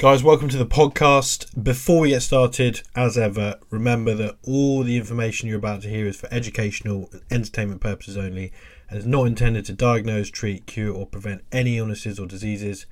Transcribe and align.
Guys, 0.00 0.22
welcome 0.22 0.48
to 0.48 0.56
the 0.56 0.64
podcast. 0.64 1.62
Before 1.62 2.00
we 2.00 2.08
get 2.08 2.22
started, 2.22 2.80
as 2.96 3.18
ever, 3.18 3.58
remember 3.68 4.14
that 4.14 4.38
all 4.42 4.82
the 4.82 4.96
information 4.96 5.46
you're 5.46 5.58
about 5.58 5.82
to 5.82 5.90
hear 5.90 6.06
is 6.06 6.16
for 6.16 6.26
educational 6.32 7.10
and 7.12 7.20
entertainment 7.30 7.82
purposes 7.82 8.16
only 8.16 8.50
and 8.88 8.98
is 8.98 9.04
not 9.04 9.26
intended 9.26 9.66
to 9.66 9.74
diagnose, 9.74 10.30
treat, 10.30 10.64
cure, 10.64 10.94
or 10.94 11.04
prevent 11.04 11.44
any 11.52 11.76
illnesses 11.76 12.18
or 12.18 12.26
diseases. 12.26 12.86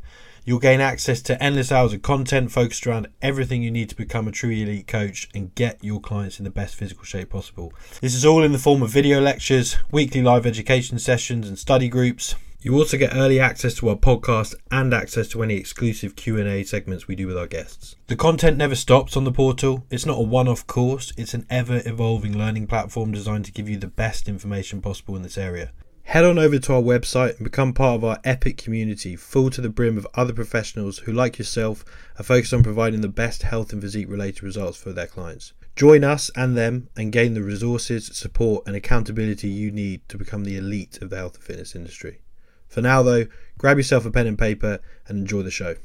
You'll 0.45 0.59
gain 0.59 0.81
access 0.81 1.21
to 1.21 1.41
endless 1.41 1.71
hours 1.71 1.93
of 1.93 2.01
content 2.01 2.51
focused 2.51 2.85
around 2.85 3.07
everything 3.21 3.63
you 3.63 3.71
need 3.71 3.87
to 3.89 3.95
become 3.95 4.27
a 4.27 4.31
true 4.31 4.49
elite 4.49 4.87
coach 4.87 5.29
and 5.33 5.55
get 5.55 5.81
your 5.81 6.01
clients 6.01 6.37
in 6.37 6.43
the 6.43 6.49
best 6.49 6.75
physical 6.75 7.05
shape 7.05 7.29
possible. 7.29 7.71
This 8.01 8.13
is 8.13 8.25
all 8.25 8.43
in 8.43 8.51
the 8.51 8.59
form 8.59 8.83
of 8.83 8.89
video 8.89 9.21
lectures, 9.21 9.77
weekly 9.89 10.21
live 10.21 10.45
education 10.45 10.99
sessions 10.99 11.47
and 11.47 11.57
study 11.57 11.87
groups. 11.87 12.35
You 12.59 12.75
also 12.75 12.97
get 12.97 13.15
early 13.15 13.39
access 13.39 13.73
to 13.75 13.87
our 13.87 13.95
podcast 13.95 14.55
and 14.69 14.93
access 14.93 15.29
to 15.29 15.43
any 15.43 15.55
exclusive 15.55 16.17
Q&A 16.17 16.63
segments 16.63 17.07
we 17.07 17.15
do 17.15 17.27
with 17.27 17.37
our 17.37 17.47
guests. 17.47 17.95
The 18.07 18.17
content 18.17 18.57
never 18.57 18.75
stops 18.75 19.15
on 19.15 19.23
the 19.23 19.31
portal. 19.31 19.85
It's 19.89 20.05
not 20.05 20.19
a 20.19 20.23
one-off 20.23 20.67
course, 20.67 21.13
it's 21.17 21.33
an 21.33 21.45
ever-evolving 21.49 22.37
learning 22.37 22.67
platform 22.67 23.13
designed 23.13 23.45
to 23.45 23.53
give 23.53 23.69
you 23.69 23.77
the 23.77 23.87
best 23.87 24.27
information 24.27 24.81
possible 24.81 25.15
in 25.15 25.23
this 25.23 25.37
area. 25.37 25.71
Head 26.03 26.25
on 26.25 26.37
over 26.37 26.59
to 26.59 26.73
our 26.73 26.81
website 26.81 27.37
and 27.37 27.43
become 27.43 27.73
part 27.73 27.95
of 27.95 28.03
our 28.03 28.19
epic 28.23 28.57
community, 28.57 29.15
full 29.15 29.49
to 29.49 29.61
the 29.61 29.69
brim 29.69 29.97
of 29.97 30.05
other 30.13 30.33
professionals 30.33 30.99
who, 30.99 31.11
like 31.11 31.39
yourself, 31.39 31.83
are 32.19 32.23
focused 32.23 32.53
on 32.53 32.61
providing 32.61 33.01
the 33.01 33.07
best 33.07 33.43
health 33.43 33.73
and 33.73 33.81
physique 33.81 34.09
related 34.09 34.43
results 34.43 34.77
for 34.77 34.93
their 34.93 35.07
clients. 35.07 35.53
Join 35.75 36.03
us 36.03 36.29
and 36.35 36.55
them 36.55 36.89
and 36.95 37.11
gain 37.11 37.33
the 37.33 37.41
resources, 37.41 38.15
support, 38.15 38.67
and 38.67 38.75
accountability 38.75 39.47
you 39.47 39.71
need 39.71 40.07
to 40.09 40.17
become 40.17 40.43
the 40.43 40.57
elite 40.57 41.01
of 41.01 41.09
the 41.09 41.15
health 41.15 41.35
and 41.35 41.43
fitness 41.43 41.75
industry. 41.75 42.19
For 42.67 42.81
now, 42.81 43.01
though, 43.01 43.25
grab 43.57 43.77
yourself 43.77 44.05
a 44.05 44.11
pen 44.11 44.27
and 44.27 44.37
paper 44.37 44.79
and 45.07 45.17
enjoy 45.17 45.41
the 45.41 45.51
show. 45.51 45.75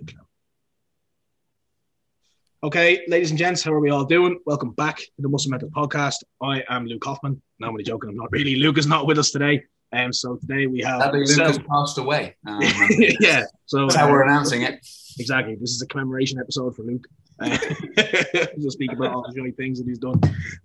Okay, 0.00 0.16
ladies 2.62 3.30
and 3.30 3.38
gents, 3.38 3.64
how 3.64 3.72
are 3.72 3.80
we 3.80 3.90
all 3.90 4.04
doing? 4.04 4.38
Welcome 4.46 4.70
back 4.70 4.98
to 4.98 5.10
the 5.18 5.28
Muscle 5.28 5.50
Mentors 5.50 5.72
Podcast. 5.72 6.18
I 6.40 6.62
am 6.68 6.86
Luke 6.86 7.04
Hoffman. 7.04 7.42
No, 7.58 7.66
I'm 7.66 7.72
only 7.72 7.82
joking. 7.82 8.10
I'm 8.10 8.16
not 8.16 8.30
really. 8.30 8.54
Luke 8.54 8.78
is 8.78 8.86
not 8.86 9.04
with 9.04 9.18
us 9.18 9.32
today. 9.32 9.64
And 9.90 10.06
um, 10.06 10.12
so 10.12 10.36
today 10.36 10.68
we 10.68 10.80
have. 10.82 11.02
Sadly, 11.02 11.24
Luke 11.26 11.38
has 11.38 11.58
passed 11.58 11.98
away. 11.98 12.36
Um, 12.46 12.60
yeah, 13.18 13.42
so 13.66 13.80
that's 13.80 13.96
how 13.96 14.08
we're 14.08 14.22
announcing 14.22 14.62
it. 14.62 14.74
Exactly. 15.18 15.56
This 15.56 15.70
is 15.70 15.82
a 15.82 15.86
commemoration 15.88 16.38
episode 16.38 16.76
for 16.76 16.84
Luke. 16.84 17.04
Uh, 17.40 17.48
to 17.96 18.70
speak 18.70 18.92
about 18.92 19.12
all 19.12 19.26
the 19.26 19.34
joy 19.34 19.50
things 19.56 19.80
that 19.80 19.88
he's 19.88 19.98
done. 19.98 20.20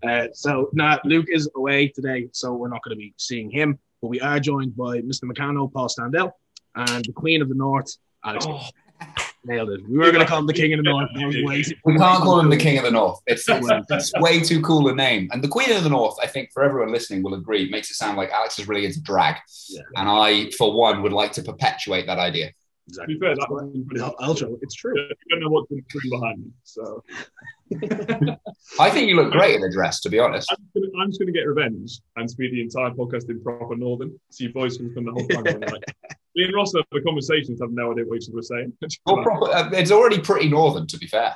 Uh, 0.08 0.28
so, 0.34 0.70
nah, 0.74 1.00
Luke 1.04 1.26
is 1.30 1.50
away 1.56 1.88
today, 1.88 2.30
so 2.32 2.54
we're 2.54 2.70
not 2.70 2.84
going 2.84 2.96
to 2.96 3.00
be 3.00 3.16
seeing 3.18 3.50
him. 3.50 3.80
But 4.04 4.10
we 4.10 4.22
are 4.22 4.40
joined 4.40 4.78
by 4.78 5.02
Mr. 5.02 5.24
Meccano, 5.24 5.74
Paul 5.74 5.90
Standell, 5.90 6.32
and 6.76 7.04
the 7.06 7.14
Queen 7.14 7.42
of 7.42 7.50
the 7.50 7.56
North, 7.56 7.92
Alex. 8.24 8.46
Oh. 8.48 8.70
Nailed 9.48 9.70
it. 9.70 9.82
We 9.88 9.98
were 9.98 10.12
going 10.12 10.20
to 10.20 10.26
call 10.26 10.40
him 10.40 10.46
the 10.46 10.54
King 10.54 10.74
of 10.74 10.84
the 10.84 10.84
North. 10.84 11.10
we 11.86 11.98
can't 11.98 12.22
call 12.22 12.40
him 12.40 12.50
the 12.50 12.58
King 12.58 12.78
of 12.78 12.84
the 12.84 12.92
North. 12.92 13.20
It's, 13.28 13.46
it's 13.48 14.14
way 14.18 14.42
too 14.42 14.62
cool 14.62 14.90
a 14.90 14.96
name. 14.96 15.30
And 15.32 15.42
the 15.42 15.48
Queen 15.48 15.72
of 15.72 15.84
the 15.84 15.90
North, 15.90 16.18
I 16.22 16.28
think, 16.28 16.52
for 16.52 16.64
everyone 16.64 16.92
listening, 16.92 17.24
will 17.24 17.34
agree, 17.34 17.70
makes 17.70 17.90
it 17.90 17.94
sound 17.94 18.18
like 18.18 18.30
Alex 18.32 18.60
is 18.60 18.68
really 18.68 18.86
into 18.86 19.02
drag. 19.02 19.38
Yeah. 19.70 19.82
And 19.96 20.10
I, 20.10 20.52
for 20.58 20.78
one, 20.78 21.02
would 21.02 21.14
like 21.14 21.32
to 21.34 21.44
perpetuate 21.44 22.08
that 22.08 22.20
idea. 22.20 22.52
Exactly. 22.90 23.16
To 23.16 23.20
be 23.20 23.26
fair, 23.26 23.36
that 23.36 24.16
ultra. 24.22 24.50
It's 24.62 24.76
true. 24.76 24.94
You 24.98 25.16
don't 25.30 25.40
know 25.42 25.50
what's 25.50 25.70
been 25.70 25.84
behind 26.10 26.40
me, 26.40 26.52
so. 26.64 27.04
I 28.80 28.90
think 28.90 29.10
you 29.10 29.16
look 29.16 29.32
great 29.32 29.56
in 29.56 29.62
the 29.62 29.72
dress, 29.72 30.00
to 30.02 30.10
be 30.10 30.20
honest. 30.20 30.50
I'm 30.52 31.10
just 31.10 31.20
going 31.20 31.28
to 31.28 31.34
get 31.34 31.42
revenge 31.48 32.00
and 32.16 32.30
speak 32.30 32.52
the 32.52 32.62
entire 32.62 32.92
podcast 32.92 33.30
in 33.30 33.42
proper 33.42 33.76
Northern. 33.76 34.18
So 34.30 34.46
your 34.46 34.54
voice 34.54 34.78
can 34.78 34.92
spend 34.92 35.08
the 35.08 35.12
whole 35.12 35.28
time 35.28 35.60
like, 35.62 35.84
me 36.38 36.44
and 36.44 36.54
Ross 36.54 36.74
have 36.76 36.86
the 36.92 37.02
conversations 37.02 37.60
have 37.60 37.72
no 37.72 37.92
idea 37.92 38.06
what 38.06 38.22
each 38.22 38.30
other 38.30 38.36
was 38.36 38.48
saying. 38.48 38.72
well, 39.06 39.24
proper, 39.24 39.50
uh, 39.52 39.70
it's 39.72 39.92
already 39.92 40.20
pretty 40.20 40.48
Northern, 40.48 40.86
to 40.88 40.98
be 40.98 41.08
fair. 41.08 41.36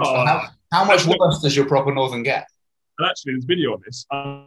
Oh, 0.00 0.26
how, 0.26 0.48
how, 0.72 0.84
much 0.84 1.06
worse 1.06 1.40
does 1.40 1.54
your 1.54 1.66
proper 1.66 1.94
Northern 1.94 2.22
get? 2.22 2.48
And 2.98 3.08
actually, 3.08 3.34
there's 3.34 3.44
video 3.44 3.74
on 3.74 3.82
this. 3.86 4.04
I'm 4.10 4.46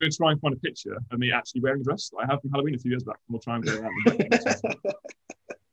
going 0.00 0.10
to 0.10 0.16
try 0.16 0.32
and 0.32 0.40
find 0.40 0.54
a 0.54 0.58
picture 0.58 0.96
of 1.10 1.18
me 1.18 1.30
actually 1.30 1.60
wearing 1.60 1.80
a 1.80 1.84
dress 1.84 2.10
that 2.10 2.24
I 2.24 2.32
have 2.32 2.40
from 2.40 2.50
Halloween 2.50 2.74
a 2.74 2.78
few 2.78 2.90
years 2.90 3.04
back. 3.04 3.18
And 3.28 3.34
we'll 3.34 3.40
try 3.40 3.56
and 3.56 3.64
go 3.64 3.78
around. 3.78 3.92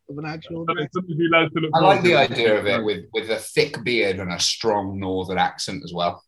of 0.09 0.17
an 0.17 0.25
actual. 0.25 0.65
I 0.69 1.79
like 1.79 2.01
the 2.01 2.15
idea 2.15 2.59
of 2.59 2.67
it 2.67 2.83
with 2.83 3.05
with 3.13 3.29
a 3.29 3.37
thick 3.37 3.83
beard 3.83 4.19
and 4.19 4.31
a 4.31 4.39
strong 4.39 4.99
northern 4.99 5.37
accent 5.37 5.83
as 5.83 5.93
well. 5.93 6.23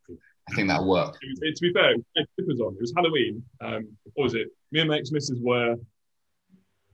I 0.50 0.56
think 0.56 0.68
that'll 0.68 0.88
work. 0.88 1.18
It, 1.22 1.40
it, 1.42 1.56
to 1.58 1.62
be 1.62 1.74
fair, 1.74 1.94
it 2.16 2.28
was 2.48 2.60
on. 2.60 2.74
It 2.76 2.82
was 2.82 2.94
Halloween. 2.96 3.44
Um, 3.60 3.90
what 4.14 4.24
was 4.24 4.36
it? 4.36 4.48
Me 4.72 4.80
and 4.80 4.90
my 4.90 4.98
ex-missus 4.98 5.40
were 5.42 5.76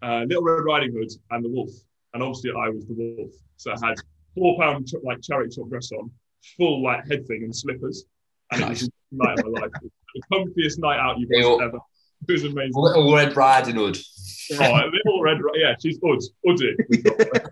uh, 0.01 0.25
Little 0.27 0.43
Red 0.43 0.63
Riding 0.63 0.93
Hood 0.93 1.09
and 1.31 1.43
the 1.43 1.49
Wolf, 1.49 1.71
and 2.13 2.23
obviously 2.23 2.51
I 2.51 2.69
was 2.69 2.85
the 2.85 2.93
Wolf. 2.93 3.31
So 3.57 3.71
I 3.71 3.87
had 3.87 3.95
four 4.35 4.57
pound 4.59 4.87
like 5.03 5.21
chariot 5.21 5.53
top 5.55 5.69
dress 5.69 5.91
on, 5.91 6.11
full 6.57 6.83
like 6.83 7.07
head 7.07 7.25
thing 7.27 7.43
and 7.43 7.55
slippers, 7.55 8.05
and 8.51 8.61
nice. 8.61 8.83
it 8.83 8.85
was 8.85 8.89
the 9.11 9.17
night 9.25 9.39
of 9.39 9.45
my 9.45 9.61
life. 9.61 9.71
The 10.15 10.21
comfiest 10.35 10.79
night 10.79 10.99
out 10.99 11.19
you've 11.19 11.29
ever. 11.61 11.77
It 12.27 12.31
was 12.31 12.43
amazing. 12.43 12.73
Little 12.75 13.13
Red 13.13 13.35
Riding 13.35 13.75
Hood. 13.75 13.97
Oh, 14.53 14.81
little 15.05 15.21
red, 15.21 15.39
yeah, 15.55 15.75
she's 15.81 15.99
Hood. 16.01 16.21
Hoodie. 16.45 16.75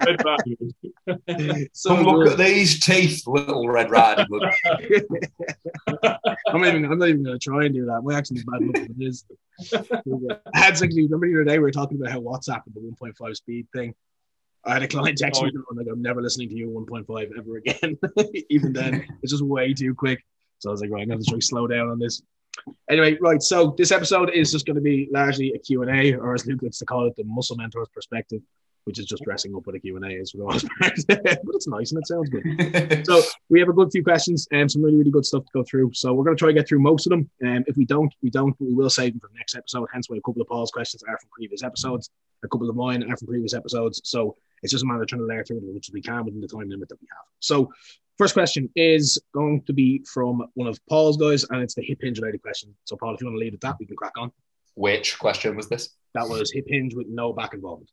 Red 0.06 0.24
Riding 0.24 1.70
so 1.74 1.96
Come 1.96 2.06
look 2.06 2.31
at 2.31 2.38
these 2.38 2.80
teeth, 2.80 3.28
little 3.28 3.68
Red 3.68 3.92
Riding 3.92 4.26
Hood. 4.30 4.44
I'm, 6.48 6.66
even, 6.66 6.86
I'm 6.86 6.98
not 6.98 7.09
even 7.09 7.24
going 7.24 7.38
to 7.38 7.40
try 7.40 7.66
and 7.66 7.74
do 7.74 7.86
that. 7.86 8.02
My 8.02 8.18
accent's 8.18 8.44
bad 8.44 8.62
enough 8.62 8.90
it 8.90 8.92
is. 9.00 9.26
I 9.74 10.58
had 10.58 10.78
something, 10.78 10.96
remember 11.03 11.28
the 11.28 11.36
other 11.36 11.44
day 11.44 11.58
we 11.58 11.64
were 11.64 11.72
talking 11.72 12.00
about 12.00 12.12
how 12.12 12.22
WhatsApp 12.22 12.62
and 12.66 12.76
the 12.76 12.96
1.5 13.02 13.36
speed 13.36 13.68
thing. 13.74 13.94
I 14.64 14.74
had 14.74 14.84
a 14.84 14.88
client 14.88 15.18
text 15.18 15.42
oh, 15.42 15.46
me 15.46 15.52
and 15.53 15.78
like, 15.78 15.88
I'm 15.92 16.02
never 16.02 16.22
listening 16.22 16.50
to 16.50 16.56
you 16.56 16.70
1.5 16.70 17.38
ever 17.38 17.58
again. 17.58 17.97
even 18.50 18.74
then, 18.74 19.06
it's 19.22 19.32
just 19.32 19.44
way 19.44 19.74
too 19.74 19.94
quick. 19.94 20.24
So 20.59 20.70
I 20.70 20.72
was 20.72 20.82
like, 20.82 20.90
right, 20.90 21.03
I'm 21.03 21.09
going 21.09 21.22
to 21.22 21.30
try 21.30 21.38
to 21.38 21.46
slow 21.46 21.68
down 21.68 21.90
on 21.90 22.00
this. 22.00 22.22
Anyway, 22.89 23.17
right. 23.21 23.41
So 23.41 23.75
this 23.77 23.91
episode 23.91 24.29
is 24.31 24.51
just 24.51 24.66
going 24.66 24.75
to 24.75 24.81
be 24.81 25.09
largely 25.11 25.53
a 25.53 25.59
Q&A, 25.59 26.13
or 26.13 26.33
as 26.33 26.45
Luke 26.45 26.61
likes 26.61 26.79
to 26.79 26.85
call 26.85 27.07
it, 27.07 27.16
the 27.16 27.23
Muscle 27.23 27.55
Mentors 27.55 27.88
perspective, 27.93 28.41
which 28.85 28.99
is 28.99 29.05
just 29.05 29.23
dressing 29.23 29.55
up 29.55 29.66
with 29.66 29.75
a 29.75 29.79
Q&A 29.79 30.07
is 30.09 30.31
for 30.31 30.38
the 30.38 30.43
most 30.45 30.67
part. 30.79 30.93
but 31.07 31.55
it's 31.55 31.67
nice 31.67 31.91
and 31.91 31.99
it 31.99 32.07
sounds 32.07 32.29
good. 32.29 33.05
so 33.05 33.21
we 33.49 33.59
have 33.59 33.69
a 33.69 33.73
good 33.73 33.91
few 33.91 34.03
questions 34.03 34.47
and 34.51 34.71
some 34.71 34.83
really, 34.83 34.97
really 34.97 35.11
good 35.11 35.25
stuff 35.25 35.43
to 35.43 35.51
go 35.53 35.63
through. 35.63 35.91
So 35.93 36.13
we're 36.13 36.23
going 36.23 36.38
to 36.38 36.39
try 36.39 36.49
to 36.49 36.53
get 36.53 36.67
through 36.67 36.79
most 36.79 37.07
of 37.07 37.11
them. 37.11 37.29
And 37.41 37.57
um, 37.57 37.63
if 37.67 37.77
we 37.77 37.85
don't, 37.85 38.13
we 38.21 38.29
don't, 38.29 38.55
we 38.59 38.73
will 38.73 38.89
save 38.89 39.13
them 39.13 39.19
for 39.19 39.27
the 39.27 39.37
next 39.37 39.55
episode. 39.55 39.87
Hence 39.91 40.09
why 40.09 40.17
a 40.17 40.22
couple 40.22 40.41
of 40.41 40.47
Paul's 40.47 40.72
questions 40.72 41.03
are 41.03 41.17
from 41.17 41.29
previous 41.31 41.63
episodes. 41.63 42.09
A 42.43 42.47
couple 42.47 42.69
of 42.69 42.75
mine 42.75 43.09
are 43.11 43.17
from 43.17 43.27
previous 43.27 43.53
episodes. 43.53 44.01
So 44.03 44.37
it's 44.61 44.72
just 44.72 44.83
a 44.83 44.87
matter 44.87 45.01
of 45.01 45.07
trying 45.07 45.22
to 45.22 45.27
layer 45.27 45.43
through 45.43 45.57
it 45.57 45.77
as 45.77 45.91
we 45.91 46.01
can 46.01 46.25
within 46.25 46.41
the 46.41 46.47
time 46.47 46.69
limit 46.69 46.89
that 46.89 47.01
we 47.01 47.07
have. 47.11 47.25
So 47.39 47.72
First 48.18 48.34
question 48.34 48.70
is 48.76 49.22
going 49.34 49.64
to 49.64 49.74
be 49.74 50.03
from 50.06 50.48
one 50.53 50.68
of 50.68 50.80
Paul's 50.88 51.18
guys, 51.18 51.44
and 51.50 51.62
it's 51.62 51.76
the 51.76 51.84
hip 51.84 52.00
hinge 52.02 52.20
related 52.20 52.42
question. 52.42 52.74
So, 52.86 52.96
Paul, 52.96 53.14
if 53.14 53.22
you 53.22 53.28
want 53.28 53.36
to 53.36 53.40
lead 53.40 53.53
at 53.53 53.62
that, 53.62 53.76
we 53.80 53.86
can 53.86 53.96
crack 53.98 54.18
on. 54.18 54.31
Which 54.76 55.20
question 55.20 55.56
was 55.56 55.67
this? 55.67 55.90
That 56.14 56.29
was 56.29 56.52
hip 56.52 56.66
hinge 56.67 56.96
with 56.96 57.08
no 57.08 57.34
back 57.34 57.53
involvement. 57.53 57.91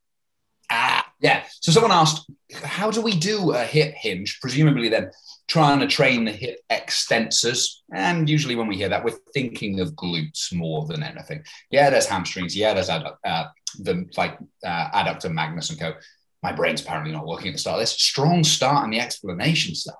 Ah, 0.70 1.12
yeah. 1.20 1.44
So 1.60 1.72
someone 1.72 1.92
asked, 1.92 2.30
how 2.62 2.90
do 2.90 3.02
we 3.02 3.16
do 3.16 3.52
a 3.52 3.64
hip 3.64 3.94
hinge? 3.96 4.38
Presumably, 4.40 4.88
then 4.88 5.10
trying 5.48 5.80
to 5.80 5.86
train 5.86 6.24
the 6.24 6.32
hip 6.32 6.60
extensors. 6.70 7.66
And 7.92 8.28
usually, 8.28 8.54
when 8.54 8.68
we 8.68 8.76
hear 8.76 8.88
that, 8.88 9.04
we're 9.04 9.18
thinking 9.34 9.80
of 9.80 9.94
glutes 9.94 10.52
more 10.52 10.86
than 10.86 11.02
anything. 11.02 11.44
Yeah, 11.70 11.90
there's 11.90 12.06
hamstrings. 12.06 12.56
Yeah, 12.56 12.74
there's 12.74 12.88
adduct, 12.88 13.16
uh, 13.24 13.46
the 13.80 14.06
like 14.16 14.38
uh, 14.64 14.90
adductor 14.90 15.32
magnus 15.32 15.70
and 15.70 15.80
co 15.80 15.94
my 16.42 16.52
brain's 16.52 16.82
apparently 16.82 17.12
not 17.12 17.26
working 17.26 17.48
at 17.48 17.54
the 17.54 17.58
start 17.58 17.74
of 17.74 17.80
this. 17.82 17.92
Strong 17.92 18.44
start 18.44 18.84
and 18.84 18.92
the 18.92 19.00
explanation 19.00 19.74
stuff. 19.74 19.96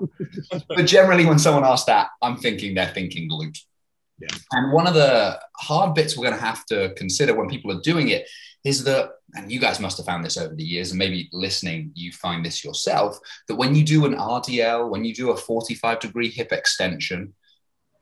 but 0.69 0.87
generally, 0.87 1.25
when 1.25 1.39
someone 1.39 1.65
asks 1.65 1.87
that, 1.87 2.09
I'm 2.21 2.37
thinking 2.37 2.75
they're 2.75 2.89
thinking 2.89 3.31
glute. 3.31 3.59
Yeah. 4.19 4.29
And 4.53 4.73
one 4.73 4.87
of 4.87 4.95
the 4.95 5.41
hard 5.57 5.95
bits 5.95 6.17
we're 6.17 6.27
going 6.27 6.39
to 6.39 6.45
have 6.45 6.65
to 6.67 6.93
consider 6.97 7.35
when 7.35 7.49
people 7.49 7.73
are 7.73 7.81
doing 7.81 8.09
it 8.09 8.29
is 8.65 8.85
that, 8.85 9.11
and 9.35 9.51
you 9.51 9.59
guys 9.59 9.81
must 9.81 9.97
have 9.97 10.07
found 10.07 10.25
this 10.25 10.37
over 10.37 10.55
the 10.55 10.63
years, 10.63 10.91
and 10.91 10.99
maybe 10.99 11.29
listening, 11.33 11.91
you 11.95 12.13
find 12.13 12.45
this 12.45 12.65
yourself, 12.65 13.19
that 13.49 13.57
when 13.57 13.75
you 13.75 13.85
do 13.85 14.05
an 14.05 14.15
RDL, 14.15 14.89
when 14.89 15.05
you 15.05 15.15
do 15.15 15.31
a 15.31 15.37
45 15.37 15.99
degree 16.01 16.31
hip 16.31 16.53
extension, 16.53 17.35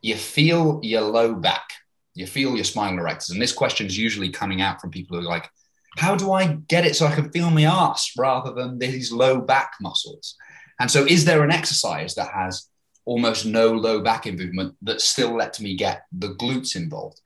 you 0.03 0.17
feel 0.17 0.81
your 0.83 1.03
low 1.03 1.35
back 1.35 1.71
You 2.15 2.27
feel 2.27 2.55
your 2.55 2.65
spinal 2.65 3.05
erectors. 3.05 3.31
And 3.31 3.41
this 3.41 3.53
question 3.53 3.87
is 3.87 3.97
usually 3.97 4.31
coming 4.31 4.61
out 4.61 4.81
from 4.81 4.91
people 4.91 5.17
who 5.17 5.25
are 5.25 5.29
like, 5.29 5.49
how 5.97 6.15
do 6.15 6.33
I 6.33 6.47
get 6.69 6.87
it 6.87 6.97
so 6.97 7.07
I 7.07 7.15
can 7.15 7.31
feel 7.31 7.51
my 7.51 7.65
ass 7.65 8.13
rather 8.17 8.53
than 8.53 8.79
these 8.79 9.13
low 9.13 9.41
back 9.41 9.73
muscles? 9.81 10.37
And 10.79 10.91
so, 10.91 11.05
is 11.05 11.25
there 11.25 11.43
an 11.43 11.51
exercise 11.51 12.15
that 12.15 12.33
has 12.33 12.69
almost 13.05 13.45
no 13.45 13.73
low 13.73 14.01
back 14.01 14.27
movement 14.27 14.77
that 14.83 15.01
still 15.01 15.35
lets 15.37 15.61
me 15.61 15.77
get 15.77 16.05
the 16.13 16.35
glutes 16.35 16.77
involved? 16.77 17.21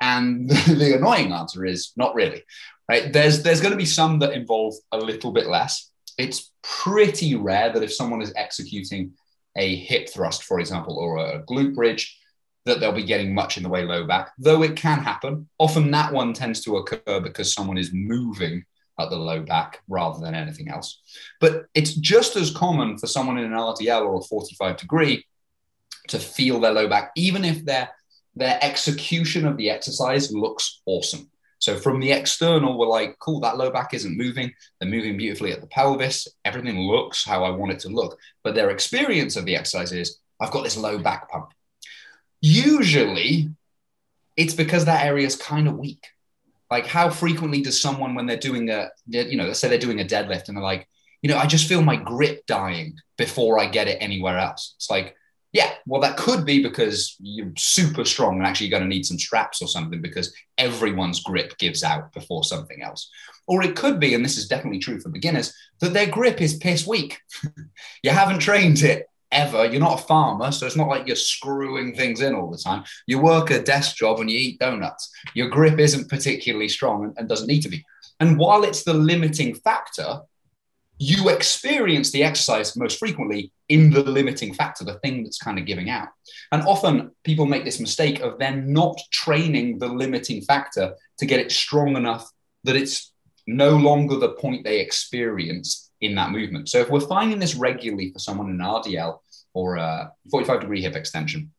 And 0.00 0.48
the 0.68 0.96
annoying 0.96 1.32
answer 1.32 1.64
is 1.64 1.92
not 1.96 2.14
really. 2.14 2.44
Right? 2.88 3.12
There's 3.12 3.42
there's 3.42 3.60
going 3.60 3.72
to 3.72 3.78
be 3.78 3.86
some 3.86 4.18
that 4.20 4.32
involve 4.32 4.74
a 4.92 4.98
little 4.98 5.32
bit 5.32 5.46
less. 5.46 5.90
It's 6.18 6.52
pretty 6.62 7.34
rare 7.34 7.72
that 7.72 7.82
if 7.82 7.92
someone 7.94 8.20
is 8.20 8.32
executing 8.36 9.12
a 9.56 9.76
hip 9.76 10.08
thrust, 10.08 10.44
for 10.44 10.60
example, 10.60 10.98
or 10.98 11.16
a 11.18 11.42
glute 11.44 11.74
bridge, 11.74 12.18
that 12.64 12.80
they'll 12.80 12.92
be 12.92 13.04
getting 13.04 13.34
much 13.34 13.56
in 13.56 13.62
the 13.62 13.68
way 13.68 13.84
low 13.84 14.06
back, 14.06 14.32
though 14.38 14.62
it 14.62 14.76
can 14.76 14.98
happen. 14.98 15.48
Often 15.58 15.90
that 15.90 16.12
one 16.12 16.32
tends 16.32 16.60
to 16.62 16.76
occur 16.76 17.20
because 17.20 17.52
someone 17.52 17.78
is 17.78 17.92
moving 17.92 18.64
at 18.98 19.10
the 19.10 19.16
low 19.16 19.40
back 19.40 19.80
rather 19.88 20.20
than 20.20 20.34
anything 20.34 20.68
else. 20.68 21.00
But 21.40 21.66
it's 21.74 21.94
just 21.94 22.36
as 22.36 22.50
common 22.50 22.98
for 22.98 23.06
someone 23.06 23.38
in 23.38 23.46
an 23.46 23.52
RDL 23.52 24.06
or 24.06 24.18
a 24.18 24.22
45 24.22 24.76
degree 24.76 25.24
to 26.08 26.18
feel 26.18 26.60
their 26.60 26.72
low 26.72 26.88
back, 26.88 27.10
even 27.16 27.44
if 27.44 27.64
their, 27.64 27.88
their 28.34 28.58
execution 28.62 29.46
of 29.46 29.56
the 29.56 29.70
exercise 29.70 30.32
looks 30.32 30.82
awesome. 30.86 31.30
So 31.58 31.76
from 31.78 32.00
the 32.00 32.10
external, 32.10 32.76
we're 32.76 32.88
like, 32.88 33.16
cool, 33.20 33.38
that 33.40 33.56
low 33.56 33.70
back 33.70 33.94
isn't 33.94 34.16
moving. 34.16 34.52
They're 34.80 34.90
moving 34.90 35.16
beautifully 35.16 35.52
at 35.52 35.60
the 35.60 35.68
pelvis. 35.68 36.26
Everything 36.44 36.80
looks 36.80 37.24
how 37.24 37.44
I 37.44 37.50
want 37.50 37.70
it 37.70 37.78
to 37.80 37.88
look. 37.88 38.18
But 38.42 38.56
their 38.56 38.70
experience 38.70 39.36
of 39.36 39.44
the 39.44 39.54
exercise 39.54 39.92
is, 39.92 40.18
I've 40.40 40.50
got 40.50 40.64
this 40.64 40.76
low 40.76 40.98
back 40.98 41.30
pump. 41.30 41.52
Usually, 42.42 43.48
it's 44.36 44.52
because 44.52 44.84
that 44.84 45.06
area 45.06 45.26
is 45.26 45.36
kind 45.36 45.68
of 45.68 45.78
weak. 45.78 46.08
Like, 46.70 46.86
how 46.86 47.08
frequently 47.08 47.62
does 47.62 47.80
someone, 47.80 48.14
when 48.14 48.26
they're 48.26 48.36
doing 48.36 48.68
a, 48.68 48.90
you 49.06 49.36
know, 49.36 49.46
let's 49.46 49.60
say 49.60 49.68
they're 49.68 49.78
doing 49.78 50.00
a 50.00 50.04
deadlift 50.04 50.48
and 50.48 50.56
they're 50.56 50.64
like, 50.64 50.88
you 51.22 51.30
know, 51.30 51.38
I 51.38 51.46
just 51.46 51.68
feel 51.68 51.82
my 51.82 51.96
grip 51.96 52.44
dying 52.46 52.96
before 53.16 53.60
I 53.60 53.66
get 53.66 53.88
it 53.88 53.98
anywhere 54.00 54.38
else. 54.38 54.74
It's 54.76 54.90
like, 54.90 55.14
yeah, 55.52 55.70
well, 55.86 56.00
that 56.00 56.16
could 56.16 56.44
be 56.44 56.62
because 56.62 57.14
you're 57.20 57.52
super 57.56 58.04
strong 58.04 58.38
and 58.38 58.46
actually 58.46 58.68
you're 58.68 58.78
going 58.78 58.88
to 58.88 58.94
need 58.94 59.06
some 59.06 59.18
straps 59.18 59.60
or 59.60 59.68
something 59.68 60.00
because 60.00 60.34
everyone's 60.56 61.20
grip 61.20 61.56
gives 61.58 61.84
out 61.84 62.12
before 62.12 62.42
something 62.42 62.82
else. 62.82 63.08
Or 63.46 63.62
it 63.62 63.76
could 63.76 64.00
be, 64.00 64.14
and 64.14 64.24
this 64.24 64.38
is 64.38 64.48
definitely 64.48 64.78
true 64.78 64.98
for 64.98 65.10
beginners, 65.10 65.54
that 65.80 65.92
their 65.92 66.06
grip 66.06 66.40
is 66.40 66.56
piss 66.56 66.86
weak. 66.86 67.20
you 68.02 68.10
haven't 68.10 68.38
trained 68.38 68.82
it 68.82 69.06
ever. 69.32 69.64
You're 69.66 69.80
not 69.80 70.00
a 70.00 70.04
farmer, 70.04 70.52
so 70.52 70.66
it's 70.66 70.76
not 70.76 70.88
like 70.88 71.06
you're 71.06 71.16
screwing 71.16 71.94
things 71.94 72.20
in 72.20 72.34
all 72.34 72.50
the 72.50 72.58
time. 72.58 72.84
You 73.06 73.20
work 73.20 73.50
a 73.50 73.62
desk 73.62 73.96
job 73.96 74.20
and 74.20 74.30
you 74.30 74.38
eat 74.38 74.60
donuts. 74.60 75.10
Your 75.34 75.48
grip 75.48 75.78
isn't 75.78 76.08
particularly 76.08 76.68
strong 76.68 77.12
and, 77.16 77.28
doesn't 77.28 77.48
need 77.48 77.62
to 77.62 77.68
be. 77.68 77.84
And 78.20 78.38
while 78.38 78.62
it's 78.62 78.84
the 78.84 78.94
limiting 78.94 79.54
factor, 79.54 80.20
you 80.98 81.30
experience 81.30 82.12
the 82.12 82.22
exercise 82.22 82.76
most 82.76 82.98
frequently 82.98 83.50
in 83.68 83.90
the 83.90 84.02
limiting 84.02 84.54
factor, 84.54 84.84
the 84.84 84.98
thing 85.00 85.24
that's 85.24 85.38
kind 85.38 85.58
of 85.58 85.66
giving 85.66 85.90
out. 85.90 86.08
And 86.52 86.62
often 86.62 87.10
people 87.24 87.46
make 87.46 87.64
this 87.64 87.80
mistake 87.80 88.20
of 88.20 88.38
then 88.38 88.72
not 88.72 89.00
training 89.10 89.78
the 89.78 89.88
limiting 89.88 90.42
factor 90.42 90.94
to 91.18 91.26
get 91.26 91.40
it 91.40 91.50
strong 91.50 91.96
enough 91.96 92.30
that 92.64 92.76
it's 92.76 93.12
no 93.46 93.70
longer 93.70 94.16
the 94.16 94.30
point 94.34 94.64
they 94.64 94.80
experience 94.80 95.90
in 96.00 96.14
that 96.16 96.30
movement. 96.30 96.68
So 96.68 96.78
if 96.78 96.90
we're 96.90 97.00
finding 97.00 97.38
this 97.38 97.54
regularly 97.54 98.12
for 98.12 98.18
someone 98.18 98.50
in 98.50 98.58
RDL 98.58 99.18
or 99.54 99.76
a 99.76 100.12
45 100.30 100.60
degree 100.60 100.82
hip 100.82 100.96
extension, 100.96 101.52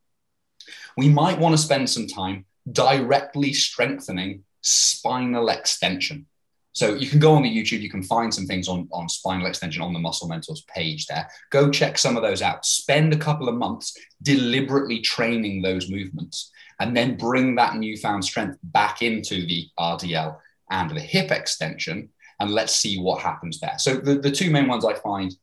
we 0.98 1.10
might 1.10 1.40
want 1.40 1.54
to 1.54 1.62
spend 1.62 1.90
some 1.90 2.08
time 2.08 2.46
directly 2.72 3.54
strengthening 3.54 4.44
spinal 4.62 5.50
extension. 5.50 6.26
So 6.74 6.96
you 6.96 7.08
can 7.08 7.20
go 7.20 7.34
on 7.34 7.44
the 7.44 7.56
YouTube, 7.56 7.82
you 7.82 7.90
can 7.90 8.02
find 8.02 8.34
some 8.34 8.48
things 8.48 8.68
on, 8.68 8.88
on 8.92 9.08
spinal 9.08 9.46
extension 9.46 9.84
on 9.84 9.94
the 9.94 10.00
Muscle 10.00 10.28
Mentors 10.28 10.66
page 10.74 11.06
there. 11.06 11.30
Go 11.52 11.70
check 11.70 12.00
some 12.00 12.18
of 12.18 12.24
those 12.24 12.42
out. 12.42 12.66
Spend 12.66 13.14
a 13.14 13.18
couple 13.18 13.48
of 13.48 13.56
months 13.56 13.96
deliberately 14.24 15.00
training 15.00 15.62
those 15.62 15.90
movements 15.90 16.52
and 16.80 16.98
then 16.98 17.16
bring 17.16 17.56
that 17.56 17.76
newfound 17.76 18.26
strength 18.26 18.58
back 18.64 19.04
into 19.04 19.46
the 19.46 19.68
RDL 19.80 20.38
and 20.72 20.90
the 20.90 21.00
hip 21.00 21.32
extension 21.32 22.10
and 22.40 22.50
let's 22.50 22.76
see 22.76 23.00
what 23.00 23.22
happens 23.22 23.60
there. 23.60 23.76
So 23.78 23.96
the, 23.96 24.16
the 24.16 24.32
two 24.32 24.50
main 24.50 24.68
ones 24.68 24.84
I 24.84 24.96
find 24.96 25.34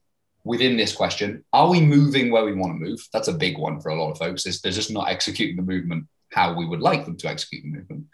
within 0.45 0.77
this 0.77 0.93
question 0.93 1.45
are 1.53 1.69
we 1.69 1.81
moving 1.81 2.31
where 2.31 2.45
we 2.45 2.55
want 2.55 2.73
to 2.73 2.87
move? 2.87 3.01
That's 3.13 3.29
a 3.29 3.33
big 3.33 3.59
one 3.59 3.81
for 3.81 3.91
a 3.91 4.01
lot 4.01 4.13
of 4.13 4.19
folks. 4.19 4.47
Is 4.47 4.61
they're 4.61 4.73
just 4.73 4.91
not 4.91 5.09
executing 5.09 5.57
the 5.57 5.63
movement 5.63 6.07
how 6.33 6.55
we 6.55 6.67
would 6.67 6.81
like 6.81 7.05
them 7.05 7.17
to 7.19 7.29
execute 7.29 7.63
the 7.65 7.71
movement. 7.71 8.07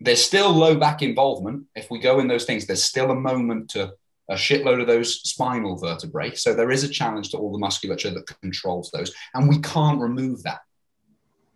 There's 0.00 0.24
still 0.24 0.50
low 0.50 0.74
back 0.74 1.02
involvement. 1.02 1.66
If 1.74 1.90
we 1.90 2.00
go 2.00 2.18
in 2.18 2.26
those 2.26 2.44
things, 2.44 2.66
there's 2.66 2.84
still 2.84 3.10
a 3.10 3.14
moment 3.14 3.70
to 3.70 3.92
a 4.28 4.34
shitload 4.34 4.80
of 4.80 4.86
those 4.86 5.20
spinal 5.20 5.76
vertebrae. 5.76 6.34
So 6.34 6.54
there 6.54 6.70
is 6.70 6.84
a 6.84 6.88
challenge 6.88 7.30
to 7.30 7.36
all 7.36 7.52
the 7.52 7.58
musculature 7.58 8.10
that 8.10 8.40
controls 8.40 8.90
those, 8.90 9.12
and 9.34 9.48
we 9.48 9.60
can't 9.60 10.00
remove 10.00 10.42
that. 10.44 10.60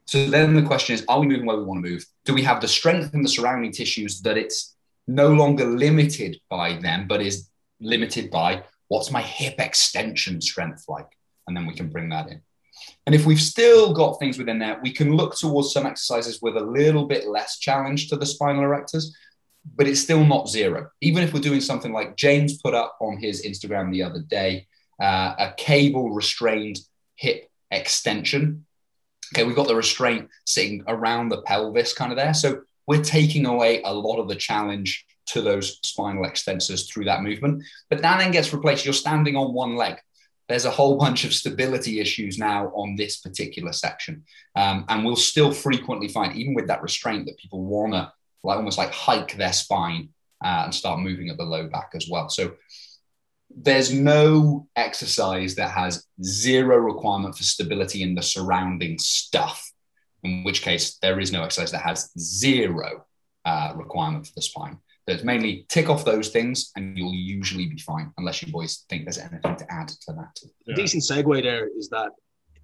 So 0.06 0.28
then 0.28 0.54
the 0.54 0.62
question 0.62 0.94
is, 0.94 1.04
are 1.08 1.18
we 1.18 1.26
moving 1.26 1.46
where 1.46 1.56
we 1.56 1.64
want 1.64 1.84
to 1.84 1.90
move? 1.90 2.06
Do 2.24 2.34
we 2.34 2.42
have 2.42 2.60
the 2.60 2.68
strength 2.68 3.14
in 3.14 3.22
the 3.22 3.28
surrounding 3.28 3.72
tissues 3.72 4.20
that 4.22 4.36
it's 4.36 4.76
no 5.08 5.28
longer 5.32 5.64
limited 5.64 6.40
by 6.48 6.74
them, 6.74 7.06
but 7.08 7.20
is 7.20 7.48
limited 7.80 8.30
by 8.30 8.62
what's 8.88 9.10
my 9.10 9.22
hip 9.22 9.56
extension 9.58 10.40
strength 10.40 10.84
like? 10.88 11.08
And 11.46 11.56
then 11.56 11.66
we 11.66 11.74
can 11.74 11.88
bring 11.88 12.08
that 12.10 12.28
in. 12.28 12.42
And 13.06 13.14
if 13.14 13.24
we've 13.24 13.40
still 13.40 13.92
got 13.92 14.18
things 14.18 14.38
within 14.38 14.58
there, 14.58 14.78
we 14.82 14.92
can 14.92 15.16
look 15.16 15.36
towards 15.36 15.72
some 15.72 15.86
exercises 15.86 16.42
with 16.42 16.56
a 16.56 16.64
little 16.64 17.06
bit 17.06 17.26
less 17.26 17.58
challenge 17.58 18.08
to 18.08 18.16
the 18.16 18.26
spinal 18.26 18.64
erectors, 18.64 19.06
but 19.76 19.86
it's 19.86 20.00
still 20.00 20.24
not 20.24 20.48
zero. 20.48 20.90
Even 21.00 21.22
if 21.22 21.32
we're 21.32 21.40
doing 21.40 21.60
something 21.60 21.92
like 21.92 22.16
James 22.16 22.60
put 22.60 22.74
up 22.74 22.96
on 23.00 23.16
his 23.16 23.44
Instagram 23.44 23.90
the 23.90 24.02
other 24.02 24.20
day, 24.20 24.66
uh, 25.00 25.34
a 25.38 25.54
cable 25.56 26.10
restrained 26.10 26.80
hip 27.14 27.48
extension. 27.70 28.66
Okay, 29.34 29.44
we've 29.44 29.56
got 29.56 29.68
the 29.68 29.74
restraint 29.74 30.28
sitting 30.44 30.84
around 30.86 31.28
the 31.28 31.42
pelvis 31.42 31.92
kind 31.92 32.12
of 32.12 32.16
there. 32.16 32.34
So 32.34 32.62
we're 32.86 33.02
taking 33.02 33.46
away 33.46 33.82
a 33.82 33.92
lot 33.92 34.18
of 34.18 34.28
the 34.28 34.36
challenge 34.36 35.05
to 35.26 35.42
those 35.42 35.78
spinal 35.82 36.24
extensors 36.24 36.88
through 36.88 37.04
that 37.04 37.22
movement. 37.22 37.62
But 37.90 38.02
that 38.02 38.18
then 38.18 38.30
gets 38.30 38.52
replaced. 38.52 38.84
You're 38.84 38.94
standing 38.94 39.36
on 39.36 39.52
one 39.52 39.76
leg. 39.76 39.96
There's 40.48 40.64
a 40.64 40.70
whole 40.70 40.96
bunch 40.96 41.24
of 41.24 41.34
stability 41.34 42.00
issues 42.00 42.38
now 42.38 42.68
on 42.68 42.94
this 42.94 43.18
particular 43.18 43.72
section. 43.72 44.24
Um, 44.54 44.84
and 44.88 45.04
we'll 45.04 45.16
still 45.16 45.52
frequently 45.52 46.08
find, 46.08 46.36
even 46.36 46.54
with 46.54 46.68
that 46.68 46.82
restraint, 46.82 47.26
that 47.26 47.38
people 47.38 47.64
want 47.64 47.94
to 47.94 48.12
like 48.44 48.56
almost 48.56 48.78
like 48.78 48.92
hike 48.92 49.36
their 49.36 49.52
spine 49.52 50.10
uh, 50.44 50.62
and 50.64 50.74
start 50.74 51.00
moving 51.00 51.30
at 51.30 51.36
the 51.36 51.42
low 51.42 51.66
back 51.68 51.90
as 51.94 52.08
well. 52.08 52.28
So 52.28 52.54
there's 53.50 53.92
no 53.92 54.68
exercise 54.76 55.56
that 55.56 55.70
has 55.70 56.06
zero 56.22 56.76
requirement 56.76 57.36
for 57.36 57.42
stability 57.42 58.02
in 58.02 58.14
the 58.14 58.22
surrounding 58.22 58.98
stuff 58.98 59.72
in 60.26 60.44
which 60.44 60.62
case 60.62 60.98
there 61.02 61.20
is 61.20 61.32
no 61.32 61.42
exercise 61.42 61.70
that 61.72 61.82
has 61.82 62.10
zero 62.18 63.04
uh, 63.44 63.72
requirement 63.76 64.26
for 64.26 64.32
the 64.34 64.42
spine. 64.42 64.78
There's 65.06 65.22
mainly 65.22 65.66
tick 65.68 65.88
off 65.88 66.04
those 66.04 66.30
things 66.30 66.72
and 66.76 66.98
you'll 66.98 67.14
usually 67.14 67.66
be 67.66 67.78
fine, 67.78 68.12
unless 68.18 68.42
you 68.42 68.52
boys 68.52 68.84
think 68.88 69.04
there's 69.04 69.18
anything 69.18 69.56
to 69.56 69.72
add 69.72 69.88
to 69.88 70.12
that. 70.14 70.38
Yeah. 70.66 70.74
A 70.74 70.76
decent 70.76 71.04
segue 71.04 71.42
there 71.42 71.68
is 71.78 71.88
that 71.90 72.10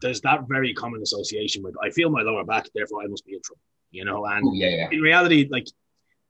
there's 0.00 0.20
that 0.22 0.40
very 0.49 0.75
common 0.75 1.00
association 1.02 1.62
with 1.62 1.75
I 1.82 1.90
feel 1.90 2.11
my 2.11 2.22
lower 2.22 2.44
back, 2.44 2.66
therefore 2.75 3.02
I 3.02 3.06
must 3.06 3.25
be 3.25 3.34
in 3.34 3.42
trouble. 3.42 3.61
You 3.92 4.04
know, 4.04 4.25
and 4.26 4.46
Ooh, 4.46 4.52
yeah, 4.54 4.68
yeah. 4.68 4.88
in 4.90 5.00
reality, 5.00 5.49
like 5.50 5.66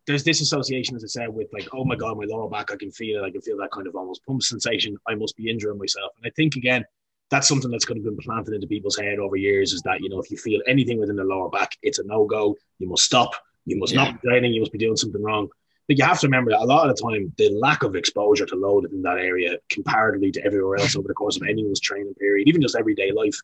there's 0.06 0.24
this 0.24 0.40
association, 0.40 0.96
as 0.96 1.04
I 1.04 1.06
said, 1.06 1.28
with 1.28 1.48
like, 1.52 1.68
oh 1.72 1.84
my 1.84 1.94
god, 1.94 2.18
my 2.18 2.24
lower 2.26 2.50
back, 2.50 2.72
I 2.72 2.76
can 2.76 2.90
feel 2.90 3.22
it, 3.22 3.26
I 3.26 3.30
can 3.30 3.40
feel 3.40 3.56
that 3.58 3.70
kind 3.70 3.86
of 3.86 3.94
almost 3.94 4.24
pump 4.26 4.42
sensation. 4.42 4.96
I 5.08 5.14
must 5.14 5.36
be 5.36 5.48
injuring 5.48 5.78
myself. 5.78 6.12
And 6.16 6.30
I 6.30 6.32
think 6.34 6.56
again, 6.56 6.84
that's 7.30 7.48
something 7.48 7.70
that's 7.70 7.84
going 7.84 8.02
to 8.02 8.10
be 8.10 8.16
planted 8.22 8.52
into 8.52 8.66
people's 8.66 8.98
head 8.98 9.18
over 9.18 9.36
years 9.36 9.72
is 9.72 9.80
that, 9.82 10.00
you 10.00 10.10
know, 10.10 10.20
if 10.20 10.30
you 10.30 10.36
feel 10.36 10.60
anything 10.66 10.98
within 10.98 11.16
the 11.16 11.24
lower 11.24 11.48
back, 11.48 11.70
it's 11.82 11.98
a 11.98 12.04
no 12.04 12.26
go. 12.26 12.56
You 12.78 12.88
must 12.88 13.04
stop. 13.04 13.30
You 13.64 13.78
must 13.78 13.94
yeah. 13.94 14.04
not 14.04 14.20
be 14.20 14.28
training. 14.28 14.52
You 14.52 14.60
must 14.60 14.72
be 14.72 14.78
doing 14.78 14.96
something 14.96 15.22
wrong. 15.22 15.48
But 15.92 15.98
you 15.98 16.04
have 16.06 16.20
to 16.20 16.26
remember 16.26 16.52
that 16.52 16.60
a 16.60 16.64
lot 16.64 16.88
of 16.88 16.96
the 16.96 17.02
time, 17.02 17.34
the 17.36 17.50
lack 17.50 17.82
of 17.82 17.94
exposure 17.94 18.46
to 18.46 18.56
load 18.56 18.90
in 18.90 19.02
that 19.02 19.18
area, 19.18 19.58
comparatively 19.68 20.30
to 20.30 20.42
everywhere 20.42 20.78
else 20.78 20.96
over 20.96 21.06
the 21.06 21.12
course 21.12 21.36
of 21.36 21.42
anyone's 21.42 21.80
training 21.80 22.14
period, 22.14 22.48
even 22.48 22.62
just 22.62 22.76
everyday 22.76 23.12
life, 23.12 23.38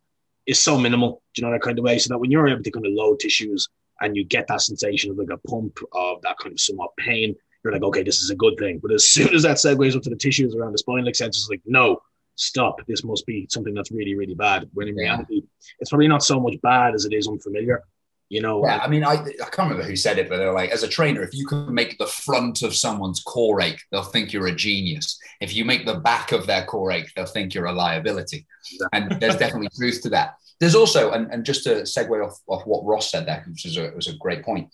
is 0.47 0.59
so 0.59 0.78
minimal. 0.78 1.23
Do 1.35 1.43
you 1.43 1.47
know 1.47 1.52
that 1.52 1.61
kind 1.61 1.78
of 1.78 1.85
way? 1.85 1.99
So 1.99 2.09
that 2.09 2.19
when 2.19 2.31
you're 2.31 2.49
able 2.49 2.62
to 2.62 2.71
kind 2.71 2.87
of 2.87 2.93
load 2.93 3.21
tissues 3.21 3.69
and 4.00 4.17
you 4.17 4.25
get 4.25 4.47
that 4.49 4.62
sensation 4.62 5.11
of 5.11 5.19
like 5.19 5.28
a 5.31 5.37
pump 5.47 5.78
of 5.93 6.23
that 6.23 6.38
kind 6.38 6.55
of 6.55 6.59
somewhat 6.59 6.97
pain, 6.97 7.37
you're 7.62 7.73
like, 7.75 7.83
okay, 7.83 8.02
this 8.02 8.23
is 8.23 8.31
a 8.31 8.35
good 8.35 8.57
thing. 8.59 8.78
But 8.78 8.93
as 8.93 9.07
soon 9.11 9.35
as 9.35 9.43
that 9.43 9.59
segues 9.59 9.95
up 9.95 10.02
to 10.05 10.11
the 10.11 10.17
tissues 10.17 10.55
around 10.55 10.73
the 10.73 10.78
spinal 10.78 11.05
extensors, 11.05 11.37
it's 11.37 11.49
like, 11.50 11.61
no, 11.67 12.00
stop, 12.37 12.81
this 12.87 13.05
must 13.05 13.26
be 13.26 13.47
something 13.50 13.75
that's 13.75 13.93
really, 13.93 14.14
really 14.14 14.35
bad. 14.35 14.71
When 14.73 14.88
in 14.88 14.97
yeah. 14.97 15.02
reality, 15.02 15.43
it's 15.81 15.90
probably 15.90 16.09
not 16.09 16.23
so 16.23 16.40
much 16.40 16.55
bad 16.62 16.95
as 16.95 17.05
it 17.05 17.12
is 17.12 17.28
unfamiliar. 17.28 17.83
You 18.28 18.42
know, 18.42 18.62
yeah, 18.62 18.78
I 18.82 18.88
mean, 18.88 19.04
I, 19.04 19.14
I 19.14 19.49
can't 19.50 19.70
remember 19.70 19.85
who 19.85 19.97
said 19.97 20.18
it, 20.18 20.28
but 20.28 20.37
they're 20.37 20.52
like, 20.52 20.70
as 20.70 20.82
a 20.82 20.88
trainer, 20.88 21.23
if 21.23 21.32
you 21.32 21.47
can 21.47 21.73
make 21.73 21.97
the 21.97 22.06
front 22.06 22.61
of 22.61 22.75
someone's 22.75 23.20
core 23.20 23.62
ache, 23.62 23.80
they'll 23.90 24.02
think 24.02 24.32
you're 24.35 24.49
a 24.49 24.54
genius. 24.54 25.18
If 25.40 25.54
you 25.54 25.64
make 25.64 25.87
the 25.87 25.94
back 25.94 26.32
of 26.32 26.47
their 26.47 26.66
core 26.66 26.92
ache, 26.92 27.11
they'll 27.16 27.25
think 27.25 27.54
you're 27.54 27.66
a 27.66 27.73
liability. 27.73 28.47
And 28.92 29.18
there's 29.18 29.37
definitely 29.37 29.70
truth 29.76 30.02
to 30.02 30.11
that. 30.11 30.35
There's 30.61 30.75
also, 30.75 31.12
and, 31.12 31.32
and 31.32 31.44
just 31.44 31.64
to 31.64 31.82
segue 31.82 32.26
off, 32.26 32.38
off 32.47 32.66
what 32.66 32.85
Ross 32.85 33.11
said 33.11 33.26
there, 33.26 33.44
which 33.49 33.64
was 33.64 33.78
a, 33.78 33.92
was 33.97 34.08
a 34.08 34.16
great 34.16 34.44
point, 34.44 34.68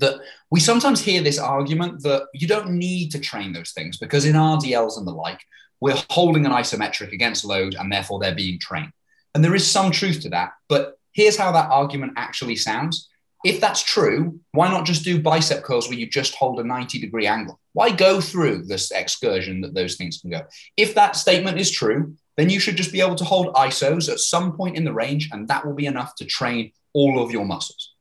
that 0.00 0.20
we 0.50 0.60
sometimes 0.60 1.00
hear 1.00 1.22
this 1.22 1.38
argument 1.38 2.02
that 2.02 2.24
you 2.34 2.46
don't 2.46 2.72
need 2.72 3.10
to 3.12 3.18
train 3.18 3.52
those 3.52 3.72
things 3.72 3.96
because 3.96 4.26
in 4.26 4.34
RDLs 4.34 4.98
and 4.98 5.06
the 5.06 5.12
like, 5.12 5.40
we're 5.80 5.96
holding 6.10 6.44
an 6.44 6.52
isometric 6.52 7.12
against 7.12 7.44
load 7.44 7.76
and 7.76 7.90
therefore 7.90 8.20
they're 8.20 8.34
being 8.34 8.58
trained. 8.58 8.92
And 9.34 9.44
there 9.44 9.54
is 9.54 9.70
some 9.70 9.90
truth 9.90 10.20
to 10.20 10.30
that. 10.30 10.50
But 10.68 10.97
here's 11.18 11.36
how 11.36 11.50
that 11.50 11.68
argument 11.68 12.12
actually 12.16 12.54
sounds. 12.54 13.08
If 13.44 13.60
that's 13.60 13.82
true, 13.82 14.38
why 14.52 14.70
not 14.70 14.86
just 14.86 15.04
do 15.04 15.20
bicep 15.20 15.64
curls 15.64 15.88
where 15.88 15.98
you 15.98 16.08
just 16.08 16.36
hold 16.36 16.60
a 16.60 16.64
90 16.64 17.00
degree 17.00 17.26
angle? 17.26 17.58
Why 17.72 17.90
go 17.90 18.20
through 18.20 18.66
this 18.66 18.92
excursion 18.92 19.60
that 19.62 19.74
those 19.74 19.96
things 19.96 20.20
can 20.20 20.30
go? 20.30 20.42
If 20.76 20.94
that 20.94 21.16
statement 21.16 21.58
is 21.58 21.72
true, 21.72 22.14
then 22.36 22.50
you 22.50 22.60
should 22.60 22.76
just 22.76 22.92
be 22.92 23.00
able 23.00 23.16
to 23.16 23.24
hold 23.24 23.52
isos 23.54 24.08
at 24.08 24.20
some 24.20 24.52
point 24.56 24.76
in 24.76 24.84
the 24.84 24.92
range, 24.92 25.28
and 25.32 25.48
that 25.48 25.66
will 25.66 25.74
be 25.74 25.86
enough 25.86 26.14
to 26.16 26.24
train 26.24 26.70
all 26.92 27.20
of 27.20 27.32
your 27.32 27.44
muscles. 27.44 27.94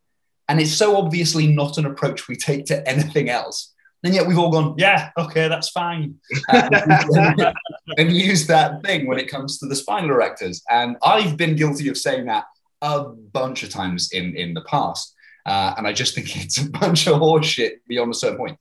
And 0.48 0.62
it's 0.62 0.74
so 0.74 0.96
obviously 0.96 1.48
not 1.48 1.80
an 1.80 1.88
approach 1.88 2.28
we 2.28 2.36
take 2.36 2.66
to 2.66 2.88
anything 2.88 3.30
else. 3.30 3.74
And 4.04 4.14
yet 4.14 4.28
we've 4.28 4.38
all 4.38 4.52
gone, 4.52 4.76
yeah, 4.78 5.10
okay, 5.18 5.48
that's 5.48 5.70
fine. 5.70 6.20
and, 6.50 7.56
and 7.98 8.12
use 8.12 8.46
that 8.46 8.84
thing 8.84 9.08
when 9.08 9.18
it 9.18 9.28
comes 9.28 9.58
to 9.58 9.66
the 9.66 9.76
spinal 9.76 10.16
erectors. 10.16 10.62
And 10.70 10.98
I've 11.02 11.36
been 11.36 11.56
guilty 11.56 11.90
of 11.90 11.98
saying 11.98 12.28
that 12.28 12.46
a 12.82 13.04
bunch 13.04 13.64
of 13.64 13.70
times 13.70 14.12
in, 14.12 14.36
in 14.36 14.54
the 14.54 14.62
past. 14.62 15.14
Uh, 15.46 15.74
and 15.78 15.88
I 15.88 15.94
just 15.94 16.16
think 16.16 16.36
it's 16.44 16.58
a 16.58 16.70
bunch 16.70 17.08
of 17.08 17.16
horseshit 17.16 17.78
beyond 17.88 18.12
a 18.12 18.18
certain 18.18 18.38
point. 18.38 18.58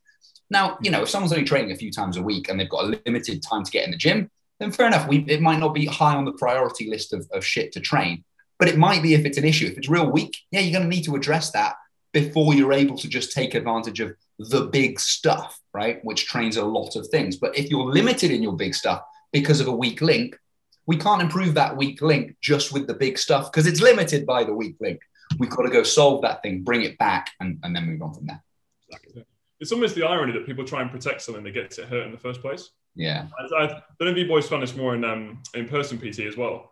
Now, 0.49 0.77
you 0.81 0.91
know, 0.91 1.01
if 1.01 1.09
someone's 1.09 1.33
only 1.33 1.45
training 1.45 1.71
a 1.71 1.75
few 1.75 1.91
times 1.91 2.17
a 2.17 2.21
week 2.21 2.49
and 2.49 2.59
they've 2.59 2.69
got 2.69 2.85
a 2.85 2.99
limited 3.05 3.43
time 3.43 3.63
to 3.63 3.71
get 3.71 3.83
in 3.83 3.91
the 3.91 3.97
gym, 3.97 4.31
then 4.59 4.71
fair 4.71 4.87
enough. 4.87 5.07
We, 5.07 5.19
it 5.27 5.41
might 5.41 5.59
not 5.59 5.73
be 5.73 5.85
high 5.85 6.15
on 6.15 6.25
the 6.25 6.31
priority 6.33 6.89
list 6.89 7.13
of, 7.13 7.27
of 7.33 7.45
shit 7.45 7.71
to 7.73 7.79
train, 7.79 8.23
but 8.57 8.67
it 8.67 8.77
might 8.77 9.03
be 9.03 9.13
if 9.13 9.25
it's 9.25 9.37
an 9.37 9.45
issue. 9.45 9.67
If 9.67 9.77
it's 9.77 9.89
real 9.89 10.09
weak, 10.09 10.37
yeah, 10.51 10.61
you're 10.61 10.77
going 10.77 10.89
to 10.89 10.95
need 10.95 11.03
to 11.05 11.15
address 11.15 11.51
that 11.51 11.75
before 12.13 12.53
you're 12.53 12.73
able 12.73 12.97
to 12.97 13.09
just 13.09 13.33
take 13.33 13.53
advantage 13.53 13.99
of 13.99 14.15
the 14.39 14.61
big 14.61 14.99
stuff, 14.99 15.59
right? 15.73 15.99
Which 16.03 16.25
trains 16.25 16.57
a 16.57 16.65
lot 16.65 16.95
of 16.95 17.07
things. 17.09 17.35
But 17.35 17.57
if 17.57 17.69
you're 17.69 17.85
limited 17.85 18.31
in 18.31 18.41
your 18.41 18.55
big 18.55 18.73
stuff 18.73 19.01
because 19.31 19.59
of 19.59 19.67
a 19.67 19.75
weak 19.75 20.01
link, 20.01 20.37
we 20.87 20.97
can't 20.97 21.21
improve 21.21 21.53
that 21.53 21.77
weak 21.77 22.01
link 22.01 22.35
just 22.41 22.73
with 22.73 22.87
the 22.87 22.93
big 22.93 23.17
stuff 23.17 23.51
because 23.51 23.67
it's 23.67 23.81
limited 23.81 24.25
by 24.25 24.43
the 24.43 24.53
weak 24.53 24.77
link. 24.79 25.01
We've 25.37 25.49
got 25.49 25.63
to 25.63 25.69
go 25.69 25.83
solve 25.83 26.21
that 26.21 26.41
thing, 26.41 26.63
bring 26.63 26.83
it 26.83 26.97
back, 26.97 27.31
and, 27.39 27.59
and 27.63 27.75
then 27.75 27.85
move 27.85 28.01
on 28.01 28.13
from 28.13 28.27
there. 28.27 28.41
Exactly. 28.89 29.25
It's 29.59 29.71
almost 29.71 29.95
the 29.95 30.03
irony 30.03 30.31
that 30.31 30.45
people 30.45 30.63
try 30.63 30.81
and 30.81 30.89
protect 30.89 31.21
something 31.21 31.43
that 31.43 31.51
gets 31.51 31.77
it 31.77 31.89
hurt 31.89 32.05
in 32.05 32.11
the 32.11 32.17
first 32.17 32.41
place. 32.41 32.69
Yeah. 32.95 33.27
I, 33.37 33.63
I 33.63 33.67
don't 33.67 33.81
know 33.99 34.07
if 34.07 34.17
you 34.17 34.27
boys 34.27 34.47
found 34.47 34.63
this 34.63 34.75
more 34.75 34.95
in 34.95 35.03
um, 35.03 35.43
in 35.53 35.67
person 35.67 35.97
PT 35.97 36.19
as 36.21 36.37
well 36.37 36.71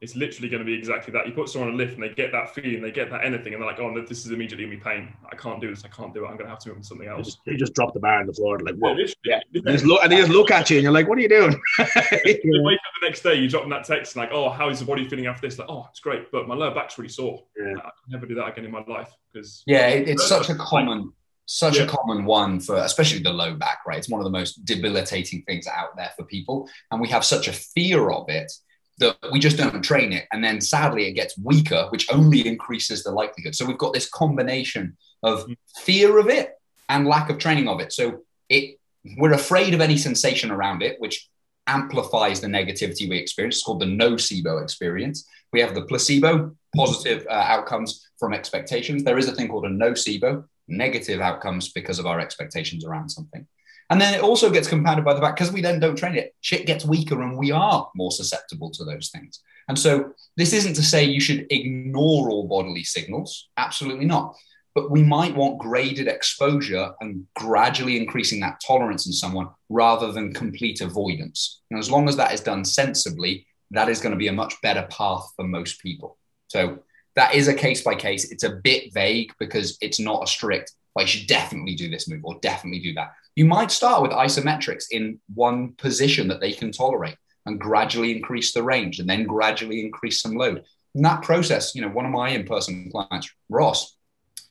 it's 0.00 0.14
literally 0.14 0.48
going 0.48 0.60
to 0.60 0.64
be 0.64 0.74
exactly 0.74 1.12
that. 1.12 1.26
You 1.26 1.32
put 1.32 1.48
someone 1.48 1.70
on 1.70 1.74
a 1.74 1.76
lift 1.76 1.94
and 1.94 2.02
they 2.02 2.10
get 2.10 2.30
that 2.30 2.54
feeling, 2.54 2.80
they 2.80 2.92
get 2.92 3.10
that 3.10 3.24
anything, 3.24 3.52
and 3.52 3.62
they're 3.62 3.68
like, 3.68 3.80
"Oh, 3.80 3.92
this 4.06 4.24
is 4.24 4.30
immediately 4.30 4.64
in 4.64 4.70
me 4.70 4.76
pain. 4.76 5.12
I 5.30 5.34
can't 5.34 5.60
do 5.60 5.70
this. 5.70 5.84
I 5.84 5.88
can't 5.88 6.14
do 6.14 6.24
it. 6.24 6.28
I'm 6.28 6.36
going 6.36 6.46
to 6.46 6.50
have 6.50 6.60
to 6.60 6.68
move 6.68 6.76
on 6.76 6.82
to 6.82 6.88
something 6.88 7.08
else." 7.08 7.38
You 7.46 7.54
just, 7.54 7.60
just, 7.60 7.74
drop 7.74 7.94
the 7.94 8.00
bar 8.00 8.20
on 8.20 8.26
the 8.26 8.32
floor, 8.32 8.60
like, 8.60 8.76
"Whoa!" 8.76 8.94
Yeah, 8.94 9.40
yeah. 9.50 9.60
They 9.64 9.72
just 9.72 9.84
look, 9.84 10.02
and 10.02 10.12
they 10.12 10.16
just 10.16 10.30
look 10.30 10.50
at 10.50 10.70
you, 10.70 10.76
and 10.76 10.84
you're 10.84 10.92
like, 10.92 11.08
"What 11.08 11.18
are 11.18 11.20
you 11.20 11.28
doing?" 11.28 11.60
you 11.78 12.62
wake 12.62 12.78
up 12.78 12.92
the 13.00 13.06
next 13.06 13.22
day, 13.22 13.34
you 13.34 13.48
drop 13.48 13.62
them 13.62 13.70
that 13.70 13.84
text, 13.84 14.14
like, 14.14 14.30
"Oh, 14.32 14.50
how 14.50 14.68
is 14.68 14.78
the 14.78 14.86
body 14.86 15.08
feeling 15.08 15.26
after 15.26 15.48
this?" 15.48 15.58
Like, 15.58 15.68
"Oh, 15.68 15.86
it's 15.90 16.00
great, 16.00 16.30
but 16.30 16.46
my 16.46 16.54
lower 16.54 16.74
back's 16.74 16.96
really 16.96 17.08
sore. 17.08 17.42
Yeah. 17.56 17.74
I 17.78 17.90
can 17.90 18.10
never 18.10 18.26
do 18.26 18.36
that 18.36 18.46
again 18.46 18.66
in 18.66 18.70
my 18.70 18.84
life." 18.86 19.10
Because 19.32 19.64
yeah, 19.66 19.88
it, 19.88 20.08
it's 20.08 20.26
such 20.26 20.48
a 20.48 20.54
common. 20.54 21.12
Such 21.50 21.78
yeah. 21.78 21.84
a 21.84 21.86
common 21.86 22.26
one 22.26 22.60
for 22.60 22.76
especially 22.76 23.20
the 23.20 23.32
low 23.32 23.54
back, 23.54 23.78
right? 23.86 23.96
It's 23.96 24.10
one 24.10 24.20
of 24.20 24.24
the 24.24 24.30
most 24.30 24.66
debilitating 24.66 25.44
things 25.44 25.66
out 25.66 25.96
there 25.96 26.10
for 26.14 26.24
people. 26.24 26.68
And 26.90 27.00
we 27.00 27.08
have 27.08 27.24
such 27.24 27.48
a 27.48 27.54
fear 27.54 28.10
of 28.10 28.28
it 28.28 28.52
that 28.98 29.16
we 29.32 29.38
just 29.38 29.56
don't 29.56 29.82
train 29.82 30.12
it. 30.12 30.26
And 30.32 30.42
then 30.42 30.60
sadly, 30.60 31.06
it 31.06 31.12
gets 31.12 31.38
weaker, 31.38 31.86
which 31.90 32.12
only 32.12 32.46
increases 32.46 33.02
the 33.02 33.12
likelihood. 33.12 33.54
So 33.54 33.64
we've 33.64 33.78
got 33.78 33.92
this 33.92 34.08
combination 34.08 34.96
of 35.22 35.48
fear 35.84 36.18
of 36.18 36.28
it 36.28 36.54
and 36.88 37.06
lack 37.06 37.30
of 37.30 37.38
training 37.38 37.68
of 37.68 37.80
it. 37.80 37.92
So 37.92 38.22
it 38.48 38.78
we're 39.16 39.32
afraid 39.32 39.74
of 39.74 39.80
any 39.80 39.96
sensation 39.96 40.50
around 40.50 40.82
it, 40.82 41.00
which 41.00 41.28
amplifies 41.66 42.40
the 42.40 42.46
negativity 42.46 43.08
we 43.08 43.18
experience. 43.18 43.56
It's 43.56 43.64
called 43.64 43.80
the 43.80 43.86
nocebo 43.86 44.62
experience. 44.62 45.26
We 45.52 45.60
have 45.60 45.74
the 45.74 45.82
placebo, 45.82 46.56
positive 46.74 47.26
uh, 47.28 47.32
outcomes 47.32 48.06
from 48.18 48.34
expectations. 48.34 49.04
There 49.04 49.18
is 49.18 49.28
a 49.28 49.34
thing 49.34 49.48
called 49.48 49.66
a 49.66 49.70
nocebo, 49.70 50.44
negative 50.66 51.20
outcomes 51.20 51.72
because 51.72 51.98
of 51.98 52.06
our 52.06 52.20
expectations 52.20 52.84
around 52.84 53.08
something. 53.10 53.46
And 53.90 54.00
then 54.00 54.14
it 54.14 54.20
also 54.20 54.50
gets 54.50 54.68
compounded 54.68 55.04
by 55.04 55.14
the 55.14 55.20
fact 55.20 55.38
because 55.38 55.52
we 55.52 55.62
then 55.62 55.80
don't 55.80 55.96
train 55.96 56.14
it, 56.14 56.34
shit 56.40 56.66
gets 56.66 56.84
weaker 56.84 57.22
and 57.22 57.38
we 57.38 57.50
are 57.50 57.88
more 57.94 58.12
susceptible 58.12 58.70
to 58.72 58.84
those 58.84 59.08
things. 59.08 59.40
And 59.68 59.78
so 59.78 60.12
this 60.36 60.52
isn't 60.52 60.74
to 60.74 60.82
say 60.82 61.04
you 61.04 61.20
should 61.20 61.46
ignore 61.50 62.30
all 62.30 62.48
bodily 62.48 62.84
signals. 62.84 63.48
Absolutely 63.56 64.04
not. 64.04 64.36
But 64.74 64.90
we 64.90 65.02
might 65.02 65.34
want 65.34 65.58
graded 65.58 66.06
exposure 66.06 66.92
and 67.00 67.26
gradually 67.34 67.96
increasing 67.96 68.40
that 68.40 68.60
tolerance 68.64 69.06
in 69.06 69.12
someone 69.12 69.48
rather 69.68 70.12
than 70.12 70.32
complete 70.32 70.80
avoidance. 70.80 71.62
And 71.70 71.78
as 71.78 71.90
long 71.90 72.08
as 72.08 72.16
that 72.16 72.32
is 72.32 72.40
done 72.40 72.64
sensibly, 72.64 73.46
that 73.70 73.88
is 73.88 74.00
going 74.00 74.12
to 74.12 74.18
be 74.18 74.28
a 74.28 74.32
much 74.32 74.60
better 74.62 74.86
path 74.90 75.32
for 75.36 75.46
most 75.46 75.80
people. 75.80 76.16
So 76.48 76.78
that 77.16 77.34
is 77.34 77.48
a 77.48 77.54
case 77.54 77.82
by 77.82 77.94
case. 77.94 78.30
It's 78.30 78.44
a 78.44 78.60
bit 78.62 78.92
vague 78.94 79.32
because 79.38 79.76
it's 79.80 79.98
not 79.98 80.22
a 80.22 80.26
strict, 80.26 80.72
you 81.00 81.06
should 81.06 81.28
definitely 81.28 81.74
do 81.74 81.88
this 81.88 82.08
move 82.08 82.24
or 82.24 82.38
definitely 82.40 82.80
do 82.80 82.94
that. 82.94 83.12
You 83.36 83.44
might 83.44 83.70
start 83.70 84.02
with 84.02 84.10
isometrics 84.10 84.86
in 84.90 85.20
one 85.34 85.74
position 85.74 86.28
that 86.28 86.40
they 86.40 86.52
can 86.52 86.72
tolerate 86.72 87.16
and 87.46 87.60
gradually 87.60 88.14
increase 88.14 88.52
the 88.52 88.62
range 88.62 88.98
and 88.98 89.08
then 89.08 89.24
gradually 89.24 89.80
increase 89.80 90.20
some 90.20 90.34
load. 90.34 90.64
In 90.94 91.02
that 91.02 91.22
process, 91.22 91.74
you 91.74 91.82
know, 91.82 91.88
one 91.88 92.04
of 92.04 92.10
my 92.10 92.30
in-person 92.30 92.90
clients, 92.90 93.30
Ross, 93.48 93.96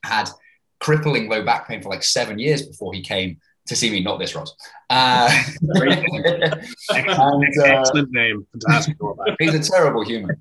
had 0.03 0.29
crippling 0.79 1.29
low 1.29 1.43
back 1.43 1.67
pain 1.67 1.81
for 1.81 1.89
like 1.89 2.03
seven 2.03 2.39
years 2.39 2.65
before 2.65 2.93
he 2.93 3.01
came 3.01 3.39
to 3.67 3.75
see 3.75 3.91
me, 3.91 4.01
not 4.01 4.17
this 4.19 4.33
Ross. 4.33 4.55
Uh, 4.89 5.29
and, 5.61 6.25
uh, 6.25 6.55
Excellent 6.93 8.11
name. 8.11 8.47
Fantastic. 8.53 8.97
he's 9.39 9.53
a 9.53 9.71
terrible 9.71 10.05
human. 10.05 10.37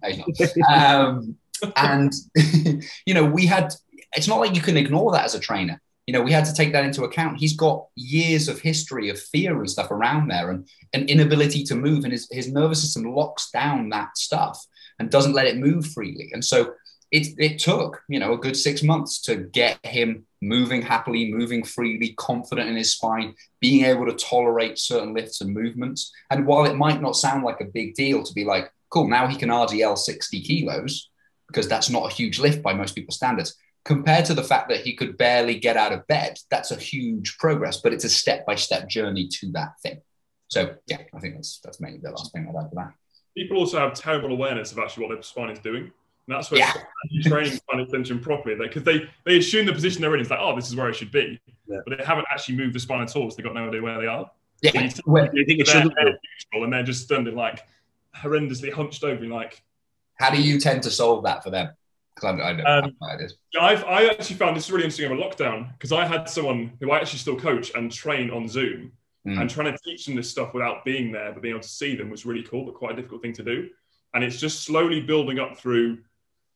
Um, 0.72 1.36
and, 1.76 2.12
you 3.06 3.14
know, 3.14 3.24
we 3.24 3.46
had, 3.46 3.74
it's 4.16 4.28
not 4.28 4.40
like 4.40 4.54
you 4.54 4.62
can 4.62 4.76
ignore 4.76 5.12
that 5.12 5.24
as 5.24 5.34
a 5.34 5.40
trainer 5.40 5.80
you 6.06 6.12
know, 6.12 6.22
we 6.22 6.32
had 6.32 6.44
to 6.44 6.54
take 6.54 6.72
that 6.72 6.84
into 6.84 7.02
account. 7.02 7.38
He's 7.38 7.56
got 7.56 7.86
years 7.96 8.48
of 8.48 8.60
history 8.60 9.08
of 9.08 9.20
fear 9.20 9.58
and 9.58 9.68
stuff 9.68 9.90
around 9.90 10.28
there 10.28 10.50
and 10.50 10.68
an 10.92 11.08
inability 11.08 11.64
to 11.64 11.74
move. 11.74 12.04
And 12.04 12.12
his, 12.12 12.28
his 12.30 12.50
nervous 12.50 12.80
system 12.80 13.12
locks 13.12 13.50
down 13.50 13.88
that 13.88 14.16
stuff 14.16 14.64
and 15.00 15.10
doesn't 15.10 15.34
let 15.34 15.46
it 15.46 15.58
move 15.58 15.84
freely. 15.86 16.30
And 16.32 16.44
so 16.44 16.74
it, 17.10 17.34
it 17.38 17.58
took, 17.58 18.02
you 18.08 18.20
know, 18.20 18.34
a 18.34 18.38
good 18.38 18.56
six 18.56 18.84
months 18.84 19.20
to 19.22 19.36
get 19.36 19.84
him 19.84 20.26
moving 20.40 20.80
happily, 20.80 21.32
moving 21.32 21.64
freely, 21.64 22.14
confident 22.16 22.68
in 22.68 22.76
his 22.76 22.92
spine, 22.92 23.34
being 23.60 23.84
able 23.84 24.06
to 24.06 24.12
tolerate 24.12 24.78
certain 24.78 25.12
lifts 25.12 25.40
and 25.40 25.52
movements. 25.52 26.12
And 26.30 26.46
while 26.46 26.66
it 26.66 26.76
might 26.76 27.02
not 27.02 27.16
sound 27.16 27.42
like 27.42 27.60
a 27.60 27.64
big 27.64 27.94
deal 27.94 28.22
to 28.22 28.32
be 28.32 28.44
like, 28.44 28.70
cool, 28.90 29.08
now 29.08 29.26
he 29.26 29.36
can 29.36 29.48
RDL 29.48 29.98
60 29.98 30.40
kilos, 30.42 31.10
because 31.48 31.66
that's 31.66 31.90
not 31.90 32.10
a 32.10 32.14
huge 32.14 32.38
lift 32.38 32.62
by 32.62 32.74
most 32.74 32.94
people's 32.94 33.16
standards 33.16 33.56
compared 33.86 34.24
to 34.24 34.34
the 34.34 34.42
fact 34.42 34.68
that 34.68 34.80
he 34.80 34.94
could 34.94 35.16
barely 35.16 35.58
get 35.58 35.76
out 35.76 35.92
of 35.92 36.04
bed, 36.08 36.38
that's 36.50 36.72
a 36.72 36.76
huge 36.76 37.38
progress, 37.38 37.80
but 37.80 37.92
it's 37.92 38.04
a 38.04 38.08
step 38.08 38.44
by 38.44 38.56
step 38.56 38.88
journey 38.88 39.28
to 39.28 39.52
that 39.52 39.80
thing. 39.80 40.00
So, 40.48 40.74
yeah, 40.88 40.98
I 41.14 41.20
think 41.20 41.36
that's 41.36 41.60
that's 41.62 41.80
mainly 41.80 42.00
the 42.02 42.10
last 42.10 42.32
thing 42.32 42.48
I'd 42.48 42.60
add 42.60 42.70
to 42.70 42.74
that. 42.74 42.92
People 43.36 43.58
also 43.58 43.78
have 43.78 43.94
terrible 43.94 44.32
awareness 44.32 44.72
of 44.72 44.78
actually 44.80 45.06
what 45.06 45.14
their 45.14 45.22
spine 45.22 45.50
is 45.50 45.60
doing. 45.60 45.84
And 45.84 46.36
that's 46.36 46.50
where 46.50 46.58
yeah. 46.58 46.72
training 47.22 47.52
spine 47.56 47.80
extension 47.80 48.18
properly, 48.18 48.56
because 48.56 48.82
they, 48.82 49.08
they 49.24 49.38
assume 49.38 49.66
the 49.66 49.72
position 49.72 50.02
they're 50.02 50.14
in 50.14 50.20
is 50.20 50.30
like, 50.30 50.40
oh, 50.42 50.56
this 50.56 50.68
is 50.68 50.74
where 50.74 50.88
it 50.88 50.94
should 50.96 51.12
be. 51.12 51.40
Yeah. 51.68 51.78
But 51.86 51.98
they 51.98 52.04
haven't 52.04 52.26
actually 52.32 52.56
moved 52.56 52.74
the 52.74 52.80
spine 52.80 53.02
at 53.02 53.14
all, 53.14 53.30
so 53.30 53.36
they've 53.36 53.46
got 53.46 53.54
no 53.54 53.68
idea 53.68 53.82
where 53.82 54.00
they 54.00 54.08
are. 54.08 54.28
Yeah. 54.62 54.72
So 54.72 54.80
you, 54.80 54.90
where 55.04 55.28
do 55.28 55.38
you 55.38 55.46
think 55.46 55.60
it 55.60 55.68
should 55.68 55.94
be? 55.94 56.12
And 56.54 56.72
they're 56.72 56.82
just 56.82 57.04
standing 57.04 57.36
like 57.36 57.62
horrendously 58.16 58.72
hunched 58.72 59.04
over, 59.04 59.24
like. 59.26 59.62
How 60.14 60.30
do 60.30 60.40
you 60.40 60.58
tend 60.58 60.82
to 60.84 60.90
solve 60.90 61.24
that 61.24 61.44
for 61.44 61.50
them? 61.50 61.68
Because 62.16 62.40
I, 62.40 62.42
I 62.42 62.52
know 62.54 62.64
um, 62.64 62.96
how 63.00 63.14
it 63.14 63.20
is. 63.20 63.34
I've, 63.60 63.84
I 63.84 64.06
actually 64.06 64.36
found 64.36 64.56
this 64.56 64.70
really 64.70 64.84
interesting 64.84 65.06
over 65.06 65.16
lockdown 65.16 65.72
because 65.74 65.92
I 65.92 66.04
had 66.04 66.28
someone 66.28 66.72
who 66.80 66.90
I 66.90 66.98
actually 66.98 67.20
still 67.20 67.36
coach 67.36 67.70
and 67.74 67.92
train 67.92 68.30
on 68.30 68.48
Zoom. 68.48 68.92
Mm. 69.26 69.40
And 69.40 69.50
trying 69.50 69.72
to 69.72 69.78
teach 69.84 70.06
them 70.06 70.14
this 70.14 70.30
stuff 70.30 70.54
without 70.54 70.84
being 70.84 71.10
there, 71.10 71.32
but 71.32 71.42
being 71.42 71.54
able 71.54 71.62
to 71.62 71.68
see 71.68 71.96
them 71.96 72.10
was 72.10 72.24
really 72.24 72.44
cool, 72.44 72.64
but 72.64 72.74
quite 72.74 72.92
a 72.92 72.94
difficult 72.94 73.22
thing 73.22 73.32
to 73.32 73.42
do. 73.42 73.68
And 74.14 74.22
it's 74.22 74.38
just 74.38 74.62
slowly 74.62 75.00
building 75.00 75.40
up 75.40 75.58
through 75.58 75.98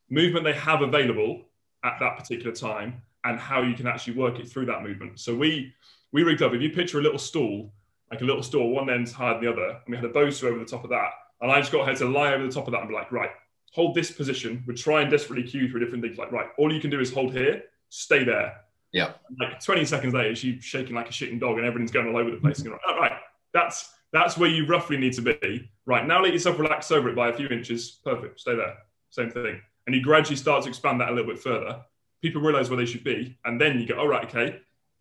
movement 0.09 0.45
they 0.45 0.53
have 0.53 0.81
available 0.81 1.41
at 1.83 1.97
that 1.99 2.17
particular 2.17 2.53
time 2.53 3.01
and 3.23 3.39
how 3.39 3.61
you 3.61 3.73
can 3.73 3.87
actually 3.87 4.13
work 4.13 4.39
it 4.39 4.47
through 4.47 4.67
that 4.67 4.83
movement. 4.83 5.19
So 5.19 5.35
we 5.35 5.73
we 6.11 6.23
rigged 6.23 6.41
up. 6.41 6.53
If 6.53 6.61
you 6.61 6.69
picture 6.69 6.99
a 6.99 7.01
little 7.01 7.19
stool, 7.19 7.73
like 8.09 8.21
a 8.21 8.25
little 8.25 8.43
stool, 8.43 8.69
one 8.69 8.89
end's 8.89 9.11
higher 9.11 9.33
than 9.33 9.43
the 9.43 9.51
other, 9.51 9.67
and 9.69 9.87
we 9.87 9.95
had 9.95 10.05
a 10.05 10.09
Bosu 10.09 10.45
over 10.45 10.59
the 10.59 10.65
top 10.65 10.83
of 10.83 10.89
that, 10.89 11.11
and 11.39 11.51
I 11.51 11.59
just 11.59 11.71
got 11.71 11.87
her 11.87 11.95
to 11.95 12.05
lie 12.05 12.33
over 12.33 12.45
the 12.45 12.51
top 12.51 12.67
of 12.67 12.73
that 12.73 12.81
and 12.81 12.89
be 12.89 12.95
like, 12.95 13.11
right, 13.11 13.31
hold 13.71 13.95
this 13.95 14.11
position. 14.11 14.63
We're 14.67 14.75
trying 14.75 15.09
desperately 15.09 15.43
cue 15.47 15.69
through 15.69 15.79
different 15.79 16.03
things. 16.03 16.17
Like, 16.17 16.31
right, 16.31 16.47
all 16.57 16.71
you 16.73 16.79
can 16.79 16.89
do 16.89 16.99
is 16.99 17.11
hold 17.13 17.33
here, 17.33 17.63
stay 17.89 18.23
there. 18.23 18.53
Yeah. 18.91 19.13
Like 19.39 19.59
20 19.63 19.85
seconds 19.85 20.13
later, 20.13 20.35
she's 20.35 20.63
shaking 20.63 20.95
like 20.95 21.09
a 21.09 21.13
shitting 21.13 21.39
dog 21.39 21.57
and 21.57 21.65
everything's 21.65 21.91
going 21.91 22.07
all 22.07 22.17
over 22.17 22.29
the 22.31 22.37
place. 22.37 22.57
and 22.59 22.65
you're 22.65 22.73
like, 22.75 22.81
all 22.89 22.99
right, 22.99 23.13
that's 23.53 23.89
that's 24.13 24.37
where 24.37 24.49
you 24.49 24.65
roughly 24.67 24.97
need 24.97 25.13
to 25.13 25.21
be. 25.21 25.69
Right, 25.85 26.05
now 26.05 26.21
let 26.21 26.33
yourself 26.33 26.59
relax 26.59 26.91
over 26.91 27.09
it 27.09 27.15
by 27.15 27.29
a 27.29 27.33
few 27.33 27.47
inches. 27.47 27.99
Perfect. 28.03 28.39
Stay 28.41 28.55
there. 28.55 28.75
same 29.09 29.31
thing. 29.31 29.61
And 29.87 29.95
you 29.95 30.01
gradually 30.03 30.35
start 30.35 30.63
to 30.63 30.69
expand 30.69 30.99
that 31.01 31.09
a 31.09 31.11
little 31.13 31.31
bit 31.31 31.41
further. 31.41 31.81
People 32.21 32.41
realize 32.41 32.69
where 32.69 32.77
they 32.77 32.85
should 32.85 33.03
be, 33.03 33.37
and 33.45 33.59
then 33.59 33.79
you 33.79 33.87
go, 33.87 33.97
all 33.97 34.07
right, 34.07 34.25
okay, 34.25 34.59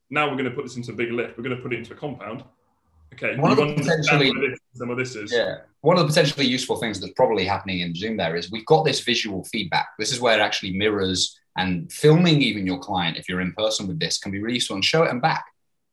now 0.08 0.26
we're 0.26 0.36
going 0.36 0.46
to 0.48 0.50
put 0.52 0.62
this 0.64 0.76
into 0.76 0.92
a 0.92 0.94
bigger 0.94 1.12
lift. 1.12 1.36
We're 1.36 1.44
going 1.44 1.56
to 1.56 1.62
put 1.62 1.72
it 1.74 1.78
into 1.80 1.92
a 1.92 1.96
compound. 1.96 2.44
Okay, 3.12 3.36
One 3.36 3.50
of 3.50 3.58
the 3.58 3.74
potentially- 3.74 4.32
some 4.74 4.88
of 4.88 4.96
this 4.96 5.16
is. 5.16 5.32
Yeah. 5.32 5.56
One 5.82 5.96
of 5.96 6.02
the 6.02 6.08
potentially 6.08 6.46
useful 6.46 6.76
things 6.76 7.00
that's 7.00 7.12
probably 7.14 7.46
happening 7.46 7.80
in 7.80 7.94
Zoom 7.94 8.16
there 8.16 8.36
is 8.36 8.50
we've 8.50 8.66
got 8.66 8.84
this 8.84 9.00
visual 9.00 9.44
feedback. 9.44 9.88
This 9.98 10.12
is 10.12 10.20
where 10.20 10.38
it 10.38 10.42
actually 10.42 10.72
mirrors 10.76 11.38
and 11.56 11.90
filming 11.90 12.42
even 12.42 12.66
your 12.66 12.78
client, 12.78 13.16
if 13.16 13.28
you're 13.28 13.40
in 13.40 13.52
person 13.52 13.86
with 13.86 13.98
this, 13.98 14.18
can 14.18 14.30
be 14.30 14.40
really 14.40 14.54
useful 14.54 14.76
and 14.76 14.84
show 14.84 15.02
it 15.04 15.10
and 15.10 15.22
back. 15.22 15.44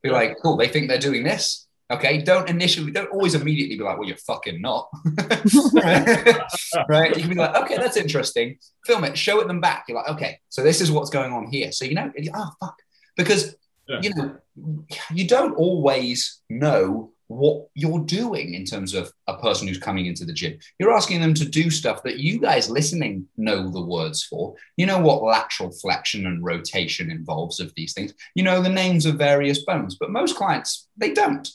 Be 0.03 0.09
like, 0.09 0.37
cool, 0.41 0.57
they 0.57 0.67
think 0.67 0.87
they're 0.87 0.99
doing 0.99 1.23
this. 1.23 1.67
Okay. 1.89 2.21
Don't 2.21 2.49
initially, 2.49 2.91
don't 2.91 3.09
always 3.11 3.33
immediately 3.33 3.77
be 3.77 3.83
like, 3.83 3.97
well, 3.97 4.07
you're 4.07 4.17
fucking 4.17 4.61
not. 4.61 4.89
right. 5.73 7.15
You 7.15 7.21
can 7.21 7.29
be 7.29 7.35
like, 7.35 7.55
okay, 7.55 7.77
that's 7.77 7.97
interesting. 7.97 8.57
Film 8.85 9.05
it, 9.05 9.17
show 9.17 9.39
it 9.39 9.47
them 9.47 9.61
back. 9.61 9.85
You're 9.87 9.97
like, 9.97 10.09
okay, 10.09 10.39
so 10.49 10.63
this 10.63 10.81
is 10.81 10.91
what's 10.91 11.09
going 11.09 11.31
on 11.31 11.47
here. 11.47 11.71
So, 11.71 11.85
you 11.85 11.95
know, 11.95 12.11
oh, 12.35 12.51
fuck. 12.59 12.77
Because, 13.15 13.55
Yeah. 13.87 14.01
you 14.03 14.13
know, 14.13 14.83
you 15.13 15.27
don't 15.27 15.53
always 15.55 16.41
know 16.49 17.13
what 17.27 17.67
you're 17.73 17.99
doing 17.99 18.53
in 18.53 18.63
terms 18.63 18.93
of 18.93 19.11
a 19.27 19.37
person 19.37 19.67
who's 19.67 19.77
coming 19.77 20.05
into 20.05 20.25
the 20.25 20.33
gym. 20.33 20.57
You're 20.79 20.93
asking 20.93 21.21
them 21.21 21.33
to 21.35 21.45
do 21.47 21.69
stuff 21.69 22.03
that 22.03 22.19
you 22.19 22.39
guys 22.39 22.69
listening 22.69 23.27
know 23.35 23.69
the 23.69 23.81
words 23.81 24.23
for. 24.23 24.55
You 24.77 24.85
know 24.85 24.99
what 24.99 25.23
lateral 25.23 25.71
flexion 25.71 26.25
and 26.25 26.43
rotation 26.43 27.11
involves 27.11 27.59
of 27.59 27.73
these 27.75 27.93
things. 27.93 28.13
You 28.35 28.43
know 28.43 28.61
the 28.61 28.69
names 28.69 29.05
of 29.05 29.15
various 29.15 29.63
bones, 29.65 29.97
but 29.99 30.09
most 30.09 30.37
clients, 30.37 30.87
they 30.95 31.11
don't. 31.11 31.47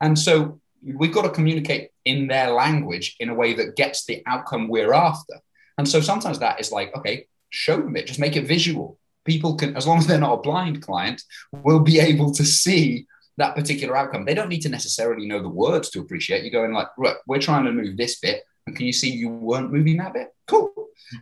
And 0.00 0.18
so 0.18 0.60
we've 0.82 1.14
got 1.14 1.22
to 1.22 1.30
communicate 1.30 1.90
in 2.04 2.26
their 2.26 2.50
language 2.50 3.16
in 3.20 3.28
a 3.28 3.34
way 3.34 3.54
that 3.54 3.76
gets 3.76 4.04
the 4.04 4.22
outcome 4.26 4.68
we're 4.68 4.92
after. 4.92 5.34
And 5.78 5.88
so 5.88 6.00
sometimes 6.00 6.38
that 6.40 6.60
is 6.60 6.72
like, 6.72 6.94
okay, 6.96 7.26
show 7.50 7.76
them 7.76 7.96
it, 7.96 8.06
just 8.06 8.20
make 8.20 8.36
it 8.36 8.46
visual. 8.46 8.98
People 9.24 9.56
can, 9.56 9.76
as 9.76 9.86
long 9.86 9.98
as 9.98 10.06
they're 10.06 10.18
not 10.18 10.38
a 10.38 10.42
blind 10.42 10.82
client, 10.82 11.22
will 11.52 11.80
be 11.80 12.00
able 12.00 12.32
to 12.34 12.44
see 12.44 13.06
that 13.36 13.54
particular 13.54 13.96
outcome. 13.96 14.24
They 14.24 14.34
don't 14.34 14.48
need 14.48 14.62
to 14.62 14.68
necessarily 14.68 15.26
know 15.26 15.40
the 15.42 15.48
words 15.48 15.90
to 15.90 16.00
appreciate. 16.00 16.42
You're 16.42 16.50
going 16.62 16.72
like, 16.72 16.88
right, 16.98 17.16
we're 17.26 17.40
trying 17.40 17.64
to 17.64 17.72
move 17.72 17.96
this 17.96 18.18
bit, 18.20 18.42
and 18.66 18.76
can 18.76 18.86
you 18.86 18.92
see 18.92 19.10
you 19.10 19.28
weren't 19.28 19.72
moving 19.72 19.96
that 19.98 20.12
bit? 20.14 20.28
Cool. 20.46 20.72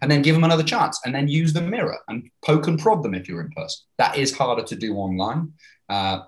And 0.03 0.11
then 0.11 0.23
give 0.23 0.35
them 0.35 0.45
another 0.45 0.63
chance, 0.65 1.01
and 1.05 1.15
then 1.15 1.29
use 1.29 1.53
the 1.53 1.63
mirror 1.63 1.99
and 2.09 2.29
poke 2.45 2.67
and 2.67 2.79
prod 2.79 3.03
them 3.03 3.15
if 3.15 3.29
you're 3.29 3.41
in 3.41 3.51
person. 3.51 3.85
That 3.99 4.17
is 4.17 4.37
harder 4.37 4.65
to 4.65 4.77
do 4.77 4.95
online. 4.97 5.53
Uh, 5.89 6.23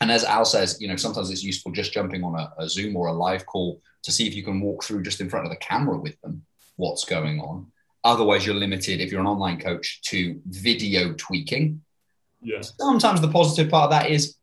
and 0.00 0.10
as 0.10 0.24
Al 0.24 0.44
says, 0.44 0.78
you 0.80 0.88
know, 0.88 0.96
sometimes 0.96 1.30
it's 1.30 1.44
useful 1.44 1.70
just 1.72 1.92
jumping 1.92 2.24
on 2.24 2.34
a, 2.38 2.52
a 2.58 2.68
Zoom 2.68 2.96
or 2.96 3.06
a 3.06 3.12
live 3.12 3.46
call 3.46 3.80
to 4.02 4.10
see 4.12 4.26
if 4.26 4.34
you 4.34 4.42
can 4.42 4.60
walk 4.60 4.82
through 4.82 5.02
just 5.02 5.20
in 5.20 5.30
front 5.30 5.46
of 5.46 5.50
the 5.50 5.56
camera 5.58 5.96
with 5.96 6.20
them 6.22 6.44
what's 6.76 7.04
going 7.04 7.38
on. 7.40 7.70
Otherwise, 8.04 8.44
you're 8.44 8.56
limited 8.56 9.00
if 9.00 9.12
you're 9.12 9.20
an 9.20 9.28
online 9.28 9.60
coach 9.60 10.02
to 10.02 10.40
video 10.46 11.12
tweaking 11.12 11.80
Yeah. 12.42 12.60
sometimes 12.62 13.20
the 13.20 13.28
positive 13.28 13.70
part 13.70 13.84
of 13.84 13.90
that 13.90 14.10
is 14.10 14.34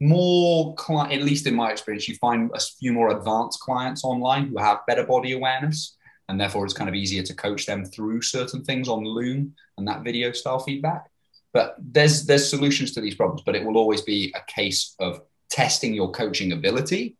more 0.00 0.74
client, 0.74 1.12
at 1.12 1.22
least 1.22 1.46
in 1.46 1.54
my 1.54 1.70
experience 1.70 2.08
you 2.08 2.16
find 2.16 2.50
a 2.54 2.60
few 2.60 2.92
more 2.92 3.16
advanced 3.16 3.60
clients 3.60 4.02
online 4.02 4.46
who 4.46 4.58
have 4.58 4.86
better 4.86 5.04
body 5.04 5.32
awareness 5.32 5.96
and 6.28 6.40
therefore 6.40 6.64
it's 6.64 6.74
kind 6.74 6.88
of 6.88 6.94
easier 6.94 7.22
to 7.22 7.34
coach 7.34 7.66
them 7.66 7.84
through 7.84 8.22
certain 8.22 8.64
things 8.64 8.88
on 8.88 9.04
Loom 9.04 9.54
and 9.76 9.86
that 9.86 10.02
video 10.02 10.32
style 10.32 10.58
feedback. 10.58 11.10
But 11.52 11.76
there's 11.78 12.24
there's 12.24 12.48
solutions 12.48 12.92
to 12.92 13.00
these 13.00 13.14
problems 13.14 13.42
but 13.44 13.56
it 13.56 13.64
will 13.64 13.76
always 13.76 14.02
be 14.02 14.32
a 14.34 14.52
case 14.52 14.94
of 15.00 15.20
testing 15.50 15.92
your 15.92 16.10
coaching 16.10 16.52
ability. 16.52 17.16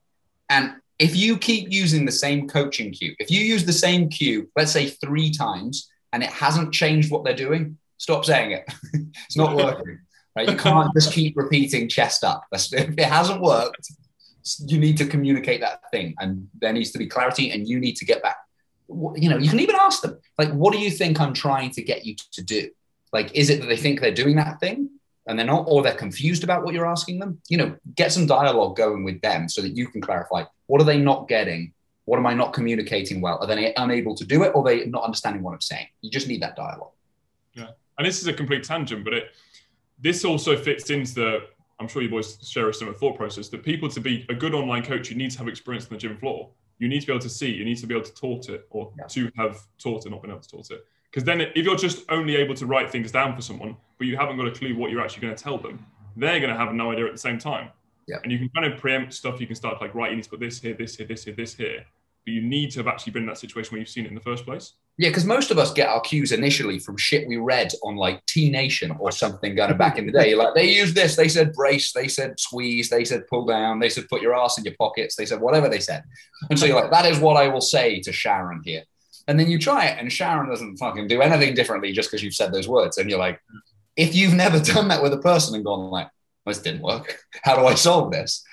And 0.49 0.75
if 0.99 1.17
you 1.17 1.37
keep 1.37 1.71
using 1.71 2.05
the 2.05 2.13
same 2.13 2.49
coaching 2.49 2.93
cue 2.93 3.15
if 3.19 3.31
you 3.31 3.41
use 3.41 3.65
the 3.65 3.73
same 3.73 4.09
cue 4.09 4.51
let's 4.57 4.73
say 4.73 4.89
three 4.89 5.31
times 5.31 5.91
and 6.13 6.23
it 6.23 6.31
hasn't 6.31 6.73
changed 6.73 7.11
what 7.11 7.25
they're 7.25 7.35
doing 7.35 7.77
stop 7.99 8.25
saying 8.25 8.53
it. 8.53 8.65
It's 9.27 9.37
not 9.37 9.55
working 9.55 9.99
Right? 10.37 10.49
You 10.49 10.57
can't 10.57 10.93
just 10.95 11.13
keep 11.13 11.37
repeating 11.37 11.89
chest 11.89 12.25
up. 12.25 12.45
If 12.53 12.73
it 12.73 13.01
hasn't 13.01 13.41
worked, 13.41 13.91
you 14.67 14.79
need 14.79 14.97
to 14.99 15.07
communicate 15.07 15.61
that 15.61 15.91
thing, 15.91 16.15
and 16.19 16.49
there 16.61 16.73
needs 16.73 16.91
to 16.93 16.99
be 16.99 17.07
clarity, 17.07 17.51
and 17.51 17.69
you 17.69 17.79
need 17.79 17.97
to 17.97 18.05
get 18.05 18.23
back. 18.23 18.37
You 18.89 19.29
know, 19.29 19.39
you 19.39 19.49
can 19.49 19.61
even 19.61 19.77
ask 19.77 20.03
them, 20.03 20.19
like, 20.39 20.51
"What 20.53 20.73
do 20.73 20.79
you 20.79 20.91
think 20.91 21.21
I'm 21.21 21.35
trying 21.35 21.71
to 21.73 21.83
get 21.83 22.05
you 22.05 22.17
to 22.33 22.43
do? 22.43 22.71
Like, 23.13 23.35
is 23.35 23.51
it 23.51 23.61
that 23.61 23.67
they 23.67 23.77
think 23.77 24.01
they're 24.01 24.13
doing 24.13 24.37
that 24.37 24.61
thing, 24.61 24.91
and 25.27 25.39
they're 25.39 25.47
not, 25.47 25.65
or 25.69 25.83
they're 25.83 25.95
confused 25.95 26.45
about 26.45 26.65
what 26.65 26.75
you're 26.75 26.87
asking 26.87 27.19
them? 27.19 27.41
You 27.49 27.59
know, 27.59 27.77
get 27.97 28.13
some 28.13 28.27
dialogue 28.27 28.77
going 28.77 29.05
with 29.05 29.21
them 29.21 29.49
so 29.49 29.63
that 29.63 29.77
you 29.77 29.89
can 29.89 30.01
clarify 30.01 30.45
what 30.67 30.81
are 30.81 30.85
they 30.85 30.99
not 30.99 31.29
getting, 31.29 31.73
what 32.05 32.19
am 32.19 32.27
I 32.27 32.35
not 32.35 32.53
communicating 32.53 33.21
well? 33.21 33.39
Are 33.41 33.47
they 33.47 33.75
unable 33.75 34.15
to 34.17 34.25
do 34.25 34.45
it, 34.45 34.53
or 34.55 34.63
are 34.63 34.65
they 34.65 34.87
not 34.87 35.05
understanding 35.05 35.43
what 35.43 35.53
I'm 35.53 35.61
saying? 35.61 35.89
You 36.01 36.11
just 36.11 36.29
need 36.29 36.43
that 36.43 36.57
dialogue. 36.57 36.93
Yeah. 37.55 37.71
And 37.99 38.07
this 38.07 38.21
is 38.21 38.27
a 38.27 38.33
complete 38.33 38.65
tangent, 38.65 39.05
but 39.05 39.13
it 39.13 39.31
this 40.01 40.25
also 40.25 40.57
fits 40.57 40.91
into 40.91 41.15
the. 41.15 41.39
I'm 41.79 41.89
sure 41.89 42.03
you 42.03 42.11
boys 42.11 42.39
share 42.47 42.69
a 42.69 42.75
similar 42.75 42.97
thought 42.97 43.17
process 43.17 43.49
that 43.49 43.63
people 43.63 43.89
to 43.89 44.01
be 44.01 44.27
a 44.29 44.35
good 44.35 44.55
online 44.55 44.85
coach, 44.85 45.11
you 45.11 45.17
need 45.17 45.31
to 45.31 45.39
have 45.39 45.49
experience 45.49 45.87
on 45.87 45.91
the 45.93 45.97
gym 45.97 46.17
floor. 46.19 46.51
You 46.79 46.89
need 46.89 47.01
to 47.01 47.07
be 47.07 47.13
able 47.13 47.23
to 47.23 47.29
see. 47.31 47.51
You 47.51 47.65
need 47.65 47.79
to 47.79 47.87
be 47.87 47.95
able 47.95 48.05
to 48.05 48.15
taught 48.15 48.49
it, 48.51 48.67
or 48.71 48.93
Yeah. 48.99 49.07
to 49.07 49.31
have 49.37 49.59
taught 49.79 50.05
it, 50.05 50.11
not 50.11 50.21
been 50.21 50.31
able 50.31 50.41
to 50.41 50.49
taught 50.49 50.71
it. 50.71 50.85
Because 51.11 51.25
then, 51.25 51.41
if 51.41 51.57
you're 51.57 51.77
just 51.77 52.05
only 52.11 52.37
able 52.37 52.55
to 52.55 52.67
write 52.67 52.91
things 52.91 53.11
down 53.11 53.35
for 53.35 53.43
someone, 53.43 53.77
but 53.99 54.07
you 54.07 54.17
haven't 54.17 54.37
got 54.37 54.47
a 54.47 54.51
clue 54.51 54.77
what 54.77 54.91
you're 54.91 55.01
actually 55.03 55.23
going 55.23 55.35
to 55.35 55.43
tell 55.43 55.59
them, 55.59 55.85
they're 56.17 56.39
going 56.39 56.53
to 56.53 56.57
have 56.57 56.73
no 56.75 56.93
idea 56.93 57.07
at 57.07 57.13
the 57.13 57.19
same 57.19 57.39
time. 57.39 57.71
Yeah. 58.07 58.17
And 58.23 58.31
you 58.33 58.39
can 58.39 58.49
kind 58.51 58.71
of 58.71 58.79
preempt 58.79 59.15
stuff. 59.15 59.41
You 59.41 59.47
can 59.47 59.57
start 59.57 59.81
like, 59.81 59.95
right, 59.95 60.11
you 60.11 60.17
need 60.17 60.25
to 60.25 60.31
put 60.31 60.41
this 60.41 60.61
here, 60.61 60.75
this 60.75 60.97
here, 60.97 61.07
this 61.07 61.25
here, 61.25 61.35
this 61.35 61.55
here. 61.55 61.85
But 62.25 62.33
you 62.33 62.43
need 62.43 62.71
to 62.73 62.81
have 62.81 62.89
actually 62.89 63.13
been 63.13 63.23
in 63.23 63.29
that 63.29 63.39
situation 63.39 63.73
where 63.73 63.79
you've 63.81 63.89
seen 63.89 64.05
it 64.05 64.09
in 64.09 64.15
the 64.15 64.21
first 64.21 64.45
place. 64.45 64.75
Yeah, 65.01 65.09
because 65.09 65.25
most 65.25 65.51
of 65.51 65.59
us 65.59 65.73
get 65.73 65.89
our 65.89 66.03
cues 66.03 66.31
initially 66.31 66.79
from 66.79 66.99
shit 66.99 67.27
we 67.27 67.39
read 67.39 67.73
on 67.83 67.97
like 67.97 68.23
T 68.27 68.51
Nation 68.51 68.95
or 69.01 69.11
something 69.11 69.55
going 69.55 69.79
back 69.79 69.97
in 69.97 70.05
the 70.05 70.13
day. 70.13 70.35
Like 70.35 70.55
they 70.55 70.75
used 70.75 70.95
this, 70.95 71.17
they 71.17 71.27
said 71.27 71.55
brace, 71.55 71.93
they 71.93 72.07
said 72.07 72.39
squeeze, 72.39 72.91
they 72.91 73.07
said 73.07 73.27
pull 73.27 73.47
down, 73.47 73.79
they 73.79 73.89
said 73.89 74.11
put 74.11 74.21
your 74.21 74.37
ass 74.37 74.59
in 74.59 74.65
your 74.65 74.75
pockets, 74.79 75.17
they 75.17 75.25
said 75.25 75.41
whatever 75.41 75.71
they 75.71 75.81
said. 75.81 76.05
And 76.51 76.59
so 76.59 76.67
you're 76.67 76.79
like, 76.79 76.91
that 76.91 77.07
is 77.07 77.19
what 77.19 77.39
I 77.39 77.49
will 77.49 77.63
say 77.63 78.01
to 78.01 78.13
Sharon 78.13 78.61
here. 78.63 78.83
And 79.27 79.41
then 79.41 79.49
you 79.49 79.59
try 79.59 79.87
it, 79.87 79.99
and 79.99 80.13
Sharon 80.13 80.51
doesn't 80.51 80.77
fucking 80.77 81.09
do 81.09 81.23
anything 81.23 81.55
differently 81.55 81.93
just 81.93 82.11
because 82.11 82.23
you've 82.23 82.35
said 82.35 82.53
those 82.53 82.69
words. 82.69 82.99
And 82.99 83.09
you're 83.09 83.19
like, 83.19 83.41
if 83.97 84.15
you've 84.15 84.35
never 84.35 84.61
done 84.61 84.89
that 84.89 85.03
with 85.03 85.15
a 85.15 85.19
person 85.19 85.55
and 85.55 85.65
gone 85.65 85.89
like, 85.91 86.11
this 86.45 86.59
didn't 86.59 86.83
work, 86.83 87.21
how 87.43 87.57
do 87.57 87.65
I 87.65 87.75
solve 87.75 88.13
this? 88.13 88.45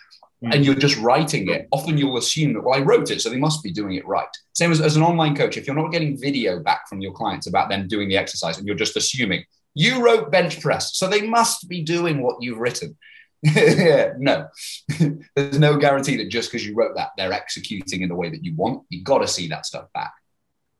Hmm. 0.43 0.51
and 0.51 0.63
you're 0.63 0.75
just 0.75 0.97
writing 0.97 1.49
it, 1.49 1.67
often 1.71 1.97
you'll 1.97 2.17
assume 2.17 2.53
that, 2.53 2.61
well, 2.61 2.77
I 2.77 2.83
wrote 2.83 3.09
it, 3.09 3.21
so 3.21 3.29
they 3.29 3.39
must 3.39 3.63
be 3.63 3.71
doing 3.71 3.95
it 3.95 4.07
right. 4.07 4.27
Same 4.53 4.71
as, 4.71 4.79
as 4.79 4.95
an 4.95 5.01
online 5.01 5.35
coach, 5.35 5.57
if 5.57 5.65
you're 5.65 5.75
not 5.75 5.91
getting 5.91 6.15
video 6.15 6.59
back 6.59 6.87
from 6.87 7.01
your 7.01 7.11
clients 7.11 7.47
about 7.47 7.69
them 7.69 7.87
doing 7.87 8.07
the 8.07 8.17
exercise 8.17 8.59
and 8.59 8.67
you're 8.67 8.75
just 8.75 8.95
assuming 8.95 9.43
you 9.73 10.03
wrote 10.03 10.31
bench 10.31 10.61
press, 10.61 10.95
so 10.95 11.07
they 11.07 11.27
must 11.27 11.67
be 11.67 11.81
doing 11.81 12.21
what 12.21 12.35
you've 12.39 12.59
written. 12.59 12.95
yeah, 13.41 14.13
no, 14.19 14.47
there's 15.35 15.59
no 15.59 15.77
guarantee 15.77 16.17
that 16.17 16.29
just 16.29 16.51
because 16.51 16.65
you 16.65 16.75
wrote 16.75 16.95
that, 16.95 17.11
they're 17.17 17.33
executing 17.33 18.01
in 18.01 18.09
the 18.09 18.15
way 18.15 18.29
that 18.29 18.43
you 18.43 18.55
want. 18.55 18.83
You've 18.89 19.05
got 19.05 19.19
to 19.19 19.27
see 19.27 19.47
that 19.47 19.65
stuff 19.65 19.91
back. 19.93 20.13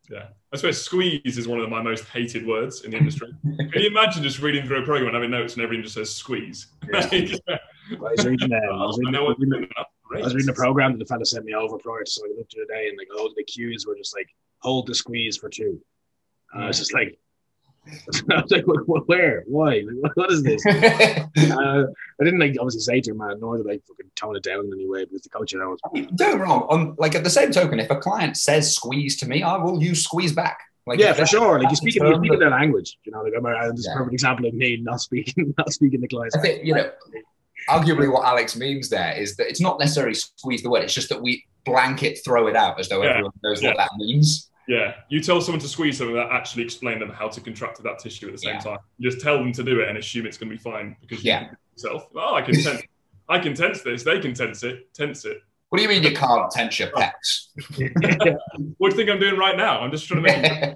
Yeah. 0.10 0.28
I 0.54 0.58
suppose 0.58 0.82
squeeze 0.82 1.38
is 1.38 1.48
one 1.48 1.60
of 1.60 1.70
my 1.70 1.82
most 1.82 2.06
hated 2.06 2.48
words 2.48 2.86
in 2.86 2.92
the 2.92 2.98
industry. 2.98 3.30
Can 3.44 3.72
you 3.74 3.88
imagine 3.88 4.24
just 4.24 4.40
reading 4.40 4.66
through 4.66 4.82
a 4.84 4.86
program 4.86 5.08
and 5.08 5.16
having 5.16 5.32
notes 5.32 5.56
and 5.56 5.64
everything 5.64 5.84
just 5.84 5.96
says 5.96 6.14
squeeze? 6.14 6.68
I 7.92 7.96
was 8.00 8.26
reading, 8.26 8.52
um, 8.54 8.60
I 8.82 8.86
was 8.86 8.98
reading, 9.00 9.16
I 9.16 9.22
what 9.22 9.40
was 9.40 9.48
reading. 9.48 9.70
I 10.14 10.18
was 10.20 10.36
reading 10.36 10.50
a 10.50 10.54
program 10.54 10.94
that 10.94 11.00
the 11.00 11.06
fella 11.06 11.26
sent 11.26 11.46
me 11.46 11.54
over 11.54 11.78
prior 11.78 12.04
to 12.04 12.10
so 12.12 12.22
I 12.26 12.30
looked 12.38 12.54
at 12.54 12.60
it 12.62 12.68
today 12.68 12.88
and 12.90 12.98
like 12.98 13.08
all 13.18 13.30
the 13.36 13.44
cues 13.44 13.86
were 13.86 13.96
just 13.96 14.16
like 14.16 14.28
hold 14.60 14.88
the 14.88 14.96
squeeze 14.96 15.38
for 15.38 15.50
two. 15.50 15.80
And 16.54 16.64
I 16.64 16.68
was 16.68 16.78
just 16.78 16.94
like, 16.94 17.18
I 18.32 18.42
was 18.42 18.52
like, 18.52 18.66
"Wh- 18.66 19.08
where, 19.08 19.44
why, 19.48 19.84
like, 19.86 19.96
what- 20.02 20.18
what 20.18 20.32
is 20.32 20.44
this? 20.44 20.62
Uh, 21.38 21.84
I 22.20 22.24
didn't 22.24 22.40
like 22.40 22.56
obviously 22.60 22.82
say 22.82 23.00
to 23.02 23.12
him, 23.12 23.18
man, 23.20 23.40
nor 23.40 23.58
did 23.58 23.68
I 23.68 23.78
fucking 23.88 24.10
tone 24.16 24.36
it 24.36 24.44
down 24.44 24.66
in 24.66 24.74
any 24.74 24.88
way 24.88 25.06
because 25.06 25.22
the 25.22 25.30
coach 25.30 25.54
you 25.54 25.60
know 25.60 25.70
was 25.70 25.80
Don't 25.94 26.18
get 26.18 26.36
me 26.36 26.42
wrong. 26.42 26.64
On 26.70 26.96
like 26.98 27.14
at 27.16 27.24
the 27.24 27.30
same 27.30 27.52
token, 27.52 27.80
if 27.80 27.90
a 27.92 27.96
client 27.98 28.36
says 28.38 28.74
squeeze 28.76 29.18
to 29.18 29.28
me, 29.28 29.44
I 29.44 29.56
will 29.58 29.82
use 29.82 30.04
squeeze 30.04 30.34
back. 30.34 30.60
Like 30.88 31.00
yeah, 31.00 31.14
for 31.14 31.20
that- 31.20 31.30
sure. 31.30 31.54
Like 31.60 31.64
you 31.64 31.68
that's 31.70 31.78
speak, 31.82 31.96
you 31.96 32.16
speak 32.16 32.40
their 32.40 32.50
language. 32.50 32.98
You 33.04 33.12
know, 33.12 33.22
like 33.22 33.34
I'm 33.38 33.46
a, 33.46 33.72
this 33.72 33.82
is 33.82 33.86
Yeah. 33.88 33.94
a 33.94 33.98
perfect 33.98 34.14
example 34.14 34.46
of 34.48 34.54
me 34.56 34.78
not 34.82 35.00
speaking, 35.00 35.54
not 35.58 35.72
speaking 35.72 36.02
the 36.02 36.08
client's 36.08 36.36
I 36.36 36.42
think 36.42 36.66
you 36.66 36.74
know, 36.76 36.90
arguably 37.70 38.12
what 38.12 38.26
Alex 38.26 38.56
means 38.56 38.90
there 38.90 39.14
is 39.18 39.36
that 39.38 39.48
it's 39.48 39.62
not 39.62 39.80
necessarily 39.80 40.14
squeeze 40.14 40.62
the 40.64 40.70
word. 40.70 40.84
It's 40.84 40.94
just 40.94 41.10
that 41.10 41.22
we 41.22 41.44
blanket 41.66 42.20
throw 42.24 42.48
it 42.48 42.56
out 42.56 42.80
as 42.80 42.88
though 42.90 43.04
Yeah. 43.04 43.10
everyone 43.10 43.32
knows 43.44 43.62
Yeah. 43.62 43.70
what 43.70 43.78
that 43.78 43.92
means. 43.98 44.50
Yeah, 44.70 44.96
you 45.10 45.22
tell 45.22 45.40
someone 45.40 45.62
to 45.62 45.68
squeeze 45.68 45.98
something 45.98 46.16
that 46.16 46.30
actually 46.30 46.64
explain 46.64 47.00
them 47.00 47.10
how 47.10 47.30
to 47.30 47.40
contract 47.40 47.82
that 47.84 48.00
tissue 48.00 48.28
at 48.28 48.34
the 48.34 48.38
same 48.38 48.56
Yeah. 48.56 48.60
time. 48.60 48.78
You 48.98 49.10
just 49.10 49.24
tell 49.24 49.38
them 49.38 49.54
to 49.54 49.64
do 49.64 49.80
it 49.80 49.88
and 49.88 49.98
assume 49.98 50.26
it's 50.26 50.38
going 50.38 50.50
to 50.50 50.56
be 50.56 50.62
fine 50.62 50.96
because 51.02 51.24
you 51.24 51.30
Yeah. 51.32 51.40
can 51.40 51.48
do 51.50 51.54
it 51.54 51.84
yourself. 51.84 52.08
Oh, 52.16 52.36
I 52.36 52.42
can 52.42 52.54
tense, 52.62 52.82
I 53.30 53.40
can 53.40 53.54
tense 53.54 53.82
this. 53.82 54.04
They 54.04 54.20
can 54.20 54.34
tense 54.34 54.64
it. 54.64 54.94
Tense 54.94 55.24
it. 55.26 55.38
What 55.70 55.78
do 55.78 55.84
you 55.84 55.90
mean 55.90 56.04
you 56.04 56.14
can't 56.16 56.50
tense 56.52 56.80
your 56.80 56.90
pecs? 56.90 57.48
What 58.78 58.92
do 58.92 58.96
you 58.96 58.98
think 58.98 59.10
I'm 59.10 59.20
doing 59.20 59.38
right 59.38 59.56
now? 59.58 59.80
I'm 59.82 59.92
just 59.92 60.08
trying 60.08 60.24
to 60.24 60.76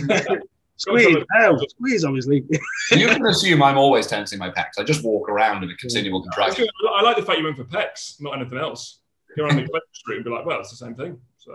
make. 0.00 0.38
squeeze. 0.76 1.16
Ow, 1.40 1.58
squeeze, 1.68 2.04
obviously. 2.04 2.44
you 2.92 3.08
can 3.08 3.26
assume 3.26 3.62
I'm 3.62 3.78
always 3.78 4.06
tensing 4.06 4.38
my 4.38 4.50
pecs. 4.50 4.78
I 4.78 4.84
just 4.84 5.04
walk 5.04 5.28
around 5.28 5.64
in 5.64 5.70
a 5.70 5.76
continual 5.76 6.22
contraction. 6.22 6.66
I 6.94 7.02
like 7.02 7.16
the 7.16 7.22
fact 7.22 7.38
you 7.38 7.44
went 7.44 7.56
for 7.56 7.64
pecs, 7.64 8.20
not 8.20 8.38
anything 8.38 8.58
else. 8.58 9.00
Go 9.36 9.44
on 9.44 9.56
the 9.56 9.66
clever 9.68 9.84
street 9.92 10.16
and 10.16 10.24
be 10.24 10.30
like, 10.30 10.46
well, 10.46 10.60
it's 10.60 10.70
the 10.70 10.76
same 10.76 10.94
thing. 10.94 11.18
So, 11.36 11.54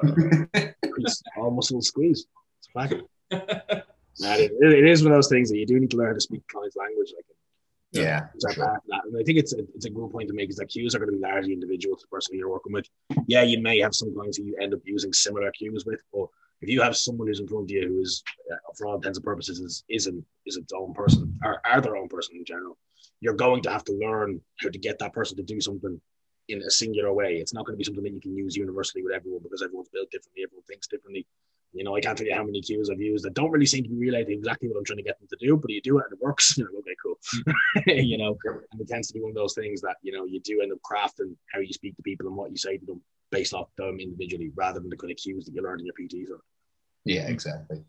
It's 0.98 1.24
all 1.38 1.52
muscle 1.52 1.82
squeeze. 1.82 2.28
It's 2.60 2.68
fact. 2.74 2.94
it, 3.32 3.86
it 4.20 4.88
is 4.88 5.04
one 5.04 5.12
of 5.12 5.18
those 5.18 5.30
things 5.30 5.50
that 5.50 5.58
you 5.58 5.66
do 5.66 5.80
need 5.80 5.92
to 5.92 5.98
learn 5.98 6.08
how 6.08 6.14
to 6.14 6.22
speak 6.22 6.48
client's 6.48 6.76
language. 6.76 7.14
Like, 7.16 7.26
yeah, 7.92 8.28
sure. 8.54 8.80
and 8.88 9.18
I 9.20 9.24
think 9.24 9.38
it's 9.38 9.54
a, 9.54 9.60
it's 9.76 9.86
a 9.86 9.90
good 9.90 10.12
point 10.12 10.30
to 10.30 10.34
make 10.34 10.50
is 10.50 10.56
that 10.58 10.68
cues 10.68 10.96
are 10.96 11.00
going 11.00 11.12
to 11.12 11.18
be 11.18 11.22
largely 11.22 11.52
individual 11.52 11.98
to 11.98 12.02
the 12.02 12.08
person 12.08 12.38
you're 12.38 12.50
working 12.50 12.72
with. 12.72 12.88
Yeah, 13.28 13.44
you 13.44 13.62
may 13.62 13.80
have 13.80 13.94
some 13.94 14.14
clients 14.14 14.38
who 14.38 14.46
you 14.46 14.56
end 14.62 14.74
up 14.74 14.80
using 14.86 15.12
similar 15.12 15.52
cues 15.52 15.86
with, 15.86 16.02
but 16.14 16.28
if 16.62 16.70
you 16.70 16.82
have 16.82 16.96
someone 16.96 17.28
who's 17.28 17.40
in 17.40 17.48
front 17.48 17.66
of 17.66 17.72
you 17.72 17.88
who 17.88 18.02
is, 18.02 18.24
uh, 18.52 18.56
for 18.78 18.88
all 18.88 18.96
intents 18.96 19.18
and 19.18 19.26
purposes, 19.26 19.60
is 19.60 19.84
isn't 19.90 20.24
is 20.46 20.58
its 20.58 20.74
own 20.74 20.94
person 20.94 21.38
or 21.44 21.62
are 21.66 21.82
their 21.82 21.98
own 21.98 22.08
person 22.08 22.36
in 22.36 22.46
general, 22.46 22.78
you're 23.20 23.34
going 23.34 23.62
to 23.64 23.72
have 23.72 23.84
to 23.86 23.94
learn 23.94 24.40
how 24.60 24.70
to 24.70 24.78
get 24.78 25.00
that 25.00 25.14
person 25.14 25.38
to 25.38 25.44
do 25.44 25.60
something 25.60 26.00
in 26.50 26.62
a 26.62 26.70
singular 26.70 27.14
way. 27.14 27.38
It's 27.38 27.54
not 27.54 27.66
going 27.66 27.76
to 27.76 27.78
be 27.78 27.84
something 27.84 28.04
that 28.04 28.14
you 28.14 28.22
can 28.22 28.36
use 28.36 28.56
universally 28.56 29.04
with 29.04 29.14
everyone 29.14 29.42
because 29.44 29.62
everyone's 29.62 29.90
built 29.90 30.12
differently, 30.12 30.44
everyone 30.44 30.64
thinks 30.64 30.88
differently. 30.88 31.26
You 31.74 31.86
know, 31.86 31.96
I 31.96 32.02
can't 32.02 32.18
tell 32.18 32.28
you 32.28 32.36
how 32.36 32.44
many 32.44 32.62
cues 32.62 32.90
I've 32.90 33.00
used 33.00 33.24
that 33.24 33.34
don't 33.34 33.50
really 33.50 33.66
seem 33.66 33.84
to 33.84 33.90
be 33.90 33.98
related 33.98 34.34
exactly 34.34 34.68
what 34.68 34.78
I'm 34.78 34.84
trying 34.84 34.98
to 34.98 35.04
get 35.04 35.18
them 35.20 35.30
to 35.30 35.38
do, 35.40 35.56
but 35.56 35.72
you 35.72 35.82
do 35.82 36.00
it 36.00 36.06
and 36.10 36.20
it 36.20 36.22
works. 36.22 36.58
You're 36.58 36.68
okay, 36.68 36.96
cool. 37.02 37.18
you 37.88 38.18
know, 38.18 38.38
and 38.44 38.82
it 38.82 38.90
tends 38.90 39.08
to 39.08 39.14
be 39.14 39.22
one 39.22 39.32
of 39.32 39.36
those 39.36 39.54
things 39.54 39.80
that, 39.82 39.96
you 40.02 40.12
know, 40.12 40.26
you 40.26 40.42
do 40.42 40.62
end 40.62 40.74
up 40.74 40.80
crafting 40.80 41.34
how 41.54 41.60
you 41.60 41.72
speak 41.72 41.96
to 41.96 42.02
people 42.02 42.28
and 42.28 42.36
what 42.36 42.52
you 42.52 42.58
say 42.58 42.78
to 42.78 42.86
them 42.86 43.02
based 43.32 43.54
off 43.54 43.70
them 43.78 44.00
individually 44.00 44.52
rather 44.56 44.80
than 44.80 44.90
the 44.90 44.98
kind 44.98 45.12
of 45.12 45.18
cues 45.18 45.46
that 45.46 45.56
you 45.56 45.62
learned 45.62 45.82
in 45.82 45.86
your 45.88 45.96
PTs. 45.96 46.28
Yeah, 47.06 47.28
exactly. 47.28 47.84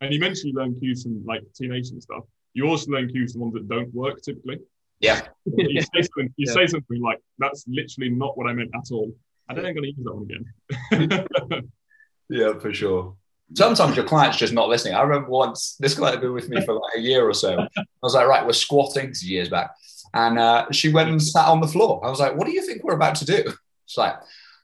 And 0.00 0.12
you 0.12 0.20
mentioned 0.20 0.52
you 0.52 0.58
learn 0.58 0.78
cues 0.78 1.02
from 1.02 1.24
like 1.24 1.42
T 1.54 1.68
Nation 1.68 1.94
and 1.94 2.02
stuff. 2.02 2.24
You 2.54 2.68
also 2.68 2.90
learn 2.90 3.08
cues 3.08 3.32
from 3.32 3.42
ones 3.42 3.54
that 3.54 3.68
don't 3.68 3.92
work 3.94 4.22
typically. 4.22 4.58
Yeah. 5.00 5.22
You 5.44 5.80
say 5.80 6.02
something, 6.02 6.34
you 6.36 6.46
yeah. 6.48 6.52
say 6.52 6.66
something 6.66 7.00
like, 7.00 7.20
that's 7.38 7.64
literally 7.68 8.10
not 8.10 8.36
what 8.36 8.46
I 8.48 8.52
meant 8.52 8.70
at 8.74 8.90
all. 8.90 9.12
I 9.48 9.54
don't 9.54 9.64
think 9.64 9.76
I'm 9.76 9.82
going 9.82 9.94
to 9.94 9.96
use 9.96 10.04
that 10.04 11.00
one 11.00 11.10
again. 11.10 11.70
yeah, 12.28 12.58
for 12.58 12.72
sure 12.72 13.14
sometimes 13.54 13.96
your 13.96 14.04
client's 14.04 14.36
just 14.36 14.52
not 14.52 14.68
listening. 14.68 14.94
I 14.94 15.02
remember 15.02 15.28
once 15.28 15.76
this 15.78 15.94
client 15.94 16.16
had 16.16 16.22
been 16.22 16.32
with 16.32 16.48
me 16.48 16.64
for 16.64 16.74
like 16.74 16.96
a 16.96 17.00
year 17.00 17.28
or 17.28 17.34
so. 17.34 17.58
I 17.58 17.84
was 18.02 18.14
like, 18.14 18.26
right, 18.26 18.44
we're 18.44 18.52
squatting 18.52 19.12
years 19.22 19.48
back. 19.48 19.70
And 20.14 20.38
uh, 20.38 20.66
she 20.72 20.92
went 20.92 21.10
and 21.10 21.22
sat 21.22 21.46
on 21.46 21.60
the 21.60 21.68
floor. 21.68 22.04
I 22.04 22.10
was 22.10 22.20
like, 22.20 22.36
what 22.36 22.46
do 22.46 22.52
you 22.52 22.64
think 22.64 22.82
we're 22.82 22.94
about 22.94 23.16
to 23.16 23.24
do? 23.24 23.44
She's 23.86 23.98
like, 23.98 24.16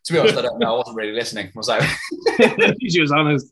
to 0.05 0.13
be 0.13 0.19
honest, 0.19 0.37
I 0.37 0.43
don't 0.43 0.59
know. 0.59 0.75
I 0.75 0.77
wasn't 0.79 0.97
really 0.97 1.13
listening. 1.13 1.47
I 1.47 1.53
was 1.55 1.69
like, 1.69 1.83
she 2.89 3.01
was 3.01 3.13
honest. 3.13 3.49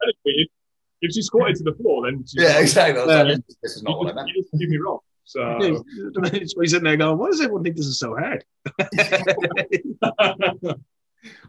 If 1.03 1.13
she 1.13 1.23
squatted 1.23 1.57
to 1.57 1.65
the 1.65 1.75
floor, 1.75 2.07
then 2.07 2.25
yeah, 2.33 2.59
exactly. 2.59 3.03
Like, 3.03 3.39
this 3.63 3.77
is 3.77 3.83
not 3.83 3.99
what 3.99 4.11
I 4.11 4.15
meant. 4.15 4.29
You 4.35 4.43
just 4.43 4.53
me 4.55 4.77
wrong. 4.77 4.99
So 5.25 5.85
he's 6.33 6.55
sitting 6.57 6.83
there 6.83 6.97
going, 6.97 7.17
"Why 7.17 7.29
does 7.29 7.41
everyone 7.41 7.63
think 7.63 7.77
this 7.77 7.87
is 7.87 8.01
so 8.01 8.17
hard?" 8.17 8.45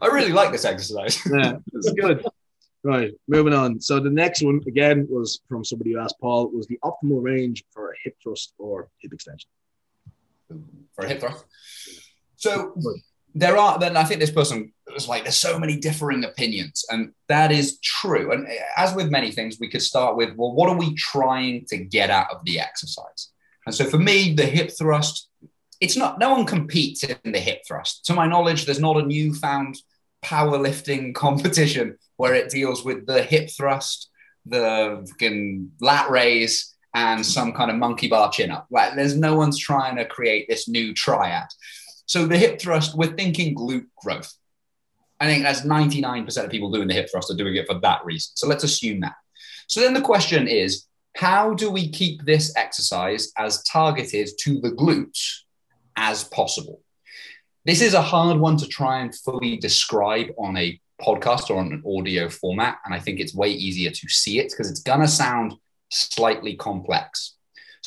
I 0.00 0.06
really 0.06 0.32
like 0.32 0.52
this 0.52 0.64
exercise. 0.64 1.20
yeah, 1.26 1.56
it's 1.72 1.92
good. 1.92 2.24
Right, 2.84 3.12
moving 3.26 3.54
on. 3.54 3.80
So 3.80 3.98
the 3.98 4.10
next 4.10 4.42
one 4.42 4.60
again 4.68 5.06
was 5.10 5.40
from 5.48 5.64
somebody 5.64 5.92
who 5.92 5.98
asked 5.98 6.16
Paul 6.20 6.50
was 6.50 6.68
the 6.68 6.78
optimal 6.84 7.22
range 7.22 7.64
for 7.72 7.90
a 7.90 7.94
hip 8.04 8.16
thrust 8.22 8.54
or 8.58 8.88
hip 8.98 9.12
extension. 9.12 9.48
For 10.94 11.04
a 11.04 11.08
hip 11.08 11.20
thrust. 11.20 11.44
So 12.36 12.76
there 13.34 13.56
are 13.56 13.78
then 13.78 13.96
I 13.96 14.04
think 14.04 14.20
this 14.20 14.30
person 14.30 14.72
was 14.92 15.08
like 15.08 15.24
there's 15.24 15.36
so 15.36 15.58
many 15.58 15.76
differing 15.76 16.24
opinions 16.24 16.84
and 16.90 17.12
that 17.28 17.52
is 17.52 17.78
true. 17.80 18.32
And 18.32 18.46
as 18.76 18.94
with 18.94 19.10
many 19.10 19.30
things, 19.30 19.58
we 19.60 19.68
could 19.68 19.82
start 19.82 20.16
with 20.16 20.36
well, 20.36 20.52
what 20.52 20.68
are 20.68 20.76
we 20.76 20.94
trying 20.94 21.66
to 21.66 21.76
get 21.76 22.10
out 22.10 22.30
of 22.30 22.44
the 22.44 22.60
exercise? 22.60 23.30
And 23.66 23.74
so 23.74 23.84
for 23.84 23.98
me, 23.98 24.34
the 24.34 24.46
hip 24.46 24.70
thrust, 24.76 25.28
it's 25.80 25.96
not 25.96 26.18
no 26.18 26.30
one 26.30 26.46
competes 26.46 27.04
in 27.04 27.32
the 27.32 27.38
hip 27.38 27.62
thrust. 27.66 28.04
To 28.06 28.14
my 28.14 28.26
knowledge, 28.26 28.66
there's 28.66 28.80
not 28.80 28.96
a 28.96 29.06
newfound 29.06 29.76
powerlifting 30.24 31.14
competition 31.14 31.98
where 32.16 32.34
it 32.34 32.50
deals 32.50 32.84
with 32.84 33.06
the 33.06 33.22
hip 33.22 33.50
thrust, 33.50 34.10
the 34.46 35.06
lat 35.80 36.10
raise, 36.10 36.74
and 36.94 37.24
some 37.24 37.52
kind 37.52 37.70
of 37.70 37.76
monkey 37.76 38.08
bar 38.08 38.30
chin 38.30 38.50
up. 38.50 38.66
Like 38.70 38.94
there's 38.94 39.16
no 39.16 39.36
one's 39.36 39.58
trying 39.58 39.96
to 39.96 40.04
create 40.04 40.46
this 40.48 40.68
new 40.68 40.92
triad. 40.92 41.46
So 42.06 42.26
the 42.26 42.36
hip 42.36 42.60
thrust, 42.60 42.96
we're 42.96 43.16
thinking 43.16 43.54
glute 43.54 43.86
growth. 43.96 44.34
I 45.22 45.26
think 45.26 45.44
that's 45.44 45.60
99% 45.60 46.44
of 46.44 46.50
people 46.50 46.72
doing 46.72 46.88
the 46.88 46.94
hip 46.94 47.08
thrust 47.08 47.30
are 47.30 47.36
doing 47.36 47.54
it 47.54 47.68
for 47.68 47.78
that 47.78 48.04
reason. 48.04 48.32
So 48.34 48.48
let's 48.48 48.64
assume 48.64 48.98
that. 49.02 49.14
So 49.68 49.80
then 49.80 49.94
the 49.94 50.00
question 50.00 50.48
is, 50.48 50.88
how 51.16 51.54
do 51.54 51.70
we 51.70 51.90
keep 51.90 52.24
this 52.24 52.52
exercise 52.56 53.30
as 53.38 53.62
targeted 53.62 54.30
to 54.40 54.60
the 54.60 54.72
glutes 54.72 55.42
as 55.94 56.24
possible? 56.24 56.80
This 57.64 57.82
is 57.82 57.94
a 57.94 58.02
hard 58.02 58.38
one 58.38 58.56
to 58.56 58.66
try 58.66 58.98
and 58.98 59.14
fully 59.14 59.58
describe 59.58 60.26
on 60.38 60.56
a 60.56 60.80
podcast 61.00 61.50
or 61.50 61.58
on 61.58 61.72
an 61.72 61.84
audio 61.86 62.28
format. 62.28 62.78
And 62.84 62.92
I 62.92 62.98
think 62.98 63.20
it's 63.20 63.32
way 63.32 63.50
easier 63.50 63.92
to 63.92 64.08
see 64.08 64.40
it 64.40 64.50
because 64.50 64.68
it's 64.68 64.82
going 64.82 65.02
to 65.02 65.08
sound 65.08 65.54
slightly 65.92 66.56
complex. 66.56 67.36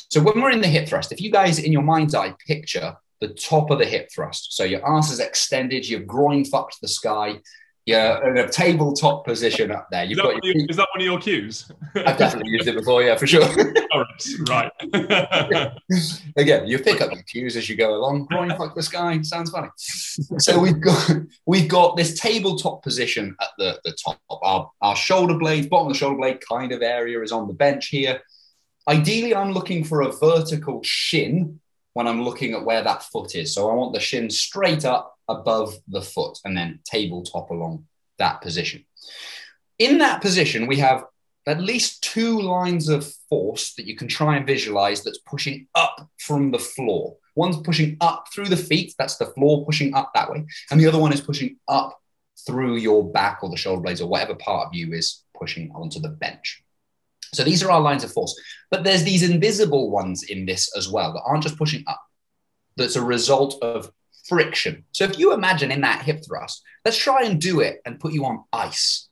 So 0.08 0.22
when 0.22 0.40
we're 0.40 0.52
in 0.52 0.62
the 0.62 0.68
hip 0.68 0.88
thrust, 0.88 1.12
if 1.12 1.20
you 1.20 1.30
guys 1.30 1.58
in 1.58 1.70
your 1.70 1.82
mind's 1.82 2.14
eye 2.14 2.34
picture 2.46 2.96
the 3.20 3.28
top 3.28 3.70
of 3.70 3.78
the 3.78 3.84
hip 3.84 4.08
thrust, 4.14 4.56
so 4.56 4.64
your 4.64 4.84
arse 4.84 5.10
is 5.10 5.20
extended, 5.20 5.88
your 5.88 6.00
groin 6.00 6.44
fucked 6.44 6.80
the 6.80 6.88
sky, 6.88 7.40
you're 7.86 8.36
in 8.36 8.36
a 8.38 8.48
tabletop 8.48 9.24
position 9.24 9.70
up 9.70 9.86
there. 9.92 10.04
You've 10.04 10.18
is, 10.18 10.24
that 10.24 10.40
your, 10.42 10.66
is 10.68 10.76
that 10.76 10.88
one 10.92 11.00
of 11.00 11.04
your 11.04 11.20
cues? 11.20 11.70
I've 11.94 12.18
definitely 12.18 12.50
used 12.50 12.66
it 12.66 12.74
before, 12.74 13.00
yeah, 13.04 13.14
for 13.14 13.28
sure. 13.28 13.46
right. 14.48 14.72
Again, 16.36 16.66
you 16.66 16.80
pick 16.80 17.00
up 17.00 17.12
your 17.12 17.22
cues 17.22 17.56
as 17.56 17.68
you 17.68 17.76
go 17.76 17.94
along. 17.94 18.26
Groin 18.26 18.50
fuck 18.50 18.74
the 18.74 18.82
sky 18.82 19.22
sounds 19.22 19.50
funny. 19.50 19.68
So 19.76 20.58
we've 20.58 20.80
got 20.80 21.12
we've 21.46 21.68
got 21.68 21.96
this 21.96 22.18
tabletop 22.18 22.82
position 22.82 23.36
at 23.40 23.50
the, 23.56 23.78
the 23.84 23.92
top. 23.92 24.18
Our, 24.30 24.68
our 24.82 24.96
shoulder 24.96 25.38
blades, 25.38 25.68
bottom 25.68 25.86
of 25.86 25.92
the 25.92 25.98
shoulder 25.98 26.16
blade 26.16 26.40
kind 26.46 26.72
of 26.72 26.82
area 26.82 27.22
is 27.22 27.30
on 27.30 27.46
the 27.46 27.54
bench 27.54 27.86
here. 27.86 28.20
Ideally, 28.88 29.32
I'm 29.32 29.52
looking 29.52 29.84
for 29.84 30.02
a 30.02 30.10
vertical 30.10 30.80
shin 30.82 31.60
when 31.96 32.06
I'm 32.06 32.22
looking 32.22 32.52
at 32.52 32.62
where 32.62 32.84
that 32.84 33.04
foot 33.04 33.34
is. 33.34 33.54
So 33.54 33.70
I 33.70 33.74
want 33.74 33.94
the 33.94 34.00
shin 34.00 34.28
straight 34.28 34.84
up 34.84 35.16
above 35.28 35.74
the 35.88 36.02
foot 36.02 36.38
and 36.44 36.54
then 36.54 36.80
tabletop 36.84 37.48
along 37.48 37.86
that 38.18 38.42
position. 38.42 38.84
In 39.78 39.96
that 39.96 40.20
position, 40.20 40.66
we 40.66 40.76
have 40.76 41.04
at 41.46 41.58
least 41.58 42.02
two 42.02 42.38
lines 42.38 42.90
of 42.90 43.10
force 43.30 43.72
that 43.76 43.86
you 43.86 43.96
can 43.96 44.08
try 44.08 44.36
and 44.36 44.46
visualize 44.46 45.02
that's 45.02 45.20
pushing 45.20 45.68
up 45.74 46.06
from 46.18 46.50
the 46.50 46.58
floor. 46.58 47.16
One's 47.34 47.56
pushing 47.62 47.96
up 48.02 48.26
through 48.30 48.50
the 48.50 48.58
feet, 48.58 48.92
that's 48.98 49.16
the 49.16 49.32
floor 49.32 49.64
pushing 49.64 49.94
up 49.94 50.10
that 50.14 50.30
way. 50.30 50.44
And 50.70 50.78
the 50.78 50.88
other 50.88 50.98
one 50.98 51.14
is 51.14 51.22
pushing 51.22 51.56
up 51.66 51.98
through 52.46 52.76
your 52.76 53.10
back 53.10 53.38
or 53.42 53.48
the 53.48 53.56
shoulder 53.56 53.80
blades 53.80 54.02
or 54.02 54.10
whatever 54.10 54.34
part 54.34 54.66
of 54.66 54.74
you 54.74 54.92
is 54.92 55.24
pushing 55.34 55.70
onto 55.70 55.98
the 56.00 56.10
bench. 56.10 56.62
So 57.34 57.44
these 57.44 57.62
are 57.62 57.70
our 57.70 57.80
lines 57.80 58.04
of 58.04 58.12
force. 58.12 58.34
But 58.70 58.84
there's 58.84 59.04
these 59.04 59.28
invisible 59.28 59.90
ones 59.90 60.22
in 60.24 60.46
this 60.46 60.74
as 60.76 60.88
well 60.88 61.12
that 61.12 61.22
aren't 61.24 61.42
just 61.42 61.58
pushing 61.58 61.84
up, 61.86 62.00
that's 62.76 62.96
a 62.96 63.02
result 63.02 63.56
of 63.62 63.90
friction. 64.26 64.84
So 64.92 65.04
if 65.04 65.18
you 65.18 65.32
imagine 65.32 65.70
in 65.70 65.82
that 65.82 66.02
hip 66.02 66.22
thrust, 66.26 66.62
let's 66.84 66.96
try 66.96 67.22
and 67.22 67.40
do 67.40 67.60
it 67.60 67.80
and 67.84 68.00
put 68.00 68.12
you 68.12 68.24
on 68.24 68.44
ice. 68.52 69.08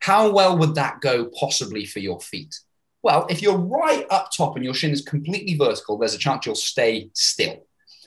How 0.00 0.30
well 0.30 0.58
would 0.58 0.74
that 0.74 1.00
go 1.00 1.26
possibly 1.26 1.86
for 1.86 1.98
your 1.98 2.20
feet? 2.20 2.54
Well, 3.02 3.26
if 3.28 3.42
you're 3.42 3.58
right 3.58 4.06
up 4.10 4.30
top 4.34 4.56
and 4.56 4.64
your 4.64 4.74
shin 4.74 4.90
is 4.90 5.02
completely 5.02 5.56
vertical, 5.56 5.98
there's 5.98 6.14
a 6.14 6.18
chance 6.18 6.46
you'll 6.46 6.54
stay 6.54 7.10
still. 7.12 7.66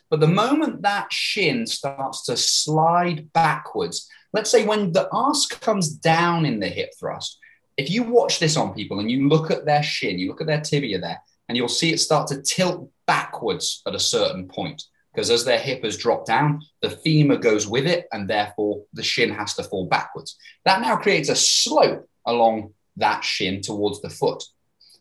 But 0.09 0.21
the 0.21 0.27
moment 0.27 0.81
that 0.83 1.11
shin 1.11 1.67
starts 1.67 2.23
to 2.25 2.37
slide 2.37 3.31
backwards, 3.33 4.09
let's 4.33 4.49
say 4.49 4.65
when 4.65 4.91
the 4.91 5.09
arse 5.11 5.45
comes 5.45 5.89
down 5.89 6.45
in 6.45 6.59
the 6.59 6.69
hip 6.69 6.91
thrust, 6.99 7.37
if 7.77 7.91
you 7.91 8.03
watch 8.03 8.39
this 8.39 8.57
on 8.57 8.73
people 8.73 8.99
and 8.99 9.09
you 9.09 9.29
look 9.29 9.51
at 9.51 9.65
their 9.65 9.83
shin, 9.83 10.19
you 10.19 10.27
look 10.27 10.41
at 10.41 10.47
their 10.47 10.61
tibia 10.61 10.99
there, 10.99 11.21
and 11.47 11.55
you'll 11.55 11.67
see 11.67 11.93
it 11.93 11.99
start 11.99 12.27
to 12.27 12.41
tilt 12.41 12.91
backwards 13.05 13.81
at 13.87 13.95
a 13.95 13.99
certain 13.99 14.47
point 14.47 14.83
because 15.13 15.31
as 15.31 15.45
their 15.45 15.57
hip 15.57 15.83
has 15.83 15.97
dropped 15.97 16.27
down, 16.27 16.61
the 16.81 16.91
femur 16.91 17.37
goes 17.37 17.65
with 17.65 17.87
it, 17.87 18.07
and 18.11 18.29
therefore 18.29 18.83
the 18.93 19.01
shin 19.01 19.31
has 19.31 19.55
to 19.55 19.63
fall 19.63 19.87
backwards. 19.87 20.37
That 20.63 20.79
now 20.79 20.95
creates 20.95 21.29
a 21.29 21.35
slope 21.35 22.07
along 22.27 22.75
that 22.97 23.23
shin 23.23 23.61
towards 23.61 23.99
the 24.01 24.11
foot. 24.11 24.43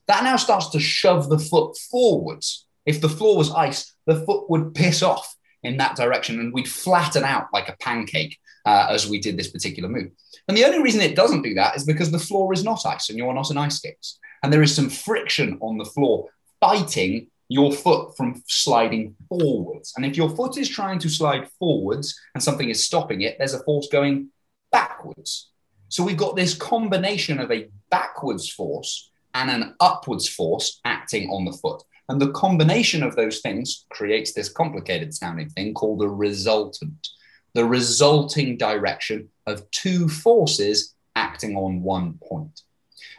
That 0.07 0.25
now 0.25 0.37
starts 0.37 0.71
to 0.71 0.81
shove 0.81 1.29
the 1.29 1.39
foot 1.39 1.77
forwards. 1.91 2.67
If 2.87 3.03
the 3.03 3.11
floor 3.11 3.37
was 3.37 3.53
ice, 3.53 3.95
the 4.07 4.25
foot 4.25 4.49
would 4.49 4.75
piss 4.75 5.03
off 5.03 5.37
in 5.63 5.77
that 5.79 5.97
direction 5.97 6.41
and 6.41 6.51
we'd 6.51 6.69
flatten 6.69 7.25
out 7.25 7.49
like 7.53 7.69
a 7.69 7.77
pancake 7.79 8.39
uh, 8.67 8.89
as 8.91 9.09
we 9.09 9.21
did 9.21 9.37
this 9.37 9.51
particular 9.51 9.89
move. 9.89 10.11
And 10.49 10.57
the 10.57 10.65
only 10.65 10.83
reason 10.83 11.01
it 11.01 11.17
doesn't 11.17 11.43
do 11.43 11.55
that 11.55 11.77
is 11.77 11.85
because 11.85 12.11
the 12.11 12.19
floor 12.19 12.53
is 12.53 12.65
not 12.65 12.85
ice 12.85 13.09
and 13.09 13.17
you're 13.17 13.33
not 13.33 13.51
on 13.51 13.57
ice 13.57 13.77
skates. 13.77 14.19
And 14.43 14.53
there 14.53 14.63
is 14.63 14.75
some 14.75 14.91
friction 14.91 15.59
on 15.61 15.79
the 15.79 15.85
floor 15.85 16.29
fighting 16.61 17.29
your 17.49 17.73
foot 17.73 18.17
from 18.17 18.43
sliding 18.47 19.15
forwards. 19.29 19.95
And 19.97 20.05
if 20.05 20.17
your 20.17 20.31
foot 20.31 20.59
is 20.59 20.69
trying 20.69 20.99
to 21.01 21.09
slide 21.09 21.49
forwards 21.59 22.19
and 22.35 22.43
something 22.43 22.69
is 22.69 22.83
stopping 22.83 23.23
it, 23.23 23.37
there's 23.39 23.55
a 23.55 23.63
force 23.63 23.89
going 23.91 24.31
backwards. 24.73 25.51
So 25.89 26.03
we've 26.03 26.17
got 26.17 26.35
this 26.35 26.55
combination 26.55 27.39
of 27.39 27.53
a 27.53 27.69
backwards 27.91 28.51
force 28.51 29.11
and 29.35 29.51
an 29.51 29.75
upwards 29.79 30.29
force 30.29 30.81
acting 30.85 31.31
on 31.31 31.45
the 31.45 31.53
foot. 31.53 31.83
And 32.09 32.21
the 32.21 32.33
combination 32.33 33.03
of 33.03 33.17
those 33.17 33.41
things 33.41 33.85
creates 33.91 34.33
this 34.33 34.49
complicated 34.49 35.15
sounding 35.15 35.49
thing 35.51 35.75
called 35.75 36.03
a 36.03 36.09
resultant, 36.09 37.09
the 37.57 37.65
resulting 37.65 38.59
direction 38.59 39.31
of 39.47 39.69
two 39.71 40.11
forces 40.11 40.95
acting 41.15 41.57
on 41.57 41.83
one 41.83 42.19
point. 42.29 42.61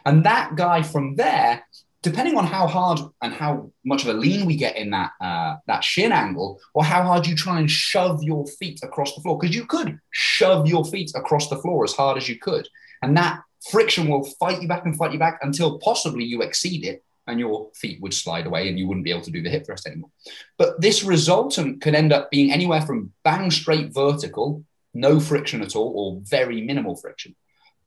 And 0.06 0.24
that 0.24 0.54
guy 0.54 0.82
from 0.82 1.16
there, 1.16 1.66
depending 2.02 2.38
on 2.38 2.46
how 2.46 2.68
hard 2.68 3.00
and 3.20 3.32
how 3.34 3.72
much 3.84 4.04
of 4.04 4.10
a 4.10 4.12
lean 4.12 4.46
we 4.46 4.54
get 4.54 4.76
in 4.76 4.90
that 4.90 5.10
uh, 5.20 5.56
that 5.66 5.82
shin 5.82 6.12
angle, 6.12 6.60
or 6.72 6.84
how 6.84 7.02
hard 7.02 7.26
you 7.26 7.34
try 7.34 7.58
and 7.58 7.68
shove 7.68 8.22
your 8.22 8.46
feet 8.46 8.78
across 8.84 9.12
the 9.16 9.20
floor, 9.22 9.36
because 9.36 9.56
you 9.56 9.66
could 9.66 9.98
shove 10.12 10.68
your 10.68 10.84
feet 10.84 11.10
across 11.16 11.48
the 11.48 11.60
floor 11.62 11.82
as 11.82 11.94
hard 11.94 12.16
as 12.16 12.28
you 12.28 12.38
could, 12.38 12.68
and 13.02 13.16
that 13.16 13.40
friction 13.72 14.06
will 14.08 14.22
fight 14.38 14.62
you 14.62 14.68
back 14.68 14.84
and 14.86 14.96
fight 14.96 15.12
you 15.12 15.18
back 15.18 15.40
until 15.42 15.80
possibly 15.80 16.24
you 16.24 16.42
exceed 16.42 16.84
it 16.84 17.02
and 17.28 17.38
your 17.38 17.70
feet 17.74 18.00
would 18.00 18.14
slide 18.14 18.46
away 18.46 18.68
and 18.68 18.78
you 18.78 18.88
wouldn't 18.88 19.04
be 19.04 19.10
able 19.10 19.22
to 19.22 19.30
do 19.30 19.42
the 19.42 19.50
hip 19.50 19.66
thrust 19.66 19.86
anymore. 19.86 20.10
But 20.56 20.80
this 20.80 21.04
resultant 21.04 21.80
can 21.80 21.94
end 21.94 22.12
up 22.12 22.30
being 22.30 22.52
anywhere 22.52 22.80
from 22.80 23.12
bang 23.22 23.50
straight 23.50 23.92
vertical, 23.92 24.64
no 24.94 25.20
friction 25.20 25.62
at 25.62 25.76
all, 25.76 25.92
or 25.94 26.20
very 26.24 26.60
minimal 26.62 26.96
friction, 26.96 27.36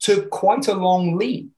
to 0.01 0.23
quite 0.27 0.67
a 0.67 0.73
long 0.73 1.17
lean. 1.17 1.51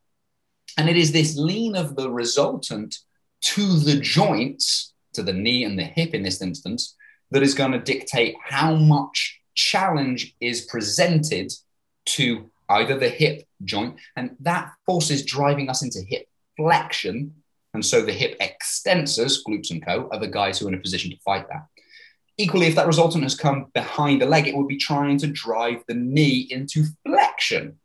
And 0.78 0.90
it 0.90 0.98
is 0.98 1.12
this 1.12 1.38
lean 1.38 1.76
of 1.76 1.96
the 1.96 2.10
resultant 2.10 2.98
to 3.42 3.78
the 3.80 4.00
joints, 4.00 4.94
to 5.14 5.22
the 5.22 5.34
knee 5.34 5.64
and 5.64 5.78
the 5.78 5.84
hip 5.84 6.14
in 6.14 6.24
this 6.24 6.42
instance, 6.42 6.96
that 7.32 7.44
is 7.44 7.54
going 7.54 7.72
to 7.74 7.80
dictate 7.80 8.36
how 8.44 8.76
much 8.76 9.40
challenge 9.54 10.36
is 10.40 10.62
presented 10.62 11.52
to 12.06 12.50
either 12.70 12.98
the 12.98 13.10
hip 13.10 13.46
joint. 13.64 14.00
And 14.16 14.36
that 14.40 14.72
force 14.86 15.12
is 15.12 15.26
driving 15.26 15.70
us 15.70 15.84
into 15.84 16.00
hip 16.08 16.28
flexion 16.58 17.43
and 17.74 17.86
so 17.86 18.02
the 18.02 18.14
hip 18.14 18.40
extensors, 18.40 19.40
glutes 19.48 19.72
and 19.72 19.86
co, 19.86 20.10
are 20.12 20.20
the 20.20 20.28
guys 20.28 20.60
who 20.60 20.66
are 20.66 20.70
in 20.70 20.76
a 20.76 20.82
position 20.82 21.12
to 21.12 21.18
fight 21.18 21.48
that. 21.50 21.66
Equally, 22.38 22.68
if 22.68 22.76
that 22.76 22.88
resultant 22.88 23.24
has 23.24 23.36
come 23.36 23.68
behind 23.74 24.22
the 24.22 24.26
leg, 24.26 24.48
it 24.48 24.56
would 24.56 24.68
be 24.68 24.78
trying 24.78 25.18
to 25.20 25.28
drive 25.28 25.84
the 25.88 25.94
knee 25.94 26.48
into 26.50 26.86
flexion, 27.06 27.78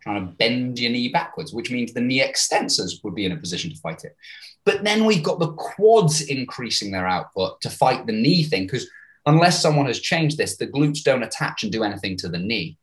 trying 0.00 0.26
to 0.26 0.32
bend 0.34 0.78
your 0.78 0.90
knee 0.90 1.08
backwards, 1.08 1.52
which 1.52 1.70
means 1.70 1.92
the 1.92 2.00
knee 2.00 2.20
extensors 2.20 3.02
would 3.02 3.14
be 3.14 3.26
in 3.26 3.32
a 3.32 3.36
position 3.36 3.70
to 3.70 3.76
fight 3.76 4.04
it. 4.04 4.16
But 4.64 4.84
then 4.84 5.04
we've 5.04 5.22
got 5.22 5.38
the 5.38 5.52
quads 5.52 6.20
increasing 6.20 6.90
their 6.90 7.06
output 7.06 7.60
to 7.62 7.70
fight 7.70 8.06
the 8.06 8.12
knee 8.12 8.42
thing, 8.44 8.64
because 8.64 8.88
unless 9.26 9.62
someone 9.62 9.86
has 9.86 10.00
changed 10.00 10.38
this, 10.38 10.56
the 10.56 10.66
glutes 10.66 11.02
don't 11.02 11.22
attach 11.22 11.62
and 11.62 11.72
do 11.72 11.82
anything 11.84 12.16
to 12.18 12.28
the 12.28 12.38
knee. 12.38 12.76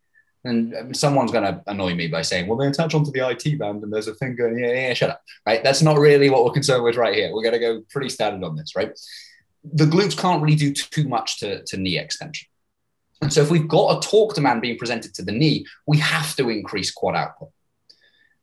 And 0.45 0.95
someone's 0.95 1.31
going 1.31 1.43
to 1.43 1.61
annoy 1.65 1.95
me 1.95 2.07
by 2.07 2.21
saying, 2.21 2.45
well, 2.45 2.57
they 2.57 2.67
attach 2.67 2.93
onto 2.93 3.11
the 3.11 3.27
IT 3.27 3.57
band 3.57 3.81
and 3.83 3.91
there's 3.91 4.07
a 4.07 4.13
thing 4.13 4.35
going, 4.35 4.59
yeah, 4.59 4.71
yeah, 4.71 4.93
shut 4.93 5.09
up, 5.09 5.21
right? 5.45 5.63
That's 5.63 5.81
not 5.81 5.97
really 5.97 6.29
what 6.29 6.45
we're 6.45 6.51
concerned 6.51 6.83
with 6.83 6.97
right 6.97 7.15
here. 7.15 7.33
We're 7.33 7.41
going 7.41 7.53
to 7.53 7.59
go 7.59 7.81
pretty 7.89 8.09
standard 8.09 8.45
on 8.45 8.55
this, 8.55 8.75
right? 8.75 8.91
The 9.63 9.85
glutes 9.85 10.15
can't 10.15 10.43
really 10.43 10.55
do 10.55 10.71
too 10.71 11.07
much 11.07 11.39
to, 11.39 11.63
to 11.63 11.77
knee 11.77 11.97
extension. 11.97 12.47
And 13.23 13.33
so 13.33 13.41
if 13.41 13.49
we've 13.49 13.67
got 13.67 13.97
a 13.97 14.07
torque 14.07 14.35
demand 14.35 14.61
being 14.61 14.77
presented 14.77 15.15
to 15.15 15.23
the 15.23 15.31
knee, 15.31 15.65
we 15.87 15.97
have 15.97 16.35
to 16.35 16.49
increase 16.49 16.91
quad 16.91 17.15
output. 17.15 17.49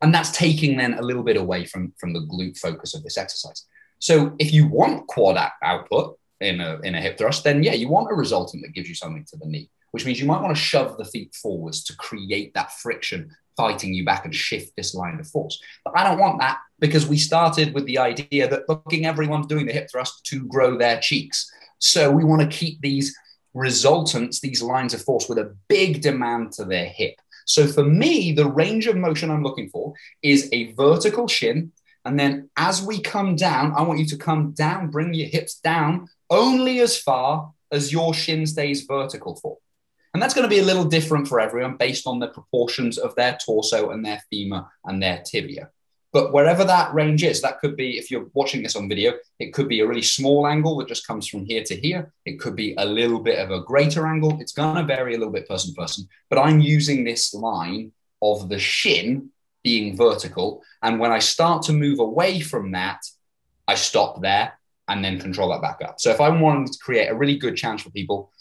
And 0.01 0.13
that's 0.13 0.31
taking 0.31 0.75
then 0.75 0.95
a 0.95 1.01
little 1.01 1.23
bit 1.23 1.37
away 1.37 1.63
from, 1.63 1.93
from 1.97 2.11
the 2.11 2.19
glute 2.19 2.57
focus 2.57 2.93
of 2.93 3.03
this 3.03 3.17
exercise. 3.17 3.65
So 3.99 4.35
if 4.39 4.51
you 4.51 4.67
want 4.67 5.07
quad 5.07 5.37
output 5.63 6.19
in 6.41 6.59
a, 6.59 6.81
in 6.81 6.95
a 6.95 7.01
hip 7.01 7.17
thrust, 7.17 7.45
then 7.45 7.63
yeah, 7.63 7.71
you 7.71 7.87
want 7.87 8.11
a 8.11 8.13
resultant 8.13 8.63
that 8.63 8.73
gives 8.73 8.89
you 8.89 8.95
something 8.95 9.23
to 9.29 9.37
the 9.37 9.45
knee 9.45 9.69
which 9.93 10.07
means 10.07 10.19
you 10.19 10.25
might 10.25 10.41
want 10.41 10.55
to 10.55 10.61
shove 10.61 10.97
the 10.97 11.05
feet 11.05 11.35
forwards 11.35 11.83
to 11.83 11.95
create 11.95 12.51
that 12.55 12.71
friction 12.71 13.29
fighting 13.55 13.93
you 13.93 14.03
back 14.03 14.25
and 14.25 14.33
shift 14.33 14.75
this 14.75 14.95
line 14.95 15.19
of 15.19 15.27
force. 15.27 15.61
But 15.85 15.95
I 15.95 16.03
don't 16.03 16.17
want 16.17 16.39
that 16.39 16.57
because 16.79 17.05
we 17.05 17.17
started 17.17 17.75
with 17.75 17.85
the 17.85 17.99
idea 17.99 18.47
that 18.47 18.67
looking 18.67 19.05
everyone's 19.05 19.45
doing 19.45 19.67
the 19.67 19.71
hip 19.71 19.91
thrust 19.91 20.25
to 20.25 20.47
grow 20.47 20.79
their 20.79 20.99
cheeks. 20.99 21.47
So 21.77 22.09
we 22.09 22.23
want 22.23 22.41
to 22.41 22.57
keep 22.57 22.81
these 22.81 23.15
resultants, 23.53 24.39
these 24.39 24.63
lines 24.63 24.95
of 24.95 25.03
force 25.03 25.29
with 25.29 25.37
a 25.37 25.55
big 25.67 26.01
demand 26.01 26.53
to 26.53 26.65
their 26.65 26.85
hip. 26.85 27.13
So 27.45 27.67
for 27.67 27.83
me, 27.83 28.31
the 28.31 28.49
range 28.49 28.87
of 28.87 28.97
motion 28.97 29.29
I'm 29.29 29.43
looking 29.43 29.69
for 29.69 29.93
is 30.23 30.49
a 30.51 30.71
vertical 30.73 31.27
shin. 31.27 31.71
And 32.03 32.19
then 32.19 32.49
as 32.57 32.81
we 32.81 32.99
come 32.99 33.35
down, 33.35 33.73
I 33.77 33.83
want 33.83 33.99
you 33.99 34.07
to 34.07 34.17
come 34.17 34.53
down, 34.53 34.89
bring 34.89 35.13
your 35.13 35.29
hips 35.29 35.59
down 35.59 36.07
only 36.31 36.79
as 36.79 36.97
far 36.97 37.53
as 37.71 37.91
your 37.91 38.15
shin 38.15 38.47
stays 38.47 38.85
vertical 38.85 39.35
for. 39.35 39.59
And 40.13 40.21
that's 40.21 40.33
going 40.33 40.43
to 40.43 40.55
be 40.55 40.59
a 40.59 40.65
little 40.65 40.85
different 40.85 41.27
for 41.27 41.39
everyone 41.39 41.77
based 41.77 42.05
on 42.05 42.19
the 42.19 42.27
proportions 42.27 42.97
of 42.97 43.15
their 43.15 43.37
torso 43.43 43.89
and 43.89 44.05
their 44.05 44.21
femur 44.29 44.65
and 44.85 45.01
their 45.01 45.23
tibia. 45.25 45.69
But 46.11 46.31
wherever 46.31 46.63
that 46.63 46.93
range 46.93 47.23
is, 47.23 47.41
that 47.41 47.59
could 47.59 47.75
be, 47.75 47.97
if 47.97 48.11
you're 48.11 48.29
watching 48.35 48.61
this 48.61 48.75
on 48.75 48.87
video, 48.87 49.13
it 49.39 49.51
could 49.51 49.67
be 49.67 49.79
a 49.79 49.87
really 49.87 50.03
small 50.03 50.45
angle 50.45 50.77
that 50.77 50.87
just 50.87 51.07
comes 51.07 51.27
from 51.27 51.43
here 51.43 51.63
to 51.63 51.75
here. 51.75 52.13
It 52.25 52.39
could 52.39 52.55
be 52.55 52.75
a 52.77 52.85
little 52.85 53.19
bit 53.19 53.39
of 53.39 53.49
a 53.49 53.63
greater 53.63 54.05
angle. 54.05 54.39
It's 54.39 54.51
going 54.51 54.75
to 54.75 54.83
vary 54.83 55.15
a 55.15 55.17
little 55.17 55.33
bit 55.33 55.47
person 55.47 55.73
to 55.73 55.81
person. 55.81 56.07
But 56.29 56.37
I'm 56.37 56.59
using 56.59 57.03
this 57.03 57.33
line 57.33 57.91
of 58.21 58.47
the 58.47 58.59
shin 58.59 59.31
being 59.63 59.97
vertical. 59.97 60.61
And 60.83 60.99
when 60.99 61.11
I 61.11 61.17
start 61.17 61.63
to 61.63 61.73
move 61.73 61.97
away 61.97 62.39
from 62.41 62.73
that, 62.73 63.01
I 63.67 63.73
stop 63.73 64.21
there 64.21 64.59
and 64.87 65.03
then 65.03 65.19
control 65.19 65.49
that 65.49 65.61
back 65.61 65.81
up. 65.83 65.99
So 65.99 66.11
if 66.11 66.21
I 66.21 66.29
wanted 66.29 66.73
to 66.73 66.79
create 66.79 67.07
a 67.07 67.15
really 67.15 67.37
good 67.37 67.55
chance 67.55 67.81
for 67.81 67.89
people, 67.89 68.31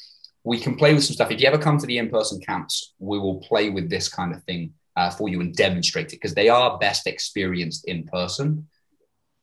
we 0.45 0.59
can 0.59 0.77
play 0.77 0.93
with 0.95 1.05
some 1.05 1.15
stuff. 1.15 1.31
If 1.31 1.41
you 1.41 1.47
ever 1.47 1.59
come 1.59 1.79
to 1.79 1.87
the 1.87 1.99
in-person 1.99 2.41
camps, 2.41 2.95
we 2.99 3.19
will 3.19 3.41
play 3.41 3.71
with 3.71 3.89
this 3.89 4.09
kind 4.09 4.35
of 4.35 4.43
thing 4.45 4.73
uh, 4.97 5.11
for 5.11 5.29
you 5.29 5.41
and 5.41 5.55
demonstrate 5.55 6.07
it 6.07 6.17
because 6.17 6.35
they 6.35 6.49
are 6.49 6.79
best 6.79 7.07
experienced 7.07 7.87
in 7.87 8.05
person. 8.05 8.69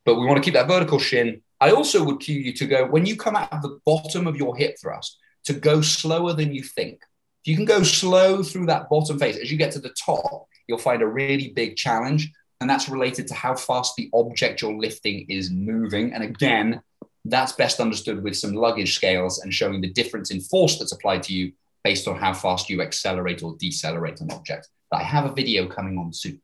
But 0.06 0.16
we 0.16 0.26
want 0.26 0.38
to 0.38 0.44
keep 0.44 0.56
that 0.56 0.68
vertical 0.68 1.00
shin. 1.00 1.42
I 1.62 1.72
also 1.72 2.04
would 2.04 2.20
cue 2.20 2.40
you 2.40 2.54
to 2.54 2.66
go 2.66 2.86
when 2.86 3.06
you 3.06 3.16
come 3.16 3.36
out 3.36 3.52
of 3.52 3.62
the 3.62 3.80
bottom 3.86 4.28
of 4.28 4.36
your 4.36 4.56
hip 4.56 4.76
thrust 4.82 5.18
to 5.46 5.54
go 5.54 5.82
slower 5.82 6.34
than 6.34 6.54
you 6.54 6.64
think. 6.64 7.02
If 7.44 7.52
you 7.52 7.56
can 7.56 7.66
go 7.66 7.84
slow 7.84 8.44
through 8.44 8.66
that 8.68 8.90
bottom 8.90 9.18
face, 9.18 9.38
as 9.38 9.52
you 9.52 9.58
get 9.58 9.72
to 9.74 9.80
the 9.80 9.96
top, 10.06 10.48
you'll 10.68 10.78
find 10.78 11.02
a 11.02 11.08
really 11.08 11.50
big 11.50 11.76
challenge. 11.76 12.32
And 12.62 12.70
that's 12.70 12.90
related 12.90 13.28
to 13.28 13.34
how 13.34 13.56
fast 13.56 13.96
the 13.96 14.10
object 14.14 14.62
you're 14.62 14.78
lifting 14.78 15.26
is 15.30 15.50
moving. 15.50 16.14
And 16.14 16.24
again, 16.24 16.82
that's 17.30 17.54
best 17.54 17.80
understood 17.80 18.24
with 18.24 18.36
some 18.36 18.54
luggage 18.54 18.96
scales 18.96 19.40
and 19.40 19.54
showing 19.54 19.82
the 19.82 19.92
difference 19.92 20.32
in 20.32 20.42
force 20.42 20.78
that's 20.78 20.92
applied 20.92 21.24
to 21.24 21.34
you 21.34 21.54
based 21.84 22.08
on 22.08 22.18
how 22.18 22.34
fast 22.34 22.70
you 22.70 22.82
accelerate 22.82 23.44
or 23.44 23.56
decelerate 23.60 24.22
an 24.22 24.32
object. 24.32 24.68
But 24.92 25.02
I 25.02 25.04
have 25.04 25.26
a 25.26 25.34
video 25.34 25.68
coming 25.68 25.98
on 25.98 26.14
soon. 26.14 26.42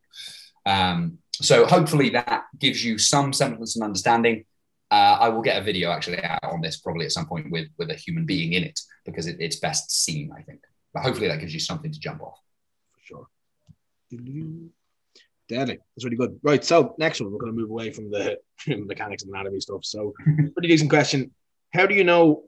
Um, 0.64 1.18
so 1.32 1.66
hopefully 1.66 2.10
that 2.10 2.44
gives 2.58 2.84
you 2.84 2.98
some 2.98 3.32
semblance 3.32 3.76
and 3.76 3.84
understanding. 3.84 4.44
Uh, 4.90 5.18
I 5.20 5.28
will 5.28 5.42
get 5.42 5.60
a 5.60 5.64
video 5.64 5.90
actually 5.90 6.22
out 6.22 6.44
on 6.44 6.60
this 6.60 6.78
probably 6.78 7.04
at 7.04 7.12
some 7.12 7.26
point 7.26 7.50
with, 7.50 7.68
with 7.78 7.90
a 7.90 7.94
human 7.94 8.24
being 8.24 8.52
in 8.52 8.62
it 8.62 8.78
because 9.04 9.26
it, 9.26 9.36
it's 9.40 9.56
best 9.56 9.90
seen, 9.90 10.32
I 10.36 10.42
think. 10.42 10.60
But 10.94 11.02
hopefully 11.02 11.28
that 11.28 11.40
gives 11.40 11.52
you 11.52 11.60
something 11.60 11.92
to 11.92 12.00
jump 12.00 12.22
off. 12.22 12.38
For 12.92 13.00
sure. 13.02 13.26
Deadly. 15.48 15.78
That's 15.94 16.04
really 16.04 16.16
good. 16.16 16.38
Right. 16.42 16.64
So 16.64 16.94
next 16.98 17.20
one, 17.20 17.30
we're 17.30 17.38
going 17.38 17.52
to 17.52 17.58
move 17.58 17.70
away 17.70 17.90
from 17.90 18.10
the 18.10 18.38
mechanics 18.68 19.22
and 19.22 19.32
anatomy 19.32 19.60
stuff. 19.60 19.84
So 19.84 20.12
pretty 20.24 20.68
decent 20.68 20.90
question. 20.90 21.30
How 21.72 21.86
do 21.86 21.94
you 21.94 22.04
know? 22.04 22.44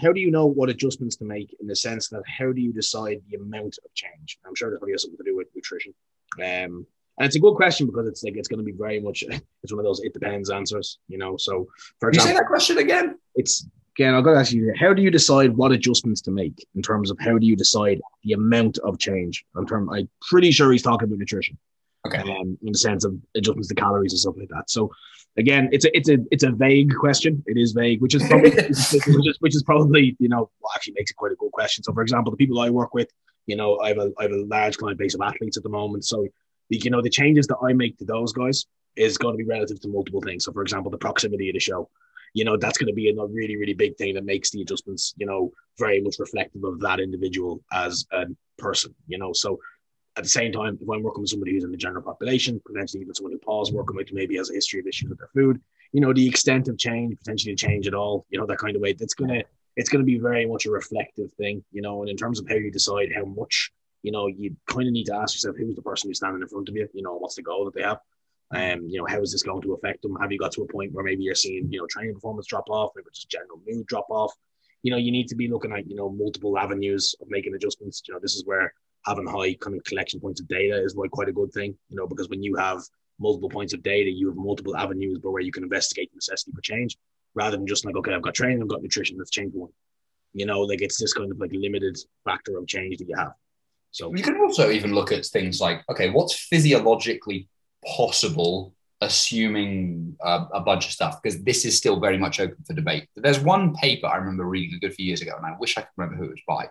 How 0.00 0.12
do 0.12 0.20
you 0.20 0.30
know 0.30 0.46
what 0.46 0.68
adjustments 0.68 1.16
to 1.16 1.24
make 1.24 1.54
in 1.60 1.66
the 1.66 1.76
sense 1.76 2.08
that 2.08 2.22
how 2.26 2.52
do 2.52 2.60
you 2.60 2.72
decide 2.72 3.20
the 3.28 3.36
amount 3.36 3.78
of 3.84 3.92
change? 3.94 4.38
I'm 4.46 4.54
sure 4.54 4.70
that 4.70 4.78
probably 4.78 4.92
has 4.92 5.02
something 5.02 5.18
to 5.18 5.24
do 5.24 5.36
with 5.36 5.48
nutrition. 5.54 5.92
Um, 6.36 6.86
and 7.18 7.26
it's 7.26 7.34
a 7.34 7.40
good 7.40 7.54
question 7.54 7.86
because 7.86 8.06
it's 8.06 8.22
like 8.22 8.36
it's 8.36 8.48
going 8.48 8.58
to 8.58 8.64
be 8.64 8.72
very 8.72 9.00
much 9.00 9.22
it's 9.62 9.72
one 9.72 9.80
of 9.80 9.84
those 9.84 10.00
it 10.00 10.14
depends 10.14 10.50
answers, 10.50 10.98
you 11.08 11.18
know. 11.18 11.36
So 11.36 11.66
for 12.00 12.08
example, 12.08 12.30
you 12.30 12.36
say 12.36 12.40
that 12.40 12.46
question 12.46 12.78
again. 12.78 13.18
It's 13.34 13.66
again, 13.96 14.14
I've 14.14 14.24
got 14.24 14.34
to 14.34 14.40
ask 14.40 14.52
you: 14.52 14.72
How 14.78 14.94
do 14.94 15.02
you 15.02 15.10
decide 15.10 15.56
what 15.56 15.72
adjustments 15.72 16.20
to 16.22 16.30
make 16.30 16.66
in 16.74 16.82
terms 16.82 17.10
of 17.10 17.18
how 17.20 17.36
do 17.38 17.46
you 17.46 17.56
decide 17.56 18.00
the 18.22 18.32
amount 18.32 18.78
of 18.78 18.98
change? 18.98 19.44
In 19.56 19.66
terms, 19.66 19.90
I'm 19.92 20.08
pretty 20.30 20.52
sure 20.52 20.70
he's 20.70 20.82
talking 20.82 21.08
about 21.08 21.18
nutrition. 21.18 21.58
Okay. 22.06 22.18
Um, 22.18 22.56
in 22.62 22.72
the 22.72 22.78
sense 22.78 23.04
of 23.04 23.14
adjustments 23.34 23.68
to 23.68 23.74
calories 23.74 24.12
and 24.12 24.20
stuff 24.20 24.34
like 24.38 24.48
that. 24.50 24.70
So 24.70 24.90
again, 25.36 25.68
it's 25.72 25.84
a 25.84 25.96
it's 25.96 26.08
a 26.08 26.18
it's 26.30 26.44
a 26.44 26.50
vague 26.50 26.94
question. 26.94 27.42
It 27.46 27.58
is 27.58 27.72
vague, 27.72 28.00
which 28.00 28.14
is 28.14 28.22
probably 28.28 28.50
which, 28.50 28.68
is, 28.70 29.36
which 29.40 29.56
is 29.56 29.62
probably 29.62 30.16
you 30.18 30.28
know 30.28 30.50
well, 30.60 30.72
actually 30.74 30.94
makes 30.96 31.10
it 31.10 31.16
quite 31.16 31.32
a 31.32 31.36
good 31.36 31.52
question. 31.52 31.82
So 31.84 31.92
for 31.92 32.02
example, 32.02 32.30
the 32.30 32.36
people 32.36 32.60
I 32.60 32.70
work 32.70 32.94
with, 32.94 33.10
you 33.46 33.56
know, 33.56 33.78
I 33.80 33.88
have 33.88 33.98
a 33.98 34.12
I 34.18 34.22
have 34.24 34.32
a 34.32 34.44
large 34.44 34.76
client 34.76 34.98
base 34.98 35.14
of 35.14 35.20
athletes 35.22 35.56
at 35.56 35.62
the 35.62 35.68
moment. 35.68 36.04
So 36.04 36.26
you 36.68 36.90
know 36.90 37.02
the 37.02 37.10
changes 37.10 37.46
that 37.46 37.58
I 37.62 37.72
make 37.72 37.98
to 37.98 38.04
those 38.04 38.32
guys 38.32 38.66
is 38.96 39.16
going 39.16 39.34
to 39.34 39.38
be 39.38 39.48
relative 39.48 39.80
to 39.80 39.88
multiple 39.88 40.20
things. 40.20 40.44
So 40.44 40.52
for 40.52 40.62
example, 40.62 40.90
the 40.90 40.98
proximity 40.98 41.48
of 41.48 41.54
the 41.54 41.60
show. 41.60 41.88
You 42.34 42.44
know, 42.44 42.58
that's 42.58 42.76
going 42.76 42.88
to 42.88 42.94
be 42.94 43.08
a 43.08 43.14
really, 43.14 43.56
really 43.56 43.72
big 43.72 43.96
thing 43.96 44.14
that 44.14 44.24
makes 44.24 44.50
the 44.50 44.60
adjustments, 44.60 45.14
you 45.16 45.24
know, 45.24 45.50
very 45.78 46.02
much 46.02 46.16
reflective 46.18 46.62
of 46.62 46.78
that 46.80 47.00
individual 47.00 47.64
as 47.72 48.04
a 48.12 48.26
person, 48.58 48.94
you 49.06 49.16
know. 49.16 49.32
So 49.32 49.58
at 50.18 50.24
the 50.24 50.28
same 50.28 50.50
time, 50.50 50.76
if 50.80 50.88
I'm 50.88 51.02
working 51.02 51.22
with 51.22 51.30
somebody 51.30 51.52
who's 51.52 51.62
in 51.62 51.70
the 51.70 51.76
general 51.76 52.02
population, 52.02 52.60
potentially 52.66 53.02
even 53.02 53.14
someone 53.14 53.32
who 53.32 53.38
Paul's 53.38 53.72
working 53.72 53.94
with, 53.94 54.12
maybe 54.12 54.36
has 54.36 54.50
a 54.50 54.54
history 54.54 54.80
of 54.80 54.86
issues 54.88 55.08
with 55.08 55.18
their 55.18 55.30
food, 55.32 55.60
you 55.92 56.00
know, 56.00 56.12
the 56.12 56.26
extent 56.26 56.66
of 56.66 56.76
change, 56.76 57.16
potentially 57.16 57.54
change 57.54 57.86
at 57.86 57.94
all, 57.94 58.26
you 58.28 58.38
know, 58.38 58.44
that 58.46 58.58
kind 58.58 58.74
of 58.74 58.82
way, 58.82 58.92
that's 58.92 59.14
gonna 59.14 59.42
it's 59.76 59.88
gonna 59.88 60.02
be 60.04 60.18
very 60.18 60.44
much 60.44 60.66
a 60.66 60.70
reflective 60.70 61.32
thing, 61.34 61.64
you 61.70 61.80
know, 61.80 62.00
and 62.02 62.10
in 62.10 62.16
terms 62.16 62.40
of 62.40 62.48
how 62.48 62.56
you 62.56 62.70
decide 62.70 63.10
how 63.14 63.24
much, 63.24 63.70
you 64.02 64.10
know, 64.10 64.26
you 64.26 64.56
kind 64.66 64.88
of 64.88 64.92
need 64.92 65.04
to 65.04 65.14
ask 65.14 65.36
yourself 65.36 65.56
who's 65.56 65.76
the 65.76 65.82
person 65.82 66.10
who's 66.10 66.16
standing 66.16 66.42
in 66.42 66.48
front 66.48 66.68
of 66.68 66.74
you, 66.74 66.88
you 66.92 67.02
know, 67.02 67.14
what's 67.16 67.36
the 67.36 67.42
goal 67.42 67.64
that 67.64 67.74
they 67.74 67.82
have. 67.82 68.00
Um, 68.50 68.88
you 68.88 68.98
know, 68.98 69.06
how 69.06 69.20
is 69.20 69.30
this 69.30 69.42
going 69.42 69.62
to 69.62 69.74
affect 69.74 70.02
them? 70.02 70.16
Have 70.20 70.32
you 70.32 70.38
got 70.38 70.52
to 70.52 70.62
a 70.62 70.72
point 70.72 70.92
where 70.92 71.04
maybe 71.04 71.22
you're 71.22 71.34
seeing, 71.34 71.70
you 71.70 71.78
know, 71.78 71.86
training 71.86 72.14
performance 72.14 72.46
drop 72.46 72.68
off, 72.70 72.90
maybe 72.96 73.06
just 73.14 73.30
general 73.30 73.60
mood 73.66 73.86
drop 73.86 74.06
off? 74.10 74.34
You 74.82 74.90
know, 74.90 74.96
you 74.96 75.12
need 75.12 75.28
to 75.28 75.36
be 75.36 75.48
looking 75.48 75.72
at, 75.72 75.88
you 75.88 75.94
know, 75.94 76.08
multiple 76.08 76.58
avenues 76.58 77.14
of 77.20 77.28
making 77.28 77.54
adjustments. 77.54 78.02
You 78.08 78.14
know, 78.14 78.20
this 78.20 78.34
is 78.34 78.46
where 78.46 78.72
having 79.04 79.26
high 79.26 79.54
kind 79.54 79.76
of 79.76 79.84
collection 79.84 80.20
points 80.20 80.40
of 80.40 80.48
data 80.48 80.82
is 80.82 80.96
like 80.96 81.10
quite 81.10 81.28
a 81.28 81.32
good 81.32 81.52
thing, 81.52 81.74
you 81.88 81.96
know, 81.96 82.06
because 82.06 82.28
when 82.28 82.42
you 82.42 82.56
have 82.56 82.80
multiple 83.18 83.48
points 83.48 83.72
of 83.72 83.82
data, 83.82 84.10
you 84.10 84.28
have 84.28 84.36
multiple 84.36 84.76
avenues 84.76 85.18
where 85.22 85.42
you 85.42 85.52
can 85.52 85.62
investigate 85.62 86.10
the 86.10 86.16
necessity 86.16 86.52
for 86.54 86.60
change 86.60 86.96
rather 87.34 87.56
than 87.56 87.66
just 87.66 87.84
like, 87.84 87.96
okay, 87.96 88.12
I've 88.12 88.22
got 88.22 88.34
training, 88.34 88.62
I've 88.62 88.68
got 88.68 88.82
nutrition, 88.82 89.18
let's 89.18 89.30
change 89.30 89.52
one. 89.54 89.70
You 90.34 90.46
know, 90.46 90.60
like 90.60 90.82
it's 90.82 91.00
this 91.00 91.12
kind 91.12 91.30
of 91.30 91.38
like 91.38 91.50
limited 91.52 91.96
factor 92.24 92.58
of 92.58 92.66
change 92.66 92.98
that 92.98 93.08
you 93.08 93.16
have. 93.16 93.32
So 93.90 94.14
you 94.14 94.22
can 94.22 94.38
also 94.38 94.70
even 94.70 94.94
look 94.94 95.12
at 95.12 95.24
things 95.24 95.60
like, 95.60 95.82
okay, 95.90 96.10
what's 96.10 96.34
physiologically 96.34 97.48
possible, 97.96 98.74
assuming 99.00 100.16
uh, 100.22 100.46
a 100.52 100.60
bunch 100.60 100.86
of 100.86 100.92
stuff, 100.92 101.22
because 101.22 101.42
this 101.42 101.64
is 101.64 101.76
still 101.76 101.98
very 101.98 102.18
much 102.18 102.40
open 102.40 102.56
for 102.66 102.74
debate. 102.74 103.08
There's 103.16 103.40
one 103.40 103.74
paper 103.74 104.06
I 104.06 104.16
remember 104.16 104.44
reading 104.44 104.76
a 104.76 104.80
good 104.80 104.94
few 104.94 105.06
years 105.06 105.22
ago, 105.22 105.32
and 105.36 105.46
I 105.46 105.56
wish 105.58 105.78
I 105.78 105.82
could 105.82 105.90
remember 105.96 106.16
who 106.22 106.30
it 106.30 106.32
was 106.32 106.42
by, 106.46 106.68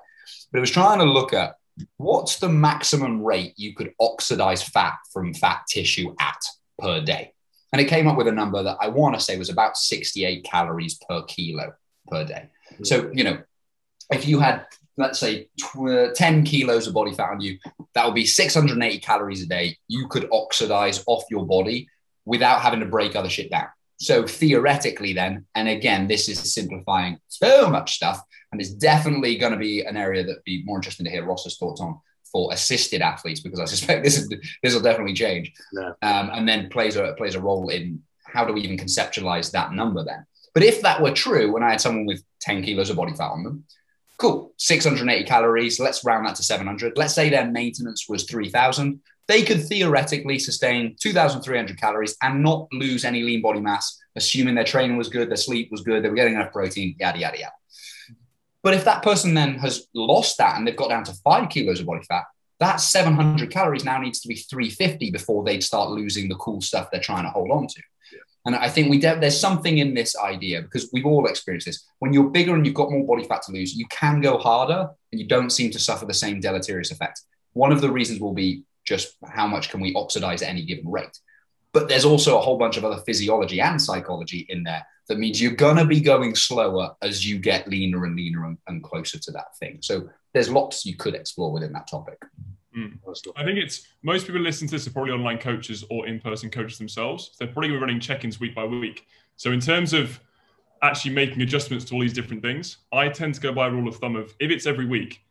but 0.51 0.57
it 0.57 0.61
was 0.61 0.71
trying 0.71 0.99
to 0.99 1.05
look 1.05 1.33
at 1.33 1.55
what's 1.97 2.39
the 2.39 2.49
maximum 2.49 3.23
rate 3.23 3.53
you 3.57 3.75
could 3.75 3.93
oxidize 3.99 4.63
fat 4.63 4.95
from 5.11 5.33
fat 5.33 5.61
tissue 5.69 6.15
at 6.19 6.41
per 6.79 7.01
day. 7.01 7.33
And 7.73 7.81
it 7.81 7.85
came 7.85 8.07
up 8.07 8.17
with 8.17 8.27
a 8.27 8.31
number 8.31 8.63
that 8.63 8.77
I 8.79 8.87
want 8.87 9.15
to 9.15 9.21
say 9.21 9.37
was 9.37 9.49
about 9.49 9.77
68 9.77 10.43
calories 10.43 10.99
per 11.07 11.23
kilo 11.23 11.73
per 12.09 12.23
day. 12.23 12.49
So, 12.83 13.01
mm-hmm. 13.01 13.17
you 13.17 13.23
know, 13.23 13.41
if 14.11 14.27
you 14.27 14.39
had, 14.39 14.65
let's 14.95 15.19
say, 15.19 15.49
tw- 15.59 16.15
10 16.15 16.43
kilos 16.43 16.87
of 16.87 16.93
body 16.93 17.13
fat 17.13 17.31
on 17.31 17.41
you, 17.41 17.59
that 17.93 18.05
would 18.05 18.15
be 18.15 18.25
680 18.25 18.99
calories 18.99 19.43
a 19.43 19.47
day. 19.47 19.77
You 19.87 20.07
could 20.07 20.29
oxidize 20.31 21.03
off 21.07 21.25
your 21.29 21.45
body 21.45 21.89
without 22.25 22.61
having 22.61 22.79
to 22.79 22.85
break 22.85 23.15
other 23.15 23.29
shit 23.29 23.51
down. 23.51 23.67
So 23.99 24.25
theoretically, 24.27 25.13
then, 25.13 25.45
and 25.55 25.67
again, 25.67 26.07
this 26.07 26.29
is 26.29 26.53
simplifying 26.53 27.17
so 27.27 27.69
much 27.69 27.95
stuff, 27.95 28.21
and 28.51 28.61
it's 28.61 28.71
definitely 28.71 29.37
going 29.37 29.51
to 29.51 29.57
be 29.57 29.83
an 29.83 29.97
area 29.97 30.23
that'd 30.23 30.43
be 30.43 30.63
more 30.63 30.77
interesting 30.77 31.05
to 31.05 31.11
hear 31.11 31.25
Ross's 31.25 31.57
thoughts 31.57 31.81
on 31.81 31.99
for 32.31 32.51
assisted 32.53 33.01
athletes 33.01 33.39
because 33.39 33.59
I 33.59 33.65
suspect 33.65 34.03
this 34.03 34.17
is 34.17 34.29
this 34.63 34.73
will 34.73 34.81
definitely 34.81 35.13
change. 35.13 35.53
Yeah. 35.73 35.91
Um, 36.01 36.29
and 36.33 36.47
then 36.47 36.69
plays 36.69 36.95
a 36.95 37.13
plays 37.17 37.35
a 37.35 37.41
role 37.41 37.69
in 37.69 38.01
how 38.25 38.45
do 38.45 38.53
we 38.53 38.61
even 38.61 38.77
conceptualize 38.77 39.51
that 39.51 39.73
number 39.73 40.03
then? 40.03 40.25
But 40.53 40.63
if 40.63 40.81
that 40.81 41.01
were 41.01 41.11
true, 41.11 41.51
when 41.51 41.63
I 41.63 41.71
had 41.71 41.81
someone 41.81 42.05
with 42.05 42.23
10 42.41 42.63
kilos 42.63 42.89
of 42.89 42.97
body 42.97 43.13
fat 43.13 43.31
on 43.31 43.43
them, 43.43 43.63
cool, 44.17 44.53
680 44.57 45.23
calories, 45.25 45.79
let's 45.79 46.03
round 46.03 46.25
that 46.25 46.35
to 46.35 46.43
700. 46.43 46.97
Let's 46.97 47.13
say 47.13 47.29
their 47.29 47.49
maintenance 47.49 48.07
was 48.09 48.23
3000. 48.23 48.99
They 49.27 49.43
could 49.43 49.63
theoretically 49.63 50.39
sustain 50.39 50.95
2,300 50.99 51.79
calories 51.79 52.15
and 52.21 52.41
not 52.41 52.67
lose 52.71 53.05
any 53.05 53.23
lean 53.23 53.41
body 53.41 53.59
mass, 53.59 53.99
assuming 54.15 54.55
their 54.55 54.63
training 54.63 54.97
was 54.97 55.09
good, 55.09 55.29
their 55.29 55.37
sleep 55.37 55.69
was 55.69 55.81
good, 55.81 56.03
they 56.03 56.09
were 56.09 56.15
getting 56.15 56.35
enough 56.35 56.53
protein, 56.53 56.95
yada, 56.97 57.19
yada, 57.19 57.37
yada. 57.37 57.53
But 58.63 58.73
if 58.73 58.85
that 58.85 59.03
person 59.03 59.33
then 59.33 59.55
has 59.55 59.87
lost 59.93 60.37
that 60.39 60.57
and 60.57 60.67
they've 60.67 60.75
got 60.75 60.89
down 60.89 61.03
to 61.05 61.13
five 61.23 61.49
kilos 61.49 61.79
of 61.79 61.85
body 61.85 62.03
fat, 62.07 62.25
that 62.59 62.77
700 62.77 63.51
calories 63.51 63.85
now 63.85 63.99
needs 63.99 64.19
to 64.21 64.27
be 64.27 64.35
350 64.35 65.11
before 65.11 65.43
they'd 65.43 65.63
start 65.63 65.91
losing 65.91 66.27
the 66.27 66.35
cool 66.35 66.59
stuff 66.59 66.89
they're 66.91 66.99
trying 66.99 67.23
to 67.23 67.29
hold 67.29 67.51
on 67.51 67.67
to. 67.67 67.81
And 68.45 68.55
I 68.55 68.69
think 68.69 68.89
we 68.89 68.97
de- 68.97 69.19
there's 69.19 69.39
something 69.39 69.77
in 69.77 69.93
this 69.93 70.17
idea 70.17 70.61
because 70.61 70.89
we've 70.93 71.05
all 71.05 71.27
experienced 71.27 71.67
this. 71.67 71.85
When 71.99 72.13
you're 72.13 72.29
bigger 72.29 72.55
and 72.55 72.65
you've 72.65 72.75
got 72.75 72.89
more 72.89 73.05
body 73.05 73.27
fat 73.27 73.41
to 73.43 73.51
lose, 73.51 73.75
you 73.75 73.85
can 73.87 74.21
go 74.21 74.37
harder 74.37 74.89
and 75.11 75.19
you 75.19 75.27
don't 75.27 75.49
seem 75.49 75.69
to 75.71 75.79
suffer 75.79 76.05
the 76.05 76.13
same 76.13 76.39
deleterious 76.39 76.89
effect. 76.89 77.21
One 77.51 77.73
of 77.73 77.81
the 77.81 77.91
reasons 77.91 78.21
will 78.21 78.33
be 78.33 78.63
just 78.85 79.17
how 79.25 79.47
much 79.47 79.69
can 79.69 79.81
we 79.81 79.93
oxidize 79.95 80.41
at 80.41 80.49
any 80.49 80.63
given 80.63 80.89
rate. 80.89 81.19
But 81.73 81.89
there's 81.89 82.05
also 82.05 82.37
a 82.37 82.41
whole 82.41 82.57
bunch 82.57 82.77
of 82.77 82.85
other 82.85 83.01
physiology 83.05 83.61
and 83.61 83.81
psychology 83.81 84.45
in 84.49 84.63
there 84.63 84.85
that 85.07 85.19
means 85.19 85.41
you're 85.41 85.51
going 85.51 85.77
to 85.77 85.85
be 85.85 86.01
going 86.01 86.35
slower 86.35 86.95
as 87.01 87.27
you 87.27 87.39
get 87.39 87.67
leaner 87.67 88.05
and 88.05 88.15
leaner 88.15 88.45
and, 88.45 88.57
and 88.67 88.83
closer 88.83 89.17
to 89.19 89.31
that 89.31 89.57
thing. 89.57 89.79
So 89.81 90.09
there's 90.33 90.49
lots 90.49 90.85
you 90.85 90.95
could 90.95 91.15
explore 91.15 91.51
within 91.51 91.71
that 91.73 91.87
topic. 91.87 92.21
Mm. 92.77 92.99
I 93.35 93.43
think 93.43 93.57
it's 93.57 93.87
most 94.03 94.27
people 94.27 94.41
listen 94.41 94.67
to 94.67 94.75
this 94.75 94.87
are 94.87 94.91
probably 94.91 95.11
online 95.11 95.39
coaches 95.39 95.83
or 95.89 96.07
in-person 96.07 96.49
coaches 96.51 96.77
themselves. 96.77 97.31
They're 97.39 97.47
probably 97.47 97.71
running 97.71 97.99
check-ins 97.99 98.39
week 98.39 98.53
by 98.53 98.65
week. 98.65 99.07
So 99.35 99.51
in 99.51 99.59
terms 99.59 99.93
of 99.93 100.19
actually 100.83 101.13
making 101.15 101.41
adjustments 101.41 101.85
to 101.85 101.95
all 101.95 102.01
these 102.01 102.13
different 102.13 102.41
things, 102.41 102.77
I 102.91 103.09
tend 103.09 103.33
to 103.35 103.41
go 103.41 103.51
by 103.51 103.67
a 103.67 103.71
rule 103.71 103.87
of 103.87 103.95
thumb 103.95 104.15
of 104.15 104.35
if 104.39 104.51
it's 104.51 104.67
every 104.67 104.85
week, 104.85 105.21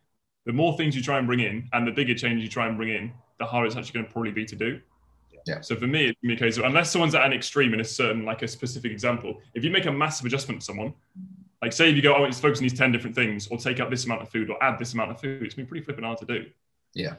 the 0.45 0.53
more 0.53 0.75
things 0.75 0.95
you 0.95 1.01
try 1.01 1.19
and 1.19 1.27
bring 1.27 1.39
in 1.39 1.69
and 1.73 1.87
the 1.87 1.91
bigger 1.91 2.15
change 2.15 2.41
you 2.41 2.49
try 2.49 2.67
and 2.67 2.77
bring 2.77 2.89
in, 2.89 3.13
the 3.39 3.45
harder 3.45 3.67
it's 3.67 3.75
actually 3.75 3.93
going 3.93 4.05
to 4.07 4.11
probably 4.11 4.31
be 4.31 4.45
to 4.45 4.55
do. 4.55 4.81
Yeah. 5.47 5.61
So 5.61 5.75
for 5.75 5.87
me, 5.87 6.07
it's 6.07 6.19
a 6.23 6.35
case 6.35 6.57
of 6.57 6.65
unless 6.65 6.91
someone's 6.91 7.15
at 7.15 7.25
an 7.25 7.33
extreme 7.33 7.73
in 7.73 7.79
a 7.79 7.83
certain, 7.83 8.25
like 8.25 8.41
a 8.41 8.47
specific 8.47 8.91
example, 8.91 9.41
if 9.53 9.63
you 9.63 9.71
make 9.71 9.85
a 9.85 9.91
massive 9.91 10.25
adjustment 10.25 10.61
to 10.61 10.65
someone, 10.65 10.93
like 11.61 11.73
say 11.73 11.89
if 11.89 11.95
you 11.95 12.01
go, 12.01 12.15
oh, 12.15 12.25
it's 12.25 12.39
focusing 12.39 12.65
on 12.65 12.69
these 12.69 12.77
10 12.77 12.91
different 12.91 13.15
things, 13.15 13.47
or 13.47 13.57
take 13.57 13.79
out 13.79 13.89
this 13.89 14.05
amount 14.05 14.21
of 14.21 14.29
food, 14.29 14.49
or 14.49 14.61
add 14.61 14.77
this 14.77 14.93
amount 14.93 15.11
of 15.11 15.19
food, 15.19 15.43
it's 15.43 15.55
been 15.55 15.65
pretty 15.65 15.83
flipping 15.83 16.03
hard 16.03 16.17
to 16.19 16.25
do. 16.25 16.45
Yeah. 16.93 17.15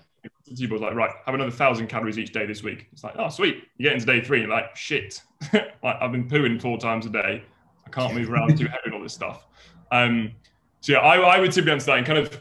People 0.57 0.79
like, 0.79 0.95
right, 0.95 1.11
have 1.25 1.35
another 1.35 1.51
thousand 1.51 1.89
calories 1.89 2.19
each 2.19 2.33
day 2.33 2.45
this 2.45 2.63
week. 2.63 2.89
It's 2.93 3.03
like, 3.03 3.15
oh, 3.19 3.29
sweet. 3.29 3.65
You 3.79 3.85
get 3.85 3.95
into 3.95 4.07
day 4.07 4.21
three, 4.21 4.41
you're 4.41 4.51
like, 4.51 4.77
shit. 4.77 5.23
like 5.53 5.97
I've 6.01 6.13
been 6.13 6.29
pooing 6.29 6.61
four 6.61 6.79
times 6.79 7.07
a 7.07 7.11
day. 7.11 7.43
I 7.87 7.91
can't 7.91 8.15
move 8.15 8.31
around 8.31 8.59
too 8.59 8.67
heavy 8.67 8.83
and 8.87 8.95
all 8.95 9.03
this 9.03 9.15
stuff. 9.15 9.47
Um, 9.91 10.33
so 10.81 10.93
yeah, 10.93 10.99
I, 10.99 11.17
I 11.17 11.41
would 11.41 11.51
typically 11.51 11.73
answer 11.73 11.87
that 11.87 11.99
and 11.99 12.07
kind 12.07 12.19
of 12.19 12.41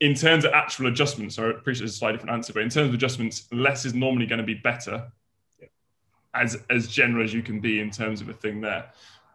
in 0.00 0.14
terms 0.14 0.44
of 0.44 0.52
actual 0.52 0.86
adjustments, 0.88 1.38
I 1.38 1.46
appreciate 1.46 1.84
it's 1.84 1.94
a 1.94 1.98
slightly 1.98 2.18
different 2.18 2.34
answer, 2.34 2.52
but 2.52 2.62
in 2.62 2.68
terms 2.68 2.88
of 2.88 2.94
adjustments, 2.94 3.48
less 3.52 3.84
is 3.84 3.94
normally 3.94 4.26
going 4.26 4.40
to 4.40 4.44
be 4.44 4.54
better 4.54 5.10
as 6.34 6.62
as 6.68 6.88
general 6.88 7.24
as 7.24 7.32
you 7.32 7.42
can 7.42 7.60
be 7.60 7.80
in 7.80 7.90
terms 7.90 8.20
of 8.20 8.28
a 8.28 8.34
thing 8.34 8.60
there. 8.60 8.90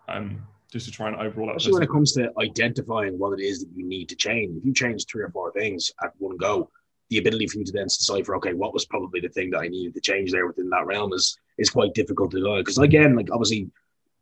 Um, 0.07 0.41
just 0.71 0.85
to 0.85 0.91
try 0.91 1.09
and 1.09 1.17
overall 1.17 1.49
Especially 1.49 1.73
when 1.73 1.83
it 1.83 1.89
comes 1.89 2.13
to 2.13 2.31
identifying 2.39 3.19
what 3.19 3.37
it 3.37 3.43
is 3.43 3.59
that 3.59 3.69
you 3.75 3.85
need 3.85 4.07
to 4.07 4.15
change. 4.15 4.55
If 4.55 4.65
you 4.65 4.73
change 4.73 5.05
three 5.05 5.21
or 5.21 5.29
four 5.29 5.51
things 5.51 5.91
at 6.01 6.13
one 6.17 6.37
go, 6.37 6.69
the 7.09 7.17
ability 7.17 7.47
for 7.47 7.57
you 7.57 7.65
to 7.65 7.71
then 7.73 7.83
decipher, 7.83 8.37
okay, 8.37 8.53
what 8.53 8.73
was 8.73 8.85
probably 8.85 9.19
the 9.19 9.27
thing 9.27 9.49
that 9.49 9.59
I 9.59 9.67
needed 9.67 9.93
to 9.95 9.99
change 9.99 10.31
there 10.31 10.47
within 10.47 10.69
that 10.69 10.85
realm 10.85 11.11
is 11.11 11.37
is 11.57 11.69
quite 11.69 11.93
difficult 11.93 12.31
to 12.31 12.39
do. 12.39 12.57
Because 12.59 12.77
again, 12.77 13.15
like 13.15 13.27
obviously 13.33 13.69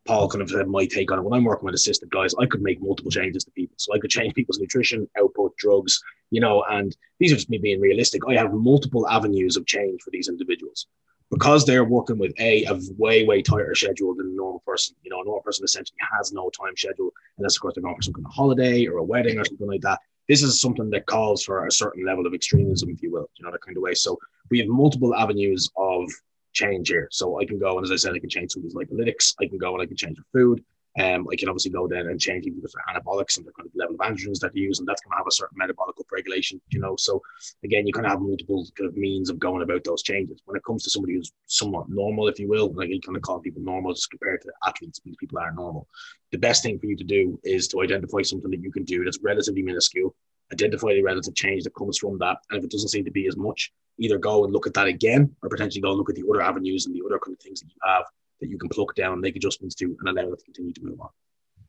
Paul 0.09 0.27
kind 0.27 0.41
of 0.41 0.49
said 0.49 0.67
my 0.67 0.87
take 0.87 1.11
on 1.11 1.19
it. 1.19 1.21
When 1.21 1.33
I'm 1.33 1.43
working 1.43 1.67
with 1.67 1.75
assisted 1.75 2.09
guys, 2.09 2.33
I 2.39 2.47
could 2.47 2.63
make 2.63 2.81
multiple 2.81 3.11
changes 3.11 3.43
to 3.43 3.51
people. 3.51 3.75
So 3.77 3.93
I 3.93 3.99
could 3.99 4.09
change 4.09 4.33
people's 4.33 4.57
nutrition, 4.57 5.07
output, 5.19 5.55
drugs, 5.57 6.01
you 6.31 6.41
know, 6.41 6.63
and 6.67 6.97
these 7.19 7.31
are 7.31 7.35
just 7.35 7.51
me 7.51 7.59
being 7.59 7.79
realistic. 7.79 8.23
I 8.27 8.33
have 8.33 8.51
multiple 8.51 9.07
avenues 9.07 9.55
of 9.55 9.67
change 9.67 10.01
for 10.01 10.09
these 10.09 10.27
individuals 10.27 10.87
because 11.29 11.63
they're 11.63 11.83
working 11.83 12.17
with 12.17 12.33
a 12.39 12.63
a 12.63 12.79
way 12.97 13.23
way 13.23 13.43
tighter 13.43 13.75
schedule 13.75 14.15
than 14.15 14.31
a 14.31 14.35
normal 14.35 14.63
person. 14.65 14.95
You 15.03 15.11
know, 15.11 15.21
a 15.21 15.25
normal 15.25 15.43
person 15.43 15.63
essentially 15.63 15.99
has 16.17 16.33
no 16.33 16.49
time 16.59 16.75
schedule 16.75 17.11
unless 17.37 17.57
of 17.57 17.61
course 17.61 17.75
they're 17.75 17.83
going 17.83 17.95
for 17.95 18.01
some 18.01 18.15
kind 18.15 18.25
of 18.25 18.33
holiday 18.33 18.87
or 18.87 18.97
a 18.97 19.03
wedding 19.03 19.37
or 19.37 19.45
something 19.45 19.67
like 19.67 19.81
that. 19.81 19.99
This 20.27 20.41
is 20.41 20.59
something 20.59 20.89
that 20.89 21.05
calls 21.05 21.43
for 21.43 21.67
a 21.67 21.71
certain 21.71 22.03
level 22.03 22.25
of 22.25 22.33
extremism, 22.33 22.89
if 22.89 23.03
you 23.03 23.11
will, 23.11 23.29
you 23.37 23.45
know, 23.45 23.51
that 23.51 23.61
kind 23.61 23.77
of 23.77 23.83
way. 23.83 23.93
So 23.93 24.17
we 24.49 24.57
have 24.57 24.69
multiple 24.69 25.13
avenues 25.13 25.69
of 25.77 26.09
change 26.53 26.89
here. 26.89 27.07
So 27.11 27.39
I 27.39 27.45
can 27.45 27.59
go 27.59 27.77
and 27.77 27.85
as 27.85 27.91
I 27.91 27.95
said, 27.95 28.13
I 28.13 28.19
can 28.19 28.29
change 28.29 28.51
something 28.51 28.71
like 28.73 28.89
analytics. 28.89 29.35
I 29.41 29.47
can 29.47 29.57
go 29.57 29.73
and 29.73 29.81
I 29.81 29.85
can 29.85 29.97
change 29.97 30.17
the 30.17 30.23
food. 30.33 30.63
Um, 30.99 31.27
I 31.31 31.35
can 31.35 31.47
obviously 31.47 31.71
go 31.71 31.87
then 31.87 32.07
and 32.07 32.19
change 32.19 32.45
even 32.45 32.61
the 32.61 32.69
anabolics 32.91 33.37
and 33.37 33.45
the 33.45 33.51
kind 33.51 33.67
of 33.67 33.75
level 33.75 33.95
of 33.95 34.01
androgens 34.01 34.39
that 34.39 34.55
you 34.55 34.63
use, 34.63 34.79
and 34.79 34.87
that's 34.87 35.01
going 35.01 35.11
to 35.11 35.17
have 35.17 35.27
a 35.27 35.31
certain 35.31 35.55
metabolic 35.57 35.95
upregulation, 35.97 36.59
you 36.69 36.79
know. 36.79 36.95
So 36.97 37.21
again, 37.63 37.85
you 37.85 37.93
kind 37.93 38.07
of 38.07 38.11
have 38.11 38.21
multiple 38.21 38.67
kind 38.75 38.89
of 38.89 38.97
means 38.97 39.29
of 39.29 39.37
going 39.37 39.61
about 39.61 39.83
those 39.83 40.01
changes. 40.01 40.41
When 40.45 40.57
it 40.57 40.63
comes 40.65 40.83
to 40.83 40.89
somebody 40.89 41.13
who's 41.13 41.31
somewhat 41.45 41.89
normal, 41.89 42.27
if 42.27 42.39
you 42.39 42.49
will, 42.49 42.73
like 42.73 42.89
you 42.89 42.99
kind 42.99 43.15
of 43.15 43.21
call 43.21 43.39
people 43.39 43.61
normal 43.61 43.93
just 43.93 44.09
compared 44.09 44.41
to 44.41 44.51
athletes, 44.65 44.99
because 44.99 45.15
people 45.17 45.37
are 45.37 45.53
normal. 45.53 45.87
The 46.31 46.39
best 46.39 46.63
thing 46.63 46.79
for 46.79 46.87
you 46.87 46.97
to 46.97 47.03
do 47.03 47.39
is 47.43 47.67
to 47.69 47.81
identify 47.81 48.23
something 48.23 48.49
that 48.51 48.61
you 48.61 48.71
can 48.71 48.83
do 48.83 49.03
that's 49.05 49.19
relatively 49.21 49.61
minuscule, 49.61 50.15
identify 50.51 50.95
the 50.95 51.03
relative 51.03 51.35
change 51.35 51.63
that 51.63 51.75
comes 51.75 51.99
from 51.99 52.17
that, 52.17 52.37
and 52.49 52.57
if 52.57 52.65
it 52.65 52.71
doesn't 52.71 52.89
seem 52.89 53.05
to 53.05 53.11
be 53.11 53.27
as 53.27 53.37
much, 53.37 53.71
either 53.99 54.17
go 54.17 54.43
and 54.43 54.53
look 54.53 54.67
at 54.67 54.73
that 54.73 54.87
again, 54.87 55.35
or 55.43 55.49
potentially 55.49 55.81
go 55.81 55.89
and 55.89 55.97
look 55.97 56.09
at 56.09 56.15
the 56.15 56.25
other 56.29 56.41
avenues 56.41 56.85
and 56.85 56.95
the 56.95 57.03
other 57.05 57.19
kind 57.19 57.35
of 57.35 57.41
things 57.41 57.61
that 57.61 57.67
you 57.67 57.75
have 57.85 58.05
that 58.41 58.49
you 58.49 58.57
can 58.57 58.69
pluck 58.69 58.95
down, 58.95 59.19
make 59.19 59.35
adjustments 59.35 59.75
to, 59.75 59.85
and 59.85 60.07
allow 60.07 60.31
it 60.31 60.39
to 60.39 60.45
continue 60.45 60.73
to 60.73 60.83
move 60.83 60.99
on. 61.01 61.09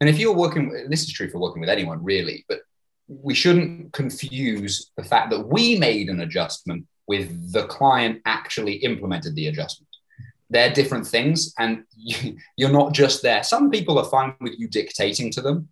And 0.01 0.09
if 0.09 0.19
you're 0.19 0.35
working, 0.35 0.87
this 0.89 1.03
is 1.03 1.13
true 1.13 1.29
for 1.29 1.39
working 1.39 1.61
with 1.61 1.69
anyone 1.69 2.03
really, 2.03 2.45
but 2.49 2.61
we 3.09 3.35
shouldn't 3.35 3.93
confuse 3.93 4.91
the 4.97 5.03
fact 5.03 5.31
that 5.31 5.47
we 5.47 5.79
made 5.79 6.09
an 6.09 6.21
adjustment 6.21 6.87
with 7.07 7.53
the 7.53 7.67
client 7.67 8.23
actually 8.25 8.75
implemented 8.75 9.35
the 9.35 9.49
adjustment. 9.49 9.89
They're 10.49 10.73
different 10.73 11.07
things, 11.07 11.53
and 11.59 11.85
you're 12.57 12.71
not 12.71 12.93
just 12.93 13.23
there. 13.23 13.43
Some 13.43 13.71
people 13.71 13.99
are 13.99 14.05
fine 14.05 14.35
with 14.41 14.59
you 14.59 14.69
dictating 14.69 15.31
to 15.33 15.41
them, 15.41 15.69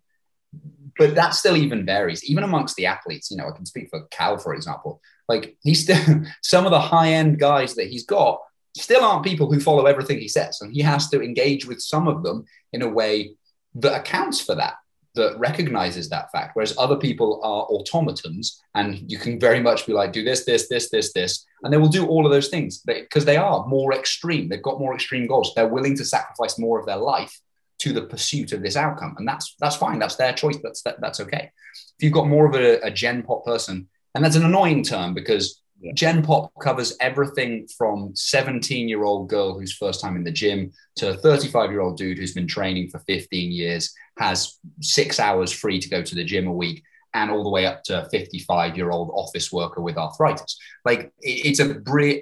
but 0.97 1.15
that 1.15 1.33
still 1.33 1.55
even 1.55 1.85
varies, 1.85 2.23
even 2.25 2.43
amongst 2.43 2.75
the 2.75 2.85
athletes. 2.85 3.31
You 3.31 3.37
know, 3.37 3.47
I 3.47 3.55
can 3.55 3.65
speak 3.65 3.89
for 3.89 4.01
Cal, 4.11 4.37
for 4.37 4.53
example. 4.53 5.01
Like 5.29 5.55
he's 5.61 5.83
still 5.83 6.23
some 6.43 6.65
of 6.65 6.71
the 6.71 6.79
high 6.79 7.13
end 7.13 7.39
guys 7.39 7.75
that 7.75 7.87
he's 7.87 8.05
got 8.05 8.41
still 8.75 9.03
aren't 9.03 9.25
people 9.25 9.51
who 9.51 9.59
follow 9.59 9.85
everything 9.85 10.19
he 10.19 10.27
says. 10.27 10.59
And 10.61 10.73
he 10.73 10.81
has 10.81 11.09
to 11.09 11.21
engage 11.21 11.65
with 11.65 11.81
some 11.81 12.07
of 12.07 12.23
them 12.23 12.45
in 12.73 12.81
a 12.81 12.87
way 12.87 13.35
that 13.75 13.99
accounts 13.99 14.41
for 14.41 14.55
that, 14.55 14.75
that 15.15 15.37
recognizes 15.39 16.09
that 16.09 16.31
fact. 16.31 16.55
Whereas 16.55 16.77
other 16.77 16.95
people 16.95 17.39
are 17.43 17.63
automatons 17.63 18.61
and 18.75 18.99
you 19.11 19.17
can 19.17 19.39
very 19.39 19.59
much 19.59 19.85
be 19.85 19.93
like, 19.93 20.11
do 20.11 20.23
this, 20.23 20.45
this, 20.45 20.67
this, 20.69 20.89
this, 20.89 21.13
this. 21.13 21.45
And 21.63 21.73
they 21.73 21.77
will 21.77 21.89
do 21.89 22.07
all 22.07 22.25
of 22.25 22.31
those 22.31 22.49
things 22.49 22.79
because 22.79 23.25
they 23.25 23.37
are 23.37 23.65
more 23.67 23.93
extreme. 23.93 24.49
They've 24.49 24.61
got 24.61 24.79
more 24.79 24.93
extreme 24.93 25.27
goals. 25.27 25.53
They're 25.55 25.67
willing 25.67 25.97
to 25.97 26.05
sacrifice 26.05 26.57
more 26.57 26.79
of 26.79 26.85
their 26.85 26.97
life 26.97 27.39
to 27.79 27.93
the 27.93 28.03
pursuit 28.03 28.51
of 28.51 28.61
this 28.61 28.75
outcome. 28.75 29.15
And 29.17 29.27
that's 29.27 29.55
that's 29.59 29.77
fine. 29.77 29.99
That's 29.99 30.15
their 30.15 30.33
choice. 30.33 30.57
That's 30.61 30.81
that, 30.83 30.99
that's 30.99 31.21
okay. 31.21 31.51
If 31.97 32.03
you've 32.03 32.13
got 32.13 32.27
more 32.27 32.45
of 32.45 32.55
a, 32.55 32.79
a 32.81 32.91
gen 32.91 33.23
pop 33.23 33.45
person, 33.45 33.87
and 34.15 34.23
that's 34.23 34.35
an 34.35 34.45
annoying 34.45 34.83
term 34.83 35.13
because 35.13 35.61
yeah. 35.81 35.93
Gen 35.93 36.23
Pop 36.23 36.51
covers 36.61 36.97
everything 36.99 37.67
from 37.77 38.11
17 38.13 38.89
year 38.89 39.03
old 39.03 39.29
girl 39.29 39.57
who's 39.57 39.73
first 39.73 40.01
time 40.01 40.15
in 40.15 40.23
the 40.23 40.31
gym 40.31 40.71
to 40.97 41.11
a 41.11 41.13
35 41.13 41.71
year 41.71 41.79
old 41.79 41.97
dude 41.97 42.17
who's 42.17 42.33
been 42.33 42.47
training 42.47 42.89
for 42.89 42.99
15 42.99 43.51
years, 43.51 43.93
has 44.17 44.59
six 44.81 45.19
hours 45.19 45.51
free 45.51 45.79
to 45.79 45.89
go 45.89 46.01
to 46.01 46.15
the 46.15 46.23
gym 46.23 46.47
a 46.47 46.53
week, 46.53 46.83
and 47.13 47.31
all 47.31 47.43
the 47.43 47.49
way 47.49 47.65
up 47.65 47.83
to 47.83 48.05
a 48.05 48.09
55 48.09 48.75
year 48.75 48.91
old 48.91 49.09
office 49.13 49.51
worker 49.51 49.81
with 49.81 49.97
arthritis. 49.97 50.57
Like 50.83 51.13
it's 51.21 51.59
a 51.59 51.75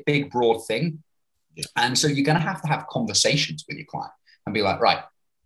big, 0.05 0.29
broad 0.29 0.65
thing. 0.67 1.03
Yeah. 1.55 1.65
And 1.75 1.97
so 1.97 2.07
you're 2.07 2.25
going 2.25 2.37
to 2.37 2.43
have 2.43 2.61
to 2.61 2.67
have 2.67 2.85
conversations 2.87 3.65
with 3.67 3.77
your 3.77 3.87
client 3.87 4.13
and 4.45 4.53
be 4.53 4.61
like, 4.61 4.79
right, 4.79 4.99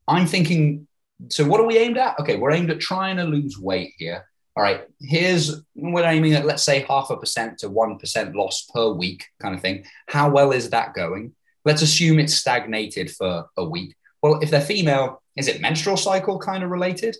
I'm 0.08 0.28
thinking, 0.28 0.88
so 1.30 1.46
what 1.46 1.62
are 1.62 1.66
we 1.66 1.78
aimed 1.78 1.98
at? 1.98 2.20
Okay, 2.20 2.36
we're 2.36 2.52
aimed 2.52 2.72
at 2.72 2.82
trying 2.82 3.16
to 3.18 3.24
lose 3.24 3.58
weight 3.58 3.94
here 3.98 4.26
all 4.56 4.64
right, 4.64 4.82
here's 5.00 5.62
we're 5.76 6.04
aiming 6.04 6.34
at 6.34 6.46
let's 6.46 6.64
say 6.64 6.86
half 6.88 7.10
a 7.10 7.18
percent 7.18 7.60
to 7.60 7.70
one 7.70 7.98
percent 7.98 8.36
loss 8.36 8.68
per 8.74 8.90
week 8.90 9.26
kind 9.42 9.56
of 9.56 9.62
thing. 9.62 9.86
How 10.08 10.30
well 10.30 10.52
is 10.52 10.70
that 10.72 10.94
going? 10.94 11.34
Let's 11.64 11.82
assume 11.82 12.20
it's 12.20 12.34
stagnated 12.34 13.12
for 13.12 13.46
a 13.56 13.64
week. 13.64 13.96
Well, 14.22 14.40
if 14.42 14.52
they're 14.52 14.62
female, 14.62 15.22
is 15.38 15.48
it 15.48 15.62
menstrual 15.62 15.98
cycle 15.98 16.38
kind 16.38 16.64
of 16.64 16.70
related? 16.70 17.16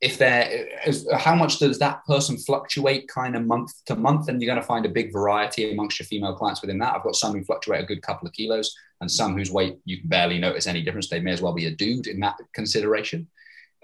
If 0.00 0.18
they're, 0.18 0.68
how 1.16 1.34
much 1.34 1.58
does 1.58 1.78
that 1.78 2.04
person 2.04 2.36
fluctuate 2.36 3.08
kind 3.08 3.34
of 3.34 3.46
month 3.46 3.72
to 3.86 3.96
month? 3.96 4.28
And 4.28 4.40
you're 4.40 4.52
going 4.52 4.60
to 4.60 4.66
find 4.66 4.84
a 4.84 4.90
big 4.90 5.10
variety 5.10 5.70
amongst 5.72 5.98
your 5.98 6.06
female 6.06 6.34
clients 6.34 6.60
within 6.60 6.78
that. 6.78 6.94
I've 6.94 7.02
got 7.02 7.16
some 7.16 7.32
who 7.32 7.42
fluctuate 7.42 7.82
a 7.82 7.86
good 7.86 8.02
couple 8.02 8.28
of 8.28 8.34
kilos 8.34 8.74
and 9.00 9.10
some 9.10 9.36
whose 9.36 9.50
weight 9.50 9.78
you 9.86 10.00
can 10.00 10.08
barely 10.08 10.38
notice 10.38 10.66
any 10.66 10.82
difference. 10.82 11.08
They 11.08 11.20
may 11.20 11.32
as 11.32 11.40
well 11.40 11.54
be 11.54 11.66
a 11.66 11.70
dude 11.70 12.08
in 12.08 12.20
that 12.20 12.36
consideration 12.52 13.26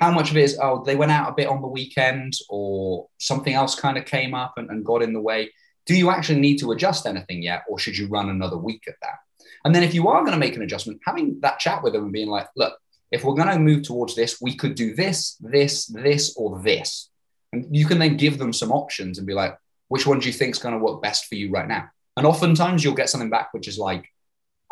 how 0.03 0.11
much 0.11 0.31
of 0.31 0.37
it 0.37 0.43
is 0.43 0.59
oh 0.61 0.83
they 0.85 0.97
went 0.97 1.13
out 1.13 1.31
a 1.31 1.35
bit 1.35 1.49
on 1.49 1.63
the 1.63 1.69
weekend 1.69 2.33
or 2.49 3.09
something 3.19 3.55
else 3.55 3.75
kind 3.75 3.97
of 3.97 4.05
came 4.05 4.35
up 4.35 4.55
and, 4.57 4.69
and, 4.71 4.85
got 4.85 5.03
in 5.03 5.13
the 5.13 5.21
way. 5.21 5.51
Do 5.87 5.95
you 5.95 6.11
actually 6.11 6.41
need 6.41 6.59
to 6.59 6.73
adjust 6.73 7.07
anything 7.07 7.43
yet 7.43 7.63
or 7.69 7.79
should 7.79 7.97
you 7.97 8.09
run 8.09 8.29
another 8.29 8.57
week 8.57 8.83
at 8.89 8.95
that? 9.03 9.19
And 9.65 9.75
then 9.75 9.85
if 9.85 9.95
you 9.95 10.09
are 10.09 10.21
going 10.23 10.33
to 10.33 10.39
make 10.39 10.57
an 10.57 10.63
adjustment 10.63 11.01
having 11.07 11.39
that 11.41 11.61
chat 11.61 11.83
with 11.83 11.93
them 11.93 12.05
and 12.05 12.13
being 12.13 12.29
like 12.29 12.49
look 12.57 12.77
if 13.13 13.23
we're 13.23 13.35
going 13.35 13.49
to 13.49 13.59
move 13.59 13.83
towards 13.83 14.15
this 14.17 14.41
we 14.41 14.57
could 14.57 14.75
do 14.75 14.95
this 14.95 15.37
this 15.41 15.87
this 15.87 16.35
or 16.37 16.59
this. 16.61 17.09
And 17.53 17.67
you 17.71 17.87
can 17.87 17.99
then 17.99 18.17
give 18.17 18.39
them 18.39 18.53
some 18.53 18.73
options 18.73 19.19
and 19.19 19.27
be 19.27 19.35
like 19.35 19.57
which 19.89 20.07
one 20.07 20.19
do 20.19 20.27
you 20.27 20.33
think 20.33 20.55
is 20.57 20.63
going 20.63 20.77
to 20.77 20.85
work 20.85 21.01
best 21.01 21.27
for 21.27 21.37
you 21.37 21.51
right 21.51 21.69
now? 21.69 21.89
And 22.17 22.27
oftentimes 22.27 22.83
you'll 22.83 22.95
get 22.95 23.11
something 23.11 23.31
back 23.31 23.55
which 23.55 23.69
is 23.69 23.79
like 23.79 24.09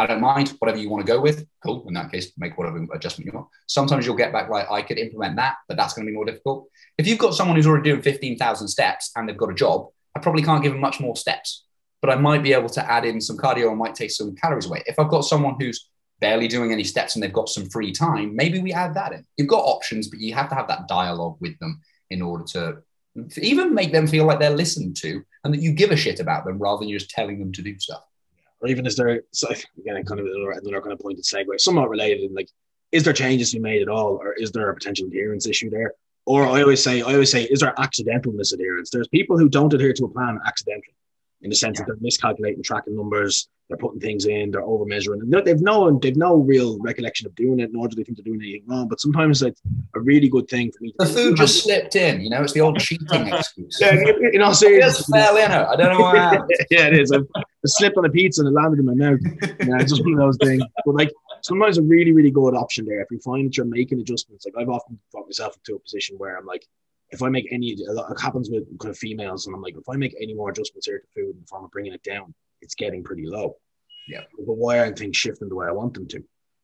I 0.01 0.07
don't 0.07 0.22
mind 0.22 0.48
whatever 0.61 0.78
you 0.78 0.88
want 0.88 1.05
to 1.05 1.12
go 1.12 1.20
with. 1.20 1.46
Cool. 1.62 1.84
In 1.86 1.92
that 1.92 2.11
case, 2.11 2.32
make 2.38 2.57
whatever 2.57 2.82
adjustment 2.94 3.26
you 3.26 3.36
want. 3.36 3.48
Sometimes 3.66 4.07
you'll 4.07 4.16
get 4.16 4.32
back 4.32 4.48
like 4.48 4.70
I 4.70 4.80
could 4.80 4.98
implement 4.98 5.36
that, 5.36 5.57
but 5.68 5.76
that's 5.76 5.92
going 5.92 6.07
to 6.07 6.11
be 6.11 6.14
more 6.14 6.24
difficult. 6.24 6.68
If 6.96 7.07
you've 7.07 7.18
got 7.18 7.34
someone 7.34 7.55
who's 7.55 7.66
already 7.66 7.90
doing 7.90 8.01
15,000 8.01 8.66
steps 8.66 9.11
and 9.14 9.28
they've 9.28 9.36
got 9.36 9.51
a 9.51 9.55
job, 9.55 9.88
I 10.16 10.20
probably 10.20 10.42
can't 10.42 10.62
give 10.62 10.72
them 10.72 10.80
much 10.80 11.01
more 11.01 11.16
steps, 11.16 11.66
but 12.01 12.09
I 12.11 12.14
might 12.14 12.42
be 12.42 12.55
able 12.55 12.70
to 12.70 12.90
add 12.90 13.05
in 13.05 13.20
some 13.20 13.36
cardio. 13.36 13.70
I 13.70 13.74
might 13.74 13.94
take 13.94 14.11
some 14.11 14.34
calories 14.34 14.64
away. 14.64 14.82
If 14.86 14.98
I've 14.98 15.11
got 15.11 15.26
someone 15.26 15.57
who's 15.61 15.90
barely 16.18 16.48
doing 16.48 16.72
any 16.72 16.84
steps 16.84 17.14
and 17.14 17.22
they've 17.22 17.30
got 17.30 17.51
some 17.51 17.68
free 17.68 17.92
time, 17.92 18.34
maybe 18.34 18.59
we 18.59 18.72
add 18.72 18.94
that 18.94 19.12
in. 19.12 19.26
You've 19.36 19.48
got 19.48 19.64
options, 19.64 20.09
but 20.09 20.18
you 20.18 20.32
have 20.34 20.48
to 20.48 20.55
have 20.55 20.68
that 20.68 20.88
dialogue 20.88 21.36
with 21.40 21.59
them 21.59 21.82
in 22.09 22.22
order 22.22 22.44
to 22.53 22.78
even 23.36 23.74
make 23.74 23.92
them 23.92 24.07
feel 24.07 24.24
like 24.24 24.38
they're 24.38 24.51
listened 24.51 24.96
to 24.96 25.22
and 25.44 25.53
that 25.53 25.61
you 25.61 25.72
give 25.72 25.90
a 25.90 25.96
shit 25.96 26.20
about 26.20 26.46
them 26.46 26.59
rather 26.59 26.78
than 26.80 26.88
you're 26.88 27.01
just 27.01 27.11
telling 27.11 27.38
them 27.38 27.53
to 27.53 27.61
do 27.61 27.78
stuff 27.78 28.03
or 28.61 28.69
even 28.69 28.87
is 28.87 28.97
there 28.97 29.23
so 29.33 29.49
again 29.79 30.05
kind 30.05 30.21
of 30.21 30.27
another, 30.27 30.51
another 30.53 30.81
kind 30.81 30.93
of 30.93 30.99
pointed 31.01 31.25
segue, 31.25 31.59
somewhat 31.59 31.89
related, 31.89 32.23
and 32.23 32.35
like 32.35 32.49
is 32.93 33.05
there 33.05 33.13
changes 33.13 33.55
you 33.55 33.61
made 33.61 33.83
at 33.83 33.89
all, 33.89 34.19
or 34.21 34.33
is 34.33 34.51
there 34.51 34.69
a 34.69 34.75
potential 34.75 35.07
adherence 35.07 35.47
issue 35.47 35.71
there? 35.71 35.95
Or 36.27 36.47
I 36.47 36.63
always 36.63 36.83
say, 36.83 37.03
I 37.03 37.15
always 37.15 37.31
say, 37.31 37.45
is 37.45 37.61
there 37.61 37.75
accidental 37.79 38.33
misadherence? 38.33 38.91
There's 38.91 39.09
people 39.09 39.39
who 39.39 39.49
don't 39.49 39.73
adhere 39.73 39.93
to 39.95 40.05
a 40.05 40.09
plan 40.09 40.39
accidentally 40.47 40.95
in 41.43 41.51
the 41.51 41.57
sense 41.57 41.78
yeah. 41.78 41.84
that 41.84 41.93
they're 41.93 42.03
miscalculating 42.03 42.62
tracking 42.62 42.97
numbers, 42.97 43.49
they're 43.68 43.78
putting 43.78 44.01
things 44.01 44.26
in, 44.26 44.51
they're 44.51 44.62
over 44.62 44.84
measuring. 44.84 45.20
They've 45.20 45.61
no 45.61 45.99
they've 45.99 46.16
no 46.16 46.36
real 46.36 46.78
recollection 46.80 47.26
of 47.26 47.34
doing 47.36 47.61
it, 47.61 47.70
nor 47.72 47.86
do 47.86 47.95
they 47.95 48.03
think 48.03 48.18
they're 48.18 48.24
doing 48.24 48.41
anything 48.43 48.64
wrong. 48.66 48.88
But 48.88 49.01
sometimes 49.01 49.43
it's 49.43 49.62
a 49.95 50.01
really 50.01 50.28
good 50.28 50.49
thing 50.49 50.72
for 50.72 50.82
me. 50.82 50.93
The 50.99 51.07
food 51.07 51.36
just 51.36 51.62
slipped 51.62 51.95
in, 51.95 52.20
you 52.20 52.30
know. 52.30 52.43
It's 52.43 52.53
the 52.53 52.61
old 52.61 52.80
cheating 52.80 53.28
excuse. 53.28 53.78
yeah, 53.80 53.93
you 54.32 54.38
know, 54.38 54.53
seriously, 54.53 54.80
just 54.80 55.12
fell 55.12 55.36
in 55.36 55.51
it. 55.53 55.66
I 55.68 55.76
don't 55.76 55.97
know 55.97 56.01
why. 56.01 56.38
yeah, 56.70 56.86
it 56.88 56.99
is. 56.99 57.12
I 57.12 57.20
slipped 57.64 57.97
on 57.97 58.05
a 58.05 58.11
pizza 58.11 58.43
and 58.43 58.49
it 58.49 58.61
landed 58.61 58.80
in 58.80 58.86
my 58.86 58.95
mouth. 58.95 59.20
Yeah, 59.43 59.80
it's 59.80 59.93
just 59.93 60.05
one 60.05 60.14
of 60.14 60.18
those 60.18 60.38
things. 60.43 60.62
But 60.84 60.97
like 60.97 61.12
sometimes 61.43 61.78
a 61.78 61.82
really 61.82 62.12
really 62.12 62.30
good 62.30 62.55
option 62.55 62.84
there 62.84 63.01
if 63.01 63.09
you 63.11 63.20
find 63.20 63.47
that 63.47 63.57
you're 63.57 63.66
making 63.66 64.01
adjustments. 64.01 64.47
Like 64.47 64.55
I've 64.61 64.68
often 64.68 64.99
got 65.12 65.26
myself 65.26 65.57
into 65.57 65.76
a 65.76 65.78
position 65.78 66.18
where 66.18 66.36
I'm 66.36 66.45
like 66.45 66.66
if 67.13 67.23
I 67.23 67.29
make 67.29 67.49
any, 67.53 67.71
it 67.71 68.21
happens 68.21 68.51
with 68.51 68.67
kind 68.79 68.91
of 68.91 68.99
females, 68.99 69.47
and 69.47 69.55
I'm 69.55 69.63
like, 69.63 69.77
if 69.77 69.89
I 69.89 69.97
make 69.97 70.15
any 70.21 70.35
more 70.35 70.51
adjustments 70.51 70.87
here 70.87 70.99
to 70.99 71.07
food 71.15 71.35
in 71.35 71.41
the 71.41 71.47
form 71.47 71.65
of 71.65 71.71
bringing 71.71 71.93
it 71.93 72.03
down, 72.03 72.35
it's 72.63 72.75
getting 72.75 73.03
pretty 73.03 73.27
low. 73.27 73.57
Yeah. 74.09 74.23
But 74.47 74.55
why 74.55 74.79
aren't 74.79 74.99
things 74.99 75.17
shifting 75.17 75.49
the 75.49 75.55
way 75.55 75.67
I 75.67 75.73
want 75.73 75.95
them 75.95 76.07
to? 76.09 76.23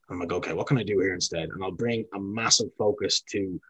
I'm 0.09 0.21
like, 0.21 0.33
okay, 0.33 0.53
what 0.53 0.67
can 0.67 0.79
I 0.79 0.85
do 0.85 1.01
here 1.01 1.15
instead? 1.15 1.49
And 1.49 1.65
I'll 1.65 1.73
bring 1.73 2.05
a 2.15 2.21
massive 2.21 2.69
focus 2.79 3.23
to 3.33 3.61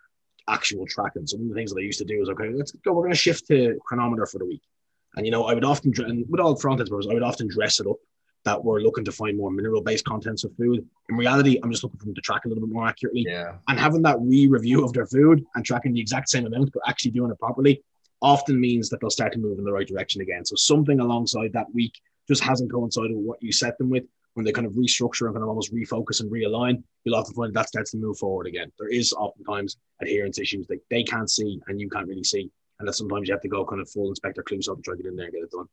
actual 0.49 0.87
tracking. 0.87 1.27
So 1.27 1.39
one 1.39 1.47
of 1.47 1.51
the 1.51 1.55
things 1.55 1.72
that 1.72 1.81
I 1.81 1.85
used 1.85 1.99
to 1.99 2.05
do 2.05 2.20
is, 2.20 2.29
okay, 2.29 2.51
let's 2.51 2.72
go, 2.72 2.93
we're 2.93 3.03
going 3.03 3.12
to 3.12 3.18
shift 3.18 3.47
to 3.49 3.79
Cronometer 3.87 4.27
for 4.27 4.39
the 4.39 4.47
week. 4.47 4.62
And, 5.16 5.24
you 5.24 5.33
know, 5.33 5.45
I 5.45 5.55
would 5.55 5.64
often, 5.64 5.93
and 6.05 6.27
with 6.29 6.41
all 6.41 6.55
front 6.57 6.81
ends, 6.81 6.91
I 6.93 7.14
would 7.14 7.22
often 7.22 7.49
dress 7.49 7.81
it 7.81 7.87
up 7.87 7.97
that 8.47 8.64
we're 8.64 8.80
looking 8.80 9.05
to 9.05 9.12
find 9.12 9.36
more 9.36 9.51
mineral 9.51 9.82
based 9.82 10.05
contents 10.05 10.44
of 10.44 10.55
food. 10.57 10.86
In 11.11 11.16
reality, 11.16 11.59
I'm 11.62 11.70
just 11.70 11.82
looking 11.82 11.99
for 11.99 12.07
them 12.07 12.14
to 12.14 12.20
track 12.20 12.44
a 12.44 12.49
little 12.49 12.64
bit 12.64 12.72
more 12.72 12.86
accurately. 12.86 13.26
Yeah. 13.28 13.57
And 13.68 13.78
having 13.78 14.03
that 14.03 14.18
re 14.20 14.47
review 14.47 14.84
of 14.84 14.92
their 14.92 15.07
food 15.07 15.44
and 15.55 15.64
tracking 15.64 15.92
the 15.92 16.01
exact 16.01 16.28
same 16.28 16.47
amount, 16.47 16.72
but 16.72 16.82
actually 16.86 17.11
doing 17.11 17.30
it 17.30 17.38
properly 17.40 17.82
often 18.22 18.59
means 18.59 18.88
that 18.88 19.01
they'll 19.01 19.11
start 19.11 19.32
to 19.32 19.38
move 19.38 19.59
in 19.59 19.64
the 19.64 19.72
right 19.72 19.86
direction 19.86 20.22
again. 20.22 20.44
So 20.44 20.55
something 20.57 21.01
alongside 21.01 21.53
that 21.53 21.66
week 21.74 21.92
just 22.28 22.42
hasn't 22.42 22.70
coincided 22.70 23.14
with 23.14 23.26
what 23.26 23.42
you 23.42 23.53
set 23.53 23.76
them 23.78 23.90
with. 23.90 24.05
When 24.34 24.44
they 24.44 24.53
kind 24.53 24.66
of 24.66 24.74
restructure 24.74 25.26
and 25.26 25.34
kind 25.34 25.42
of 25.42 25.49
almost 25.49 25.74
refocus 25.74 26.20
and 26.20 26.30
realign, 26.30 26.82
you'll 27.05 27.16
often 27.16 27.34
find 27.34 27.53
that 27.55 27.68
starts 27.68 27.90
to 27.92 27.97
move 27.97 28.18
forward 28.18 28.47
again. 28.47 28.70
There 28.78 28.88
is 28.88 29.12
oftentimes 29.12 29.78
adherence 30.01 30.38
issues 30.38 30.66
that 30.68 30.78
they 30.90 31.03
can't 31.03 31.30
see 31.30 31.61
and 31.66 31.80
you 31.80 31.88
can't 31.88 32.07
really 32.07 32.22
see. 32.22 32.51
And 32.78 32.86
that 32.86 32.92
sometimes 32.92 33.26
you 33.26 33.34
have 33.34 33.42
to 33.42 33.49
go 33.49 33.64
kind 33.64 33.80
of 33.80 33.88
full 33.90 34.11
Inspector 34.11 34.42
Clouseau 34.42 34.76
to 34.76 34.82
try 34.82 34.94
to 34.94 35.03
get 35.03 35.09
in 35.09 35.16
there 35.16 35.26
and 35.26 35.34
get 35.34 35.42
it 35.42 35.51
done. 35.51 35.66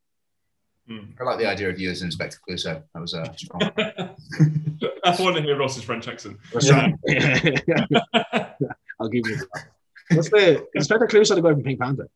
Mm. 0.90 1.14
I 1.20 1.24
like 1.24 1.40
the 1.40 1.46
idea 1.46 1.70
of 1.70 1.80
you 1.80 1.90
as 1.92 2.02
Inspector 2.02 2.38
Clouseau. 2.48 2.84
That 2.94 3.00
was 3.00 3.14
uh, 3.14 3.32
strong. 3.38 3.62
I 5.06 5.16
want 5.20 5.38
to 5.38 5.42
hear 5.42 5.58
Ross's 5.58 5.84
French 5.84 6.08
accent. 6.08 6.38
Yeah. 6.62 6.92
I'll 9.00 9.10
give 9.10 9.26
you 9.26 9.38
that. 9.38 9.66
What's 10.12 10.30
the 10.30 10.66
Inspector 10.76 11.08
Clouseau 11.08 11.36
the 11.36 11.42
guy 11.42 11.52
from 11.52 11.64
Pink 11.64 11.80
Panther? 11.80 12.10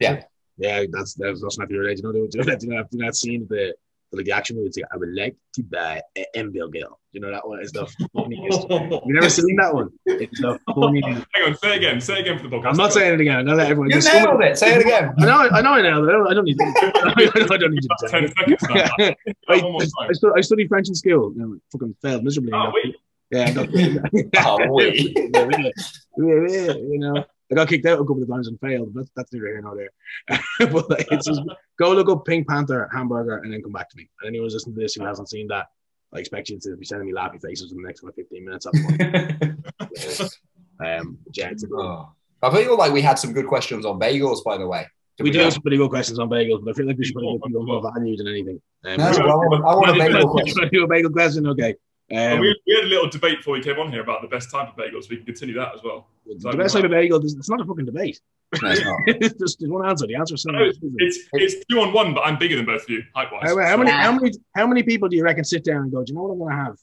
Yeah. 0.00 0.24
Yeah, 0.58 0.84
that's 0.90 1.14
that's, 1.14 1.40
that's 1.40 1.58
not 1.58 1.68
the 1.68 1.78
right. 1.78 1.96
You 1.96 2.02
know, 2.02 2.12
do 2.12 2.42
that. 2.44 2.60
Do 2.60 2.68
that. 2.68 2.90
Do 2.90 2.98
that 2.98 3.16
scene 3.16 3.46
the 3.48 3.74
like 4.18 4.26
the 4.26 4.32
action 4.32 4.56
movie. 4.56 4.68
It's 4.68 4.76
like, 4.76 4.86
I 4.92 4.96
would 4.96 5.14
like 5.14 5.36
to 5.54 5.62
buy 5.62 6.02
an 6.16 6.24
hamburger. 6.34 6.88
You 7.12 7.20
know 7.20 7.30
that 7.30 7.46
one 7.46 7.60
is 7.60 7.72
the 7.72 7.86
funniest. 8.14 8.66
you 8.70 9.14
never 9.14 9.28
seen 9.28 9.56
that 9.56 9.74
one? 9.74 9.90
It's 10.06 10.40
the 10.40 10.58
funniest. 10.74 11.26
Hang 11.34 11.44
on, 11.46 11.56
say 11.56 11.76
again. 11.76 12.00
Say 12.00 12.14
it 12.14 12.20
again 12.20 12.38
for 12.38 12.48
the 12.48 12.56
podcast. 12.56 12.70
I'm 12.70 12.76
not 12.76 12.92
saying 12.92 13.14
it 13.14 13.20
again. 13.20 13.36
I 13.36 13.42
know 13.42 13.56
that 13.56 13.70
everyone. 13.70 13.90
You 13.90 14.00
nailed 14.00 14.42
it. 14.42 14.58
Say 14.58 14.74
it 14.74 14.80
again. 14.82 15.14
I 15.18 15.24
know. 15.24 15.48
I 15.50 15.62
know. 15.62 15.72
I 15.72 15.82
nailed 15.82 16.08
it. 16.08 16.08
I 16.08 16.12
don't, 16.12 16.30
I 16.30 16.34
don't 16.34 16.44
need. 16.44 16.58
To, 16.58 16.64
I 17.52 17.56
don't 17.56 17.72
need 17.72 17.82
to. 17.82 18.08
Ten 18.08 18.28
seconds. 18.28 18.62
I, 18.68 19.16
I, 19.48 19.54
I, 19.54 20.12
studied, 20.12 20.38
I 20.38 20.40
studied 20.40 20.68
French 20.68 20.88
in 20.88 20.94
school. 20.94 21.32
You 21.34 21.40
know, 21.40 21.58
fucking 21.72 21.96
failed 22.02 22.24
miserably. 22.24 22.52
Oh, 22.54 22.72
wait. 22.74 22.96
Yeah. 23.30 23.54
oh, 24.44 24.66
wait. 24.70 25.16
yeah, 25.16 25.46
yeah, 26.18 26.72
you 26.74 26.98
know. 26.98 27.24
I 27.52 27.54
got 27.54 27.68
kicked 27.68 27.84
out 27.84 27.98
a 27.98 28.04
couple 28.04 28.22
of 28.22 28.28
times 28.28 28.48
and 28.48 28.58
failed. 28.60 28.94
But 28.94 29.06
that's 29.14 29.30
neither 29.32 29.46
here 29.46 29.60
nor 29.60 29.76
there. 29.76 29.90
but 30.70 30.88
like, 30.88 31.06
it's 31.10 31.26
just, 31.26 31.42
go 31.78 31.92
look 31.92 32.08
up 32.08 32.24
Pink 32.24 32.48
Panther 32.48 32.88
hamburger 32.92 33.36
and 33.38 33.52
then 33.52 33.62
come 33.62 33.72
back 33.72 33.90
to 33.90 33.96
me. 33.96 34.08
And 34.20 34.28
anyone 34.28 34.48
listening 34.48 34.74
to 34.74 34.80
this 34.80 34.94
who 34.94 35.04
hasn't 35.04 35.28
seen 35.28 35.48
that, 35.48 35.66
I 36.14 36.18
expect 36.18 36.48
you 36.48 36.58
to 36.58 36.76
be 36.76 36.86
sending 36.86 37.06
me 37.06 37.12
laughy 37.12 37.40
faces 37.42 37.72
in 37.72 37.82
the 37.82 37.86
next 37.86 38.00
15 38.00 38.44
minutes. 38.44 38.66
um, 40.80 41.18
yeah, 41.34 41.52
oh. 41.74 42.12
I 42.42 42.50
feel 42.50 42.76
like 42.76 42.92
we 42.92 43.02
had 43.02 43.18
some 43.18 43.32
good 43.32 43.46
questions 43.46 43.84
on 43.86 44.00
bagels, 44.00 44.42
by 44.42 44.56
the 44.56 44.66
way. 44.66 44.86
we, 45.18 45.24
we 45.24 45.30
do 45.30 45.40
have 45.40 45.52
some 45.52 45.62
pretty 45.62 45.76
good 45.76 45.90
questions 45.90 46.18
on 46.18 46.28
bagels, 46.30 46.64
but 46.64 46.70
I 46.70 46.74
feel 46.74 46.86
like 46.86 46.96
we 46.96 47.04
should 47.04 47.14
probably 47.14 47.38
give 47.38 47.64
more 47.64 47.82
value 47.82 48.16
than 48.16 48.28
anything. 48.28 48.60
Um, 48.84 48.96
no, 48.96 49.04
I 49.04 49.10
want, 49.10 49.64
I 49.64 49.74
want 49.74 49.90
a 49.90 49.98
bagel 49.98 50.28
question. 50.28 50.68
do 50.72 50.84
a 50.84 50.88
bagel 50.88 51.10
question? 51.10 51.46
Okay. 51.46 51.76
Um, 52.14 52.40
we, 52.40 52.60
we, 52.66 52.74
had 52.74 52.84
a 52.84 52.88
little 52.88 53.08
debate 53.08 53.38
before 53.38 53.54
we 53.54 53.62
came 53.62 53.78
on 53.78 53.90
here 53.90 54.02
about 54.02 54.20
the 54.20 54.28
best 54.28 54.50
type 54.50 54.68
of 54.68 54.76
bagels. 54.76 55.08
We 55.08 55.16
can 55.16 55.24
continue 55.24 55.54
that 55.54 55.74
as 55.74 55.82
well. 55.82 56.08
The 56.26 56.56
best 56.56 56.74
type 56.74 56.84
of 56.84 56.90
bagel, 56.90 57.24
it's 57.24 57.48
not 57.48 57.60
a 57.60 57.64
fucking 57.64 57.86
debate. 57.86 58.20
No, 58.60 58.70
it's 58.70 58.84
not. 58.84 58.98
it's 59.06 59.38
just 59.38 59.66
one 59.66 59.88
answer. 59.88 60.06
The 60.06 60.16
answer 60.16 60.34
is 60.34 60.44
no, 60.44 60.62
it's, 60.62 60.78
it's, 60.82 61.18
it's, 61.32 61.64
two 61.70 61.80
on 61.80 61.94
one, 61.94 62.12
but 62.12 62.20
I'm 62.26 62.38
bigger 62.38 62.56
than 62.56 62.66
both 62.66 62.82
of 62.82 62.90
you, 62.90 63.02
height 63.14 63.32
wise. 63.32 63.44
How, 63.44 63.58
how, 63.58 63.76
many, 63.78 63.90
how, 63.90 64.12
many, 64.12 64.32
how 64.54 64.66
many 64.66 64.82
people 64.82 65.08
do 65.08 65.16
you 65.16 65.24
reckon 65.24 65.42
sit 65.42 65.64
down 65.64 65.84
and 65.84 65.92
go, 65.92 66.04
do 66.04 66.10
you 66.12 66.16
know 66.16 66.24
what 66.24 66.32
I'm 66.32 66.38
going 66.38 66.50
to 66.50 66.64
have? 66.64 66.76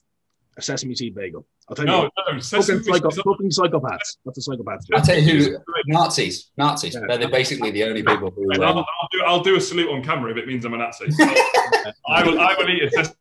A 0.57 0.61
sesame 0.63 0.95
seed 0.95 1.13
bagel. 1.13 1.45
I'll 1.69 1.75
tell 1.75 1.85
you. 1.85 1.91
No, 1.91 1.99
what, 1.99 2.11
no, 2.17 2.41
fucking, 2.41 2.81
psycho, 2.81 3.11
fucking 3.11 3.49
psychopaths. 3.51 4.17
That's 4.25 4.39
a 4.39 4.41
psychopath? 4.41 4.79
I'll 4.93 5.01
tell 5.01 5.19
you 5.19 5.43
who. 5.43 5.57
Nazis. 5.87 6.49
Nazis. 6.57 6.95
Yeah. 6.95 7.17
They're 7.17 7.29
basically 7.29 7.69
the 7.69 7.83
only 7.83 8.01
people 8.01 8.31
who. 8.31 8.51
Um, 8.55 8.61
I'll, 8.61 8.77
I'll, 8.79 9.09
do, 9.11 9.21
I'll 9.25 9.43
do 9.43 9.55
a 9.55 9.61
salute 9.61 9.89
on 9.89 10.03
camera 10.03 10.31
if 10.31 10.37
it 10.37 10.47
means 10.47 10.65
I'm 10.65 10.73
a 10.73 10.77
Nazi. 10.77 11.05
I 12.07 12.23
will. 12.23 12.39
I 12.41 12.55
will 12.57 12.69
eat 12.69 12.83
a 12.83 12.89
sesame 12.89 13.15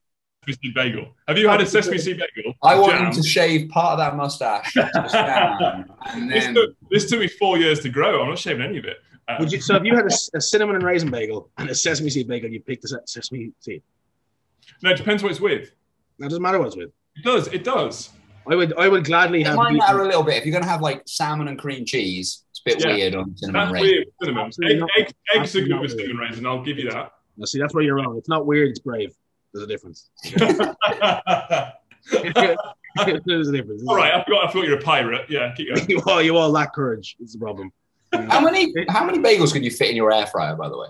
sesame 0.46 0.56
seed 0.62 0.74
bagel. 0.74 1.06
Have 1.26 1.38
you 1.38 1.48
had 1.48 1.60
a 1.60 1.66
sesame 1.66 1.98
seed 1.98 2.18
bagel? 2.18 2.54
I 2.62 2.78
want 2.78 2.92
Jam? 2.92 3.06
him 3.06 3.12
to 3.12 3.22
shave 3.22 3.68
part 3.70 3.92
of 3.92 3.98
that 3.98 4.16
mustache. 4.16 4.72
just 4.74 4.94
down, 5.14 5.86
and 6.06 6.30
This 6.30 6.46
took, 6.54 6.76
this 6.90 7.10
took 7.10 7.20
me 7.20 7.28
four 7.28 7.58
years 7.58 7.80
to 7.80 7.88
grow. 7.88 8.22
I'm 8.22 8.28
not 8.28 8.38
shaving 8.38 8.62
any 8.62 8.78
of 8.78 8.84
it. 8.84 8.98
Uh, 9.28 9.36
Would 9.40 9.52
you? 9.52 9.60
So 9.60 9.76
if 9.76 9.84
you 9.84 9.94
had 9.94 10.06
a, 10.06 10.36
a 10.36 10.40
cinnamon 10.40 10.76
and 10.76 10.84
raisin 10.84 11.10
bagel 11.10 11.50
and 11.58 11.68
a 11.68 11.74
sesame 11.74 12.08
seed 12.10 12.28
bagel, 12.28 12.50
you 12.50 12.60
pick 12.60 12.80
the 12.80 13.00
sesame 13.06 13.52
seed. 13.60 13.82
no, 14.82 14.90
it 14.90 14.96
depends 14.96 15.22
what 15.22 15.32
it's 15.32 15.40
with. 15.40 15.72
That 16.18 16.28
doesn't 16.30 16.42
matter 16.42 16.58
what 16.58 16.68
it's 16.68 16.76
with. 16.76 16.90
It 17.16 17.24
does. 17.24 17.48
It 17.48 17.64
does. 17.64 18.10
I 18.50 18.54
would. 18.54 18.72
I 18.78 18.88
would 18.88 19.04
gladly 19.04 19.42
it 19.42 19.46
have. 19.48 19.56
might 19.56 19.70
beef- 19.70 19.78
matter 19.80 20.00
a 20.00 20.06
little 20.06 20.22
bit. 20.22 20.36
If 20.36 20.46
you're 20.46 20.52
going 20.52 20.64
to 20.64 20.68
have 20.70 20.80
like 20.80 21.02
salmon 21.06 21.48
and 21.48 21.58
cream 21.58 21.84
cheese, 21.84 22.44
it's 22.50 22.60
a 22.60 22.70
bit 22.70 22.80
Yeah. 22.86 22.94
weird 22.94 23.14
on 23.16 23.36
cinnamon 23.36 23.60
That's 23.60 23.72
raisin. 23.74 23.88
weird. 23.88 24.06
Cinnamon. 24.22 24.50
Egg, 24.96 25.06
egg, 25.08 25.14
eggs 25.34 25.56
are 25.56 25.60
good 25.66 25.80
with 25.80 25.90
cinnamon 25.90 26.16
raisin. 26.16 26.46
I'll 26.46 26.62
give 26.64 26.78
you 26.78 26.88
that. 26.90 27.12
No, 27.36 27.44
see, 27.44 27.58
that's 27.58 27.74
where 27.74 27.84
you're 27.84 27.96
wrong. 27.96 28.16
It's 28.16 28.28
not 28.30 28.46
weird. 28.46 28.70
It's 28.70 28.78
brave. 28.78 29.14
There's 29.52 29.64
a 29.64 29.66
difference. 29.66 30.10
There's 33.26 33.48
a 33.48 33.52
difference. 33.52 33.82
all 33.86 33.96
right, 33.96 34.14
I 34.14 34.24
forgot. 34.24 34.48
I 34.48 34.52
thought 34.52 34.64
you 34.64 34.70
were 34.70 34.78
a 34.78 34.82
pirate. 34.82 35.28
Yeah, 35.28 35.52
keep 35.56 35.74
going. 35.74 35.84
you 35.88 36.02
all, 36.06 36.22
you 36.22 36.36
all 36.36 36.50
lack 36.50 36.74
courage. 36.74 37.16
It's 37.20 37.32
the 37.32 37.38
problem. 37.38 37.72
How 38.12 38.40
many 38.40 38.72
how 38.88 39.04
many 39.04 39.18
bagels 39.18 39.52
can 39.52 39.62
you 39.62 39.70
fit 39.70 39.90
in 39.90 39.96
your 39.96 40.10
air 40.12 40.26
fryer, 40.26 40.56
by 40.56 40.68
the 40.68 40.78
way? 40.78 40.86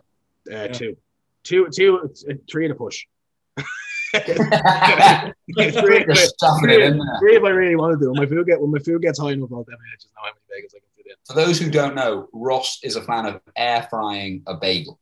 Uh, 0.54 0.68
two, 0.68 0.96
two, 1.42 1.68
two, 1.74 2.10
uh, 2.30 2.34
three 2.48 2.66
at 2.66 2.70
a 2.70 2.74
push. 2.74 3.04
three, 4.14 6.04
Just 6.06 6.34
stuffing 6.34 6.70
it 6.70 6.80
in 6.80 6.96
there. 6.98 7.18
three 7.20 7.36
if 7.36 7.42
I 7.42 7.50
really 7.50 7.74
want 7.76 7.98
to 7.98 8.04
do. 8.04 8.12
When 8.12 8.20
my 8.20 8.26
food 8.26 8.46
get 8.46 8.60
when 8.60 8.70
my 8.70 8.78
food 8.78 9.02
gets 9.02 9.18
high 9.18 9.32
enough, 9.32 9.50
I'll 9.52 9.64
definitely 9.64 9.86
just 9.96 10.10
know 10.14 10.22
how 10.22 10.30
many 10.30 10.62
bagels 10.62 10.74
I 10.76 10.78
can 10.78 10.88
fit 10.96 11.06
in. 11.06 11.16
For 11.26 11.34
those 11.34 11.58
who 11.58 11.70
don't 11.70 11.96
know, 11.96 12.28
Ross 12.32 12.78
is 12.84 12.94
a 12.94 13.02
fan 13.02 13.26
of 13.26 13.40
air 13.56 13.86
frying 13.90 14.42
a 14.46 14.54
bagel. 14.54 14.98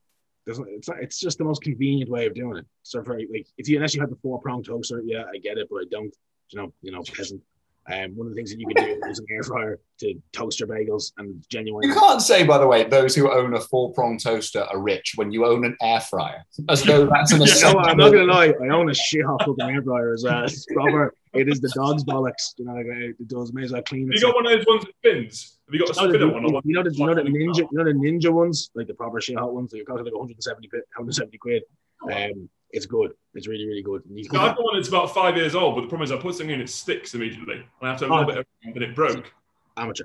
It's 0.46 0.88
not, 0.88 0.98
it's 1.02 1.18
just 1.18 1.38
the 1.38 1.44
most 1.44 1.62
convenient 1.62 2.10
way 2.10 2.26
of 2.26 2.34
doing 2.34 2.58
it. 2.58 2.66
So 2.82 3.02
very 3.02 3.26
like 3.32 3.48
if 3.58 3.68
you 3.68 3.76
unless 3.76 3.94
you 3.94 4.00
have 4.00 4.10
the 4.10 4.16
four 4.16 4.40
prong 4.40 4.62
toaster, 4.62 5.02
yeah, 5.04 5.24
I 5.32 5.38
get 5.38 5.58
it, 5.58 5.68
but 5.70 5.78
I 5.78 5.84
don't. 5.90 6.14
You 6.50 6.60
know, 6.60 6.72
you 6.80 6.92
know, 6.92 7.02
peasant. 7.02 7.42
Um, 7.88 8.16
one 8.16 8.26
of 8.26 8.32
the 8.32 8.36
things 8.36 8.50
that 8.50 8.58
you 8.58 8.66
can 8.66 8.84
do 8.84 9.00
is 9.10 9.18
an 9.18 9.26
air 9.30 9.42
fryer 9.42 9.78
to 10.00 10.14
toast 10.32 10.58
your 10.58 10.68
bagels 10.68 11.12
and 11.18 11.44
genuine. 11.48 11.88
You 11.88 11.94
can't 11.94 12.20
say, 12.20 12.44
by 12.44 12.58
the 12.58 12.66
way, 12.66 12.84
those 12.84 13.14
who 13.14 13.30
own 13.30 13.54
a 13.54 13.60
four 13.60 13.92
prong 13.92 14.18
toaster 14.18 14.62
are 14.62 14.80
rich 14.80 15.12
when 15.14 15.30
you 15.30 15.46
own 15.46 15.64
an 15.64 15.76
air 15.80 16.00
fryer, 16.00 16.44
as 16.68 16.82
though 16.82 17.06
that's 17.06 17.32
an 17.32 17.42
You 17.46 17.60
know 17.62 17.78
I'm 17.78 17.96
not 17.96 18.12
gonna 18.12 18.24
lie. 18.24 18.52
I 18.62 18.68
own 18.68 18.90
a 18.90 18.94
shit 18.94 19.24
hot 19.24 19.40
fucking 19.44 19.70
air 19.74 19.82
fryer 19.82 20.12
as 20.12 20.24
well. 20.24 20.44
It's 20.44 20.66
proper. 20.66 21.14
It 21.32 21.48
is 21.48 21.60
the 21.60 21.68
dog's 21.74 22.04
bollocks. 22.04 22.54
You 22.56 22.64
know, 22.64 22.74
like 22.74 22.86
it 22.86 23.28
does. 23.28 23.52
May 23.52 23.64
as 23.64 23.72
well 23.72 23.82
clean 23.82 24.08
Have 24.08 24.14
you 24.14 24.20
got 24.20 24.34
one 24.34 24.46
of 24.46 24.52
those 24.52 24.66
ones 24.66 24.84
that 24.84 24.94
spins? 24.96 25.58
Have 25.68 25.74
you 25.74 25.86
got 25.86 25.96
a 25.96 26.00
You 26.00 26.06
know, 26.06 26.12
spinner 26.12 26.26
the, 26.26 26.32
one? 26.32 26.44
Or 26.44 26.62
you 26.64 26.74
know 26.74 26.82
the 26.82 26.92
you 26.92 27.06
know 27.06 27.14
the 27.14 27.22
ninja 27.22 27.58
you 27.58 27.68
know 27.72 27.84
the 27.84 27.92
ninja 27.92 28.32
ones 28.32 28.70
like 28.74 28.86
the 28.86 28.94
proper 28.94 29.20
shit 29.20 29.38
hot 29.38 29.54
ones 29.54 29.70
that 29.70 29.86
cost 29.86 30.02
like 30.04 30.12
170 30.12 30.68
170 30.68 31.38
quid. 31.38 31.62
Um, 32.12 32.48
it's 32.70 32.86
good. 32.86 33.12
It's 33.34 33.46
really 33.48 33.66
really 33.66 33.82
good. 33.82 34.02
And 34.06 34.18
you 34.18 34.26
No, 34.32 34.40
I've 34.40 34.56
got 34.56 34.64
one 34.64 34.76
that's 34.76 34.88
about 34.88 35.12
five 35.14 35.36
years 35.36 35.54
old, 35.54 35.74
but 35.76 35.82
the 35.82 35.88
problem 35.88 36.04
is 36.04 36.12
I 36.12 36.16
put 36.16 36.34
something 36.34 36.50
in, 36.54 36.60
it 36.60 36.68
sticks 36.70 37.14
immediately. 37.14 37.64
I 37.82 37.88
have 37.88 37.98
to 37.98 38.04
have 38.06 38.10
a 38.10 38.14
little 38.14 38.32
bit 38.32 38.38
of 38.38 38.74
but 38.74 38.82
it 38.82 38.94
broke. 38.94 39.32
amateur 39.76 40.04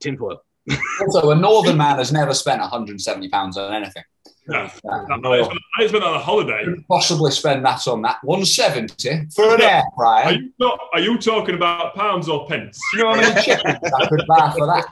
tinfoil. 0.00 0.42
Also, 1.00 1.30
a 1.30 1.34
northern 1.36 1.76
man 1.76 1.98
has 1.98 2.10
never 2.10 2.34
spent 2.34 2.60
170 2.60 3.28
pounds 3.28 3.56
on 3.56 3.72
anything. 3.72 4.02
No. 4.48 4.62
Yeah. 4.62 4.70
Uh, 4.90 5.04
I 5.28 5.38
just 5.38 5.48
went- 5.50 5.60
I 5.78 5.82
just 5.82 5.94
on 5.94 6.02
a 6.14 6.18
holiday. 6.18 6.64
Possibly 6.88 7.30
spend 7.30 7.64
that 7.66 7.86
on 7.86 8.00
that 8.02 8.16
170 8.24 9.28
for 9.34 9.54
an 9.54 9.60
air 9.60 9.82
Are 9.82 9.84
fryer. 9.96 10.32
you 10.32 10.50
not? 10.58 10.78
Are 10.92 11.00
you 11.00 11.18
talking 11.18 11.54
about 11.54 11.94
pounds 11.94 12.28
or 12.28 12.46
pence? 12.48 12.80
You 12.94 13.00
know 13.04 13.14
how 13.14 13.20
many 13.20 13.42
chickens 13.42 13.76
I 13.82 14.06
could 14.08 14.24
buy 14.26 14.54
for 14.56 14.66
that? 14.66 14.90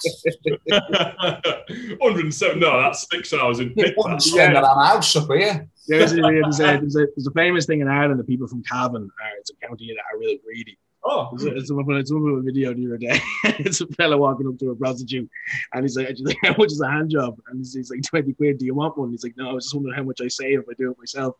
107. 1.98 2.58
No, 2.60 2.80
that's 2.80 3.06
six 3.10 3.32
hours 3.32 3.60
in 3.60 3.70
pit. 3.74 3.94
Wouldn't 3.96 4.22
spend 4.22 4.56
that 4.56 4.64
on 4.64 4.78
a 4.78 4.86
house 4.86 5.16
up 5.16 5.28
here. 5.28 5.68
There's 5.86 6.12
a, 6.12 6.16
there's, 6.16 6.60
a, 6.60 6.62
there's, 6.62 6.96
a, 6.96 7.06
there's 7.14 7.26
a 7.26 7.32
famous 7.32 7.66
thing 7.66 7.80
in 7.80 7.88
Ireland 7.88 8.18
that 8.20 8.26
people 8.26 8.46
from 8.46 8.62
Cavan, 8.62 9.02
are, 9.02 9.38
it's 9.38 9.50
a 9.50 9.66
county 9.66 9.94
that 9.94 10.14
are 10.14 10.18
really 10.18 10.40
greedy. 10.44 10.78
Oh, 11.06 11.30
It's, 11.34 11.44
it's, 11.44 11.68
someone, 11.68 11.96
it's 11.96 12.10
a 12.10 12.40
video 12.42 12.72
the 12.72 12.86
other 12.86 12.96
day. 12.96 13.20
it's 13.44 13.82
a 13.82 13.86
fella 13.88 14.16
walking 14.16 14.48
up 14.48 14.58
to 14.60 14.70
a 14.70 14.74
prostitute 14.74 15.28
and 15.74 15.84
he's 15.84 15.98
like, 15.98 16.16
how 16.42 16.54
much 16.56 16.72
is 16.72 16.80
a 16.80 16.90
hand 16.90 17.10
job? 17.10 17.38
And 17.48 17.58
he's, 17.58 17.74
he's 17.74 17.90
like, 17.90 18.00
20 18.02 18.32
quid, 18.32 18.56
do 18.58 18.64
you 18.64 18.74
want 18.74 18.96
one? 18.96 19.10
He's 19.10 19.22
like, 19.22 19.36
no, 19.36 19.50
I 19.50 19.52
was 19.52 19.66
just 19.66 19.74
wondering 19.74 19.96
how 19.96 20.02
much 20.02 20.22
I 20.22 20.28
save 20.28 20.60
if 20.60 20.64
I 20.70 20.72
do 20.78 20.92
it 20.92 20.98
myself. 20.98 21.36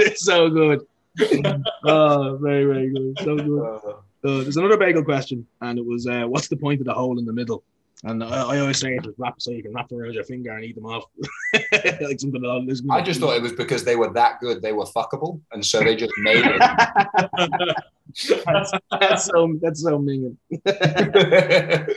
it's 0.00 0.24
so 0.24 0.50
good. 0.50 0.80
Oh, 1.84 2.38
very, 2.42 2.64
very 2.64 2.90
good. 2.90 3.16
So 3.20 3.36
good. 3.36 3.94
Uh, 4.24 4.42
there's 4.42 4.56
another 4.56 4.78
bagel 4.78 5.04
question, 5.04 5.46
and 5.60 5.78
it 5.78 5.84
was, 5.84 6.06
uh, 6.06 6.24
what's 6.26 6.48
the 6.48 6.56
point 6.56 6.80
of 6.80 6.86
the 6.86 6.94
hole 6.94 7.18
in 7.18 7.24
the 7.26 7.32
middle? 7.32 7.62
And 8.02 8.22
I, 8.22 8.42
I 8.42 8.58
always 8.58 8.78
say 8.78 8.96
it 8.96 9.06
was 9.06 9.14
wrap 9.16 9.40
so 9.40 9.50
you 9.50 9.62
can 9.62 9.72
wrap 9.72 9.90
around 9.90 10.12
your 10.12 10.24
finger 10.24 10.50
and 10.52 10.64
eat 10.64 10.74
them 10.74 10.84
off. 10.84 11.04
like 11.72 12.20
something 12.20 12.44
along 12.44 12.66
those 12.66 12.82
I 12.90 13.00
just 13.00 13.20
thought 13.20 13.36
it 13.36 13.42
was 13.42 13.52
because 13.52 13.84
they 13.84 13.96
were 13.96 14.12
that 14.12 14.40
good, 14.40 14.60
they 14.60 14.72
were 14.72 14.84
fuckable, 14.84 15.40
and 15.52 15.64
so 15.64 15.80
they 15.80 15.96
just 15.96 16.12
made 16.18 16.44
that's, 18.44 18.72
that's 18.90 19.24
so 19.24 19.56
that's 19.60 19.82
so 19.82 19.98
minging. 19.98 20.36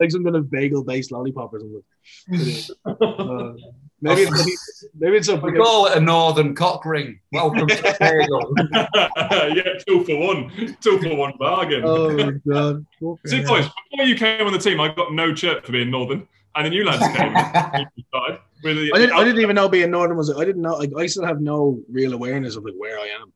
like 0.00 0.10
some 0.10 0.24
kind 0.24 0.36
of 0.36 0.50
bagel 0.50 0.82
based 0.82 1.12
lollipop 1.12 1.52
or 1.54 1.60
something. 1.60 2.76
Uh, 2.84 3.52
maybe 4.00 4.22
it's 4.22 4.30
maybe, 4.30 4.52
maybe 4.98 5.16
it's 5.16 5.28
we 5.28 5.52
call 5.52 5.86
it 5.86 5.96
a 5.96 6.00
northern 6.00 6.54
cock 6.54 6.84
ring. 6.84 7.20
Welcome 7.32 7.66
to 7.68 7.74
the 7.74 7.96
bagel. 7.98 9.54
yeah, 9.56 9.78
two 9.86 10.04
for 10.04 10.16
one, 10.16 10.76
two 10.80 10.98
for 10.98 11.14
one 11.16 11.34
bargain. 11.38 11.82
Oh 11.84 12.10
my 12.16 12.32
god! 12.46 12.86
See, 13.26 13.42
boys, 13.44 13.66
before 13.90 14.06
you 14.06 14.14
came 14.16 14.46
on 14.46 14.52
the 14.52 14.58
team, 14.58 14.80
I 14.80 14.92
got 14.94 15.12
no 15.12 15.34
chirp 15.34 15.64
for 15.64 15.72
being 15.72 15.90
northern, 15.90 16.26
and 16.54 16.66
then 16.66 16.72
you 16.72 16.84
lads 16.84 17.06
came. 17.16 17.32
you 17.96 18.04
started 18.08 18.40
with 18.62 18.76
the- 18.76 18.92
I 18.94 18.98
didn't, 18.98 19.16
I 19.16 19.24
didn't 19.24 19.40
even 19.40 19.56
know 19.56 19.68
being 19.68 19.90
northern 19.90 20.16
was. 20.16 20.30
I 20.34 20.44
didn't 20.44 20.62
know. 20.62 20.76
Like, 20.76 20.92
I 20.96 21.06
still 21.06 21.24
have 21.26 21.40
no 21.40 21.80
real 21.90 22.12
awareness 22.14 22.56
of 22.56 22.64
like 22.64 22.74
where 22.76 22.98
I 22.98 23.08
am. 23.20 23.32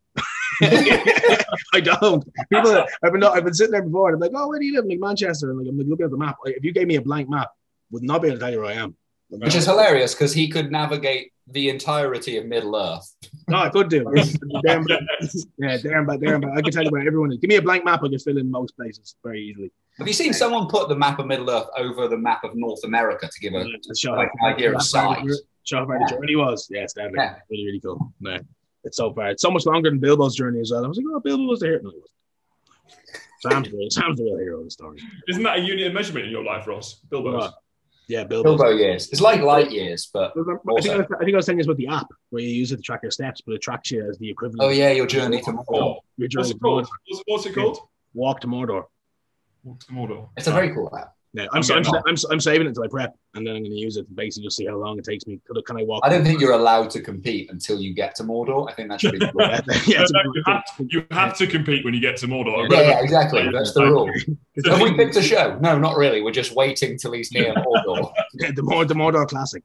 I 0.63 1.81
don't. 1.81 2.25
People, 2.53 2.85
I've 3.03 3.13
been, 3.13 3.25
I've 3.25 3.45
been 3.45 3.55
sitting 3.55 3.73
there 3.73 3.83
before, 3.83 4.09
and 4.11 4.17
I'm 4.17 4.21
like, 4.21 4.33
"Oh, 4.35 4.49
where 4.49 4.59
do 4.59 4.65
you 4.65 4.75
live?" 4.75 4.85
I'm 4.85 4.91
like 4.91 5.01
Manchester, 5.01 5.51
and 5.51 5.59
like 5.59 5.69
I'm 5.69 5.77
like 5.79 5.87
looking 5.89 6.05
at 6.05 6.11
the 6.11 6.17
map. 6.19 6.37
Like, 6.45 6.57
if 6.57 6.65
you 6.65 6.73
gave 6.73 6.87
me 6.87 6.97
a 6.97 7.03
blank 7.03 7.29
map, 7.29 7.49
would 7.91 8.03
not 8.03 8.23
be 8.23 8.29
able 8.29 8.37
to 8.37 8.41
tell 8.41 8.53
you 8.53 8.61
where 8.61 8.71
I 8.71 8.75
am. 8.75 8.95
Which 9.41 9.55
is 9.55 9.64
hilarious 9.66 10.14
because 10.14 10.33
he 10.35 10.49
could 10.49 10.70
navigate 10.70 11.33
the 11.49 11.68
entirety 11.70 12.37
of 12.37 12.47
Middle 12.47 12.76
Earth. 12.76 13.14
No, 13.49 13.57
I 13.59 13.68
could 13.70 13.89
do. 13.89 14.05
damn, 14.64 14.87
yeah, 15.59 15.76
damn, 15.83 16.07
but 16.07 16.20
damn, 16.20 16.41
but 16.41 16.51
I 16.53 16.61
can 16.62 16.70
tell 16.70 16.85
you 16.85 16.91
where 16.91 17.07
everyone 17.07 17.33
is. 17.33 17.39
Give 17.39 17.49
me 17.49 17.57
a 17.57 17.62
blank 17.62 17.85
map, 17.85 18.03
I 18.05 18.09
can 18.09 18.18
fill 18.18 18.39
in 18.39 18.51
most 18.51 18.76
places 18.76 19.16
very 19.24 19.43
easily. 19.43 19.70
Have 19.99 20.07
you 20.07 20.12
seen 20.14 20.33
someone 20.33 20.68
put 20.68 20.89
the 20.89 20.97
map 20.97 21.18
of 21.18 21.26
Middle 21.26 21.51
Earth 21.51 21.66
over 21.76 22.09
the 22.09 22.16
map 22.16 22.45
of 22.45 22.55
North 22.55 22.85
America 22.85 23.28
to 23.33 23.41
give 23.41 23.53
a 23.55 23.59
Let's 23.87 23.99
show 23.99 24.12
like 24.12 24.30
how- 24.41 24.49
an 24.49 24.55
idea 24.55 24.74
of 24.74 24.83
size? 24.83 25.43
Show 25.64 25.78
how 25.78 25.87
far 25.87 25.99
the 25.99 26.07
journey 26.16 26.37
was. 26.37 26.66
Yeah, 26.70 26.80
it's 26.83 26.93
definitely 26.95 27.18
Yeah. 27.20 27.35
really, 27.51 27.66
really 27.66 27.80
cool. 27.80 28.12
Yeah. 28.20 28.39
It's 28.85 28.97
so 28.97 29.12
far. 29.14 29.28
It's 29.30 29.43
so 29.43 29.51
much 29.51 29.64
longer 29.64 29.91
than 29.91 30.01
Bilbo's 30.01 30.35
journey 30.35 30.61
as 30.61 30.70
well. 30.72 30.85
I 30.85 30.89
was 30.89 30.97
like, 30.97 31.07
oh, 31.14 31.20
Bilbo 31.20 31.45
was 31.45 31.61
the 31.61 31.66
hero. 31.66 31.80
No, 31.83 31.91
he 31.91 31.97
wasn't. 31.99 32.11
Sam's 33.41 33.70
the, 33.70 33.76
real- 33.76 33.91
Sam's 33.91 34.18
the 34.18 34.24
real 34.24 34.39
hero 34.39 34.59
of 34.59 34.64
the 34.64 34.70
story. 34.70 34.99
Isn't 35.28 35.43
that 35.45 35.59
a 35.59 35.61
unit 35.61 35.87
of 35.89 35.95
measurement 35.95 36.26
in 36.26 36.33
your 36.33 36.45
life, 36.45 36.66
Ross? 36.66 36.95
Bilbo's. 37.11 37.35
What? 37.35 37.55
Yeah, 38.09 38.24
Bilbo's. 38.24 38.59
Bilbo 38.59 38.70
years. 38.70 39.09
It's 39.11 39.20
like 39.20 39.40
light 39.40 39.70
years, 39.70 40.11
but 40.12 40.32
I 40.32 40.34
think, 40.34 40.48
I, 40.94 40.96
was, 40.98 41.07
I 41.20 41.24
think 41.24 41.34
I 41.34 41.36
was 41.36 41.46
telling 41.46 41.59
you 41.61 41.64
about 41.64 41.76
the 41.76 41.86
app 41.86 42.09
where 42.30 42.42
you 42.42 42.48
use 42.48 42.72
it 42.72 42.76
to 42.76 42.82
track 42.82 43.00
your 43.03 43.11
steps, 43.12 43.40
but 43.40 43.55
it 43.55 43.62
tracks 43.62 43.90
you 43.90 44.07
as 44.09 44.18
the 44.18 44.28
equivalent. 44.28 44.62
oh 44.62 44.70
yeah, 44.70 44.90
your 44.90 45.07
journey 45.07 45.40
to 45.42 45.53
Mordor. 45.53 45.64
Oh, 45.72 45.96
Your 46.16 46.28
journey 46.28 46.40
what's 46.42 46.50
to 46.50 46.57
it 46.57 46.61
called? 46.61 46.84
Mordor. 46.84 46.88
What's, 47.07 47.22
what's 47.26 47.46
it 47.46 47.55
called? 47.55 47.78
Walk 48.14 48.40
to 48.40 48.46
Mordor. 48.48 48.84
Walk 49.62 49.80
to 49.80 49.92
Mordor. 49.92 50.28
It's 50.36 50.48
a 50.48 50.53
very 50.53 50.74
cool 50.74 50.94
app. 50.96 51.14
Yeah, 51.35 51.45
I'm, 51.53 51.59
I'm 51.59 51.62
so, 51.62 51.76
I'm, 51.76 51.85
I'm, 52.07 52.14
I'm 52.30 52.41
saving 52.41 52.66
it 52.66 52.70
until 52.70 52.85
I 52.85 52.89
prep, 52.89 53.16
and 53.35 53.47
then 53.47 53.57
I'm 53.57 53.62
going 53.62 53.72
to 53.72 53.78
use 53.78 53.97
it 53.97 54.07
to 54.07 54.12
basically 54.12 54.49
just 54.49 54.57
see 54.59 54.66
how 54.66 54.76
long 54.76 54.99
it 54.99 55.05
takes 55.05 55.26
me. 55.26 55.41
Can 55.47 55.57
I, 55.57 55.61
can 55.66 55.78
I 55.78 55.85
walk? 55.85 56.03
I 56.05 56.11
don't 56.11 56.24
think 56.24 56.43
you're 56.43 56.53
allowed 56.53 56.91
to 56.91 57.01
compete 57.01 57.51
until 57.51 57.80
you 57.80 57.95
get 57.95 58.14
to 58.16 58.22
Mordor. 58.22 58.70
I 58.70 58.74
think 58.74 58.91
that 58.91 59.01
should 59.01 59.12
be 59.12 59.18
cool. 59.20 59.33
yeah, 59.41 59.61
yeah, 59.87 60.05
No, 60.11 60.22
no, 60.24 60.33
you, 60.35 60.43
have, 60.47 60.64
you 60.78 61.07
have 61.11 61.37
to 61.39 61.47
compete 61.47 61.87
when 61.87 61.95
you 61.95 62.01
get 62.01 62.18
to 62.18 62.26
Mordor. 62.26 62.70
yeah, 62.70 62.83
yeah, 62.83 63.01
exactly. 63.03 63.49
That's 63.51 63.72
the 63.72 63.85
rule. 63.85 64.11
Have 64.66 64.83
we 64.83 64.95
picked 64.95 65.16
a 65.16 65.22
show? 65.22 65.59
No, 65.62 65.78
not 65.78 65.97
really. 65.97 66.20
We're 66.20 66.33
just 66.33 66.55
waiting 66.55 66.99
till 66.99 67.12
he's 67.12 67.33
near 67.33 67.55
Mordor. 67.55 68.12
the, 68.35 68.62
Mord, 68.62 68.89
the 68.89 68.95
Mordor 68.95 69.26
Classic. 69.26 69.62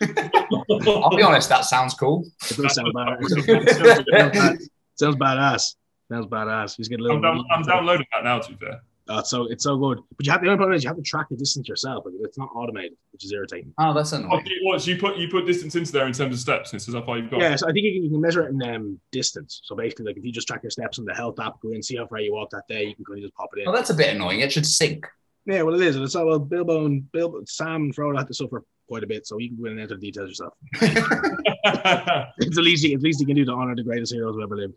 I'll 0.00 1.14
be 1.14 1.22
honest, 1.22 1.50
that 1.50 1.66
sounds 1.66 1.92
cool. 1.92 2.24
It 2.50 2.56
does 2.56 2.74
sound 2.74 2.92
bad. 2.94 3.18
It 3.20 3.68
sounds, 3.76 4.04
bad. 4.32 4.58
sounds 4.94 5.16
badass. 5.16 5.74
Sounds 6.10 6.26
badass. 6.26 6.76
He's 6.76 6.88
getting 6.88 7.04
a 7.04 7.12
I'm, 7.12 7.20
little. 7.20 7.36
down, 7.36 7.44
I'm 7.52 7.62
downloading 7.62 8.06
that 8.14 8.24
now, 8.24 8.38
to 8.38 8.50
be 8.50 8.56
fair. 8.56 8.80
Uh, 9.12 9.18
it's 9.18 9.28
so 9.28 9.46
it's 9.46 9.64
so 9.64 9.76
good, 9.76 10.00
but 10.16 10.24
you 10.24 10.32
have 10.32 10.40
the 10.40 10.46
only 10.46 10.56
problem 10.56 10.74
is 10.74 10.82
you 10.82 10.88
have 10.88 10.96
to 10.96 11.02
track 11.02 11.28
the 11.28 11.36
distance 11.36 11.68
yourself. 11.68 12.06
Like, 12.06 12.14
it's 12.20 12.38
not 12.38 12.48
automated, 12.54 12.96
which 13.12 13.24
is 13.24 13.32
irritating. 13.32 13.74
Oh, 13.76 13.92
that's 13.92 14.12
annoying. 14.12 14.42
do 14.42 14.54
you, 14.54 14.60
what, 14.62 14.80
so 14.80 14.90
you 14.90 14.96
put 14.96 15.18
you 15.18 15.28
put 15.28 15.44
distance 15.44 15.74
into 15.74 15.92
there 15.92 16.06
in 16.06 16.14
terms 16.14 16.34
of 16.34 16.40
steps, 16.40 16.72
and 16.72 16.80
it 16.80 16.84
says 16.84 16.94
how 16.94 17.02
far 17.02 17.18
you've 17.18 17.30
got. 17.30 17.40
Yeah, 17.40 17.56
so 17.56 17.68
I 17.68 17.72
think 17.72 17.84
you 17.84 17.92
can, 17.92 18.04
you 18.04 18.10
can 18.10 18.20
measure 18.22 18.46
it 18.46 18.52
in 18.52 18.62
um, 18.62 18.98
distance. 19.10 19.60
So 19.64 19.76
basically, 19.76 20.06
like 20.06 20.16
if 20.16 20.24
you 20.24 20.32
just 20.32 20.48
track 20.48 20.62
your 20.62 20.70
steps 20.70 20.98
on 20.98 21.04
the 21.04 21.14
health 21.14 21.38
app, 21.40 21.60
go 21.60 21.72
in, 21.72 21.82
see 21.82 21.96
how 21.96 22.06
far 22.06 22.20
you 22.20 22.32
walked 22.32 22.52
that 22.52 22.66
day, 22.68 22.84
you 22.84 22.94
can 22.94 23.04
kind 23.04 23.18
of 23.18 23.24
just 23.24 23.34
pop 23.34 23.50
it 23.54 23.60
in. 23.60 23.68
Oh, 23.68 23.72
that's 23.72 23.90
a 23.90 23.94
bit 23.94 24.14
annoying. 24.14 24.40
It 24.40 24.50
should 24.50 24.66
sync. 24.66 25.06
Yeah, 25.44 25.60
well, 25.62 25.74
it 25.74 25.86
is. 25.86 25.96
And 25.96 26.04
it's 26.04 26.14
all 26.14 26.26
well, 26.26 26.38
Bilbo 26.38 26.86
and 26.86 27.10
Bilbo, 27.12 27.42
Sam 27.46 27.82
and 27.82 27.94
Frodo 27.94 28.16
had 28.16 28.28
to 28.28 28.34
suffer 28.34 28.64
quite 28.88 29.02
a 29.02 29.06
bit, 29.06 29.26
so 29.26 29.38
you 29.38 29.48
can 29.48 29.58
go 29.58 29.66
in 29.66 29.72
and 29.72 29.80
enter 29.80 29.96
the 29.96 30.00
details 30.00 30.30
yourself. 30.30 30.54
It's 32.38 32.56
the 32.56 32.62
least 32.62 32.82
you, 32.82 32.94
it's 32.94 33.02
the 33.02 33.08
least 33.08 33.20
you 33.20 33.26
can 33.26 33.36
do 33.36 33.44
to 33.44 33.52
honor 33.52 33.74
the 33.74 33.82
greatest 33.82 34.14
heroes 34.14 34.36
who 34.36 34.42
ever 34.42 34.56
lived. 34.56 34.74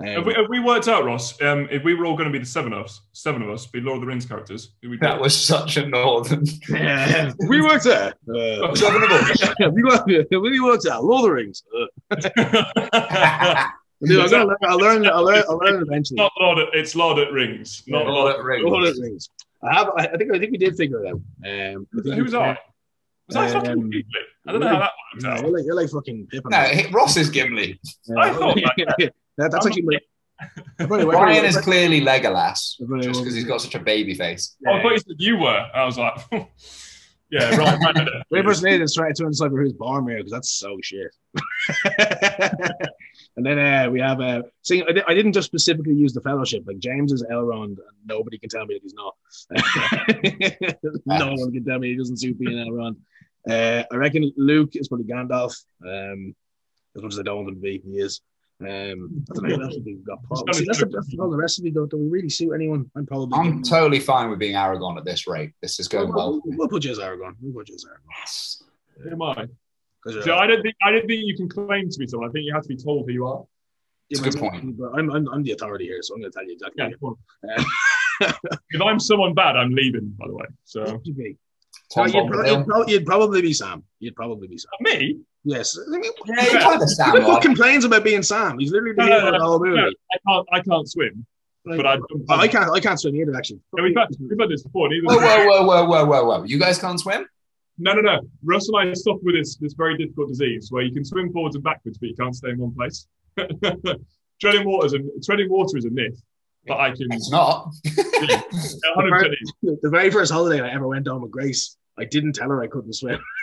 Um, 0.00 0.06
have, 0.06 0.26
we, 0.26 0.34
have 0.34 0.48
we 0.48 0.60
worked 0.60 0.86
out, 0.86 1.04
Ross? 1.04 1.40
Um, 1.42 1.66
if 1.72 1.82
we 1.82 1.94
were 1.94 2.06
all 2.06 2.16
going 2.16 2.28
to 2.28 2.32
be 2.32 2.38
the 2.38 2.46
seven 2.46 2.72
of 2.72 2.84
us, 2.84 3.00
seven 3.12 3.42
of 3.42 3.50
us, 3.50 3.66
be 3.66 3.80
Lord 3.80 3.96
of 3.96 4.02
the 4.02 4.06
Rings 4.06 4.24
characters, 4.26 4.74
we 4.82 4.96
That 4.98 5.20
was 5.20 5.36
such 5.36 5.76
a 5.76 5.86
northern. 5.88 6.44
yeah, 6.68 7.32
we 7.48 7.60
worked 7.60 7.86
out. 7.86 8.14
Uh, 8.32 8.74
Seven 8.76 9.02
of 9.02 9.10
us. 9.10 9.42
we 9.72 9.82
worked, 9.82 10.06
we 10.06 10.60
worked 10.60 10.86
out. 10.86 11.04
Lord 11.04 11.24
of 11.24 11.24
the 11.24 11.32
Rings. 11.32 11.64
Dude, 14.00 14.20
I'm 14.20 14.30
gonna 14.30 14.44
learn, 14.46 14.56
I'll 14.62 14.78
learn. 14.78 15.06
I'll 15.08 15.24
learn. 15.24 15.42
I'll 15.48 15.56
learn 15.58 15.82
eventually. 15.82 16.18
not 16.18 16.30
Lord 16.40 16.58
at, 16.58 16.68
it's 16.72 16.94
Lord 16.94 17.18
at 17.18 17.32
Rings. 17.32 17.82
Not 17.88 18.04
Lord 18.06 18.14
Lord 18.14 18.36
at 18.36 18.44
Rings. 18.44 18.64
Lord 18.64 18.84
of 18.86 18.94
the 18.96 19.02
Rings. 19.02 19.28
I 19.64 19.74
have. 19.74 19.88
I 19.96 20.02
I 20.06 20.16
think. 20.16 20.32
I 20.32 20.38
think 20.38 20.52
we 20.52 20.58
did 20.58 20.76
figure 20.76 21.04
it 21.04 21.08
out. 21.08 21.20
Um, 21.74 21.88
Who 21.90 22.22
was 22.22 22.32
I? 22.34 22.56
Was 23.26 23.34
I 23.36 23.48
fucking 23.50 23.70
Um, 23.72 23.90
Gimli? 23.90 24.04
I 24.46 24.52
don't 24.52 24.60
know 24.60 24.68
how 24.68 24.78
that 24.78 24.92
worked 25.14 25.24
No, 25.24 25.30
out. 25.30 25.40
you're 25.42 25.50
like 25.50 25.64
you're 25.66 25.74
like 25.74 25.90
fucking 25.90 26.28
Pippin. 26.30 26.50
No, 26.50 26.58
hit 26.60 26.92
Ross 26.92 27.16
is 27.16 27.28
Gimli. 27.28 27.80
Yeah. 28.06 28.16
I 28.18 28.32
thought 28.32 28.54
that, 28.54 29.12
that's 29.38 29.54
I'm 29.54 29.66
actually. 29.66 29.82
My, 29.84 29.98
Brian 30.86 31.44
is 31.44 31.56
clearly 31.56 32.00
Legolas, 32.00 32.76
just 33.02 33.20
because 33.20 33.34
he's 33.34 33.44
got 33.44 33.60
such 33.60 33.74
a 33.74 33.80
baby 33.80 34.14
face. 34.14 34.56
Oh, 34.66 34.72
I 34.72 34.82
thought 34.82 34.92
you 34.92 34.98
said 34.98 35.16
you 35.18 35.36
were. 35.38 35.66
I 35.74 35.84
was 35.84 35.98
like, 35.98 36.18
yeah, 37.30 37.56
right. 37.56 37.78
right, 37.80 37.96
right. 37.96 38.08
The 38.30 38.42
person 38.42 38.68
is 38.68 38.94
trying 38.94 39.14
to 39.14 39.24
decipher 39.26 39.56
who's 39.56 39.72
Boromir 39.72 40.18
because 40.18 40.30
that's 40.30 40.52
so 40.52 40.76
shit. 40.82 41.12
and 43.36 43.44
then 43.44 43.58
uh, 43.58 43.90
we 43.90 44.00
have 44.00 44.20
uh, 44.20 44.42
see, 44.62 44.84
I, 44.88 44.92
di- 44.92 45.04
I 45.08 45.14
didn't 45.14 45.32
just 45.32 45.46
specifically 45.46 45.94
use 45.94 46.12
the 46.12 46.20
Fellowship. 46.20 46.64
Like 46.66 46.78
James 46.78 47.12
is 47.12 47.24
Elrond, 47.24 47.64
and 47.64 47.78
nobody 48.06 48.38
can 48.38 48.48
tell 48.48 48.64
me 48.64 48.74
that 48.74 48.82
he's 48.82 48.94
not. 48.94 49.16
no 51.06 51.32
one 51.34 51.52
can 51.52 51.64
tell 51.64 51.78
me 51.78 51.88
he 51.88 51.96
doesn't 51.96 52.18
suit 52.18 52.38
being 52.38 52.56
Elrond. 52.56 52.96
Uh, 53.48 53.82
I 53.90 53.96
reckon 53.96 54.32
Luke 54.36 54.70
is 54.74 54.88
probably 54.88 55.06
Gandalf. 55.06 55.56
Um, 55.84 56.34
as 56.96 57.02
much 57.02 57.12
as 57.14 57.18
I 57.18 57.22
don't 57.22 57.36
want 57.36 57.48
him 57.48 57.54
to 57.56 57.60
be, 57.60 57.82
he 57.84 57.98
is. 57.98 58.20
Um, 58.60 59.24
I 59.30 59.34
don't 59.34 59.60
know 59.60 59.68
who 59.68 59.82
we've 59.84 60.04
got. 60.04 60.22
Paul. 60.24 60.44
See, 60.52 60.64
that's 60.64 60.80
the, 60.80 60.86
that's 60.86 61.14
all 61.18 61.30
the 61.30 61.36
rest 61.36 61.58
of 61.60 61.64
you. 61.64 61.70
Don't, 61.70 61.88
do 61.90 61.96
we 61.96 62.08
really 62.08 62.28
suit 62.28 62.52
anyone? 62.52 62.90
I'm 62.96 63.06
probably. 63.06 63.38
I'm 63.38 63.62
totally 63.62 64.00
fine 64.00 64.30
with 64.30 64.38
being 64.40 64.54
Aragorn 64.56 64.98
at 64.98 65.04
this 65.04 65.26
rate. 65.28 65.52
This 65.62 65.78
is 65.78 65.86
going 65.86 66.08
we'll, 66.08 66.16
well. 66.16 66.42
we'll, 66.44 66.58
we'll 66.58 66.68
put 66.68 66.84
you 66.84 66.90
as 66.90 66.98
Aragorn. 66.98 67.34
We'll 67.40 67.54
put 67.54 67.68
you 67.68 67.76
as 67.76 67.84
Aragorn. 67.84 69.04
Who 69.04 69.10
am 69.12 69.22
I? 69.22 69.34
'Cause 70.04 70.14
you're- 70.14 70.22
So 70.22 70.36
I 70.36 70.46
don't 70.46 70.62
think 70.62 70.74
I 70.82 70.90
don't 70.90 71.06
think 71.06 71.22
you 71.24 71.36
can 71.36 71.48
claim 71.48 71.88
to 71.88 71.98
be 71.98 72.06
someone. 72.08 72.28
I 72.28 72.32
think 72.32 72.46
you 72.46 72.54
have 72.54 72.62
to 72.62 72.68
be 72.68 72.76
told 72.76 73.06
who 73.06 73.12
you 73.12 73.26
are. 73.26 73.44
It's 74.10 74.20
a 74.20 74.24
good 74.24 74.36
point. 74.38 74.78
But 74.78 74.92
I'm, 74.94 75.10
I'm, 75.10 75.28
I'm 75.28 75.42
the 75.42 75.52
authority 75.52 75.84
here, 75.84 75.98
so 76.02 76.14
I'm 76.14 76.20
going 76.20 76.32
to 76.32 76.38
tell 76.38 76.46
you 76.46 76.54
exactly. 76.54 76.82
Yeah. 76.82 76.90
what 77.00 77.16
come 78.22 78.30
on. 78.30 78.34
if 78.70 78.80
I'm 78.80 78.98
someone 78.98 79.34
bad, 79.34 79.54
I'm 79.56 79.70
leaving. 79.70 80.08
By 80.18 80.26
the 80.28 80.34
way, 80.34 80.46
so 80.64 81.00
you'd 81.04 81.16
be. 81.16 81.24
Tom 81.32 81.36
No, 81.96 82.04
you'd, 82.04 82.26
pro- 82.30 82.44
you'd, 82.44 82.66
pro- 82.66 82.86
you'd 82.86 83.06
probably 83.06 83.40
be 83.42 83.52
Sam. 83.54 83.82
You'd 83.98 84.14
probably 84.14 84.46
be 84.48 84.58
Sam. 84.58 84.70
me. 84.80 85.18
Yes. 85.44 85.78
I 85.78 85.90
mean, 85.98 86.10
Yeah, 86.26 86.42
you 86.52 86.58
kind 86.58 86.82
of 86.82 86.90
sound 86.90 87.22
who 87.22 87.40
complains 87.40 87.84
about 87.84 88.04
being 88.04 88.22
Sam? 88.22 88.58
He's 88.58 88.70
literally 88.72 88.94
the 88.96 89.06
No, 89.06 89.08
no, 89.08 89.18
hero 89.20 89.32
the 89.38 89.44
whole 89.44 89.58
movie. 89.64 89.76
no. 89.80 89.86
I 89.86 90.18
can't. 90.28 90.48
I 90.52 90.60
can't 90.60 90.88
swim, 90.90 91.24
Like, 91.64 91.78
but 91.78 91.86
I. 91.86 91.96
oh, 91.96 92.34
I 92.36 92.48
can't. 92.48 92.70
I 92.70 92.80
can't 92.80 93.00
swim 93.00 93.16
either. 93.16 93.34
Actually. 93.34 93.60
Yeah, 93.76 93.84
we've 93.84 93.96
had 93.96 94.08
we've 94.20 94.38
had 94.38 94.50
this 94.50 94.62
before. 94.62 94.90
Whoa, 94.90 95.16
whoa, 95.16 95.46
whoa, 95.46 95.64
whoa, 95.64 95.84
whoa, 95.86 96.04
whoa, 96.04 96.24
whoa! 96.24 96.42
You 96.44 96.58
guys 96.58 96.78
can't 96.78 97.00
swim? 97.00 97.24
No, 97.78 97.94
no, 97.94 98.00
no. 98.02 98.20
Russ 98.44 98.68
and 98.68 98.76
I 98.90 98.92
suffer 98.92 99.20
with 99.22 99.36
this 99.36 99.56
this 99.56 99.72
very 99.72 99.96
difficult 99.96 100.28
disease 100.28 100.66
where 100.70 100.82
you 100.82 100.92
can 100.92 101.04
swim 101.04 101.32
forwards 101.32 101.54
and 101.54 101.64
backwards, 101.64 101.96
but 101.96 102.08
you 102.10 102.16
can't 102.16 102.34
stay 102.34 102.50
in 102.50 102.58
one 102.58 102.74
place. 102.74 103.06
treading 104.40 104.66
water 104.66 104.86
is 104.86 104.92
a 104.94 104.98
treading 105.24 105.48
water 105.50 105.76
is 105.78 105.84
a 105.84 105.90
myth, 105.90 106.20
but 106.66 106.78
I 106.78 106.90
can. 106.90 107.06
It's 107.12 107.30
not. 107.30 107.72
100% 108.22 109.34
The 109.62 109.90
very 109.90 110.10
first 110.10 110.32
holiday 110.32 110.60
I 110.62 110.72
ever 110.72 110.86
went 110.86 111.08
on 111.08 111.20
with 111.22 111.30
Grace, 111.30 111.76
I 111.98 112.04
didn't 112.04 112.34
tell 112.34 112.48
her 112.50 112.62
I 112.62 112.66
couldn't 112.66 112.92
swim. 112.94 113.20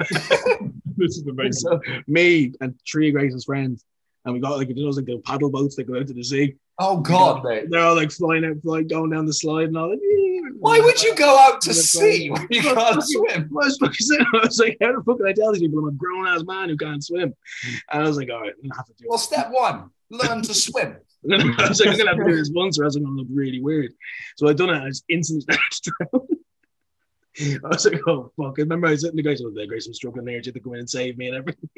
this 0.98 1.18
is 1.18 1.26
amazing. 1.28 1.52
so 1.54 1.80
me 2.08 2.54
and 2.62 2.74
three 2.90 3.10
of 3.10 3.16
Grace's 3.16 3.46
friends, 3.46 3.84
and 4.24 4.34
we 4.34 4.40
got 4.40 4.58
like 4.58 4.70
you 4.70 4.76
know, 4.76 4.86
those 4.86 4.98
like 4.98 5.06
the 5.06 5.18
paddle 5.26 5.50
boats 5.50 5.76
that 5.76 5.84
go 5.86 6.00
out 6.00 6.08
to 6.08 6.14
the 6.14 6.24
sea. 6.24 6.56
Oh 6.80 6.98
God, 6.98 7.44
mate! 7.44 7.66
They're 7.70 7.82
all 7.86 7.96
like 7.96 8.12
flying 8.12 8.44
out, 8.46 8.58
like 8.64 8.88
going 8.88 9.10
down 9.10 9.26
the 9.26 9.34
slide, 9.34 9.68
and 9.68 9.78
all. 9.78 9.90
Like, 9.90 10.00
Why 10.60 10.80
would 10.80 11.02
you 11.02 11.16
go 11.16 11.38
out 11.38 11.62
to 11.62 11.74
sea 11.74 12.30
when 12.30 12.48
you 12.50 12.62
can't 12.62 13.02
swim? 13.04 13.44
I 13.44 13.48
was, 13.52 13.78
fucking- 13.78 14.26
I 14.34 14.40
was 14.46 14.60
like, 14.60 14.78
how 14.82 14.94
the 14.98 15.04
fuck 15.04 15.18
can 15.18 15.28
I 15.28 15.34
tell 15.34 15.52
these 15.54 15.62
people 15.62 15.80
I'm 15.80 15.90
a 15.90 15.92
grown 15.92 16.28
ass 16.28 16.44
man 16.44 16.70
who 16.70 16.78
can't 16.78 17.04
swim? 17.04 17.34
And 17.92 18.04
I 18.04 18.08
was 18.08 18.18
like, 18.18 18.30
all 18.30 18.42
right, 18.42 18.54
I'm 18.62 18.70
gonna 18.70 18.76
have 18.76 18.88
to 18.88 18.94
do 18.94 19.06
Well, 19.08 19.18
it. 19.18 19.22
step 19.22 19.50
one: 19.52 19.90
learn 20.10 20.42
to 20.44 20.54
swim. 20.54 20.96
I 21.60 21.68
was 21.70 21.80
like, 21.80 21.90
I'm 21.90 21.98
gonna 21.98 22.10
have 22.12 22.20
to 22.20 22.26
do 22.32 22.36
this 22.36 22.52
once, 22.54 22.80
or 22.80 22.84
else 22.86 22.96
I'm 22.96 23.04
gonna 23.04 23.16
look 23.16 23.28
really 23.32 23.62
weird. 23.62 23.94
So 24.38 24.48
I 24.48 24.54
done 24.54 24.70
it. 24.70 24.82
I 24.82 24.88
just 24.90 25.04
instantly 25.10 25.58
started. 25.72 26.38
I 27.66 27.68
was 27.68 27.86
like, 27.86 28.00
oh 28.08 28.32
fuck! 28.38 28.58
I 28.58 28.62
remember 28.62 28.88
I 28.88 28.92
was 28.92 29.02
sitting 29.02 29.18
the 29.18 29.24
guys, 29.24 29.42
oh, 29.46 29.50
the 29.52 29.68
Grace 29.68 29.88
was 29.90 29.98
struggling 29.98 30.24
there. 30.26 30.36
Had 30.36 30.46
to 30.46 30.60
come 30.60 30.74
in 30.74 30.80
and 30.80 30.90
save 30.90 31.18
me 31.18 31.28
and 31.28 31.36
everything. 31.38 31.70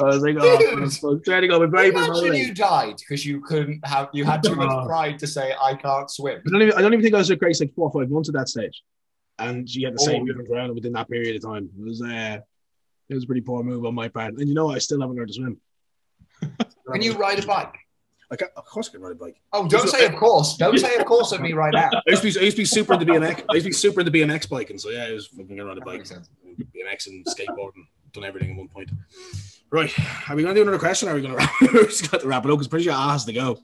I 0.00 0.04
was 0.04 0.22
like, 0.22 0.36
oh, 0.40 0.58
Dude. 0.58 0.92
fuck, 0.94 1.24
trying 1.24 1.42
to 1.42 1.48
go 1.48 1.60
with 1.60 1.70
very 1.70 1.90
Imagine 1.90 2.34
you 2.34 2.52
died 2.52 2.96
because 2.96 3.24
you 3.24 3.40
couldn't 3.42 3.86
have. 3.86 4.08
You 4.12 4.24
had 4.24 4.42
too 4.42 4.56
much 4.56 4.86
pride 4.86 5.20
to 5.20 5.26
say, 5.28 5.54
"I 5.60 5.74
can't 5.76 6.10
swim." 6.10 6.42
I 6.44 6.50
don't 6.50 6.62
even, 6.62 6.74
I 6.74 6.82
don't 6.82 6.92
even 6.94 7.02
think 7.04 7.14
I 7.14 7.18
was 7.18 7.30
with 7.30 7.38
Grace 7.38 7.60
like 7.60 7.72
four 7.74 7.90
or 7.90 7.92
five 8.02 8.10
months 8.10 8.28
at 8.28 8.34
that 8.34 8.48
stage, 8.48 8.82
and 9.38 9.68
she 9.70 9.84
had 9.84 9.94
the 9.94 10.00
Oh, 10.02 10.06
same 10.06 10.26
yeah. 10.26 10.32
movement 10.32 10.48
around 10.50 10.74
within 10.74 10.92
that 10.94 11.08
period 11.08 11.36
of 11.36 11.42
time. 11.42 11.70
It 11.78 11.84
was 11.84 12.02
uh, 12.02 12.38
it 13.08 13.14
was 13.14 13.22
a 13.22 13.26
pretty 13.28 13.42
poor 13.42 13.62
move 13.62 13.84
on 13.84 13.94
my 13.94 14.08
part, 14.08 14.34
and 14.34 14.48
you 14.48 14.54
know 14.54 14.70
I 14.70 14.78
still 14.78 15.00
haven't 15.00 15.14
learned 15.14 15.28
to 15.28 15.34
swim. 15.34 15.60
Can 16.92 17.02
you 17.02 17.12
ride 17.12 17.38
a 17.42 17.46
bike? 17.46 17.76
I 18.32 18.36
can, 18.36 18.48
of 18.56 18.64
course 18.64 18.88
I 18.88 18.92
can 18.92 19.02
ride 19.02 19.12
a 19.12 19.14
bike. 19.14 19.38
Oh, 19.52 19.68
don't 19.68 19.88
say 19.88 20.06
of 20.06 20.16
course. 20.16 20.56
Don't 20.56 20.78
say 20.78 20.96
of 20.96 21.04
course 21.04 21.32
at 21.34 21.42
me 21.42 21.52
right 21.52 21.72
now. 21.72 21.90
I 22.06 22.10
used 22.10 22.22
to 22.22 22.32
be, 22.32 22.40
I 22.40 22.44
used 22.44 22.56
to 22.56 22.62
be 22.62 22.64
super 22.64 22.94
into 22.94 23.04
BMX. 23.04 23.44
I 23.50 23.54
used 23.54 23.64
to 23.64 23.70
be 23.70 23.72
super 23.72 24.00
into 24.00 24.10
BMX 24.10 24.48
biking, 24.48 24.78
so 24.78 24.88
yeah, 24.88 25.04
I 25.04 25.12
was 25.12 25.26
fucking 25.26 25.48
gonna 25.54 25.66
ride 25.66 25.76
a 25.76 25.80
That 25.80 25.84
bike, 25.84 25.98
makes 25.98 26.08
sense. 26.08 26.30
BMX 26.74 27.08
and 27.08 27.24
skateboarding, 27.26 27.84
done 28.12 28.24
everything 28.24 28.52
at 28.52 28.56
one 28.56 28.68
point. 28.68 28.90
Right, 29.70 29.92
are 30.30 30.34
we 30.36 30.42
gonna 30.42 30.54
do 30.54 30.62
another 30.62 30.78
question? 30.78 31.08
Or 31.08 31.12
are 31.12 31.14
we 31.14 31.20
gonna 31.22 31.34
wrap? 31.36 31.50
we 31.60 31.68
just 31.84 32.10
got 32.10 32.22
to 32.22 32.26
wrap 32.26 32.44
it 32.46 32.50
up 32.50 32.56
because 32.56 32.68
pretty 32.68 32.84
sure 32.86 32.94
I 32.94 33.12
has 33.12 33.24
to 33.26 33.32
go. 33.34 33.58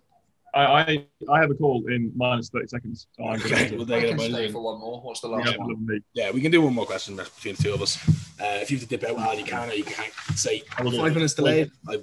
I, 0.55 0.65
I 0.65 1.07
I 1.31 1.41
have 1.41 1.51
a 1.51 1.55
call 1.55 1.85
in 1.89 2.11
minus 2.17 2.49
thirty 2.51 2.67
seconds. 2.67 3.07
So 3.13 3.25
I'm 3.25 3.41
Okay, 3.41 3.69
going 3.69 3.77
we'll 3.79 3.87
to. 3.87 3.93
Take 3.93 4.05
it. 4.05 4.09
can 4.11 4.19
stay 4.21 4.51
for 4.51 4.63
one 4.63 4.81
more. 4.81 5.01
What's 5.03 5.21
the 5.21 5.29
Yeah, 5.29 5.37
last 5.37 5.59
one? 5.59 5.69
lovely. 5.69 6.01
Yeah, 6.15 6.31
we 6.31 6.41
can 6.41 6.51
do 6.51 6.63
one 6.63 6.75
more 6.75 6.87
question 6.87 7.17
between 7.17 7.55
the 7.57 7.63
two 7.63 7.75
of 7.75 7.83
us. 7.83 7.99
Uh, 8.41 8.59
if 8.63 8.71
you 8.71 8.79
have 8.79 8.89
to 8.89 8.97
dip 8.97 9.09
out, 9.09 9.17
well, 9.17 9.39
you 9.39 9.45
can, 9.45 9.69
or 9.69 9.73
you 9.75 9.85
can 9.85 10.11
say 10.37 10.63
I 10.77 10.83
will 10.83 10.91
do 10.91 10.99
five 10.99 11.13
minutes 11.15 11.35
delayed. 11.35 11.71
I, 11.89 11.99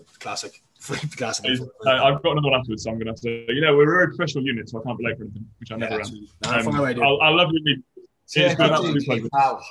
classic, 0.86 1.18
classic. 1.18 1.60
I, 1.86 1.92
I've 1.92 2.22
got 2.24 2.32
another 2.32 2.50
one 2.50 2.60
afterwards, 2.60 2.84
so 2.84 2.92
I'm 2.92 2.98
going 2.98 3.08
to 3.08 3.12
have 3.12 3.22
to. 3.22 3.54
You 3.54 3.62
know, 3.62 3.76
we're 3.76 3.84
a 3.84 3.96
very 3.96 4.08
professional 4.08 4.46
unit, 4.46 4.70
so 4.70 4.80
I 4.80 4.84
can't 4.84 4.98
be 4.98 5.06
late 5.06 5.18
for 5.18 5.24
anything, 5.24 5.46
which 5.60 5.72
I 5.72 5.78
never 5.78 6.02
am. 6.02 6.68
Um, 6.68 6.76
away. 6.76 6.96
I'll, 7.02 7.20
I'll 7.22 7.36
love 7.36 7.50
you. 7.52 7.84
It's 8.26 8.34
been 8.34 8.52
an 8.52 8.74
absolute 8.74 9.06
pleasure. 9.06 9.30
Pal. 9.34 9.66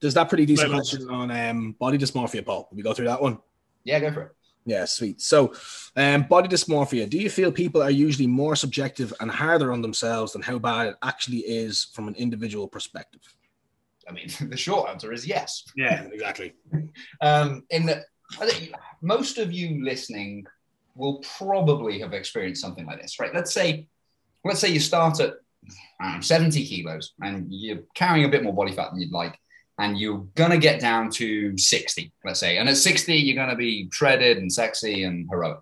There's 0.00 0.14
that 0.14 0.28
pretty 0.28 0.46
decent 0.46 0.70
question 0.70 1.08
on 1.08 1.30
um, 1.30 1.72
body 1.78 1.98
dysmorphia, 1.98 2.44
Paul. 2.44 2.68
Will 2.70 2.76
we 2.76 2.82
go 2.82 2.92
through 2.92 3.06
that 3.06 3.22
one? 3.22 3.38
Yeah, 3.84 4.00
go 4.00 4.12
for 4.12 4.22
it. 4.22 4.32
Yeah, 4.66 4.86
sweet. 4.86 5.20
So, 5.20 5.52
um, 5.96 6.22
body 6.22 6.48
dysmorphia. 6.48 7.08
Do 7.08 7.18
you 7.18 7.28
feel 7.28 7.52
people 7.52 7.82
are 7.82 7.90
usually 7.90 8.26
more 8.26 8.56
subjective 8.56 9.12
and 9.20 9.30
harder 9.30 9.72
on 9.72 9.82
themselves 9.82 10.32
than 10.32 10.42
how 10.42 10.58
bad 10.58 10.88
it 10.88 10.96
actually 11.02 11.38
is 11.38 11.84
from 11.92 12.08
an 12.08 12.14
individual 12.14 12.66
perspective? 12.66 13.20
I 14.08 14.12
mean, 14.12 14.28
the 14.48 14.56
short 14.56 14.90
answer 14.90 15.12
is 15.12 15.26
yes. 15.26 15.64
Yeah, 15.76 16.02
exactly. 16.12 16.54
Um, 17.20 17.64
in 17.70 17.86
the, 17.86 17.96
I 17.96 17.98
think 17.98 18.04
most 19.02 19.38
of 19.38 19.52
you 19.52 19.84
listening 19.84 20.46
will 20.94 21.18
probably 21.36 21.98
have 22.00 22.12
experienced 22.12 22.60
something 22.60 22.86
like 22.86 23.00
this, 23.00 23.18
right? 23.18 23.34
Let's 23.34 23.52
say, 23.52 23.88
let's 24.44 24.60
say 24.60 24.68
you 24.68 24.80
start 24.80 25.20
at 25.20 25.34
I 26.00 26.14
know, 26.14 26.20
70 26.20 26.64
kilos 26.66 27.14
and 27.22 27.46
you're 27.50 27.82
carrying 27.94 28.26
a 28.26 28.28
bit 28.28 28.42
more 28.42 28.54
body 28.54 28.72
fat 28.72 28.90
than 28.90 29.00
you'd 29.00 29.12
like, 29.12 29.38
and 29.78 29.98
you're 29.98 30.26
gonna 30.34 30.58
get 30.58 30.80
down 30.80 31.10
to 31.12 31.56
60, 31.56 32.12
let's 32.24 32.40
say, 32.40 32.58
and 32.58 32.68
at 32.68 32.76
60 32.76 33.14
you're 33.14 33.36
gonna 33.36 33.56
be 33.56 33.88
shredded 33.92 34.38
and 34.38 34.52
sexy 34.52 35.04
and 35.04 35.28
heroic. 35.30 35.58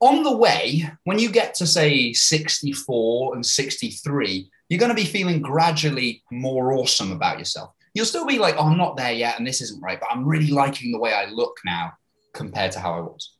On 0.00 0.24
the 0.24 0.36
way, 0.36 0.90
when 1.04 1.18
you 1.20 1.30
get 1.30 1.54
to 1.54 1.66
say 1.66 2.12
64 2.12 3.36
and 3.36 3.46
63, 3.46 4.50
you're 4.68 4.80
gonna 4.80 4.94
be 4.94 5.04
feeling 5.04 5.40
gradually 5.40 6.22
more 6.32 6.72
awesome 6.72 7.12
about 7.12 7.38
yourself 7.38 7.72
you'll 7.94 8.06
still 8.06 8.26
be 8.26 8.38
like, 8.38 8.56
oh, 8.58 8.66
I'm 8.66 8.78
not 8.78 8.96
there 8.96 9.12
yet, 9.12 9.38
and 9.38 9.46
this 9.46 9.60
isn't 9.60 9.82
right, 9.82 10.00
but 10.00 10.08
I'm 10.10 10.26
really 10.26 10.50
liking 10.50 10.92
the 10.92 10.98
way 10.98 11.12
I 11.12 11.26
look 11.26 11.58
now 11.64 11.92
compared 12.32 12.72
to 12.72 12.80
how 12.80 12.94
I 12.94 13.00
was. 13.00 13.32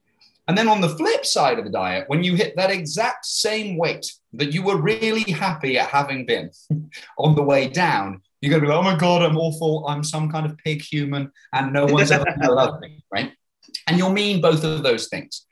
And 0.48 0.58
then 0.58 0.68
on 0.68 0.80
the 0.80 0.88
flip 0.88 1.24
side 1.24 1.58
of 1.58 1.64
the 1.64 1.70
diet, 1.70 2.08
when 2.08 2.24
you 2.24 2.34
hit 2.34 2.56
that 2.56 2.70
exact 2.70 3.26
same 3.26 3.76
weight 3.76 4.12
that 4.34 4.52
you 4.52 4.62
were 4.62 4.76
really 4.76 5.30
happy 5.30 5.78
at 5.78 5.88
having 5.88 6.26
been 6.26 6.50
on 7.18 7.34
the 7.34 7.42
way 7.42 7.68
down, 7.68 8.20
you're 8.40 8.50
going 8.50 8.60
to 8.60 8.66
be 8.66 8.72
like, 8.72 8.78
oh 8.78 8.82
my 8.82 8.96
God, 8.96 9.22
I'm 9.22 9.38
awful. 9.38 9.86
I'm 9.86 10.02
some 10.02 10.30
kind 10.30 10.44
of 10.44 10.58
pig 10.58 10.82
human, 10.82 11.30
and 11.52 11.72
no 11.72 11.86
one's 11.86 12.10
ever 12.10 12.24
going 12.24 12.40
to 12.42 12.52
love 12.52 12.80
me, 12.80 13.04
right? 13.12 13.32
And 13.86 13.96
you'll 13.96 14.12
mean 14.12 14.40
both 14.40 14.64
of 14.64 14.82
those 14.82 15.08
things. 15.08 15.46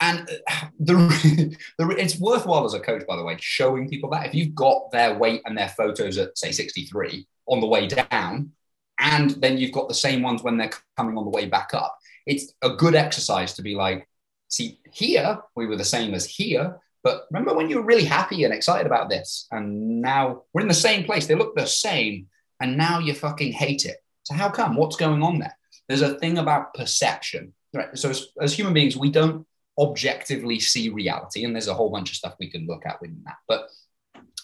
And 0.00 0.28
uh, 0.50 0.66
the, 0.80 1.56
the, 1.78 1.88
it's 1.90 2.18
worthwhile 2.18 2.64
as 2.64 2.74
a 2.74 2.80
coach, 2.80 3.06
by 3.06 3.16
the 3.16 3.24
way, 3.24 3.36
showing 3.38 3.88
people 3.88 4.08
that 4.10 4.26
if 4.26 4.34
you've 4.34 4.54
got 4.54 4.90
their 4.90 5.18
weight 5.18 5.42
and 5.44 5.56
their 5.56 5.68
photos 5.68 6.16
at, 6.16 6.36
say, 6.38 6.50
63 6.50 7.26
on 7.50 7.60
the 7.60 7.66
way 7.66 7.86
down, 7.86 8.52
and 8.98 9.30
then 9.30 9.58
you've 9.58 9.72
got 9.72 9.88
the 9.88 9.94
same 9.94 10.22
ones 10.22 10.42
when 10.42 10.56
they're 10.56 10.70
coming 10.96 11.18
on 11.18 11.24
the 11.24 11.30
way 11.30 11.46
back 11.46 11.74
up, 11.74 11.98
it's 12.26 12.52
a 12.62 12.70
good 12.70 12.94
exercise 12.94 13.54
to 13.54 13.62
be 13.62 13.74
like, 13.74 14.08
see, 14.48 14.80
here 14.92 15.38
we 15.56 15.66
were 15.66 15.76
the 15.76 15.84
same 15.84 16.14
as 16.14 16.26
here, 16.26 16.78
but 17.02 17.26
remember 17.30 17.54
when 17.54 17.70
you 17.70 17.76
were 17.76 17.84
really 17.84 18.04
happy 18.04 18.44
and 18.44 18.52
excited 18.52 18.86
about 18.86 19.08
this, 19.08 19.46
and 19.50 20.00
now 20.00 20.42
we're 20.52 20.62
in 20.62 20.68
the 20.68 20.74
same 20.74 21.04
place, 21.04 21.26
they 21.26 21.34
look 21.34 21.56
the 21.56 21.66
same, 21.66 22.28
and 22.60 22.76
now 22.76 22.98
you 22.98 23.14
fucking 23.14 23.52
hate 23.52 23.86
it. 23.86 23.96
So, 24.24 24.34
how 24.34 24.50
come? 24.50 24.76
What's 24.76 24.96
going 24.96 25.22
on 25.22 25.38
there? 25.38 25.56
There's 25.88 26.02
a 26.02 26.18
thing 26.18 26.38
about 26.38 26.74
perception, 26.74 27.54
right? 27.72 27.96
So, 27.96 28.10
as, 28.10 28.26
as 28.40 28.52
human 28.52 28.74
beings, 28.74 28.96
we 28.96 29.10
don't 29.10 29.46
objectively 29.78 30.60
see 30.60 30.90
reality, 30.90 31.44
and 31.44 31.54
there's 31.54 31.68
a 31.68 31.74
whole 31.74 31.90
bunch 31.90 32.10
of 32.10 32.16
stuff 32.16 32.34
we 32.38 32.50
can 32.50 32.66
look 32.66 32.84
at 32.84 33.00
within 33.00 33.22
that. 33.24 33.36
But 33.48 33.68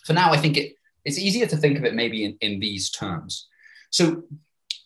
for 0.06 0.14
now, 0.14 0.32
I 0.32 0.38
think 0.38 0.56
it, 0.56 0.75
it's 1.06 1.18
easier 1.18 1.46
to 1.46 1.56
think 1.56 1.78
of 1.78 1.84
it 1.84 1.94
maybe 1.94 2.24
in, 2.24 2.36
in 2.40 2.60
these 2.60 2.90
terms. 2.90 3.48
So, 3.90 4.24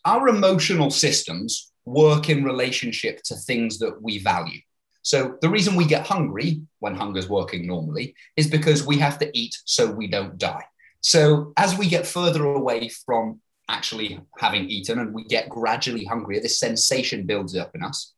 our 0.05 0.29
emotional 0.29 0.91
systems 0.91 1.73
work 1.85 2.31
in 2.31 2.45
relationship 2.45 3.23
to 3.25 3.35
things 3.35 3.79
that 3.79 4.01
we 4.01 4.19
value. 4.19 4.61
So 5.03 5.37
the 5.41 5.49
reason 5.49 5.77
we 5.77 5.87
get 5.87 6.07
hungry 6.07 6.63
when 6.79 6.95
hunger's 6.95 7.29
working 7.29 7.67
normally 7.67 8.15
is 8.37 8.47
because 8.47 8.87
we 8.87 8.99
have 8.99 9.19
to 9.19 9.31
eat 9.39 9.57
so 9.65 9.91
we 9.91 10.07
don't 10.07 10.39
die. 10.39 10.65
So 11.01 11.53
as 11.57 11.77
we 11.77 11.89
get 11.89 12.07
further 12.07 12.45
away 12.45 12.89
from 12.89 13.41
actually 13.69 14.21
having 14.39 14.69
eaten 14.69 14.99
and 14.99 15.15
we 15.15 15.25
get 15.25 15.49
gradually 15.49 16.05
hungrier, 16.05 16.41
this 16.41 16.59
sensation 16.59 17.27
builds 17.27 17.57
up 17.57 17.75
in 17.75 17.83
us. 17.83 18.13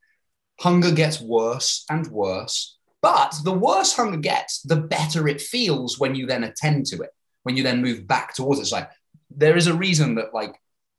Hunger 0.60 0.90
gets 0.90 1.20
worse 1.20 1.84
and 1.88 2.06
worse. 2.08 2.78
But 3.00 3.34
the 3.44 3.52
worse 3.52 3.94
hunger 3.94 4.18
gets, 4.18 4.60
the 4.62 4.76
better 4.76 5.28
it 5.28 5.40
feels 5.40 5.98
when 5.98 6.14
you 6.14 6.26
then 6.26 6.44
attend 6.44 6.86
to 6.86 7.02
it, 7.02 7.10
when 7.42 7.56
you 7.56 7.62
then 7.62 7.82
move 7.82 8.06
back 8.06 8.34
towards 8.34 8.58
it. 8.58 8.62
It's 8.62 8.72
like 8.72 8.90
there 9.30 9.56
is 9.56 9.66
a 9.66 9.74
reason 9.74 10.14
that 10.16 10.34
like 10.34 10.54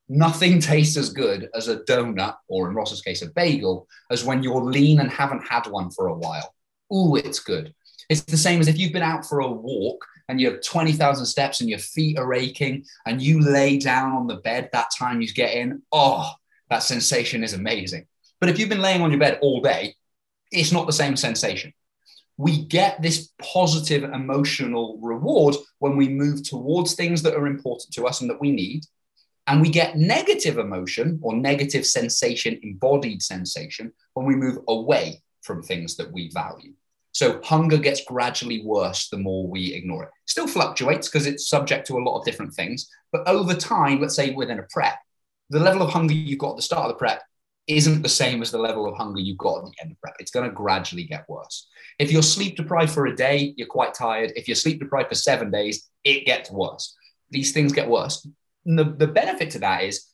nothing 0.10 0.60
tastes 0.60 0.98
as 0.98 1.10
good 1.10 1.50
as 1.56 1.68
a 1.68 1.80
donut, 1.80 2.36
or 2.48 2.70
in 2.70 2.76
Ross's 2.76 3.02
case, 3.02 3.22
a 3.22 3.30
bagel, 3.32 3.88
as 4.12 4.24
when 4.24 4.44
you're 4.44 4.62
lean 4.62 5.00
and 5.00 5.10
haven't 5.10 5.48
had 5.48 5.68
one 5.68 5.90
for 5.92 6.08
a 6.08 6.16
while. 6.16 6.54
Ooh, 6.94 7.16
it's 7.16 7.40
good. 7.40 7.74
It's 8.10 8.22
the 8.22 8.38
same 8.38 8.60
as 8.60 8.68
if 8.68 8.78
you've 8.78 8.94
been 8.94 9.02
out 9.02 9.26
for 9.26 9.40
a 9.40 9.48
walk 9.48 10.06
and 10.30 10.40
you 10.40 10.52
have 10.52 10.62
20,000 10.62 11.26
steps 11.26 11.62
and 11.62 11.70
your 11.70 11.80
feet 11.80 12.18
are 12.18 12.34
aching 12.34 12.86
and 13.06 13.22
you 13.22 13.40
lay 13.40 13.78
down 13.78 14.12
on 14.12 14.28
the 14.28 14.38
bed 14.38 14.70
that 14.74 14.90
time 14.98 15.22
you 15.22 15.28
get 15.34 15.54
in. 15.54 15.82
Oh, 15.92 16.30
that 16.70 16.84
sensation 16.84 17.44
is 17.44 17.54
amazing. 17.54 18.08
But 18.40 18.50
if 18.50 18.60
you've 18.60 18.70
been 18.70 18.82
laying 18.82 19.02
on 19.02 19.12
your 19.12 19.20
bed 19.20 19.40
all 19.42 19.62
day, 19.62 19.96
it's 20.52 20.72
not 20.72 20.86
the 20.86 20.94
same 20.94 21.16
sensation. 21.16 21.74
We 22.38 22.66
get 22.66 23.02
this 23.02 23.30
positive 23.40 24.04
emotional 24.04 25.00
reward 25.02 25.56
when 25.80 25.96
we 25.98 26.10
move 26.10 26.44
towards 26.44 26.96
things 26.96 27.22
that 27.24 27.36
are 27.36 27.48
important 27.48 27.94
to 27.94 28.06
us 28.06 28.22
and 28.22 28.30
that 28.30 28.42
we 28.42 28.52
need 28.52 28.86
and 29.48 29.62
we 29.62 29.70
get 29.70 29.98
negative 29.98 30.58
emotion 30.58 31.20
or 31.22 31.36
negative 31.36 31.86
sensation, 31.86 32.60
embodied 32.64 33.22
sensation, 33.22 33.92
when 34.14 34.26
we 34.26 34.36
move 34.36 34.60
away 34.68 35.22
from 35.42 35.62
things 35.62 35.98
that 35.98 36.12
we 36.12 36.30
value. 36.34 36.74
So 37.12 37.42
hunger 37.44 37.78
gets 37.78 38.04
gradually 38.06 38.64
worse 38.66 39.10
the 39.10 39.18
more 39.18 39.48
we 39.48 39.74
ignore 39.74 40.04
it. 40.04 40.10
Still 40.26 40.48
fluctuates 40.48 41.10
because 41.10 41.28
it's 41.28 41.48
subject 41.48 41.86
to 41.88 41.98
a 41.98 42.04
lot 42.04 42.18
of 42.18 42.26
different 42.26 42.54
things. 42.54 42.90
But 43.12 43.28
over 43.28 43.54
time, 43.54 44.02
let's 44.02 44.16
say 44.16 44.32
within 44.32 44.60
a 44.60 44.68
prep, 44.70 44.98
the 45.50 45.60
level 45.60 45.84
of 45.84 45.92
hunger 45.92 46.14
you've 46.14 46.40
got 46.40 46.52
at 46.52 46.56
the 46.56 46.62
start 46.64 46.86
of 46.86 46.90
the 46.90 46.98
prep 46.98 47.22
isn't 47.68 48.02
the 48.02 48.10
same 48.10 48.42
as 48.42 48.52
the 48.52 48.58
level 48.58 48.88
of 48.88 48.96
hunger 48.96 49.20
you've 49.20 49.38
got 49.38 49.60
at 49.60 49.66
the 49.66 49.74
end 49.82 49.92
of 49.92 50.02
prep. 50.02 50.16
It's 50.20 50.32
going 50.32 50.50
to 50.50 50.56
gradually 50.56 51.06
get 51.06 51.28
worse. 51.30 51.68
If 51.98 52.12
you're 52.12 52.24
sleep 52.24 52.58
deprived 52.58 52.92
for 52.92 53.06
a 53.06 53.16
day, 53.16 53.54
you're 53.56 53.68
quite 53.68 53.94
tired. 53.94 54.34
If 54.36 54.48
you're 54.48 54.56
sleep 54.56 54.80
deprived 54.80 55.10
for 55.10 55.16
seven 55.16 55.52
days, 55.52 55.90
it 56.04 56.26
gets 56.26 56.52
worse. 56.52 56.96
These 57.30 57.54
things 57.54 57.72
get 57.72 57.88
worse. 57.88 58.28
And 58.66 58.78
the, 58.78 58.86
the 58.86 59.08
benefit 59.08 59.52
to 59.52 59.60
that 59.60 59.84
is 59.84 60.10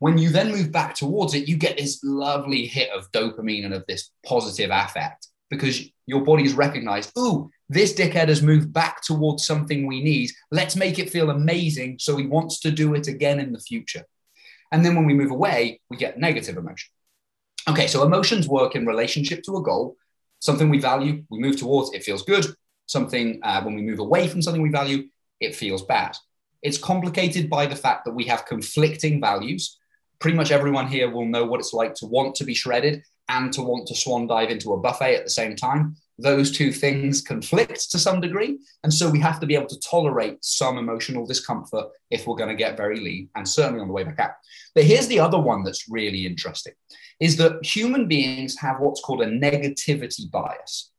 when 0.00 0.18
you 0.18 0.30
then 0.30 0.50
move 0.50 0.72
back 0.72 0.94
towards 0.94 1.34
it, 1.34 1.48
you 1.48 1.56
get 1.56 1.76
this 1.76 2.00
lovely 2.04 2.66
hit 2.66 2.90
of 2.90 3.10
dopamine 3.12 3.64
and 3.64 3.74
of 3.74 3.84
this 3.86 4.10
positive 4.24 4.70
affect 4.72 5.28
because 5.50 5.88
your 6.06 6.22
body 6.24 6.44
has 6.44 6.54
recognized, 6.54 7.12
ooh, 7.18 7.50
this 7.68 7.94
dickhead 7.94 8.28
has 8.28 8.42
moved 8.42 8.72
back 8.72 9.02
towards 9.02 9.46
something 9.46 9.86
we 9.86 10.02
need. 10.02 10.30
Let's 10.50 10.76
make 10.76 10.98
it 10.98 11.10
feel 11.10 11.30
amazing. 11.30 11.98
So 11.98 12.16
he 12.16 12.26
wants 12.26 12.60
to 12.60 12.70
do 12.70 12.94
it 12.94 13.08
again 13.08 13.40
in 13.40 13.52
the 13.52 13.60
future. 13.60 14.04
And 14.70 14.84
then 14.84 14.94
when 14.94 15.06
we 15.06 15.14
move 15.14 15.30
away, 15.30 15.80
we 15.88 15.96
get 15.96 16.18
negative 16.18 16.56
emotion. 16.56 16.90
Okay, 17.68 17.86
so 17.86 18.02
emotions 18.02 18.48
work 18.48 18.74
in 18.76 18.86
relationship 18.86 19.42
to 19.44 19.56
a 19.56 19.62
goal, 19.62 19.96
something 20.40 20.68
we 20.68 20.78
value, 20.78 21.24
we 21.30 21.38
move 21.38 21.58
towards, 21.58 21.92
it 21.92 22.02
feels 22.02 22.22
good. 22.22 22.46
Something, 22.86 23.40
uh, 23.42 23.62
when 23.62 23.74
we 23.74 23.82
move 23.82 23.98
away 23.98 24.28
from 24.28 24.40
something 24.40 24.62
we 24.62 24.70
value, 24.70 25.08
it 25.40 25.54
feels 25.54 25.82
bad. 25.82 26.16
It's 26.62 26.78
complicated 26.78 27.50
by 27.50 27.66
the 27.66 27.76
fact 27.76 28.04
that 28.04 28.14
we 28.14 28.24
have 28.24 28.46
conflicting 28.46 29.20
values. 29.20 29.78
Pretty 30.18 30.36
much 30.36 30.50
everyone 30.50 30.86
here 30.86 31.10
will 31.10 31.26
know 31.26 31.44
what 31.44 31.60
it's 31.60 31.74
like 31.74 31.94
to 31.96 32.06
want 32.06 32.34
to 32.36 32.44
be 32.44 32.54
shredded 32.54 33.02
and 33.28 33.52
to 33.52 33.62
want 33.62 33.86
to 33.88 33.94
swan 33.94 34.26
dive 34.26 34.50
into 34.50 34.72
a 34.72 34.80
buffet 34.80 35.16
at 35.16 35.24
the 35.24 35.30
same 35.30 35.54
time. 35.54 35.96
Those 36.18 36.50
two 36.50 36.72
things 36.72 37.20
conflict 37.20 37.90
to 37.92 37.98
some 37.98 38.20
degree. 38.20 38.58
And 38.82 38.92
so 38.92 39.08
we 39.08 39.20
have 39.20 39.38
to 39.40 39.46
be 39.46 39.54
able 39.54 39.68
to 39.68 39.80
tolerate 39.80 40.44
some 40.44 40.76
emotional 40.76 41.26
discomfort 41.26 41.86
if 42.10 42.26
we're 42.26 42.36
going 42.36 42.48
to 42.48 42.56
get 42.56 42.76
very 42.76 42.98
lean 42.98 43.28
and 43.36 43.48
certainly 43.48 43.80
on 43.80 43.86
the 43.86 43.94
way 43.94 44.04
back 44.04 44.18
out. 44.18 44.32
But 44.74 44.84
here's 44.84 45.06
the 45.06 45.20
other 45.20 45.38
one 45.38 45.62
that's 45.62 45.88
really 45.88 46.26
interesting 46.26 46.74
is 47.20 47.36
that 47.36 47.64
human 47.64 48.06
beings 48.06 48.56
have 48.58 48.80
what's 48.80 49.00
called 49.00 49.22
a 49.22 49.26
negativity 49.26 50.30
bias. 50.30 50.90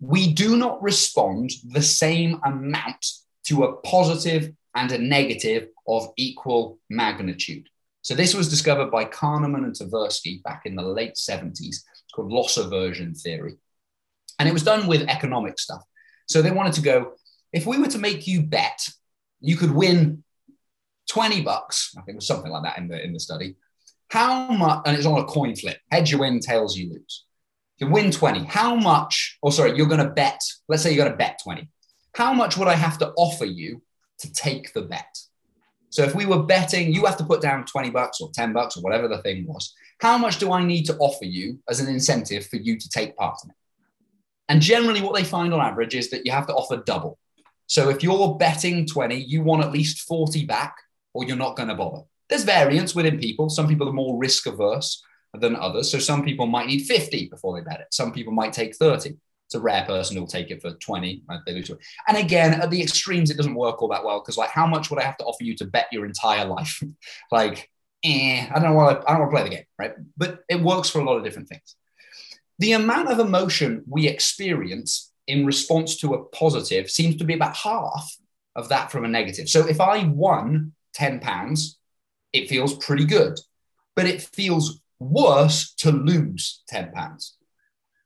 We 0.00 0.32
do 0.32 0.56
not 0.56 0.82
respond 0.82 1.50
the 1.68 1.82
same 1.82 2.40
amount 2.44 3.06
to 3.44 3.64
a 3.64 3.76
positive 3.82 4.52
and 4.74 4.92
a 4.92 4.98
negative 4.98 5.68
of 5.86 6.08
equal 6.16 6.78
magnitude. 6.88 7.68
So 8.02 8.14
this 8.14 8.34
was 8.34 8.48
discovered 8.48 8.90
by 8.90 9.04
Kahneman 9.04 9.64
and 9.64 9.74
Tversky 9.74 10.42
back 10.42 10.62
in 10.64 10.74
the 10.74 10.82
late 10.82 11.14
70s. 11.14 11.58
It's 11.60 11.84
called 12.14 12.32
loss 12.32 12.56
aversion 12.56 13.14
theory. 13.14 13.56
And 14.40 14.48
it 14.48 14.52
was 14.52 14.64
done 14.64 14.88
with 14.88 15.02
economic 15.02 15.60
stuff. 15.60 15.82
So 16.26 16.42
they 16.42 16.50
wanted 16.50 16.72
to 16.72 16.82
go, 16.82 17.12
if 17.52 17.64
we 17.66 17.78
were 17.78 17.86
to 17.86 17.98
make 17.98 18.26
you 18.26 18.42
bet, 18.42 18.88
you 19.40 19.56
could 19.56 19.70
win 19.70 20.24
20 21.10 21.42
bucks, 21.42 21.94
I 21.96 22.00
think 22.00 22.14
it 22.14 22.16
was 22.16 22.26
something 22.26 22.50
like 22.50 22.64
that 22.64 22.78
in 22.78 22.88
the, 22.88 23.00
in 23.00 23.12
the 23.12 23.20
study. 23.20 23.54
How 24.08 24.48
much, 24.48 24.82
and 24.86 24.96
it's 24.96 25.06
on 25.06 25.20
a 25.20 25.24
coin 25.24 25.54
flip, 25.54 25.78
heads 25.92 26.10
you 26.10 26.18
win, 26.18 26.40
tails 26.40 26.76
you 26.76 26.90
lose. 26.90 27.26
You 27.78 27.86
win 27.86 28.10
20. 28.10 28.44
How 28.44 28.74
much, 28.74 29.38
or 29.42 29.52
sorry, 29.52 29.76
you're 29.76 29.86
going 29.86 30.04
to 30.04 30.10
bet, 30.10 30.40
let's 30.68 30.82
say 30.82 30.92
you're 30.92 31.04
going 31.04 31.12
to 31.12 31.16
bet 31.16 31.38
20. 31.44 31.68
How 32.14 32.32
much 32.32 32.56
would 32.56 32.66
I 32.66 32.74
have 32.74 32.98
to 32.98 33.12
offer 33.16 33.44
you 33.44 33.82
to 34.20 34.32
take 34.32 34.72
the 34.72 34.82
bet. 34.82 35.18
So 35.88 36.04
if 36.04 36.14
we 36.14 36.24
were 36.24 36.42
betting, 36.44 36.92
you 36.94 37.04
have 37.06 37.16
to 37.16 37.24
put 37.24 37.42
down 37.42 37.64
20 37.64 37.90
bucks 37.90 38.20
or 38.20 38.30
10 38.32 38.52
bucks 38.52 38.76
or 38.76 38.82
whatever 38.82 39.08
the 39.08 39.20
thing 39.22 39.46
was. 39.46 39.74
How 40.00 40.16
much 40.16 40.38
do 40.38 40.52
I 40.52 40.64
need 40.64 40.84
to 40.84 40.96
offer 40.98 41.24
you 41.24 41.58
as 41.68 41.80
an 41.80 41.88
incentive 41.88 42.46
for 42.46 42.56
you 42.56 42.78
to 42.78 42.88
take 42.88 43.16
part 43.16 43.38
in 43.42 43.50
it? 43.50 43.56
And 44.50 44.60
generally, 44.60 45.00
what 45.00 45.14
they 45.14 45.24
find 45.24 45.54
on 45.54 45.60
average 45.60 45.94
is 45.94 46.10
that 46.10 46.26
you 46.26 46.32
have 46.32 46.46
to 46.48 46.54
offer 46.54 46.82
double. 46.84 47.18
So 47.66 47.88
if 47.88 48.02
you're 48.02 48.34
betting 48.34 48.84
20, 48.84 49.14
you 49.14 49.42
want 49.42 49.64
at 49.64 49.72
least 49.72 50.00
40 50.00 50.44
back, 50.44 50.76
or 51.14 51.24
you're 51.24 51.36
not 51.36 51.56
going 51.56 51.68
to 51.68 51.74
bother. 51.76 52.02
There's 52.28 52.42
variance 52.42 52.94
within 52.94 53.18
people. 53.18 53.48
Some 53.48 53.68
people 53.68 53.88
are 53.88 53.92
more 53.92 54.18
risk 54.18 54.46
averse 54.46 55.02
than 55.34 55.54
others. 55.54 55.90
So 55.90 56.00
some 56.00 56.24
people 56.24 56.46
might 56.46 56.66
need 56.66 56.80
50 56.84 57.28
before 57.28 57.56
they 57.56 57.64
bet 57.64 57.80
it. 57.80 57.86
Some 57.92 58.12
people 58.12 58.32
might 58.32 58.52
take 58.52 58.76
30 58.76 59.16
it's 59.50 59.56
a 59.56 59.60
rare 59.60 59.84
person 59.84 60.16
who'll 60.16 60.28
take 60.28 60.52
it 60.52 60.62
for 60.62 60.74
20 60.74 61.24
they 61.44 61.52
lose 61.52 61.70
it. 61.70 61.78
and 62.06 62.16
again 62.16 62.60
at 62.60 62.70
the 62.70 62.80
extremes 62.80 63.30
it 63.30 63.36
doesn't 63.36 63.56
work 63.56 63.82
all 63.82 63.88
that 63.88 64.04
well 64.04 64.20
because 64.20 64.36
like 64.36 64.50
how 64.50 64.64
much 64.64 64.90
would 64.90 65.00
i 65.00 65.04
have 65.04 65.16
to 65.16 65.24
offer 65.24 65.42
you 65.42 65.56
to 65.56 65.64
bet 65.64 65.88
your 65.90 66.06
entire 66.06 66.44
life 66.44 66.80
like 67.32 67.68
eh, 68.04 68.46
i 68.54 68.60
don't 68.60 68.76
want 68.76 69.00
to 69.00 69.10
i 69.10 69.12
don't 69.12 69.22
want 69.22 69.32
to 69.32 69.36
play 69.36 69.42
the 69.42 69.56
game 69.56 69.64
right 69.76 69.94
but 70.16 70.44
it 70.48 70.60
works 70.60 70.88
for 70.88 71.00
a 71.00 71.04
lot 71.04 71.16
of 71.16 71.24
different 71.24 71.48
things 71.48 71.74
the 72.60 72.72
amount 72.72 73.10
of 73.10 73.18
emotion 73.18 73.82
we 73.88 74.06
experience 74.06 75.12
in 75.26 75.44
response 75.44 75.96
to 75.96 76.14
a 76.14 76.24
positive 76.26 76.88
seems 76.88 77.16
to 77.16 77.24
be 77.24 77.34
about 77.34 77.56
half 77.56 78.16
of 78.54 78.68
that 78.68 78.92
from 78.92 79.04
a 79.04 79.08
negative 79.08 79.48
so 79.48 79.66
if 79.66 79.80
i 79.80 80.04
won 80.04 80.72
10 80.94 81.20
pounds 81.20 81.78
it 82.32 82.48
feels 82.48 82.74
pretty 82.76 83.04
good 83.04 83.38
but 83.96 84.06
it 84.06 84.22
feels 84.22 84.80
worse 85.00 85.74
to 85.74 85.90
lose 85.90 86.62
10 86.68 86.92
pounds 86.92 87.36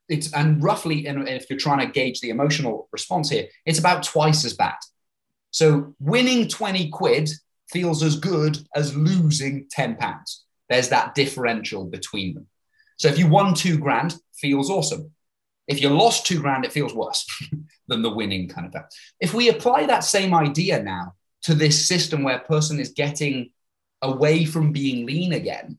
it's 0.09 0.33
and 0.33 0.63
roughly, 0.63 1.07
and 1.07 1.29
if 1.29 1.49
you're 1.49 1.59
trying 1.59 1.87
to 1.87 1.93
gauge 1.93 2.21
the 2.21 2.31
emotional 2.31 2.89
response 2.93 3.31
here, 3.31 3.47
it's 3.65 3.79
about 3.79 4.03
twice 4.03 4.45
as 4.45 4.55
bad. 4.55 4.77
So 5.51 5.95
winning 5.99 6.49
20 6.49 6.91
quid 6.91 7.31
feels 7.71 8.03
as 8.03 8.17
good 8.17 8.59
as 8.75 8.97
losing 8.97 9.67
10 9.71 9.97
pounds. 9.97 10.45
There's 10.69 10.91
that 10.91 11.15
differential 11.15 11.85
between 11.85 12.35
them. 12.35 12.47
So 12.97 13.09
if 13.09 13.19
you 13.19 13.29
won 13.29 13.55
two 13.55 13.79
grand, 13.79 14.17
feels 14.35 14.71
awesome. 14.71 15.11
If 15.67 15.81
you 15.81 15.89
lost 15.89 16.27
two 16.27 16.41
grand, 16.41 16.65
it 16.65 16.73
feels 16.73 16.95
worse 16.95 17.27
than 17.89 18.03
the 18.03 18.15
winning 18.15 18.49
kind 18.49 18.67
of 18.67 18.73
thing. 18.73 18.85
If 19.21 19.35
we 19.35 19.49
apply 19.49 19.87
that 19.87 20.05
same 20.05 20.35
idea 20.35 20.83
now 20.83 21.15
to 21.43 21.55
this 21.55 21.89
system 21.89 22.23
where 22.23 22.37
a 22.37 22.45
person 22.45 22.79
is 22.81 22.91
getting 22.91 23.51
away 24.03 24.45
from 24.45 24.73
being 24.73 25.07
lean 25.07 25.33
again, 25.33 25.79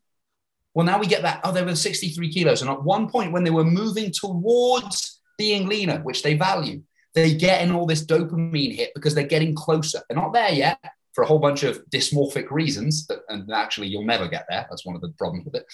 well, 0.73 0.85
now 0.85 0.99
we 0.99 1.07
get 1.07 1.21
that, 1.21 1.39
oh, 1.43 1.51
they 1.51 1.63
were 1.63 1.75
63 1.75 2.31
kilos. 2.31 2.61
And 2.61 2.69
at 2.69 2.83
one 2.83 3.09
point, 3.09 3.31
when 3.31 3.43
they 3.43 3.49
were 3.49 3.63
moving 3.63 4.11
towards 4.11 5.21
being 5.37 5.67
leaner, 5.67 5.99
which 5.99 6.21
they 6.21 6.33
value, 6.33 6.81
they 7.13 7.33
get 7.33 7.61
in 7.61 7.71
all 7.71 7.85
this 7.85 8.05
dopamine 8.05 8.75
hit 8.75 8.91
because 8.93 9.15
they're 9.15 9.25
getting 9.25 9.55
closer. 9.55 10.01
They're 10.09 10.17
not 10.17 10.33
there 10.33 10.51
yet 10.51 10.79
for 11.13 11.23
a 11.23 11.27
whole 11.27 11.39
bunch 11.39 11.63
of 11.63 11.81
dysmorphic 11.89 12.51
reasons. 12.51 13.07
That, 13.07 13.19
and 13.29 13.49
actually, 13.53 13.87
you'll 13.87 14.05
never 14.05 14.27
get 14.27 14.45
there. 14.49 14.67
That's 14.69 14.85
one 14.85 14.95
of 14.95 15.01
the 15.01 15.13
problems 15.17 15.45
with 15.45 15.55
it. 15.55 15.65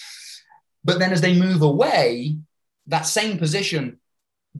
But 0.84 0.98
then 0.98 1.12
as 1.12 1.20
they 1.20 1.38
move 1.38 1.62
away, 1.62 2.36
that 2.86 3.06
same 3.06 3.38
position 3.38 3.98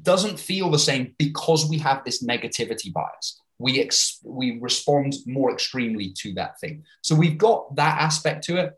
doesn't 0.01 0.39
feel 0.39 0.71
the 0.71 0.79
same 0.79 1.15
because 1.19 1.69
we 1.69 1.79
have 1.79 2.05
this 2.05 2.25
negativity 2.25 2.93
bias. 2.93 3.41
We, 3.59 3.81
ex- 3.81 4.19
we 4.25 4.59
respond 4.61 5.15
more 5.27 5.53
extremely 5.53 6.13
to 6.19 6.35
that 6.35 6.59
thing. 6.61 6.85
So 7.03 7.15
we've 7.15 7.39
got 7.39 7.75
that 7.77 8.01
aspect 8.01 8.45
to 8.45 8.57
it. 8.57 8.73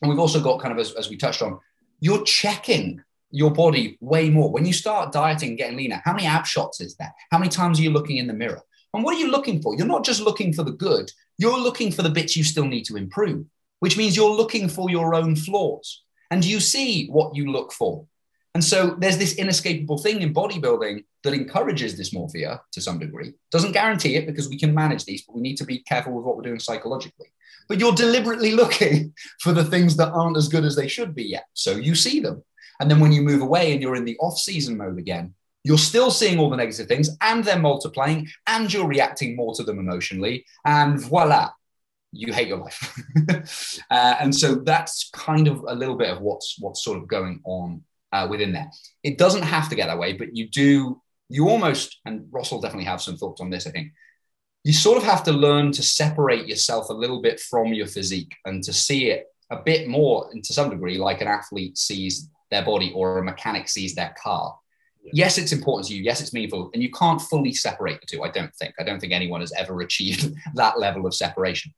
And 0.00 0.10
we've 0.10 0.20
also 0.20 0.40
got 0.40 0.60
kind 0.60 0.72
of, 0.72 0.78
as, 0.78 0.92
as 0.92 1.08
we 1.08 1.16
touched 1.16 1.42
on, 1.42 1.58
you're 2.00 2.24
checking 2.24 3.02
your 3.30 3.50
body 3.50 3.98
way 4.00 4.30
more. 4.30 4.50
When 4.50 4.66
you 4.66 4.72
start 4.72 5.12
dieting, 5.12 5.56
getting 5.56 5.76
leaner, 5.76 6.00
how 6.04 6.12
many 6.12 6.26
ab 6.26 6.46
shots 6.46 6.80
is 6.80 6.96
that? 6.96 7.12
How 7.30 7.38
many 7.38 7.50
times 7.50 7.78
are 7.78 7.82
you 7.82 7.90
looking 7.90 8.18
in 8.18 8.26
the 8.26 8.32
mirror? 8.32 8.62
And 8.94 9.02
what 9.04 9.14
are 9.14 9.18
you 9.18 9.30
looking 9.30 9.60
for? 9.60 9.74
You're 9.76 9.86
not 9.86 10.04
just 10.04 10.20
looking 10.20 10.52
for 10.52 10.62
the 10.62 10.72
good, 10.72 11.10
you're 11.38 11.58
looking 11.58 11.90
for 11.92 12.02
the 12.02 12.10
bits 12.10 12.36
you 12.36 12.44
still 12.44 12.66
need 12.66 12.84
to 12.84 12.96
improve, 12.96 13.46
which 13.80 13.96
means 13.96 14.16
you're 14.16 14.30
looking 14.30 14.68
for 14.68 14.88
your 14.88 15.14
own 15.14 15.36
flaws. 15.36 16.02
And 16.30 16.44
you 16.44 16.60
see 16.60 17.08
what 17.08 17.34
you 17.36 17.50
look 17.50 17.72
for. 17.72 18.06
And 18.54 18.64
so 18.64 18.96
there's 18.98 19.18
this 19.18 19.36
inescapable 19.36 19.98
thing 19.98 20.22
in 20.22 20.32
bodybuilding 20.32 21.04
that 21.24 21.34
encourages 21.34 22.00
dysmorphia 22.00 22.60
to 22.72 22.80
some 22.80 22.98
degree. 22.98 23.34
Doesn't 23.50 23.72
guarantee 23.72 24.16
it 24.16 24.26
because 24.26 24.48
we 24.48 24.58
can 24.58 24.74
manage 24.74 25.04
these, 25.04 25.22
but 25.22 25.34
we 25.34 25.42
need 25.42 25.56
to 25.56 25.66
be 25.66 25.80
careful 25.80 26.14
with 26.14 26.24
what 26.24 26.36
we're 26.36 26.42
doing 26.42 26.58
psychologically. 26.58 27.26
But 27.68 27.78
you're 27.80 27.92
deliberately 27.92 28.52
looking 28.52 29.12
for 29.40 29.52
the 29.52 29.64
things 29.64 29.96
that 29.96 30.10
aren't 30.10 30.38
as 30.38 30.48
good 30.48 30.64
as 30.64 30.74
they 30.74 30.88
should 30.88 31.14
be 31.14 31.24
yet. 31.24 31.46
So 31.52 31.72
you 31.72 31.94
see 31.94 32.20
them. 32.20 32.42
And 32.80 32.90
then 32.90 33.00
when 33.00 33.12
you 33.12 33.22
move 33.22 33.42
away 33.42 33.72
and 33.72 33.82
you're 33.82 33.96
in 33.96 34.06
the 34.06 34.16
off 34.20 34.38
season 34.38 34.76
mode 34.78 34.98
again, 34.98 35.34
you're 35.62 35.76
still 35.76 36.10
seeing 36.10 36.38
all 36.38 36.48
the 36.48 36.56
negative 36.56 36.86
things 36.86 37.10
and 37.20 37.44
they're 37.44 37.58
multiplying 37.58 38.28
and 38.46 38.72
you're 38.72 38.86
reacting 38.86 39.34
more 39.34 39.52
to 39.56 39.64
them 39.64 39.78
emotionally. 39.78 40.46
And 40.64 40.98
voila, 40.98 41.50
you 42.12 42.32
hate 42.32 42.48
your 42.48 42.58
life. 42.58 43.80
uh, 43.90 44.16
and 44.20 44.34
so 44.34 44.56
that's 44.56 45.10
kind 45.12 45.48
of 45.48 45.64
a 45.68 45.74
little 45.74 45.96
bit 45.96 46.10
of 46.10 46.20
what's 46.20 46.56
what's 46.58 46.82
sort 46.82 46.98
of 46.98 47.08
going 47.08 47.40
on 47.44 47.82
uh, 48.12 48.26
within 48.30 48.52
there. 48.52 48.70
It 49.02 49.18
doesn't 49.18 49.42
have 49.42 49.68
to 49.68 49.76
get 49.76 49.86
that 49.86 49.98
way, 49.98 50.12
but 50.12 50.36
you 50.36 50.48
do. 50.48 51.00
You 51.28 51.48
almost, 51.48 51.98
and 52.04 52.28
Ross 52.30 52.52
will 52.52 52.60
definitely 52.60 52.84
have 52.84 53.02
some 53.02 53.16
thoughts 53.16 53.40
on 53.40 53.50
this. 53.50 53.66
I 53.66 53.70
think 53.70 53.92
you 54.62 54.72
sort 54.72 54.96
of 54.96 55.02
have 55.02 55.24
to 55.24 55.32
learn 55.32 55.72
to 55.72 55.82
separate 55.82 56.46
yourself 56.46 56.88
a 56.88 56.92
little 56.92 57.20
bit 57.20 57.40
from 57.40 57.74
your 57.74 57.88
physique 57.88 58.32
and 58.44 58.62
to 58.62 58.72
see 58.72 59.10
it 59.10 59.26
a 59.50 59.56
bit 59.56 59.88
more, 59.88 60.28
and 60.30 60.44
to 60.44 60.52
some 60.52 60.70
degree, 60.70 60.98
like 60.98 61.20
an 61.20 61.26
athlete 61.26 61.78
sees 61.78 62.30
their 62.52 62.64
body 62.64 62.92
or 62.94 63.18
a 63.18 63.24
mechanic 63.24 63.68
sees 63.68 63.96
their 63.96 64.14
car 64.22 64.56
yes, 65.12 65.38
it's 65.38 65.52
important 65.52 65.88
to 65.88 65.94
you. 65.94 66.02
Yes, 66.02 66.20
it's 66.20 66.32
meaningful. 66.32 66.70
And 66.74 66.82
you 66.82 66.90
can't 66.90 67.20
fully 67.20 67.52
separate 67.52 68.00
the 68.00 68.06
two, 68.06 68.22
I 68.22 68.30
don't 68.30 68.54
think. 68.54 68.74
I 68.78 68.82
don't 68.82 69.00
think 69.00 69.12
anyone 69.12 69.40
has 69.40 69.52
ever 69.52 69.80
achieved 69.82 70.34
that 70.54 70.78
level 70.78 71.06
of 71.06 71.14
separation. 71.14 71.72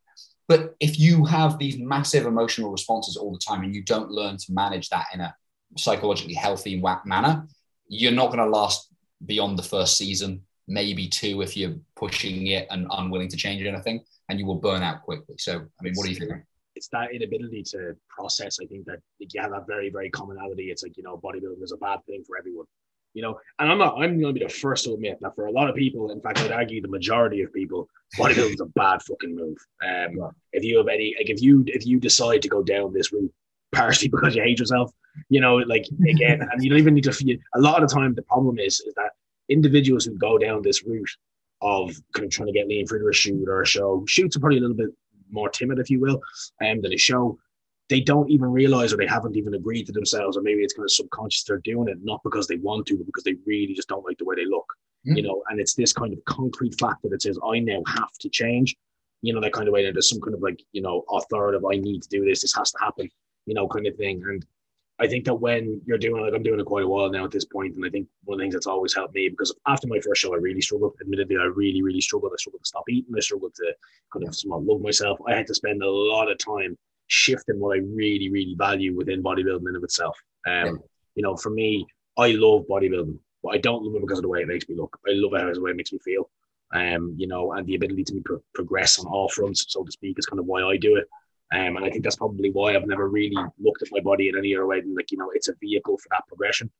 But 0.48 0.74
if 0.80 0.98
you 0.98 1.26
have 1.26 1.58
these 1.58 1.78
massive 1.78 2.24
emotional 2.24 2.70
responses 2.72 3.16
all 3.16 3.32
the 3.32 3.38
time 3.38 3.62
and 3.62 3.74
you 3.74 3.82
don't 3.82 4.10
learn 4.10 4.38
to 4.38 4.52
manage 4.52 4.88
that 4.88 5.04
in 5.12 5.20
a 5.20 5.34
psychologically 5.76 6.34
healthy 6.34 6.82
manner, 7.04 7.46
you're 7.86 8.12
not 8.12 8.28
going 8.28 8.38
to 8.38 8.46
last 8.46 8.90
beyond 9.26 9.58
the 9.58 9.62
first 9.62 9.98
season, 9.98 10.42
maybe 10.66 11.06
two 11.06 11.42
if 11.42 11.56
you're 11.56 11.76
pushing 11.96 12.46
it 12.46 12.66
and 12.70 12.86
unwilling 12.90 13.28
to 13.28 13.36
change 13.36 13.62
anything, 13.62 14.00
and 14.30 14.38
you 14.38 14.46
will 14.46 14.56
burn 14.56 14.82
out 14.82 15.02
quickly. 15.02 15.36
So, 15.38 15.52
I 15.52 15.82
mean, 15.82 15.92
what 15.94 16.06
do 16.06 16.12
you 16.12 16.18
think? 16.18 16.32
It's 16.74 16.88
that 16.88 17.12
inability 17.12 17.64
to 17.72 17.96
process. 18.08 18.58
I 18.62 18.66
think 18.66 18.86
that 18.86 19.00
you 19.18 19.40
have 19.42 19.50
that 19.50 19.66
very, 19.66 19.90
very 19.90 20.10
commonality. 20.10 20.70
It's 20.70 20.82
like, 20.82 20.96
you 20.96 21.02
know, 21.02 21.18
bodybuilding 21.18 21.62
is 21.62 21.72
a 21.72 21.76
bad 21.76 21.98
thing 22.06 22.24
for 22.26 22.38
everyone 22.38 22.66
you 23.14 23.22
know, 23.22 23.38
and 23.58 23.70
I'm 23.70 23.78
not, 23.78 23.94
I'm 23.94 24.20
going 24.20 24.34
to 24.34 24.38
be 24.40 24.46
the 24.46 24.52
first 24.52 24.84
to 24.84 24.94
admit 24.94 25.18
that 25.20 25.34
for 25.34 25.46
a 25.46 25.52
lot 25.52 25.68
of 25.68 25.76
people, 25.76 26.10
in 26.10 26.20
fact, 26.20 26.40
I'd 26.40 26.52
argue 26.52 26.80
the 26.80 26.88
majority 26.88 27.42
of 27.42 27.52
people, 27.52 27.88
bodybuilding 28.16 28.54
is 28.54 28.60
a 28.60 28.66
bad 28.66 29.02
fucking 29.02 29.34
move. 29.34 29.56
Um, 29.82 30.16
yeah. 30.16 30.28
If 30.52 30.64
you 30.64 30.78
have 30.78 30.88
any, 30.88 31.14
like, 31.18 31.30
if 31.30 31.42
you 31.42 31.64
if 31.66 31.86
you 31.86 31.98
decide 31.98 32.42
to 32.42 32.48
go 32.48 32.62
down 32.62 32.92
this 32.92 33.12
route, 33.12 33.32
partially 33.72 34.08
because 34.12 34.34
you 34.34 34.42
hate 34.42 34.58
yourself, 34.58 34.92
you 35.28 35.40
know, 35.40 35.56
like 35.56 35.86
again, 36.08 36.40
and 36.50 36.62
you 36.62 36.70
don't 36.70 36.78
even 36.78 36.94
need 36.94 37.04
to. 37.04 37.12
feel. 37.12 37.36
A 37.54 37.60
lot 37.60 37.82
of 37.82 37.88
the 37.88 37.94
time, 37.94 38.14
the 38.14 38.22
problem 38.22 38.58
is 38.58 38.80
is 38.80 38.94
that 38.94 39.10
individuals 39.48 40.04
who 40.04 40.16
go 40.16 40.38
down 40.38 40.62
this 40.62 40.84
route 40.84 41.10
of 41.60 41.96
kind 42.14 42.26
of 42.26 42.30
trying 42.30 42.46
to 42.46 42.52
get 42.52 42.68
lean 42.68 42.86
through 42.86 43.08
a 43.08 43.12
shoot 43.12 43.48
or 43.48 43.62
a 43.62 43.66
show, 43.66 44.04
shoots 44.06 44.36
are 44.36 44.40
probably 44.40 44.58
a 44.58 44.60
little 44.60 44.76
bit 44.76 44.90
more 45.30 45.48
timid, 45.48 45.78
if 45.78 45.90
you 45.90 46.00
will, 46.00 46.20
um, 46.64 46.80
than 46.80 46.92
a 46.92 46.96
show 46.96 47.38
they 47.88 48.00
don't 48.00 48.30
even 48.30 48.50
realize 48.50 48.92
or 48.92 48.96
they 48.96 49.06
haven't 49.06 49.36
even 49.36 49.54
agreed 49.54 49.86
to 49.86 49.92
themselves, 49.92 50.36
or 50.36 50.42
maybe 50.42 50.62
it's 50.62 50.74
kind 50.74 50.84
of 50.84 50.92
subconscious 50.92 51.44
they're 51.44 51.58
doing 51.58 51.88
it 51.88 51.98
not 52.02 52.20
because 52.22 52.46
they 52.46 52.56
want 52.56 52.86
to, 52.86 52.96
but 52.96 53.06
because 53.06 53.24
they 53.24 53.36
really 53.46 53.74
just 53.74 53.88
don't 53.88 54.04
like 54.04 54.18
the 54.18 54.24
way 54.24 54.36
they 54.36 54.44
look. 54.44 54.66
Mm. 55.06 55.16
You 55.16 55.22
know, 55.22 55.42
and 55.48 55.58
it's 55.60 55.74
this 55.74 55.92
kind 55.92 56.12
of 56.12 56.22
concrete 56.24 56.78
fact 56.78 57.02
that 57.02 57.12
it 57.12 57.22
says, 57.22 57.38
I 57.44 57.60
now 57.60 57.82
have 57.86 58.12
to 58.20 58.28
change. 58.28 58.76
You 59.22 59.32
know, 59.32 59.40
that 59.40 59.52
kind 59.52 59.68
of 59.68 59.72
way 59.72 59.84
that 59.84 59.92
there's 59.94 60.10
some 60.10 60.20
kind 60.20 60.34
of 60.34 60.42
like, 60.42 60.62
you 60.72 60.82
know, 60.82 61.04
authoritative, 61.10 61.64
I 61.64 61.76
need 61.76 62.02
to 62.02 62.08
do 62.08 62.24
this, 62.24 62.42
this 62.42 62.54
has 62.54 62.70
to 62.72 62.78
happen, 62.80 63.08
you 63.46 63.54
know, 63.54 63.66
kind 63.66 63.86
of 63.86 63.96
thing. 63.96 64.22
And 64.28 64.44
I 65.00 65.06
think 65.06 65.24
that 65.24 65.34
when 65.34 65.80
you're 65.86 65.98
doing 65.98 66.22
like 66.22 66.34
I'm 66.34 66.42
doing 66.42 66.60
it 66.60 66.66
quite 66.66 66.84
a 66.84 66.88
while 66.88 67.08
now 67.08 67.24
at 67.24 67.30
this 67.30 67.44
point, 67.44 67.76
and 67.76 67.86
I 67.86 67.88
think 67.88 68.08
one 68.24 68.34
of 68.34 68.38
the 68.38 68.44
things 68.44 68.54
that's 68.54 68.66
always 68.66 68.94
helped 68.94 69.14
me 69.14 69.28
because 69.28 69.54
after 69.66 69.86
my 69.86 70.00
first 70.00 70.20
show, 70.20 70.34
I 70.34 70.38
really 70.38 70.60
struggled. 70.60 70.94
Admittedly, 71.00 71.36
I 71.36 71.44
really, 71.44 71.82
really 71.82 72.00
struggled. 72.00 72.32
I 72.34 72.36
struggled 72.36 72.64
to 72.64 72.68
stop 72.68 72.84
eating. 72.88 73.14
I 73.16 73.20
struggled 73.20 73.54
to 73.54 73.72
kind 74.12 74.26
of 74.26 74.36
love 74.44 74.80
myself. 74.80 75.18
I 75.26 75.34
had 75.34 75.46
to 75.46 75.54
spend 75.54 75.82
a 75.82 75.90
lot 75.90 76.30
of 76.30 76.38
time 76.38 76.76
shift 77.08 77.48
in 77.48 77.58
what 77.58 77.76
I 77.76 77.80
really, 77.80 78.30
really 78.30 78.54
value 78.56 78.96
within 78.96 79.22
bodybuilding 79.22 79.68
in 79.68 79.76
of 79.76 79.84
itself. 79.84 80.16
Um, 80.46 80.52
yeah. 80.54 80.72
You 81.16 81.22
know, 81.22 81.36
for 81.36 81.50
me, 81.50 81.86
I 82.16 82.32
love 82.32 82.66
bodybuilding, 82.70 83.18
but 83.42 83.50
I 83.50 83.58
don't 83.58 83.82
love 83.82 83.96
it 83.96 84.02
because 84.02 84.18
of 84.18 84.22
the 84.22 84.28
way 84.28 84.42
it 84.42 84.48
makes 84.48 84.68
me 84.68 84.76
look. 84.76 84.98
I 85.06 85.12
love 85.12 85.34
it 85.34 85.50
as 85.50 85.56
the 85.56 85.62
way 85.62 85.72
it 85.72 85.76
makes 85.76 85.92
me 85.92 85.98
feel. 85.98 86.30
Um, 86.72 87.14
you 87.16 87.26
know, 87.26 87.52
and 87.52 87.66
the 87.66 87.74
ability 87.74 88.04
to 88.04 88.20
pro- 88.24 88.42
progress 88.54 88.98
on 88.98 89.06
all 89.06 89.28
fronts, 89.28 89.64
so 89.68 89.82
to 89.82 89.90
speak, 89.90 90.18
is 90.18 90.26
kind 90.26 90.38
of 90.38 90.46
why 90.46 90.62
I 90.62 90.76
do 90.76 90.96
it. 90.96 91.08
Um, 91.50 91.76
and 91.76 91.84
I 91.84 91.90
think 91.90 92.04
that's 92.04 92.16
probably 92.16 92.50
why 92.50 92.76
I've 92.76 92.86
never 92.86 93.08
really 93.08 93.36
looked 93.58 93.82
at 93.82 93.88
my 93.90 94.00
body 94.00 94.28
in 94.28 94.36
any 94.36 94.54
other 94.54 94.66
way 94.66 94.82
than 94.82 94.94
like, 94.94 95.10
you 95.10 95.16
know, 95.16 95.30
it's 95.32 95.48
a 95.48 95.54
vehicle 95.60 95.96
for 95.96 96.08
that 96.10 96.24
progression. 96.28 96.70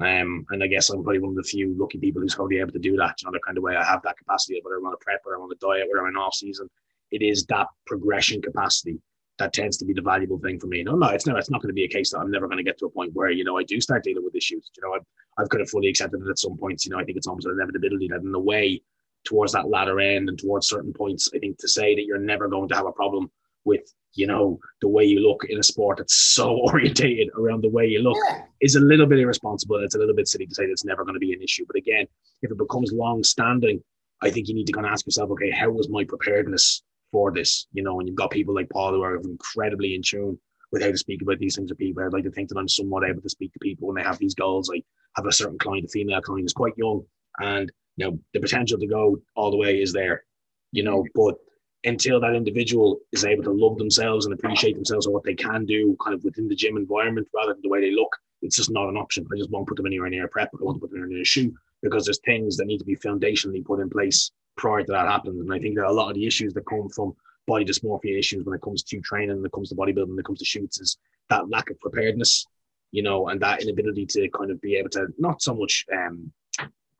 Um, 0.00 0.44
and 0.50 0.62
I 0.62 0.66
guess 0.66 0.90
I'm 0.90 1.02
probably 1.02 1.20
one 1.20 1.30
of 1.30 1.36
the 1.36 1.42
few 1.44 1.74
lucky 1.78 1.98
people 1.98 2.20
who's 2.20 2.34
probably 2.34 2.58
able 2.58 2.72
to 2.72 2.78
do 2.78 2.96
that. 2.96 3.22
You 3.22 3.26
know, 3.26 3.32
the 3.32 3.40
kind 3.46 3.56
of 3.56 3.62
way 3.62 3.76
I 3.76 3.84
have 3.84 4.02
that 4.02 4.18
capacity, 4.18 4.60
whether 4.62 4.76
I'm 4.76 4.86
on 4.86 4.94
a 4.94 4.96
prep 4.96 5.22
or 5.24 5.36
I'm 5.36 5.42
on 5.42 5.52
a 5.52 5.54
diet, 5.54 5.86
whether 5.88 6.04
I'm 6.04 6.10
in 6.10 6.16
off 6.16 6.34
season, 6.34 6.68
it 7.12 7.22
is 7.22 7.46
that 7.46 7.68
progression 7.86 8.42
capacity 8.42 8.98
that 9.38 9.52
tends 9.52 9.76
to 9.76 9.84
be 9.84 9.92
the 9.92 10.02
valuable 10.02 10.38
thing 10.38 10.58
for 10.58 10.66
me. 10.66 10.82
No, 10.82 10.96
no, 10.96 11.08
it's 11.08 11.26
not. 11.26 11.38
It's 11.38 11.50
not 11.50 11.60
going 11.60 11.68
to 11.68 11.74
be 11.74 11.84
a 11.84 11.88
case 11.88 12.10
that 12.10 12.18
I'm 12.18 12.30
never 12.30 12.46
going 12.46 12.58
to 12.58 12.64
get 12.64 12.78
to 12.78 12.86
a 12.86 12.90
point 12.90 13.12
where 13.14 13.30
you 13.30 13.44
know 13.44 13.58
I 13.58 13.64
do 13.64 13.80
start 13.80 14.04
dealing 14.04 14.24
with 14.24 14.34
issues. 14.34 14.70
You 14.76 14.82
know, 14.82 14.94
I've, 14.94 15.04
I've 15.38 15.48
kind 15.48 15.62
of 15.62 15.68
fully 15.68 15.88
accepted 15.88 16.22
it 16.22 16.28
at 16.28 16.38
some 16.38 16.56
points. 16.56 16.86
You 16.86 16.92
know, 16.92 16.98
I 16.98 17.04
think 17.04 17.18
it's 17.18 17.26
almost 17.26 17.46
an 17.46 17.52
inevitability 17.52 18.08
that 18.08 18.22
in 18.22 18.32
the 18.32 18.40
way 18.40 18.82
towards 19.24 19.52
that 19.52 19.68
latter 19.68 20.00
end 20.00 20.28
and 20.28 20.38
towards 20.38 20.68
certain 20.68 20.92
points, 20.92 21.28
I 21.34 21.38
think 21.38 21.58
to 21.58 21.68
say 21.68 21.94
that 21.94 22.04
you're 22.04 22.18
never 22.18 22.48
going 22.48 22.68
to 22.68 22.76
have 22.76 22.86
a 22.86 22.92
problem 22.92 23.30
with 23.64 23.82
you 24.14 24.26
know 24.26 24.58
the 24.80 24.88
way 24.88 25.04
you 25.04 25.20
look 25.20 25.44
in 25.48 25.58
a 25.58 25.62
sport 25.62 25.98
that's 25.98 26.14
so 26.14 26.56
orientated 26.62 27.28
around 27.36 27.62
the 27.62 27.68
way 27.68 27.86
you 27.86 28.00
look 28.00 28.16
yeah. 28.28 28.42
is 28.62 28.76
a 28.76 28.80
little 28.80 29.06
bit 29.06 29.18
irresponsible. 29.18 29.82
It's 29.82 29.94
a 29.94 29.98
little 29.98 30.14
bit 30.14 30.28
silly 30.28 30.46
to 30.46 30.54
say 30.54 30.64
that 30.64 30.72
it's 30.72 30.84
never 30.84 31.04
going 31.04 31.14
to 31.14 31.20
be 31.20 31.34
an 31.34 31.42
issue. 31.42 31.64
But 31.66 31.76
again, 31.76 32.06
if 32.42 32.50
it 32.50 32.58
becomes 32.58 32.92
long 32.92 33.22
standing, 33.22 33.82
I 34.22 34.30
think 34.30 34.48
you 34.48 34.54
need 34.54 34.66
to 34.68 34.72
kind 34.72 34.86
of 34.86 34.92
ask 34.92 35.04
yourself, 35.04 35.30
okay, 35.32 35.50
how 35.50 35.70
was 35.70 35.90
my 35.90 36.04
preparedness 36.04 36.82
for 37.12 37.32
this, 37.32 37.66
you 37.72 37.82
know, 37.82 37.98
and 37.98 38.08
you've 38.08 38.16
got 38.16 38.30
people 38.30 38.54
like 38.54 38.68
Paul 38.70 38.92
who 38.92 39.02
are 39.02 39.16
incredibly 39.16 39.94
in 39.94 40.02
tune 40.02 40.38
with 40.72 40.82
how 40.82 40.90
to 40.90 40.96
speak 40.96 41.22
about 41.22 41.38
these 41.38 41.56
things 41.56 41.70
with 41.70 41.78
people. 41.78 42.02
I'd 42.02 42.12
like 42.12 42.24
to 42.24 42.30
think 42.30 42.48
that 42.48 42.58
I'm 42.58 42.68
somewhat 42.68 43.08
able 43.08 43.22
to 43.22 43.28
speak 43.28 43.52
to 43.52 43.58
people 43.60 43.88
when 43.88 43.96
they 43.96 44.02
have 44.02 44.18
these 44.18 44.34
goals. 44.34 44.70
I 44.74 44.82
have 45.16 45.26
a 45.26 45.32
certain 45.32 45.58
client, 45.58 45.86
a 45.86 45.88
female 45.88 46.20
client, 46.20 46.46
is 46.46 46.52
quite 46.52 46.76
young, 46.76 47.04
and 47.38 47.70
you 47.96 48.06
know 48.06 48.18
the 48.34 48.40
potential 48.40 48.78
to 48.78 48.86
go 48.86 49.18
all 49.34 49.50
the 49.50 49.56
way 49.56 49.80
is 49.80 49.92
there, 49.92 50.24
you 50.72 50.82
know. 50.82 51.04
But 51.14 51.36
until 51.84 52.20
that 52.20 52.34
individual 52.34 52.98
is 53.12 53.24
able 53.24 53.44
to 53.44 53.52
love 53.52 53.78
themselves 53.78 54.26
and 54.26 54.34
appreciate 54.34 54.74
themselves 54.74 55.06
and 55.06 55.14
what 55.14 55.24
they 55.24 55.34
can 55.34 55.64
do, 55.64 55.96
kind 56.02 56.14
of 56.14 56.24
within 56.24 56.48
the 56.48 56.56
gym 56.56 56.76
environment, 56.76 57.28
rather 57.34 57.52
than 57.52 57.62
the 57.62 57.68
way 57.68 57.80
they 57.80 57.92
look, 57.92 58.14
it's 58.42 58.56
just 58.56 58.70
not 58.70 58.88
an 58.88 58.96
option. 58.96 59.26
I 59.32 59.38
just 59.38 59.50
won't 59.50 59.68
put 59.68 59.76
them 59.76 59.86
anywhere 59.86 60.10
near 60.10 60.26
a 60.26 60.28
prep. 60.28 60.50
I 60.52 60.64
want 60.64 60.76
to 60.76 60.80
put 60.80 60.90
them 60.90 60.98
anywhere 60.98 61.10
near 61.10 61.22
a 61.22 61.24
shoe 61.24 61.54
because 61.82 62.04
there's 62.04 62.20
things 62.24 62.56
that 62.56 62.66
need 62.66 62.78
to 62.78 62.84
be 62.84 62.96
foundationally 62.96 63.64
put 63.64 63.80
in 63.80 63.88
place 63.88 64.30
prior 64.56 64.82
to 64.82 64.92
that 64.92 65.06
happened. 65.06 65.40
And 65.40 65.52
I 65.52 65.58
think 65.58 65.76
that 65.76 65.86
a 65.86 65.92
lot 65.92 66.08
of 66.08 66.14
the 66.14 66.26
issues 66.26 66.54
that 66.54 66.66
come 66.66 66.88
from 66.88 67.14
body 67.46 67.64
dysmorphia 67.64 68.18
issues 68.18 68.44
when 68.44 68.54
it 68.54 68.62
comes 68.62 68.82
to 68.82 69.00
training, 69.00 69.36
when 69.36 69.46
it 69.46 69.52
comes 69.52 69.68
to 69.68 69.74
bodybuilding, 69.74 70.08
when 70.08 70.18
it 70.18 70.24
comes 70.24 70.40
to 70.40 70.44
shoots, 70.44 70.80
is 70.80 70.98
that 71.30 71.48
lack 71.48 71.70
of 71.70 71.78
preparedness, 71.80 72.46
you 72.92 73.02
know, 73.02 73.28
and 73.28 73.40
that 73.40 73.62
inability 73.62 74.06
to 74.06 74.28
kind 74.30 74.50
of 74.50 74.60
be 74.60 74.76
able 74.76 74.90
to 74.90 75.06
not 75.18 75.42
so 75.42 75.54
much 75.54 75.84
um, 75.92 76.32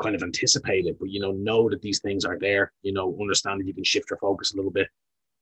kind 0.00 0.14
of 0.14 0.22
anticipate 0.22 0.86
it, 0.86 0.98
but 0.98 1.11
you 1.11 1.20
know, 1.20 1.32
know 1.32 1.68
that 1.70 1.82
these 1.82 2.00
things 2.00 2.24
are 2.24 2.38
there, 2.38 2.72
you 2.82 2.92
know, 2.92 3.16
understand 3.20 3.61
that 3.61 3.66
you 3.66 3.74
can 3.74 3.84
shift 3.84 4.11
your 4.11 4.18
focus 4.18 4.52
a 4.52 4.57
little 4.57 4.70
bit, 4.70 4.88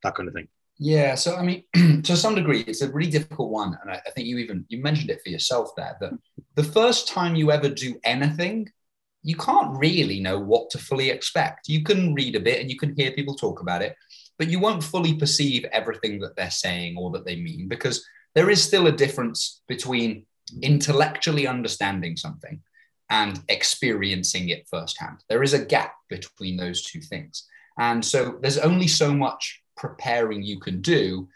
that 0.03 0.15
kind 0.15 0.29
of 0.29 0.35
thing. 0.35 0.49
Yeah, 0.79 1.15
so 1.15 1.37
I 1.37 1.43
mean, 1.43 1.65
to 2.03 2.17
some 2.17 2.35
degree, 2.35 2.65
it's 2.67 2.83
a 2.83 2.91
really 2.91 3.11
difficult 3.11 3.51
one, 3.51 3.79
and 3.83 3.91
I, 3.91 4.01
I 4.07 4.11
think 4.11 4.27
you 4.27 4.39
even 4.39 4.65
you 4.69 4.83
mentioned 4.83 5.11
it 5.11 5.21
for 5.23 5.31
yourself 5.31 5.71
there 5.77 5.97
that 6.01 6.12
the 6.57 6.65
first 6.65 7.09
time 7.09 7.37
you 7.37 7.53
ever 7.53 7.69
do 7.69 7.97
anything 8.05 8.69
you 9.25 9.37
can't 9.37 9.77
really 9.79 10.20
know 10.20 10.39
what 10.39 10.70
to 10.70 10.79
fully 10.79 11.09
expect. 11.11 11.68
You 11.68 11.83
can 11.83 12.14
read 12.14 12.37
a 12.37 12.41
bit 12.41 12.61
and 12.61 12.70
you 12.70 12.77
can 12.77 12.95
hear 12.95 13.11
people 13.11 13.35
talk 13.35 13.61
about 13.61 13.83
it, 13.83 13.97
but 14.39 14.49
you 14.49 14.61
won't 14.61 14.85
fully 14.85 15.14
perceive 15.14 15.64
everything 15.72 16.20
that 16.20 16.37
they're 16.37 16.51
saying 16.51 16.97
or 16.99 17.11
that 17.12 17.25
they 17.25 17.37
mean 17.37 17.66
because 17.66 18.07
there 18.35 18.51
is 18.51 18.62
still 18.62 18.87
a 18.87 18.93
difference 18.93 19.62
between 19.66 20.27
intellectually 20.61 21.47
understanding 21.47 22.16
something 22.16 22.61
and 23.09 23.41
experiencing 23.49 24.51
it 24.51 24.68
firsthand. 24.68 25.25
There 25.31 25.43
is 25.43 25.55
a 25.55 25.64
gap 25.64 25.95
between 26.11 26.59
those 26.59 26.85
two 26.85 27.01
things. 27.01 27.49
And 27.79 28.05
so 28.05 28.39
there's 28.43 28.59
only 28.59 28.89
so 28.89 29.12
much 29.12 29.62
preparing 29.77 30.43
you 30.43 30.61
can 30.61 30.83
do 30.83 31.29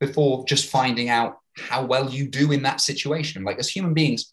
before 0.00 0.46
just 0.46 0.70
finding 0.70 1.10
out 1.10 1.38
how 1.56 1.84
well 1.84 2.08
you 2.08 2.26
do 2.28 2.52
in 2.52 2.62
that 2.62 2.80
situation. 2.80 3.44
Like 3.44 3.58
as 3.58 3.68
human 3.68 3.92
beings, 3.92 4.32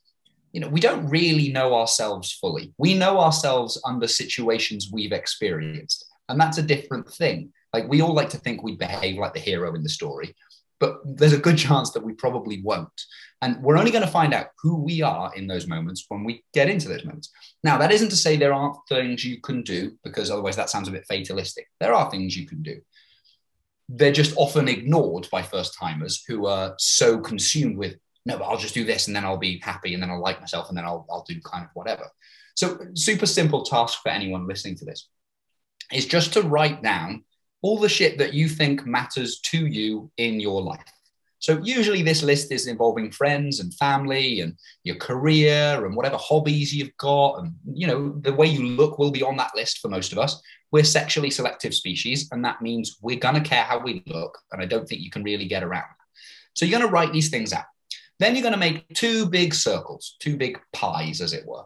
you 0.52 0.60
know, 0.60 0.68
we 0.68 0.80
don't 0.80 1.08
really 1.08 1.52
know 1.52 1.76
ourselves 1.76 2.32
fully. 2.34 2.74
We 2.78 2.94
know 2.94 3.20
ourselves 3.20 3.82
under 3.86 4.08
situations 4.08 4.90
we've 4.92 5.14
experienced, 5.14 6.06
and 6.30 6.40
that's 6.40 6.58
a 6.58 6.64
different 6.64 7.10
thing. 7.10 7.54
Like 7.74 7.88
we 7.88 8.02
all 8.02 8.14
like 8.14 8.30
to 8.32 8.38
think 8.38 8.64
we 8.64 8.76
behave 8.76 9.18
like 9.18 9.34
the 9.34 9.40
hero 9.40 9.74
in 9.76 9.84
the 9.84 9.90
story, 9.90 10.36
but 10.80 11.00
there's 11.06 11.34
a 11.34 11.38
good 11.38 11.58
chance 11.58 11.92
that 11.92 12.04
we 12.04 12.14
probably 12.14 12.62
won't. 12.62 12.90
And 13.44 13.62
we're 13.64 13.78
only 13.78 13.92
going 13.92 14.06
to 14.06 14.12
find 14.12 14.34
out 14.36 14.48
who 14.62 14.76
we 14.76 15.02
are 15.02 15.34
in 15.36 15.48
those 15.48 15.68
moments 15.68 16.06
when 16.10 16.24
we 16.24 16.44
get 16.54 16.70
into 16.70 16.88
those 16.88 17.06
moments. 17.06 17.32
Now, 17.64 17.78
that 17.80 17.92
isn't 17.92 18.10
to 18.10 18.16
say 18.16 18.36
there 18.36 18.54
aren't 18.54 18.78
things 18.88 19.26
you 19.26 19.42
can 19.42 19.64
do, 19.64 19.98
because 20.04 20.30
otherwise 20.30 20.56
that 20.58 20.70
sounds 20.70 20.88
a 20.88 20.92
bit 20.92 21.06
fatalistic. 21.08 21.68
There 21.80 21.94
are 21.94 22.12
things 22.12 22.38
you 22.38 22.46
can 22.46 22.62
do. 22.62 22.82
They're 23.90 24.12
just 24.12 24.36
often 24.38 24.68
ignored 24.68 25.28
by 25.32 25.42
first 25.42 25.76
timers 25.80 26.24
who 26.28 26.46
are 26.46 26.76
so 26.78 27.20
consumed 27.20 27.78
with 27.78 27.96
no, 28.26 28.38
but 28.38 28.46
I'll 28.46 28.58
just 28.58 28.74
do 28.74 28.84
this 28.84 29.08
and 29.08 29.16
then 29.16 29.26
I'll 29.26 29.38
be 29.38 29.60
happy 29.60 29.94
and 29.94 30.02
then 30.02 30.10
I'll 30.10 30.22
like 30.22 30.40
myself 30.40 30.70
and 30.70 30.78
then 30.78 30.86
I'll, 30.86 31.06
I'll 31.10 31.26
do 31.28 31.40
kind 31.42 31.64
of 31.64 31.72
whatever. 31.74 32.08
So, 32.56 32.80
super 32.94 33.26
simple 33.26 33.64
task 33.64 34.00
for 34.04 34.10
anyone 34.10 34.48
listening 34.48 34.76
to 34.78 34.86
this 34.86 35.08
is 35.92 36.06
just 36.06 36.34
to 36.34 36.42
write 36.42 36.84
down 36.84 37.24
all 37.62 37.78
the 37.78 37.90
shit 37.90 38.18
that 38.18 38.34
you 38.34 38.48
think 38.48 38.86
matters 38.86 39.40
to 39.40 39.66
you 39.68 40.12
in 40.18 40.40
your 40.40 40.62
life. 40.62 40.84
So 41.42 41.60
usually 41.64 42.04
this 42.04 42.22
list 42.22 42.52
is 42.52 42.68
involving 42.68 43.12
friends 43.12 43.60
and 43.60 43.74
family 43.74 44.42
and 44.42 44.56
your 44.84 44.96
career 44.98 45.86
and 45.86 45.96
whatever 45.96 46.18
hobbies 46.18 46.74
you've 46.74 46.96
got. 46.98 47.40
And, 47.40 47.54
you 47.74 47.88
know, 47.88 48.14
the 48.22 48.34
way 48.34 48.46
you 48.46 48.64
look 48.64 49.00
will 49.00 49.10
be 49.10 49.24
on 49.24 49.38
that 49.38 49.56
list 49.56 49.80
for 49.80 49.90
most 49.90 50.12
of 50.12 50.20
us. 50.20 50.40
We're 50.72 50.84
sexually 50.84 51.32
selective 51.32 51.74
species, 51.74 52.30
and 52.32 52.46
that 52.46 52.62
means 52.62 52.98
we're 53.02 53.20
going 53.20 53.36
to 53.36 53.42
care 53.42 53.64
how 53.64 53.80
we 53.80 54.04
look. 54.06 54.38
And 54.52 54.62
I 54.62 54.66
don't 54.66 54.88
think 54.88 55.02
you 55.02 55.10
can 55.10 55.24
really 55.24 55.46
get 55.46 55.64
around 55.64 55.82
that. 55.82 56.06
So 56.54 56.66
you're 56.66 56.80
going 56.80 56.88
to 56.88 56.94
write 56.94 57.12
these 57.12 57.30
things 57.30 57.54
out. 57.54 57.66
Then 58.22 58.36
you're 58.36 58.44
going 58.44 58.54
to 58.54 58.60
make 58.60 58.88
two 58.94 59.26
big 59.26 59.52
circles, 59.52 60.16
two 60.20 60.38
big 60.38 60.60
pies, 60.74 61.22
as 61.22 61.34
it 61.34 61.44
were. 61.44 61.64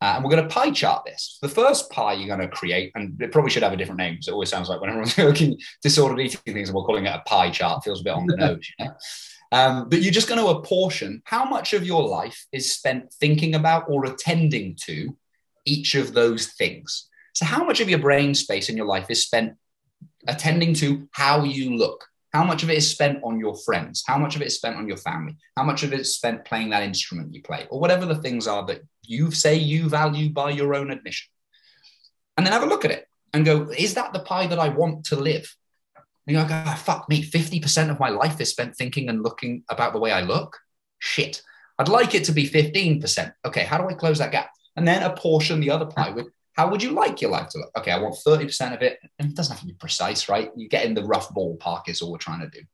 Uh, 0.00 0.14
and 0.14 0.24
we're 0.24 0.30
going 0.30 0.42
to 0.42 0.48
pie 0.48 0.70
chart 0.70 1.04
this. 1.04 1.38
The 1.42 1.50
first 1.50 1.90
pie 1.90 2.14
you're 2.14 2.34
going 2.34 2.48
to 2.48 2.48
create, 2.48 2.92
and 2.94 3.20
it 3.20 3.30
probably 3.30 3.50
should 3.50 3.62
have 3.62 3.74
a 3.74 3.76
different 3.76 3.98
name 3.98 4.14
because 4.14 4.28
it 4.28 4.32
always 4.32 4.48
sounds 4.48 4.70
like 4.70 4.80
when 4.80 4.88
everyone's 4.88 5.18
looking 5.18 5.58
disordered 5.82 6.20
eating 6.20 6.40
things 6.46 6.70
and 6.70 6.76
we're 6.76 6.84
calling 6.84 7.04
it 7.04 7.14
a 7.14 7.22
pie 7.26 7.50
chart, 7.50 7.84
feels 7.84 8.00
a 8.00 8.04
bit 8.04 8.14
on 8.14 8.26
the 8.26 8.36
nose, 8.36 8.66
you 8.78 8.86
know? 8.86 8.92
Um, 9.50 9.88
but 9.88 10.02
you're 10.02 10.12
just 10.12 10.28
going 10.28 10.40
to 10.42 10.58
apportion 10.58 11.22
how 11.24 11.46
much 11.46 11.72
of 11.72 11.82
your 11.82 12.06
life 12.06 12.44
is 12.52 12.70
spent 12.70 13.10
thinking 13.14 13.54
about 13.54 13.84
or 13.88 14.04
attending 14.04 14.76
to 14.82 15.16
each 15.64 15.94
of 15.94 16.12
those 16.12 16.48
things. 16.48 17.08
So, 17.32 17.46
how 17.46 17.64
much 17.64 17.80
of 17.80 17.88
your 17.88 17.98
brain 17.98 18.34
space 18.34 18.68
in 18.68 18.76
your 18.76 18.84
life 18.84 19.06
is 19.08 19.22
spent 19.22 19.54
attending 20.26 20.74
to 20.74 21.08
how 21.12 21.44
you 21.44 21.78
look? 21.78 22.07
How 22.32 22.44
much 22.44 22.62
of 22.62 22.70
it 22.70 22.76
is 22.76 22.90
spent 22.90 23.20
on 23.24 23.40
your 23.40 23.56
friends? 23.56 24.04
How 24.06 24.18
much 24.18 24.36
of 24.36 24.42
it 24.42 24.48
is 24.48 24.56
spent 24.56 24.76
on 24.76 24.86
your 24.86 24.98
family? 24.98 25.36
How 25.56 25.64
much 25.64 25.82
of 25.82 25.92
it 25.92 26.00
is 26.00 26.14
spent 26.14 26.44
playing 26.44 26.70
that 26.70 26.82
instrument 26.82 27.34
you 27.34 27.42
play, 27.42 27.66
or 27.70 27.80
whatever 27.80 28.04
the 28.04 28.16
things 28.16 28.46
are 28.46 28.66
that 28.66 28.82
you 29.02 29.30
say 29.30 29.56
you 29.56 29.88
value 29.88 30.30
by 30.30 30.50
your 30.50 30.74
own 30.74 30.90
admission? 30.90 31.30
And 32.36 32.46
then 32.46 32.52
have 32.52 32.62
a 32.62 32.66
look 32.66 32.84
at 32.84 32.90
it 32.90 33.06
and 33.32 33.44
go, 33.44 33.70
is 33.70 33.94
that 33.94 34.12
the 34.12 34.20
pie 34.20 34.46
that 34.46 34.58
I 34.58 34.68
want 34.68 35.06
to 35.06 35.16
live? 35.16 35.54
And 36.26 36.36
you're 36.36 36.42
like, 36.42 36.66
oh, 36.66 36.76
fuck 36.76 37.08
me, 37.08 37.24
50% 37.24 37.90
of 37.90 37.98
my 37.98 38.10
life 38.10 38.40
is 38.40 38.50
spent 38.50 38.76
thinking 38.76 39.08
and 39.08 39.22
looking 39.22 39.64
about 39.68 39.94
the 39.94 39.98
way 39.98 40.12
I 40.12 40.20
look. 40.20 40.58
Shit. 40.98 41.42
I'd 41.78 41.88
like 41.88 42.14
it 42.14 42.24
to 42.24 42.32
be 42.32 42.48
15%. 42.48 43.32
Okay, 43.46 43.64
how 43.64 43.78
do 43.78 43.88
I 43.88 43.94
close 43.94 44.18
that 44.18 44.32
gap? 44.32 44.50
And 44.76 44.86
then 44.86 45.02
apportion 45.02 45.60
the 45.60 45.70
other 45.70 45.86
pie 45.86 46.10
with 46.10 46.26
how 46.58 46.68
would 46.68 46.82
you 46.82 46.90
like 46.90 47.20
your 47.20 47.30
life 47.30 47.48
to 47.50 47.58
look? 47.58 47.70
Okay, 47.78 47.92
I 47.92 48.00
want 48.00 48.16
30% 48.16 48.74
of 48.74 48.82
it. 48.82 48.98
And 49.20 49.30
it 49.30 49.36
doesn't 49.36 49.52
have 49.52 49.60
to 49.60 49.66
be 49.66 49.74
precise, 49.74 50.28
right? 50.28 50.50
You 50.56 50.68
get 50.68 50.84
in 50.84 50.92
the 50.92 51.04
rough 51.04 51.28
ballpark 51.28 51.88
is 51.88 52.02
all 52.02 52.10
we're 52.10 52.18
trying 52.18 52.40
to 52.40 52.48
do. 52.48 52.66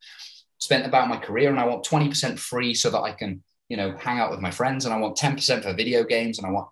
Spent 0.56 0.86
about 0.86 1.10
my 1.10 1.18
career 1.18 1.50
and 1.50 1.60
I 1.60 1.66
want 1.66 1.84
20% 1.84 2.38
free 2.38 2.72
so 2.72 2.88
that 2.88 3.02
I 3.02 3.12
can, 3.12 3.44
you 3.68 3.76
know, 3.76 3.94
hang 3.98 4.18
out 4.18 4.30
with 4.30 4.40
my 4.40 4.50
friends. 4.50 4.86
And 4.86 4.94
I 4.94 4.96
want 4.96 5.18
10% 5.18 5.62
for 5.62 5.74
video 5.74 6.02
games. 6.02 6.38
And 6.38 6.46
I 6.46 6.50
want 6.50 6.68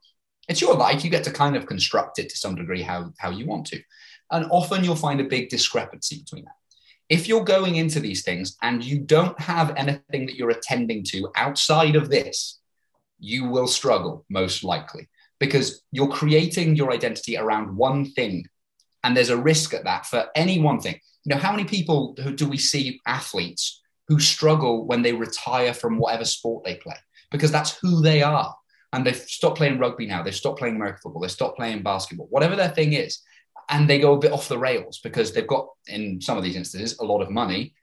it's 0.49 0.63
your 0.63 0.75
life. 0.75 1.05
You 1.05 1.11
get 1.11 1.25
to 1.25 1.31
kind 1.31 1.55
of 1.55 1.67
construct 1.67 2.19
it 2.19 2.31
to 2.31 2.39
some 2.39 2.55
degree 2.55 2.81
how, 2.81 3.13
how 3.19 3.29
you 3.29 3.45
want 3.45 3.67
to. 3.67 3.83
And 4.31 4.47
often 4.51 4.83
you'll 4.83 4.97
find 4.97 5.21
a 5.21 5.25
big 5.25 5.51
discrepancy 5.51 6.21
between 6.21 6.45
that 6.47 6.55
if 7.11 7.29
you're 7.29 7.45
going 7.45 7.77
into 7.77 8.01
these 8.01 8.23
things 8.23 8.57
and 8.63 8.83
you 8.83 8.99
don't 8.99 9.39
have 9.39 9.77
anything 9.77 10.25
that 10.25 10.37
you're 10.37 10.49
attending 10.49 11.05
to 11.05 11.31
outside 11.37 11.95
of 11.95 12.09
this, 12.09 12.59
you 13.21 13.45
will 13.45 13.67
struggle 13.67 14.25
most 14.31 14.65
likely 14.65 15.09
because 15.43 15.83
you're 15.91 16.09
creating 16.21 16.77
your 16.77 16.93
identity 16.93 17.37
around 17.37 17.77
one 17.77 18.05
thing. 18.05 18.45
And 19.03 19.17
there's 19.17 19.31
a 19.31 19.37
risk 19.37 19.75
at 19.75 19.83
that 19.83 20.07
for 20.07 20.27
any 20.37 20.61
one 20.61 20.79
thing. 20.79 21.01
You 21.25 21.35
know, 21.35 21.41
how 21.41 21.51
many 21.51 21.65
people 21.65 22.15
do 22.37 22.49
we 22.49 22.57
see 22.57 23.01
athletes 23.07 23.83
who 24.07 24.21
struggle 24.21 24.87
when 24.87 25.03
they 25.03 25.13
retire 25.13 25.75
from 25.75 25.99
whatever 25.99 26.25
sport 26.25 26.65
they 26.65 26.77
play? 26.77 26.95
Because 27.33 27.51
that's 27.51 27.77
who 27.79 28.03
they 28.03 28.23
are. 28.23 28.55
And 28.93 29.05
they've 29.05 29.17
stopped 29.17 29.57
playing 29.57 29.81
rugby 29.81 30.07
now. 30.07 30.23
They've 30.23 30.35
stopped 30.35 30.61
playing 30.61 30.77
American 30.77 31.01
football. 31.03 31.23
They've 31.23 31.31
stopped 31.31 31.57
playing 31.57 31.83
basketball, 31.83 32.29
whatever 32.31 32.55
their 32.55 32.69
thing 32.69 32.93
is 32.93 33.21
and 33.69 33.89
they 33.89 33.99
go 33.99 34.15
a 34.15 34.19
bit 34.19 34.33
off 34.33 34.49
the 34.49 34.59
rails 34.59 35.01
because 35.03 35.33
they've 35.33 35.47
got, 35.47 35.67
in 35.87 36.21
some 36.21 36.37
of 36.37 36.45
these 36.45 36.57
instances, 36.57 36.99
a 36.99 37.05
lot 37.05 37.23
of 37.23 37.31
money 37.31 37.75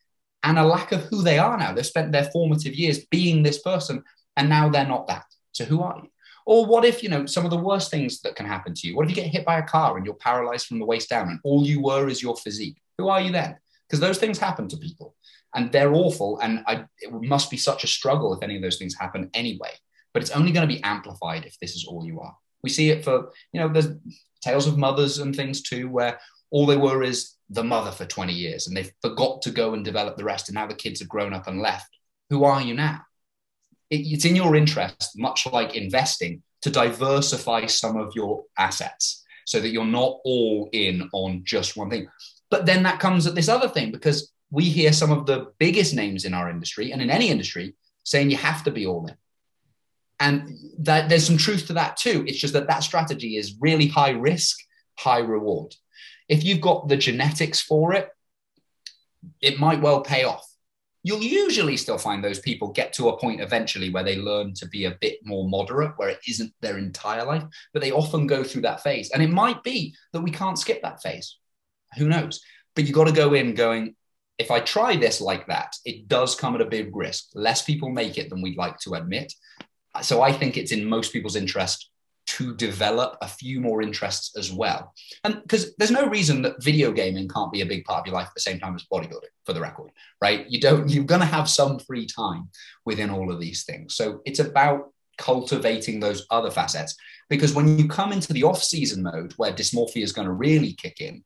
and 0.43 0.57
a 0.57 0.63
lack 0.63 0.91
of 0.91 1.01
who 1.03 1.21
they 1.21 1.39
are 1.39 1.57
now. 1.57 1.73
They've 1.73 1.85
spent 1.85 2.11
their 2.11 2.29
formative 2.31 2.75
years 2.75 3.05
being 3.05 3.43
this 3.43 3.61
person, 3.61 4.03
and 4.37 4.47
now 4.49 4.69
they're 4.69 4.87
not 4.87 5.07
that. 5.07 5.25
So 5.51 5.65
who 5.65 5.81
are 5.81 5.99
you? 6.01 6.09
Or 6.49 6.65
what 6.65 6.83
if, 6.83 7.03
you 7.03 7.09
know, 7.09 7.27
some 7.27 7.45
of 7.45 7.51
the 7.51 7.57
worst 7.57 7.91
things 7.91 8.21
that 8.21 8.35
can 8.35 8.47
happen 8.47 8.73
to 8.73 8.87
you? 8.87 8.95
What 8.95 9.03
if 9.03 9.11
you 9.11 9.15
get 9.15 9.31
hit 9.31 9.45
by 9.45 9.59
a 9.59 9.63
car 9.63 9.95
and 9.95 10.03
you're 10.03 10.15
paralyzed 10.15 10.65
from 10.65 10.79
the 10.79 10.85
waist 10.85 11.07
down 11.07 11.29
and 11.29 11.39
all 11.43 11.63
you 11.63 11.79
were 11.79 12.09
is 12.09 12.23
your 12.23 12.35
physique? 12.35 12.81
Who 12.97 13.07
are 13.07 13.21
you 13.21 13.31
then? 13.31 13.55
Because 13.87 13.99
those 13.99 14.17
things 14.17 14.39
happen 14.39 14.67
to 14.69 14.77
people 14.77 15.13
and 15.53 15.71
they're 15.71 15.93
awful. 15.93 16.39
And 16.39 16.63
I, 16.65 16.85
it 17.01 17.11
must 17.11 17.51
be 17.51 17.57
such 17.57 17.83
a 17.83 17.87
struggle 17.87 18.33
if 18.33 18.41
any 18.41 18.55
of 18.55 18.63
those 18.63 18.77
things 18.77 18.95
happen 18.95 19.29
anyway. 19.35 19.69
But 20.11 20.23
it's 20.23 20.31
only 20.31 20.51
going 20.51 20.67
to 20.67 20.75
be 20.75 20.83
amplified 20.83 21.45
if 21.45 21.55
this 21.59 21.75
is 21.75 21.85
all 21.85 22.03
you 22.03 22.19
are. 22.19 22.35
We 22.63 22.71
see 22.71 22.89
it 22.89 23.03
for, 23.03 23.31
you 23.53 23.59
know, 23.59 23.67
there's 23.67 23.89
tales 24.41 24.65
of 24.65 24.75
mothers 24.75 25.19
and 25.19 25.35
things 25.35 25.61
too, 25.61 25.87
where 25.87 26.19
all 26.49 26.65
they 26.65 26.77
were 26.77 27.03
is 27.03 27.35
the 27.51 27.63
mother 27.63 27.91
for 27.91 28.05
20 28.05 28.33
years 28.33 28.65
and 28.65 28.75
they 28.75 28.89
forgot 29.03 29.43
to 29.43 29.51
go 29.51 29.75
and 29.75 29.85
develop 29.85 30.17
the 30.17 30.23
rest. 30.23 30.49
And 30.49 30.55
now 30.55 30.65
the 30.65 30.73
kids 30.73 30.99
have 30.99 31.09
grown 31.09 31.35
up 31.35 31.45
and 31.45 31.61
left. 31.61 31.95
Who 32.31 32.43
are 32.43 32.59
you 32.59 32.73
now? 32.73 33.01
It, 33.89 33.97
it's 33.97 34.25
in 34.25 34.35
your 34.35 34.55
interest, 34.55 35.13
much 35.17 35.45
like 35.51 35.75
investing, 35.75 36.43
to 36.61 36.69
diversify 36.69 37.65
some 37.65 37.97
of 37.97 38.13
your 38.15 38.43
assets 38.57 39.23
so 39.45 39.59
that 39.59 39.69
you're 39.69 39.85
not 39.85 40.19
all 40.25 40.69
in 40.73 41.09
on 41.13 41.41
just 41.43 41.77
one 41.77 41.89
thing. 41.89 42.07
But 42.49 42.65
then 42.65 42.83
that 42.83 42.99
comes 42.99 43.27
at 43.27 43.35
this 43.35 43.49
other 43.49 43.69
thing 43.69 43.91
because 43.91 44.31
we 44.51 44.65
hear 44.65 44.91
some 44.93 45.11
of 45.11 45.25
the 45.25 45.51
biggest 45.59 45.93
names 45.93 46.25
in 46.25 46.33
our 46.33 46.49
industry 46.49 46.91
and 46.91 47.01
in 47.01 47.09
any 47.09 47.29
industry 47.29 47.75
saying 48.03 48.31
you 48.31 48.37
have 48.37 48.63
to 48.63 48.71
be 48.71 48.85
all 48.85 49.07
in. 49.07 49.15
And 50.19 50.57
that 50.79 51.07
there's 51.07 51.25
some 51.25 51.37
truth 51.37 51.67
to 51.67 51.73
that 51.73 51.95
too. 51.95 52.25
It's 52.27 52.39
just 52.39 52.53
that 52.53 52.67
that 52.67 52.83
strategy 52.83 53.37
is 53.37 53.57
really 53.61 53.87
high 53.87 54.09
risk, 54.09 54.57
high 54.97 55.19
reward. 55.19 55.75
If 56.27 56.43
you've 56.43 56.61
got 56.61 56.87
the 56.89 56.97
genetics 56.97 57.61
for 57.61 57.93
it, 57.93 58.09
it 59.41 59.59
might 59.59 59.81
well 59.81 60.01
pay 60.01 60.23
off. 60.23 60.45
You'll 61.03 61.23
usually 61.23 61.77
still 61.77 61.97
find 61.97 62.23
those 62.23 62.39
people 62.39 62.71
get 62.71 62.91
to 62.93 63.09
a 63.09 63.17
point 63.17 63.41
eventually 63.41 63.89
where 63.89 64.03
they 64.03 64.17
learn 64.17 64.53
to 64.55 64.67
be 64.67 64.85
a 64.85 64.97
bit 64.99 65.19
more 65.23 65.47
moderate, 65.47 65.93
where 65.97 66.09
it 66.09 66.19
isn't 66.27 66.53
their 66.61 66.77
entire 66.77 67.25
life, 67.25 67.43
but 67.73 67.81
they 67.81 67.91
often 67.91 68.27
go 68.27 68.43
through 68.43 68.63
that 68.63 68.83
phase. 68.83 69.09
And 69.11 69.23
it 69.23 69.29
might 69.29 69.63
be 69.63 69.95
that 70.13 70.21
we 70.21 70.31
can't 70.31 70.59
skip 70.59 70.81
that 70.81 71.01
phase. 71.01 71.37
Who 71.97 72.09
knows? 72.09 72.41
But 72.75 72.85
you've 72.85 72.95
got 72.95 73.07
to 73.07 73.13
go 73.13 73.33
in 73.33 73.55
going, 73.55 73.95
if 74.37 74.51
I 74.51 74.59
try 74.59 74.95
this 74.95 75.21
like 75.21 75.47
that, 75.47 75.75
it 75.85 76.07
does 76.07 76.35
come 76.35 76.55
at 76.55 76.61
a 76.61 76.65
big 76.65 76.95
risk. 76.95 77.29
Less 77.33 77.61
people 77.63 77.89
make 77.89 78.17
it 78.17 78.29
than 78.29 78.41
we'd 78.41 78.57
like 78.57 78.77
to 78.79 78.93
admit 78.93 79.33
so 80.01 80.21
I 80.21 80.31
think 80.31 80.57
it's 80.57 80.71
in 80.71 80.85
most 80.85 81.11
people's 81.13 81.35
interest 81.35 81.89
to 82.39 82.55
develop 82.55 83.17
a 83.21 83.27
few 83.27 83.59
more 83.59 83.81
interests 83.81 84.37
as 84.37 84.49
well. 84.49 84.93
And 85.25 85.41
because 85.41 85.75
there's 85.75 85.91
no 85.91 86.07
reason 86.07 86.41
that 86.43 86.63
video 86.63 86.89
gaming 86.89 87.27
can't 87.27 87.51
be 87.51 87.59
a 87.59 87.65
big 87.65 87.83
part 87.83 87.99
of 87.99 88.05
your 88.05 88.15
life 88.15 88.27
at 88.27 88.33
the 88.33 88.39
same 88.39 88.59
time 88.59 88.75
as 88.75 88.85
bodybuilding, 88.85 89.33
for 89.45 89.51
the 89.51 89.59
record, 89.59 89.91
right? 90.21 90.49
You 90.49 90.61
don't, 90.61 90.87
you're 90.87 91.03
going 91.03 91.19
to 91.19 91.27
have 91.27 91.49
some 91.49 91.79
free 91.79 92.05
time 92.05 92.47
within 92.85 93.09
all 93.09 93.29
of 93.29 93.41
these 93.41 93.65
things. 93.65 93.95
So 93.95 94.21
it's 94.23 94.39
about 94.39 94.93
cultivating 95.17 95.99
those 95.99 96.25
other 96.31 96.49
facets. 96.49 96.95
Because 97.29 97.53
when 97.53 97.77
you 97.77 97.89
come 97.89 98.13
into 98.13 98.31
the 98.31 98.43
off 98.43 98.63
season 98.63 99.03
mode 99.03 99.33
where 99.35 99.51
dysmorphia 99.51 100.03
is 100.03 100.13
going 100.13 100.27
to 100.27 100.33
really 100.33 100.71
kick 100.71 101.01
in, 101.01 101.25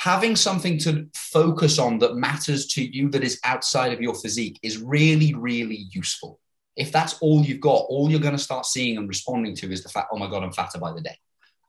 having 0.00 0.34
something 0.34 0.80
to 0.80 1.08
focus 1.14 1.78
on 1.78 2.00
that 2.00 2.16
matters 2.16 2.66
to 2.66 2.84
you 2.84 3.08
that 3.10 3.22
is 3.22 3.38
outside 3.44 3.92
of 3.92 4.00
your 4.00 4.16
physique 4.16 4.58
is 4.64 4.82
really, 4.82 5.32
really 5.32 5.86
useful 5.92 6.40
if 6.76 6.92
that's 6.92 7.18
all 7.20 7.42
you've 7.42 7.60
got, 7.60 7.86
all 7.88 8.10
you're 8.10 8.20
going 8.20 8.36
to 8.36 8.42
start 8.42 8.66
seeing 8.66 8.98
and 8.98 9.08
responding 9.08 9.54
to 9.56 9.72
is 9.72 9.82
the 9.82 9.88
fact, 9.88 10.08
oh 10.12 10.18
my 10.18 10.28
God, 10.28 10.42
I'm 10.42 10.52
fatter 10.52 10.78
by 10.78 10.92
the 10.92 11.00
day. 11.00 11.18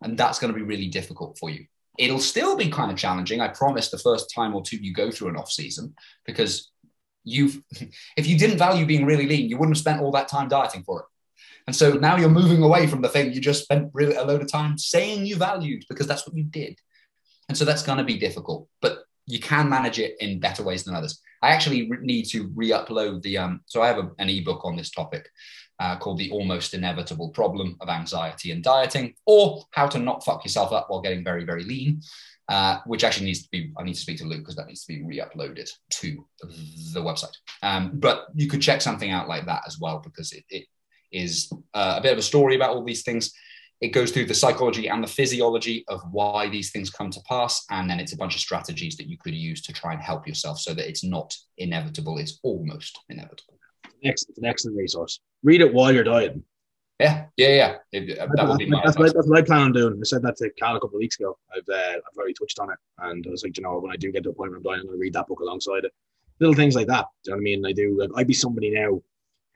And 0.01 0.17
that's 0.17 0.37
going 0.37 0.53
to 0.53 0.57
be 0.57 0.65
really 0.65 0.87
difficult 0.87 1.37
for 1.39 1.49
you. 1.49 1.65
It'll 1.97 2.19
still 2.19 2.55
be 2.55 2.69
kind 2.69 2.91
of 2.91 2.97
challenging. 2.97 3.41
I 3.41 3.47
promise 3.47 3.89
the 3.89 3.97
first 3.97 4.31
time 4.33 4.53
or 4.53 4.61
two 4.61 4.77
you 4.77 4.93
go 4.93 5.09
through 5.09 5.29
an 5.29 5.37
off 5.37 5.49
season 5.49 5.95
because 6.25 6.71
you've, 7.23 7.61
if 8.17 8.27
you 8.27 8.37
didn't 8.37 8.57
value 8.57 8.85
being 8.85 9.05
really 9.05 9.27
lean, 9.27 9.49
you 9.49 9.57
wouldn't 9.57 9.77
have 9.77 9.81
spent 9.81 10.01
all 10.01 10.11
that 10.11 10.27
time 10.27 10.49
dieting 10.49 10.83
for 10.83 10.99
it. 10.99 11.05
And 11.65 11.75
so 11.75 11.93
now 11.93 12.15
you're 12.15 12.29
moving 12.29 12.63
away 12.63 12.87
from 12.87 13.01
the 13.01 13.09
thing 13.09 13.33
you 13.33 13.41
just 13.41 13.63
spent 13.63 13.91
really 13.93 14.15
a 14.15 14.23
load 14.23 14.41
of 14.41 14.49
time 14.49 14.77
saying 14.77 15.25
you 15.25 15.35
valued 15.35 15.83
because 15.89 16.07
that's 16.07 16.25
what 16.25 16.35
you 16.35 16.43
did. 16.43 16.79
And 17.49 17.57
so 17.57 17.65
that's 17.65 17.83
going 17.83 17.97
to 17.97 18.03
be 18.03 18.17
difficult, 18.17 18.67
but 18.81 19.03
you 19.25 19.39
can 19.39 19.69
manage 19.69 19.99
it 19.99 20.15
in 20.19 20.39
better 20.39 20.63
ways 20.63 20.83
than 20.83 20.95
others. 20.95 21.21
I 21.41 21.49
actually 21.49 21.89
need 22.01 22.25
to 22.29 22.51
re-upload 22.55 23.21
the. 23.21 23.37
Um, 23.37 23.61
so 23.65 23.81
I 23.81 23.87
have 23.87 23.97
a, 23.97 24.11
an 24.19 24.29
ebook 24.29 24.65
on 24.65 24.75
this 24.75 24.91
topic 24.91 25.29
uh, 25.79 25.97
called 25.97 26.17
"The 26.17 26.31
Almost 26.31 26.73
Inevitable 26.73 27.29
Problem 27.29 27.77
of 27.81 27.89
Anxiety 27.89 28.51
and 28.51 28.63
Dieting," 28.63 29.13
or 29.25 29.63
"How 29.71 29.87
to 29.87 29.99
Not 29.99 30.23
Fuck 30.23 30.43
Yourself 30.43 30.71
Up 30.71 30.89
While 30.89 31.01
Getting 31.01 31.23
Very 31.23 31.43
Very 31.43 31.63
Lean," 31.63 32.01
uh, 32.49 32.79
which 32.85 33.03
actually 33.03 33.27
needs 33.27 33.43
to 33.43 33.49
be. 33.51 33.71
I 33.77 33.83
need 33.83 33.95
to 33.95 33.99
speak 33.99 34.17
to 34.19 34.25
Luke 34.25 34.39
because 34.39 34.55
that 34.55 34.67
needs 34.67 34.85
to 34.85 34.93
be 34.93 35.03
re-uploaded 35.03 35.69
to 35.89 36.25
the 36.93 37.01
website. 37.01 37.35
Um, 37.61 37.91
but 37.93 38.27
you 38.35 38.47
could 38.47 38.61
check 38.61 38.81
something 38.81 39.11
out 39.11 39.27
like 39.27 39.45
that 39.45 39.63
as 39.67 39.79
well 39.79 39.99
because 40.03 40.31
it, 40.33 40.43
it 40.49 40.65
is 41.11 41.51
uh, 41.73 41.95
a 41.97 42.01
bit 42.01 42.13
of 42.13 42.17
a 42.17 42.23
story 42.23 42.55
about 42.55 42.75
all 42.75 42.83
these 42.83 43.03
things 43.03 43.31
it 43.79 43.89
goes 43.89 44.11
through 44.11 44.25
the 44.25 44.33
psychology 44.33 44.87
and 44.87 45.03
the 45.03 45.07
physiology 45.07 45.85
of 45.87 46.01
why 46.11 46.49
these 46.49 46.71
things 46.71 46.89
come 46.89 47.11
to 47.11 47.19
pass. 47.27 47.63
And 47.69 47.89
then 47.89 47.99
it's 47.99 48.13
a 48.13 48.17
bunch 48.17 48.35
of 48.35 48.41
strategies 48.41 48.97
that 48.97 49.07
you 49.07 49.17
could 49.17 49.35
use 49.35 49.61
to 49.63 49.73
try 49.73 49.93
and 49.93 50.01
help 50.01 50.27
yourself 50.27 50.59
so 50.59 50.73
that 50.73 50.89
it's 50.89 51.03
not 51.03 51.35
inevitable, 51.57 52.17
it's 52.17 52.39
almost 52.43 52.99
inevitable. 53.09 53.59
it's 54.01 54.25
an 54.37 54.45
excellent 54.45 54.77
resource. 54.77 55.19
Read 55.43 55.61
it 55.61 55.73
while 55.73 55.93
you're 55.93 56.03
dieting. 56.03 56.43
Yeah, 56.99 57.25
yeah, 57.37 57.49
yeah. 57.49 57.75
It, 57.91 58.17
uh, 58.17 58.27
that 58.33 58.47
would 58.47 58.57
be 58.57 58.65
my 58.65 58.81
that's, 58.83 58.95
advice. 58.95 59.13
that's 59.13 59.27
what 59.27 59.37
I 59.37 59.43
plan 59.43 59.61
on 59.61 59.71
doing. 59.71 59.99
I 59.99 60.03
said 60.03 60.23
that 60.23 60.35
to 60.37 60.49
Cal 60.57 60.75
a 60.75 60.79
couple 60.79 60.97
of 60.97 60.99
weeks 60.99 61.19
ago. 61.19 61.37
I've 61.55 61.69
uh, 61.69 61.97
I've 61.97 62.17
already 62.17 62.33
touched 62.33 62.57
on 62.57 62.71
it, 62.71 62.77
and 62.97 63.23
I 63.27 63.29
was 63.29 63.43
like, 63.43 63.55
you 63.55 63.61
know, 63.61 63.77
when 63.77 63.91
I 63.91 63.97
do 63.97 64.11
get 64.11 64.23
to 64.23 64.29
a 64.29 64.33
point 64.33 64.49
where 64.49 64.57
I'm 64.57 64.63
dying, 64.63 64.79
I'm 64.79 64.87
going 64.87 64.97
to 64.97 65.01
read 65.01 65.13
that 65.13 65.27
book 65.27 65.39
alongside 65.39 65.85
it. 65.85 65.91
Little 66.39 66.55
things 66.55 66.75
like 66.75 66.87
that. 66.87 67.05
Do 67.23 67.29
you 67.29 67.35
know 67.35 67.37
what 67.37 67.41
I 67.41 67.43
mean? 67.43 67.65
I 67.67 67.71
do. 67.71 67.99
Like, 67.99 68.09
I'd 68.15 68.27
be 68.27 68.33
somebody 68.33 68.71
now 68.71 68.99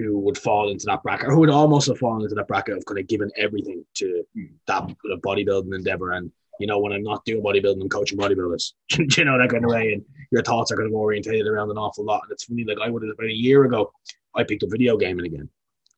who 0.02 0.18
would 0.20 0.38
fall 0.38 0.70
into 0.70 0.86
that 0.88 1.04
bracket, 1.04 1.28
or 1.28 1.32
who 1.32 1.40
would 1.40 1.50
almost 1.50 1.88
have 1.88 1.98
fallen 1.98 2.24
into 2.24 2.36
that 2.36 2.48
bracket 2.48 2.78
of 2.78 2.86
kind 2.86 3.00
of 3.00 3.08
giving 3.08 3.32
everything 3.38 3.86
to 3.96 4.24
hmm. 4.34 4.46
that 4.68 4.82
kind 4.82 4.96
of 5.12 5.22
bodybuilding 5.22 5.76
endeavor. 5.76 6.12
And 6.12 6.32
you 6.60 6.68
know, 6.68 6.80
when 6.80 6.92
I'm 6.92 7.04
not 7.04 7.26
doing 7.26 7.44
bodybuilding, 7.44 7.82
I'm 7.82 7.90
coaching 7.90 8.18
bodybuilders. 8.18 8.74
you 9.18 9.26
know 9.26 9.38
that 9.38 9.50
kind 9.50 9.66
of 9.66 9.72
way, 9.72 9.94
and 9.94 10.04
your 10.32 10.44
thoughts 10.44 10.72
are 10.72 10.78
kind 10.78 10.88
of 10.88 10.94
orientated 10.94 11.48
around 11.48 11.72
an 11.72 11.78
awful 11.78 12.06
lot. 12.06 12.22
And 12.24 12.32
it's 12.32 12.46
funny, 12.46 12.64
like 12.64 12.78
I 12.82 12.90
would 12.90 13.04
have 13.04 13.12
about 13.12 13.28
a 13.28 13.34
year 13.34 13.66
ago, 13.66 13.92
I 14.36 14.44
picked 14.44 14.64
up 14.64 14.70
video 14.72 14.98
gaming 14.98 15.26
again. 15.26 15.50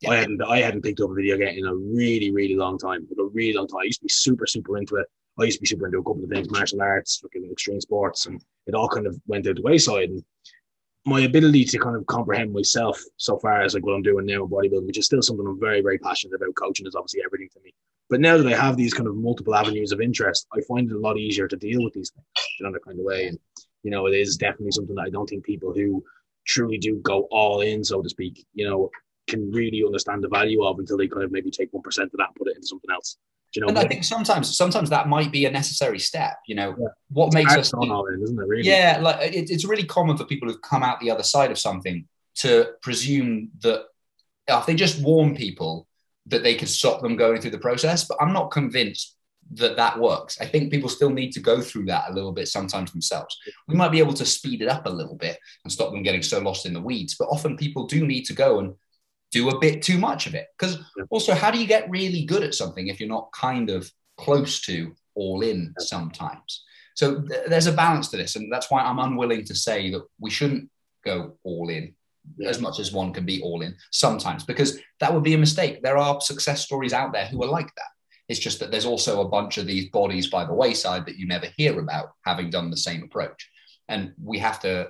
I 0.09 0.17
hadn't 0.17 0.41
I 0.41 0.59
hadn't 0.59 0.81
picked 0.81 0.99
up 0.99 1.11
a 1.11 1.13
video 1.13 1.37
game 1.37 1.57
in 1.57 1.65
a 1.65 1.73
really, 1.73 2.31
really 2.31 2.55
long 2.55 2.77
time. 2.77 3.07
Like 3.09 3.25
a 3.25 3.29
really 3.29 3.53
long 3.53 3.67
time. 3.67 3.79
I 3.81 3.85
used 3.85 3.99
to 3.99 4.05
be 4.05 4.09
super, 4.09 4.45
super 4.45 4.77
into 4.77 4.97
it. 4.97 5.07
I 5.39 5.45
used 5.45 5.57
to 5.57 5.61
be 5.61 5.67
super 5.67 5.85
into 5.85 5.99
a 5.99 6.03
couple 6.03 6.23
of 6.23 6.29
things, 6.29 6.49
martial 6.51 6.81
arts, 6.81 7.17
fucking 7.17 7.49
extreme 7.51 7.81
sports, 7.81 8.27
and 8.27 8.43
it 8.67 8.75
all 8.75 8.87
kind 8.87 9.07
of 9.07 9.19
went 9.27 9.47
out 9.47 9.55
the 9.55 9.61
wayside. 9.61 10.09
And 10.09 10.23
my 11.05 11.21
ability 11.21 11.65
to 11.65 11.77
kind 11.77 11.95
of 11.95 12.05
comprehend 12.05 12.53
myself 12.53 13.01
so 13.17 13.37
far 13.37 13.61
as 13.61 13.73
like 13.73 13.85
what 13.85 13.93
I'm 13.93 14.01
doing 14.01 14.25
now 14.25 14.43
in 14.43 14.49
bodybuilding, 14.49 14.87
which 14.87 14.97
is 14.97 15.05
still 15.05 15.21
something 15.21 15.45
I'm 15.45 15.59
very, 15.59 15.81
very 15.81 15.97
passionate 15.97 16.35
about. 16.35 16.55
Coaching 16.55 16.87
is 16.87 16.95
obviously 16.95 17.21
everything 17.25 17.49
to 17.53 17.59
me. 17.61 17.73
But 18.09 18.21
now 18.21 18.37
that 18.37 18.47
I 18.47 18.55
have 18.55 18.77
these 18.77 18.93
kind 18.93 19.07
of 19.07 19.15
multiple 19.15 19.55
avenues 19.55 19.91
of 19.91 19.99
interest, 19.99 20.47
I 20.53 20.61
find 20.61 20.89
it 20.89 20.95
a 20.95 20.99
lot 20.99 21.17
easier 21.17 21.47
to 21.47 21.57
deal 21.57 21.83
with 21.83 21.93
these 21.93 22.11
things 22.11 22.47
in 22.59 22.65
another 22.65 22.79
kind 22.79 22.99
of 22.99 23.05
way. 23.05 23.27
And 23.27 23.39
you 23.83 23.91
know, 23.91 24.07
it 24.07 24.13
is 24.13 24.37
definitely 24.37 24.71
something 24.71 24.95
that 24.95 25.05
I 25.07 25.09
don't 25.09 25.27
think 25.27 25.43
people 25.43 25.73
who 25.73 26.03
truly 26.45 26.77
do 26.77 26.97
go 26.97 27.27
all 27.31 27.61
in, 27.61 27.83
so 27.83 28.01
to 28.01 28.09
speak, 28.09 28.45
you 28.53 28.67
know, 28.67 28.89
can 29.27 29.51
really 29.51 29.83
understand 29.85 30.23
the 30.23 30.29
value 30.29 30.63
of 30.63 30.79
until 30.79 30.97
they 30.97 31.07
kind 31.07 31.23
of 31.23 31.31
maybe 31.31 31.51
take 31.51 31.71
one 31.71 31.83
percent 31.83 32.11
of 32.13 32.17
that 32.17 32.27
and 32.27 32.35
put 32.35 32.47
it 32.47 32.55
into 32.55 32.67
something 32.67 32.91
else. 32.91 33.17
You 33.55 33.61
know, 33.61 33.67
And 33.67 33.77
I 33.77 33.87
think 33.87 34.03
sometimes, 34.03 34.55
sometimes 34.55 34.89
that 34.89 35.07
might 35.07 35.31
be 35.31 35.45
a 35.45 35.51
necessary 35.51 35.99
step. 35.99 36.37
You 36.47 36.55
know, 36.55 36.75
Yeah. 36.79 36.87
what 37.09 37.27
It's 37.27 37.35
makes 37.35 37.55
us 37.55 37.73
all 37.73 38.05
in, 38.07 38.21
isn't 38.23 38.39
it? 38.39 38.47
Really? 38.47 38.67
Yeah, 38.67 38.99
like 39.01 39.33
it, 39.33 39.49
it's 39.51 39.65
really 39.65 39.83
common 39.83 40.17
for 40.17 40.25
people 40.25 40.47
who've 40.47 40.61
come 40.61 40.83
out 40.83 40.99
the 40.99 41.11
other 41.11 41.23
side 41.23 41.51
of 41.51 41.59
something 41.59 42.07
to 42.35 42.69
presume 42.81 43.49
that 43.61 43.85
if 44.47 44.65
they 44.65 44.75
just 44.75 45.01
warn 45.01 45.35
people 45.35 45.87
that 46.27 46.43
they 46.43 46.55
can 46.55 46.67
stop 46.67 47.01
them 47.01 47.15
going 47.15 47.39
through 47.41 47.51
the 47.51 47.59
process. 47.59 48.05
But 48.05 48.17
I'm 48.21 48.33
not 48.33 48.49
convinced 48.51 49.15
that 49.51 49.75
that 49.75 49.99
works. 49.99 50.39
I 50.39 50.45
think 50.45 50.71
people 50.71 50.89
still 50.89 51.09
need 51.09 51.31
to 51.33 51.39
go 51.39 51.61
through 51.61 51.85
that 51.85 52.09
a 52.09 52.13
little 52.13 52.31
bit 52.31 52.47
sometimes 52.47 52.91
themselves. 52.91 53.37
We 53.67 53.75
might 53.75 53.91
be 53.91 53.99
able 53.99 54.13
to 54.13 54.25
speed 54.25 54.61
it 54.61 54.69
up 54.69 54.85
a 54.85 54.89
little 54.89 55.15
bit 55.15 55.37
and 55.63 55.71
stop 55.71 55.91
them 55.91 56.01
getting 56.01 56.23
so 56.23 56.39
lost 56.39 56.65
in 56.65 56.73
the 56.73 56.81
weeds. 56.81 57.15
But 57.19 57.27
often 57.27 57.57
people 57.57 57.85
do 57.85 58.07
need 58.07 58.23
to 58.23 58.33
go 58.33 58.59
and 58.59 58.73
do 59.33 59.49
a 59.49 59.59
bit 59.59 59.81
too 59.81 59.97
much 59.97 60.27
of 60.27 60.35
it. 60.35 60.47
Because 60.57 60.77
also, 61.09 61.33
how 61.33 61.51
do 61.51 61.59
you 61.59 61.67
get 61.67 61.89
really 61.89 62.23
good 62.23 62.43
at 62.43 62.55
something 62.55 62.87
if 62.87 62.99
you're 62.99 63.09
not 63.09 63.31
kind 63.33 63.69
of 63.69 63.91
close 64.17 64.61
to 64.61 64.93
all 65.15 65.41
in 65.41 65.73
sometimes? 65.79 66.63
So 66.95 67.21
th- 67.21 67.47
there's 67.47 67.67
a 67.67 67.73
balance 67.73 68.07
to 68.09 68.17
this, 68.17 68.35
and 68.35 68.51
that's 68.53 68.69
why 68.69 68.81
I'm 68.81 68.99
unwilling 68.99 69.43
to 69.45 69.55
say 69.55 69.89
that 69.91 70.03
we 70.19 70.29
shouldn't 70.29 70.69
go 71.03 71.37
all 71.43 71.69
in 71.69 71.95
Yeah. 72.37 72.49
as 72.49 72.61
much 72.61 72.79
as 72.79 72.93
one 72.93 73.11
can 73.11 73.25
be 73.25 73.41
all 73.41 73.61
in 73.63 73.75
sometimes, 73.91 74.43
because 74.45 74.79
that 75.01 75.13
would 75.13 75.23
be 75.23 75.33
a 75.33 75.37
mistake. 75.45 75.81
There 75.81 75.97
are 75.97 76.21
success 76.21 76.61
stories 76.63 76.93
out 76.93 77.11
there 77.11 77.25
who 77.25 77.43
are 77.43 77.49
like 77.59 77.71
that. 77.75 77.91
It's 78.29 78.39
just 78.39 78.59
that 78.59 78.71
there's 78.71 78.85
also 78.85 79.19
a 79.21 79.27
bunch 79.37 79.57
of 79.57 79.65
these 79.67 79.89
bodies 79.89 80.29
by 80.29 80.45
the 80.45 80.53
wayside 80.53 81.05
that 81.07 81.17
you 81.17 81.27
never 81.27 81.47
hear 81.57 81.79
about 81.79 82.11
having 82.23 82.49
done 82.49 82.69
the 82.69 82.77
same 82.77 83.03
approach, 83.03 83.49
and 83.89 84.13
we 84.31 84.37
have 84.39 84.59
to 84.61 84.89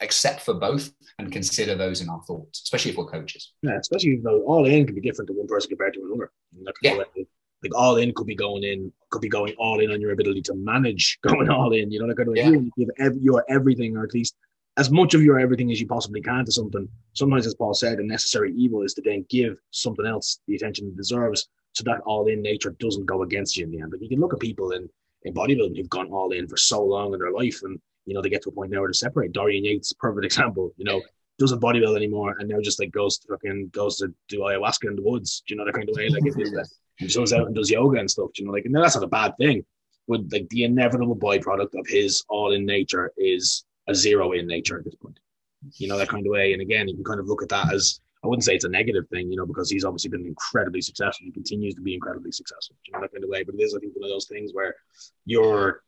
accept 0.00 0.40
for 0.42 0.54
both 0.54 0.92
and 1.18 1.32
consider 1.32 1.74
those 1.74 2.00
in 2.00 2.08
our 2.08 2.22
thoughts, 2.22 2.62
especially 2.62 2.90
if 2.90 2.96
we're 2.96 3.06
coaches. 3.06 3.52
Yeah, 3.62 3.78
especially 3.78 4.20
though 4.22 4.42
all 4.42 4.66
in 4.66 4.86
can 4.86 4.94
be 4.94 5.00
different 5.00 5.28
to 5.28 5.34
one 5.34 5.46
person 5.46 5.70
compared 5.70 5.94
to 5.94 6.00
another. 6.04 6.30
And 6.56 6.66
that 6.66 6.74
kind 6.82 7.00
of 7.00 7.06
way, 7.16 7.26
Like 7.62 7.74
all 7.74 7.96
in 7.96 8.12
could 8.14 8.26
be 8.26 8.34
going 8.34 8.62
in, 8.64 8.92
could 9.10 9.22
be 9.22 9.28
going 9.28 9.54
all 9.58 9.80
in 9.80 9.90
on 9.90 10.00
your 10.00 10.12
ability 10.12 10.42
to 10.42 10.54
manage 10.54 11.18
going 11.26 11.48
all 11.48 11.72
in. 11.72 11.90
You 11.90 12.00
know, 12.00 12.06
like, 12.06 12.16
kind 12.16 12.28
of 12.28 12.34
way. 12.34 12.40
Yeah. 12.40 12.50
You 12.50 12.70
give 12.76 12.90
ev- 12.98 13.22
your 13.22 13.44
everything, 13.48 13.96
or 13.96 14.04
at 14.04 14.14
least 14.14 14.34
as 14.76 14.90
much 14.90 15.14
of 15.14 15.22
your 15.22 15.38
everything 15.38 15.70
as 15.70 15.80
you 15.80 15.86
possibly 15.86 16.20
can 16.20 16.44
to 16.44 16.52
something. 16.52 16.86
Sometimes, 17.14 17.46
as 17.46 17.54
Paul 17.54 17.72
said, 17.72 17.98
a 17.98 18.06
necessary 18.06 18.52
evil 18.54 18.82
is 18.82 18.92
to 18.94 19.02
then 19.02 19.24
give 19.30 19.58
something 19.70 20.06
else 20.06 20.40
the 20.46 20.54
attention 20.54 20.88
it 20.88 20.96
deserves, 20.96 21.48
so 21.72 21.82
that 21.84 22.00
all 22.02 22.26
in 22.26 22.42
nature 22.42 22.76
doesn't 22.78 23.06
go 23.06 23.22
against 23.22 23.56
you 23.56 23.64
in 23.64 23.70
the 23.70 23.80
end. 23.80 23.90
But 23.90 24.02
you 24.02 24.08
can 24.08 24.20
look 24.20 24.34
at 24.34 24.40
people 24.40 24.72
in 24.72 24.88
in 25.22 25.34
bodybuilding 25.34 25.76
who've 25.76 25.88
gone 25.88 26.12
all 26.12 26.30
in 26.32 26.46
for 26.46 26.56
so 26.56 26.84
long 26.84 27.14
in 27.14 27.20
their 27.20 27.32
life, 27.32 27.62
and 27.62 27.80
you 28.06 28.14
know 28.14 28.22
they 28.22 28.30
get 28.30 28.42
to 28.42 28.48
a 28.48 28.52
point 28.52 28.70
now 28.70 28.80
where 28.80 28.88
they 28.88 28.94
separate. 28.94 29.32
Dorian 29.32 29.64
Yates, 29.64 29.92
perfect 29.92 30.24
example. 30.24 30.72
You 30.76 30.84
know, 30.84 31.02
doesn't 31.38 31.60
bodybuild 31.60 31.96
anymore, 31.96 32.36
and 32.38 32.48
now 32.48 32.60
just 32.60 32.80
like 32.80 32.92
goes 32.92 33.18
to 33.18 33.28
fucking 33.28 33.70
goes 33.72 33.98
to 33.98 34.14
do 34.28 34.40
ayahuasca 34.40 34.88
in 34.88 34.96
the 34.96 35.02
woods. 35.02 35.42
Do 35.46 35.54
you 35.54 35.58
know 35.58 35.66
that 35.66 35.74
kind 35.74 35.88
of 35.88 35.96
way? 35.96 36.08
Like 36.08 36.24
it 36.24 36.40
is 36.40 36.52
that 36.52 36.68
he 36.96 37.08
goes 37.08 37.32
out 37.32 37.46
and 37.46 37.54
does 37.54 37.70
yoga 37.70 37.98
and 37.98 38.10
stuff. 38.10 38.30
do 38.34 38.42
You 38.42 38.46
know, 38.46 38.52
like 38.52 38.64
and 38.64 38.74
that's 38.74 38.94
not 38.94 39.04
a 39.04 39.08
bad 39.08 39.34
thing. 39.38 39.64
But 40.08 40.20
like 40.32 40.48
the 40.48 40.64
inevitable 40.64 41.16
byproduct 41.16 41.78
of 41.78 41.86
his 41.86 42.24
all 42.28 42.52
in 42.52 42.64
nature 42.64 43.12
is 43.16 43.64
a 43.88 43.94
zero 43.94 44.32
in 44.32 44.46
nature 44.46 44.78
at 44.78 44.84
this 44.84 44.94
point. 44.94 45.18
You 45.74 45.88
know 45.88 45.98
that 45.98 46.08
kind 46.08 46.26
of 46.26 46.30
way. 46.30 46.52
And 46.52 46.62
again, 46.62 46.88
you 46.88 46.94
can 46.94 47.04
kind 47.04 47.20
of 47.20 47.26
look 47.26 47.42
at 47.42 47.48
that 47.50 47.72
as 47.72 48.00
I 48.24 48.28
wouldn't 48.28 48.44
say 48.44 48.54
it's 48.54 48.64
a 48.64 48.68
negative 48.68 49.08
thing, 49.08 49.30
you 49.30 49.36
know, 49.36 49.46
because 49.46 49.70
he's 49.70 49.84
obviously 49.84 50.10
been 50.10 50.26
incredibly 50.26 50.80
successful. 50.80 51.26
He 51.26 51.32
continues 51.32 51.74
to 51.74 51.80
be 51.80 51.94
incredibly 51.94 52.32
successful. 52.32 52.76
You 52.86 52.92
know 52.92 53.00
that 53.00 53.12
kind 53.12 53.22
of 53.22 53.30
way. 53.30 53.44
But 53.44 53.56
it 53.56 53.62
is, 53.62 53.74
I 53.74 53.78
think, 53.78 53.94
one 53.94 54.04
of 54.04 54.10
those 54.10 54.26
things 54.26 54.52
where 54.52 54.74
you're 55.26 55.82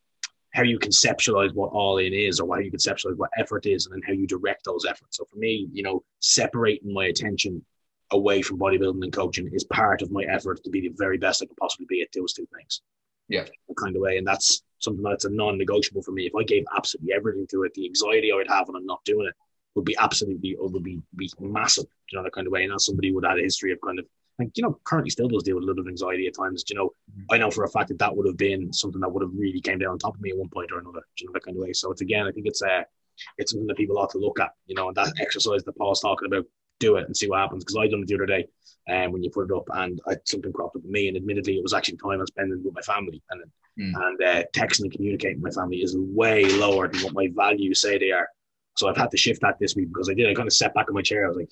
how 0.55 0.63
you 0.63 0.79
conceptualize 0.79 1.55
what 1.55 1.71
all 1.73 1.99
in 1.99 2.13
is 2.13 2.41
or 2.41 2.55
how 2.55 2.61
you 2.61 2.71
conceptualize 2.71 3.17
what 3.17 3.31
effort 3.37 3.67
is 3.67 3.87
and 3.87 3.95
then 3.95 4.03
how 4.07 4.13
you 4.13 4.27
direct 4.27 4.65
those 4.65 4.85
efforts. 4.87 5.19
So 5.19 5.25
for 5.25 5.37
me, 5.37 5.69
you 5.73 5.83
know, 5.83 6.03
separating 6.21 6.93
my 6.93 7.07
attention 7.07 7.65
away 8.11 8.41
from 8.41 8.59
bodybuilding 8.59 9.03
and 9.03 9.13
coaching 9.13 9.51
is 9.53 9.65
part 9.65 10.01
of 10.01 10.11
my 10.11 10.23
effort 10.25 10.65
to 10.65 10.71
be 10.71 10.81
the 10.81 10.95
very 10.97 11.19
best 11.19 11.43
I 11.43 11.47
can 11.47 11.57
possibly 11.57 11.87
be 11.89 12.01
at 12.01 12.09
those 12.15 12.33
two 12.33 12.49
things. 12.57 12.81
Yeah. 13.29 13.45
Kind 13.79 13.95
of 13.95 14.01
way. 14.01 14.17
And 14.17 14.27
that's 14.27 14.63
something 14.79 15.03
that's 15.03 15.27
a 15.27 15.31
non-negotiable 15.31 16.03
for 16.03 16.13
me. 16.13 16.27
If 16.27 16.35
I 16.35 16.45
gave 16.45 16.65
absolutely 16.75 17.13
everything 17.13 17.47
to 17.51 17.65
it, 17.65 17.75
the 17.75 17.85
anxiety 17.85 18.33
I 18.33 18.37
would 18.37 18.49
have 18.49 18.69
when 18.69 18.77
I'm 18.77 18.87
not 18.87 19.05
doing 19.05 19.27
it 19.27 19.35
would 19.75 19.85
be 19.85 19.97
absolutely 19.99 20.51
it 20.51 20.59
would 20.61 20.83
be, 20.83 21.03
be 21.15 21.31
massive, 21.39 21.85
you 22.11 22.17
know, 22.17 22.25
that 22.25 22.33
kind 22.33 22.47
of 22.47 22.53
way. 22.53 22.65
And 22.65 22.73
as 22.73 22.87
somebody 22.87 23.13
would 23.13 23.27
had 23.27 23.39
a 23.39 23.43
history 23.43 23.73
of 23.73 23.81
kind 23.85 23.99
of 23.99 24.07
like, 24.39 24.51
you 24.55 24.63
know, 24.63 24.79
currently 24.85 25.11
still 25.11 25.29
does 25.29 25.43
deal 25.43 25.57
with 25.57 25.65
a 25.65 25.67
little 25.67 25.83
bit 25.83 25.89
of 25.89 25.93
anxiety 25.93 26.27
at 26.27 26.35
times. 26.35 26.65
You 26.69 26.77
know, 26.77 26.91
I 27.31 27.39
know 27.39 27.51
for 27.51 27.65
a 27.65 27.69
fact 27.69 27.89
that 27.89 27.99
that 27.99 28.17
would 28.17 28.27
have 28.27 28.37
been 28.37 28.73
something 28.73 29.01
that 29.01 29.09
would 29.09 29.23
have 29.23 29.33
really 29.35 29.61
came 29.61 29.79
down 29.79 29.91
on 29.91 29.99
top 29.99 30.15
of 30.15 30.21
me 30.21 30.31
at 30.31 30.37
one 30.37 30.49
point 30.49 30.71
or 30.73 30.79
another, 30.79 31.01
you 31.19 31.27
know, 31.27 31.33
that 31.35 31.45
kind 31.45 31.57
of 31.57 31.63
way. 31.63 31.73
So 31.73 31.91
it's 31.91 32.01
again, 32.01 32.27
I 32.27 32.33
think 32.33 32.47
it's 32.47 32.63
uh, 32.63 32.83
it's 33.37 33.53
something 33.53 33.67
that 33.67 33.77
people 33.77 33.99
ought 33.99 34.11
to 34.11 34.19
look 34.19 34.39
at, 34.41 34.51
you 34.67 34.75
know, 34.75 34.89
and 34.89 34.97
that 34.97 35.13
exercise 35.21 35.65
that 35.65 35.77
Paul's 35.77 36.01
talking 36.01 36.27
about, 36.27 36.45
do 36.81 36.97
it 36.97 37.07
and 37.07 37.17
see 37.17 37.29
what 37.29 37.41
happens. 37.41 37.65
Because 37.65 37.77
I 37.77 37.89
done 37.89 38.03
it 38.03 38.07
the 38.07 38.15
other 38.15 38.27
day, 38.27 38.47
um, 38.89 39.13
when 39.13 39.25
you 39.25 39.31
put 39.31 39.51
it 39.51 39.57
up, 39.57 39.65
and 39.75 40.01
I, 40.07 40.17
something 40.25 40.53
cropped 40.53 40.77
up 40.77 40.83
with 40.83 40.91
me, 40.91 41.09
and 41.09 41.17
admittedly, 41.17 41.57
it 41.57 41.63
was 41.63 41.75
actually 41.75 41.97
time 41.97 42.21
I'm 42.21 42.27
spending 42.27 42.63
with 42.63 42.75
my 42.75 42.83
family, 42.83 43.23
and 43.31 43.43
Mm. 43.79 43.95
and 43.95 44.23
uh, 44.23 44.43
texting 44.53 44.83
and 44.83 44.93
communicating 44.93 45.41
with 45.41 45.55
my 45.55 45.63
family 45.63 45.77
is 45.79 45.97
way 45.97 46.45
lower 46.45 46.89
than 46.89 47.01
what 47.03 47.15
my 47.15 47.29
values 47.33 47.81
say 47.81 47.97
they 47.97 48.11
are. 48.11 48.29
So 48.77 48.89
I've 48.89 48.97
had 48.97 49.11
to 49.13 49.17
shift 49.17 49.41
that 49.43 49.59
this 49.61 49.77
week 49.77 49.89
because 49.89 50.09
I 50.09 50.15
did. 50.15 50.29
I 50.29 50.35
kind 50.35 50.49
of 50.49 50.53
sat 50.53 50.75
back 50.75 50.87
in 50.89 50.95
my 50.95 51.03
chair. 51.03 51.27
I 51.27 51.29
was 51.29 51.37
like, 51.37 51.51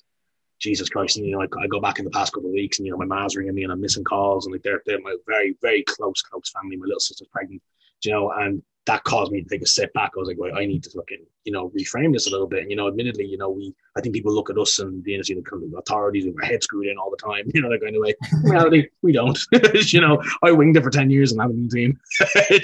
Jesus 0.58 0.88
Christ. 0.88 1.16
And, 1.16 1.26
you 1.26 1.32
know, 1.32 1.42
I, 1.42 1.62
I 1.62 1.66
go 1.66 1.80
back 1.80 1.98
in 1.98 2.04
the 2.04 2.10
past 2.10 2.32
couple 2.32 2.48
of 2.48 2.54
weeks 2.54 2.78
and, 2.78 2.86
you 2.86 2.92
know, 2.92 2.98
my 2.98 3.04
mom's 3.04 3.36
ringing 3.36 3.54
me 3.54 3.64
and 3.64 3.72
I'm 3.72 3.80
missing 3.80 4.04
calls 4.04 4.46
and 4.46 4.52
like 4.52 4.62
they're, 4.62 4.82
they're 4.86 5.00
my 5.00 5.16
very, 5.26 5.56
very 5.60 5.82
close, 5.82 6.22
close 6.22 6.50
family. 6.50 6.76
My 6.76 6.86
little 6.86 7.00
sister's 7.00 7.28
pregnant, 7.28 7.62
you 8.04 8.12
know, 8.12 8.30
and 8.30 8.62
that 8.86 9.02
caused 9.02 9.32
me 9.32 9.42
to 9.42 9.48
take 9.48 9.62
a 9.62 9.66
step 9.66 9.92
back. 9.94 10.12
I 10.16 10.20
was 10.20 10.28
like, 10.28 10.38
well, 10.38 10.56
I 10.56 10.64
need 10.64 10.84
to 10.84 10.90
fucking, 10.90 11.24
you 11.44 11.52
know, 11.52 11.70
reframe 11.70 12.12
this 12.12 12.28
a 12.28 12.30
little 12.30 12.46
bit. 12.46 12.60
And, 12.60 12.70
you 12.70 12.76
know, 12.76 12.86
admittedly, 12.86 13.26
you 13.26 13.36
know, 13.36 13.50
we, 13.50 13.74
I 13.96 14.00
think 14.00 14.14
people 14.14 14.32
look 14.32 14.48
at 14.48 14.58
us 14.58 14.78
and 14.78 15.02
the 15.02 15.12
industry, 15.12 15.34
the 15.34 15.42
kind 15.42 15.64
of 15.64 15.78
authorities 15.78 16.24
with 16.24 16.36
our 16.40 16.48
head 16.48 16.62
screwed 16.62 16.86
in 16.86 16.96
all 16.96 17.10
the 17.10 17.16
time, 17.16 17.50
you 17.54 17.60
know, 17.60 17.68
they're 17.68 17.80
going 17.80 18.00
way. 18.00 18.14
In 18.44 18.50
reality, 18.50 18.86
we 19.02 19.12
don't, 19.12 19.38
you 19.92 20.00
know, 20.00 20.22
I 20.42 20.52
winged 20.52 20.76
it 20.76 20.84
for 20.84 20.90
10 20.90 21.10
years 21.10 21.32
and 21.32 21.42
I'm 21.42 21.50
in 21.50 21.68
the 21.68 21.76
team, 21.76 22.00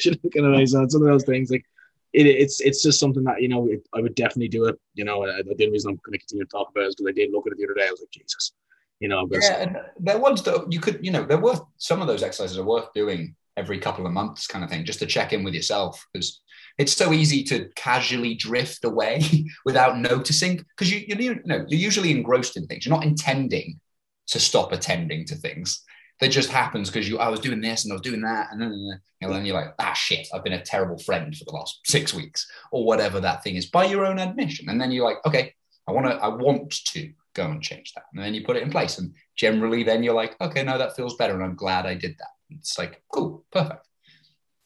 you 0.05 0.13
know, 0.13 0.31
kind 0.31 0.63
of. 0.63 0.69
So 0.69 0.83
it's 0.83 0.95
one 0.95 1.03
of 1.03 1.09
those 1.09 1.25
things 1.25 1.51
like, 1.51 1.65
it, 2.13 2.27
it's 2.27 2.61
it's 2.61 2.83
just 2.83 3.01
something 3.01 3.25
that 3.25 3.41
you 3.41 3.49
know 3.49 3.67
it, 3.69 3.87
I 3.95 4.01
would 4.01 4.15
definitely 4.15 4.49
do 4.49 4.67
it. 4.67 4.79
You 4.95 5.05
know, 5.05 5.25
and 5.25 5.45
the 5.47 5.53
only 5.53 5.71
reason 5.71 5.91
I'm 5.91 6.01
going 6.05 6.13
to 6.13 6.19
continue 6.19 6.45
to 6.45 6.51
talk 6.51 6.71
about 6.71 6.85
it 6.85 6.89
is 6.89 6.95
because 6.97 7.11
I 7.11 7.13
did 7.13 7.33
look 7.33 7.47
at 7.47 7.53
it 7.53 7.59
the 7.59 7.65
other 7.65 7.75
day. 7.75 7.87
I 7.87 7.91
was 7.91 8.01
like, 8.01 8.11
Jesus, 8.11 8.53
you 9.01 9.09
know, 9.09 9.27
Yeah, 9.31 9.63
and 9.63 9.77
they're 9.99 10.19
ones 10.19 10.43
that 10.43 10.71
you 10.73 10.81
could, 10.81 11.05
you 11.05 11.11
know, 11.11 11.25
they're 11.25 11.41
worth 11.41 11.63
some 11.79 12.01
of 12.01 12.07
those 12.07 12.23
exercises 12.23 12.59
are 12.59 12.65
worth 12.65 12.93
doing 12.95 13.35
every 13.57 13.79
couple 13.79 14.07
of 14.07 14.13
months, 14.13 14.47
kind 14.47 14.65
of 14.65 14.71
thing, 14.71 14.85
just 14.85 14.99
to 15.01 15.07
check 15.07 15.33
in 15.33 15.45
with 15.45 15.55
yourself 15.55 16.07
because 16.13 16.41
it's 16.79 16.93
so 16.93 17.13
easy 17.13 17.43
to 17.45 17.69
casually 17.77 18.35
drift 18.35 18.85
away 18.85 19.23
without 19.65 19.99
noticing 19.99 20.57
because 20.57 20.91
you, 20.91 21.05
you 21.07 21.17
you 21.17 21.41
know 21.45 21.65
you're 21.69 21.81
usually 21.81 22.11
engrossed 22.11 22.57
in 22.57 22.67
things. 22.67 22.87
You're 22.87 22.95
not 22.95 23.05
intending 23.05 23.81
to 24.29 24.39
stop 24.39 24.73
attending 24.73 25.25
to 25.27 25.35
things. 25.35 25.83
That 26.23 26.31
just 26.31 26.51
happens 26.51 26.89
because 26.89 27.09
you 27.09 27.19
I 27.19 27.29
was 27.29 27.41
doing 27.41 27.61
this 27.61 27.85
and 27.85 27.93
I 27.93 27.95
was 27.95 28.03
doing 28.03 28.23
that 28.23 28.49
and 28.51 28.63
then 28.63 29.01
know, 29.21 29.33
then 29.33 29.45
you're 29.45 29.55
like 29.55 29.75
ah 29.79 29.93
shit 29.93 30.27
I've 30.33 30.45
been 30.45 30.55
a 30.55 30.63
terrible 30.63 30.99
friend 30.99 31.37
for 31.37 31.45
the 31.45 31.53
last 31.53 31.81
six 31.85 32.15
weeks 32.15 32.51
or 32.71 32.85
whatever 32.85 33.21
that 33.21 33.43
thing 33.43 33.57
is 33.57 33.67
by 33.67 33.85
your 33.85 34.07
own 34.07 34.19
admission 34.19 34.69
and 34.69 34.81
then 34.81 34.91
you're 34.91 35.05
like 35.05 35.19
okay 35.27 35.55
I 35.87 35.93
want 35.93 36.07
to 36.07 36.15
I 36.15 36.29
want 36.29 36.73
to 36.93 37.13
go 37.35 37.47
and 37.51 37.63
change 37.63 37.93
that 37.95 38.05
and 38.15 38.25
then 38.25 38.35
you 38.35 38.45
put 38.45 38.57
it 38.57 38.63
in 38.63 38.71
place 38.71 38.99
and 38.99 39.15
generally 39.37 39.83
then 39.83 40.03
you're 40.03 40.15
like 40.15 40.41
okay 40.41 40.63
no 40.63 40.79
that 40.79 40.97
feels 40.97 41.17
better 41.17 41.35
and 41.35 41.45
I'm 41.45 41.57
glad 41.57 41.87
I 41.87 41.95
did 41.95 42.17
that 42.19 42.31
it's 42.51 42.79
like 42.79 43.03
cool 43.13 43.45
perfect 43.51 43.87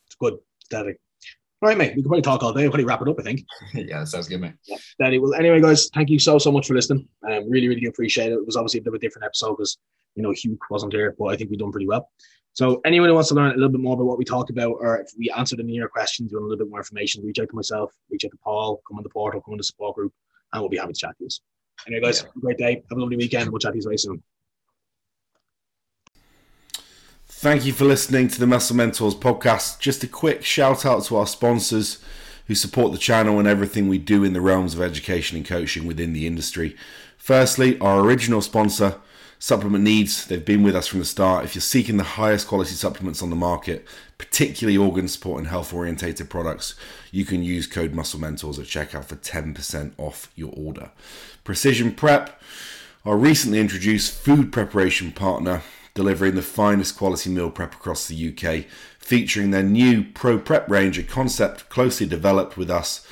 it's 0.07 0.17
good. 0.33 0.39
Static. 0.65 0.99
Right, 1.63 1.79
mate. 1.79 1.91
We 1.97 2.03
can 2.03 2.11
probably 2.11 2.23
talk 2.23 2.43
all 2.43 2.53
day. 2.53 2.63
We'll 2.63 2.71
probably 2.71 2.85
wrap 2.85 3.03
it 3.03 3.09
up, 3.09 3.17
I 3.19 3.23
think. 3.23 3.45
yeah, 3.75 4.01
that 4.01 4.09
sounds 4.09 4.29
good, 4.29 4.41
mate. 4.41 4.55
Yeah. 4.67 4.77
Danny, 4.99 5.19
well, 5.19 5.35
anyway, 5.35 5.61
guys, 5.61 5.89
thank 5.95 6.11
you 6.11 6.19
so, 6.19 6.39
so 6.39 6.53
much 6.53 6.67
for 6.67 6.75
listening. 6.75 7.09
Um, 7.27 7.51
really, 7.51 7.69
really 7.69 7.87
appreciate 7.87 8.31
it. 8.31 8.35
It 8.35 8.47
was 8.47 8.57
obviously 8.57 8.81
a 8.81 8.83
bit 8.83 8.89
of 8.89 8.95
a 8.95 8.99
different 8.99 9.25
episode 9.25 9.57
because, 9.57 9.79
you 10.17 10.23
know, 10.23 10.33
Hugh 10.33 10.59
wasn't 10.71 10.93
here, 10.93 11.15
but 11.19 11.27
I 11.27 11.37
think 11.37 11.51
we've 11.51 11.59
done 11.59 11.71
pretty 11.71 11.87
well. 11.87 12.11
So, 12.55 12.81
anyone 12.87 13.11
who 13.11 13.15
wants 13.15 13.29
to 13.29 13.35
learn 13.35 13.51
a 13.51 13.55
little 13.55 13.69
bit 13.69 13.83
more 13.83 13.95
about 13.95 14.07
what 14.07 14.19
we 14.19 14.25
talked 14.25 14.49
about, 14.49 14.77
or 14.81 14.99
if 14.99 15.11
we 15.19 15.31
answered 15.31 15.61
any 15.61 15.73
of 15.73 15.77
your 15.77 15.89
questions, 15.89 16.33
you 16.33 16.39
want 16.39 16.47
a 16.47 16.49
little 16.49 16.65
bit 16.65 16.71
more 16.71 16.81
information, 16.81 17.23
reach 17.25 17.39
out 17.39 17.51
to 17.51 17.55
myself, 17.55 17.93
reach 18.11 18.25
out 18.25 18.31
to 18.31 18.39
Paul, 18.43 18.81
come 18.89 18.97
on 18.97 19.03
the 19.03 19.11
portal, 19.11 19.43
come 19.43 19.53
on 19.53 19.59
the 19.59 19.65
support 19.65 19.95
group, 19.95 20.13
and 20.53 20.63
we'll 20.63 20.71
be 20.71 20.79
happy 20.79 20.95
to 20.95 20.99
chat 20.99 21.17
to 21.19 21.25
you. 21.25 21.29
Anyway, 21.87 22.01
guys, 22.01 22.21
yeah. 22.21 22.29
have 22.29 22.37
a 22.37 22.41
great 22.41 22.57
day. 22.57 22.83
Have 22.89 22.97
a 22.97 23.01
lovely 23.01 23.17
weekend. 23.17 23.51
We'll 23.51 23.59
chat 23.59 23.73
to 23.73 23.77
you 23.77 23.83
very 23.83 23.99
soon. 23.99 24.23
Thank 27.29 27.67
you 27.67 27.75
for 27.75 27.85
listening 27.85 28.29
to 28.29 28.41
the 28.41 28.47
Muscle 28.47 28.75
Mentors 28.75 29.15
podcast. 29.15 29.79
Just 29.79 30.03
a 30.03 30.09
quick 30.09 30.43
shout 30.43 30.87
out 30.87 31.05
to 31.05 31.17
our 31.17 31.27
sponsors 31.27 32.03
who 32.47 32.55
support 32.55 32.93
the 32.93 32.99
channel 32.99 33.39
and 33.39 33.47
everything 33.47 33.89
we 33.89 33.99
do 33.99 34.25
in 34.25 34.33
the 34.33 34.41
realms 34.41 34.75
of 34.75 34.81
education 34.81 35.37
and 35.37 35.47
coaching 35.47 35.87
within 35.87 36.15
the 36.15 36.27
industry. 36.27 36.75
Firstly, 37.19 37.79
our 37.81 38.01
original 38.01 38.41
sponsor, 38.41 39.01
Supplement 39.39 39.85
Needs. 39.85 40.27
They've 40.27 40.45
been 40.45 40.63
with 40.63 40.75
us 40.75 40.87
from 40.87 41.01
the 41.01 41.05
start. 41.05 41.45
If 41.45 41.55
you're 41.55 41.63
seeking 41.63 41.99
the 41.99 42.03
highest 42.05 42.49
quality 42.49 42.75
supplements 42.75 43.23
on 43.23 43.31
the 43.31 43.37
market, 43.37 43.87
particularly 44.19 44.79
organ 44.79 45.09
support 45.09 45.39
and 45.39 45.49
health 45.49 45.75
orientated 45.75 46.31
products, 46.31 46.75
you 47.11 47.25
can 47.25 47.43
use 47.43 47.67
code 47.67 47.93
Muscle 47.93 48.19
Mentors 48.21 48.59
at 48.59 48.65
checkout 48.65 49.05
for 49.05 49.17
10% 49.17 49.93
off 49.99 50.33
your 50.35 50.53
order. 50.57 50.91
Precision 51.45 51.93
Prep, 51.93 52.41
our 53.05 53.17
recently 53.17 53.61
introduced 53.61 54.13
food 54.15 54.53
preparation 54.53 55.13
partner 55.13 55.63
delivering 55.97 56.35
the 56.35 56.43
finest 56.43 56.97
quality 56.97 57.31
meal 57.31 57.51
prep 57.51 57.75
across 57.75 58.07
the 58.07 58.29
UK, 58.29 58.67
featuring 58.99 59.51
their 59.51 59.63
new 59.63 60.05
Pro 60.05 60.39
Prep 60.39 60.69
range, 60.69 60.99
a 60.99 61.03
concept 61.03 61.69
closely 61.69 62.07
developed 62.07 62.57
with 62.57 62.71
us 62.71 63.07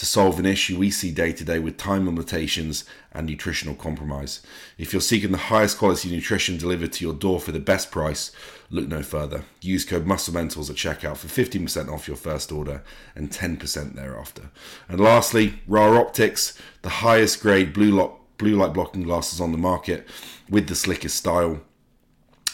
to 0.00 0.06
solve 0.06 0.38
an 0.38 0.46
issue 0.46 0.78
we 0.78 0.90
see 0.90 1.10
day 1.10 1.30
to 1.30 1.44
day 1.44 1.58
with 1.58 1.76
time 1.76 2.06
limitations 2.06 2.86
and 3.12 3.26
nutritional 3.26 3.74
compromise. 3.74 4.40
If 4.78 4.94
you're 4.94 5.02
seeking 5.02 5.30
the 5.30 5.36
highest 5.36 5.76
quality 5.76 6.10
nutrition 6.10 6.56
delivered 6.56 6.94
to 6.94 7.04
your 7.04 7.12
door 7.12 7.38
for 7.38 7.52
the 7.52 7.60
best 7.60 7.90
price, 7.90 8.32
look 8.70 8.88
no 8.88 9.02
further. 9.02 9.44
Use 9.60 9.84
code 9.84 10.06
MuscleMentors 10.06 10.70
at 10.70 10.76
checkout 10.76 11.18
for 11.18 11.26
15% 11.26 11.92
off 11.92 12.08
your 12.08 12.16
first 12.16 12.50
order 12.50 12.82
and 13.14 13.30
10% 13.30 13.94
thereafter. 13.94 14.44
And 14.88 15.00
lastly, 15.00 15.60
Ra 15.66 15.94
Optics, 15.94 16.58
the 16.80 16.88
highest 16.88 17.42
grade 17.42 17.74
blue 17.74 17.90
light 17.92 18.72
blocking 18.72 19.02
glasses 19.02 19.38
on 19.38 19.52
the 19.52 19.58
market 19.58 20.08
with 20.48 20.68
the 20.68 20.76
slickest 20.76 21.16
style 21.16 21.60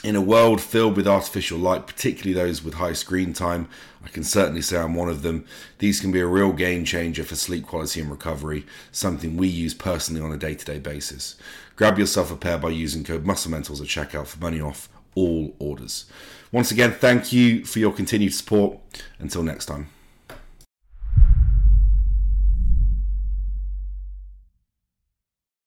in 0.05 0.17
a 0.17 0.21
world 0.21 0.61
filled 0.61 0.97
with 0.97 1.09
artificial 1.09 1.59
light, 1.59 1.87
particularly 1.87 2.35
those 2.35 2.63
with 2.63 2.75
high 2.75 2.93
screen 2.93 3.33
time, 3.33 3.69
I 4.05 4.09
can 4.09 4.25
certainly 4.25 4.63
say 4.63 4.79
I'm 4.79 4.95
one 4.95 5.09
of 5.09 5.23
them. 5.23 5.47
These 5.79 6.01
can 6.01 6.13
be 6.13 6.21
a 6.21 6.27
real 6.27 6.53
game 6.53 6.85
changer 6.85 7.25
for 7.25 7.35
sleep 7.35 7.67
quality 7.67 8.01
and 8.01 8.11
recovery, 8.11 8.65
something 8.93 9.37
we 9.37 9.49
use 9.49 9.75
personally 9.75 10.23
on 10.23 10.33
a 10.33 10.37
day 10.37 10.55
to 10.55 10.65
day 10.65 10.79
basis. 10.79 11.37
Grab 11.75 11.99
yourself 11.99 12.31
a 12.31 12.37
pair 12.37 12.59
by 12.59 12.71
using 12.71 13.05
code 13.05 13.25
MuscleMentors 13.25 13.81
at 13.81 13.87
checkout 13.87 14.27
for 14.27 14.39
money 14.39 14.61
off 14.61 14.89
all 15.15 15.55
orders. 15.59 16.05
Once 16.53 16.71
again, 16.71 16.93
thank 16.93 17.33
you 17.33 17.65
for 17.65 17.81
your 17.81 17.93
continued 17.93 18.35
support. 18.35 18.79
Until 19.19 19.43
next 19.43 19.67
time. 19.67 19.89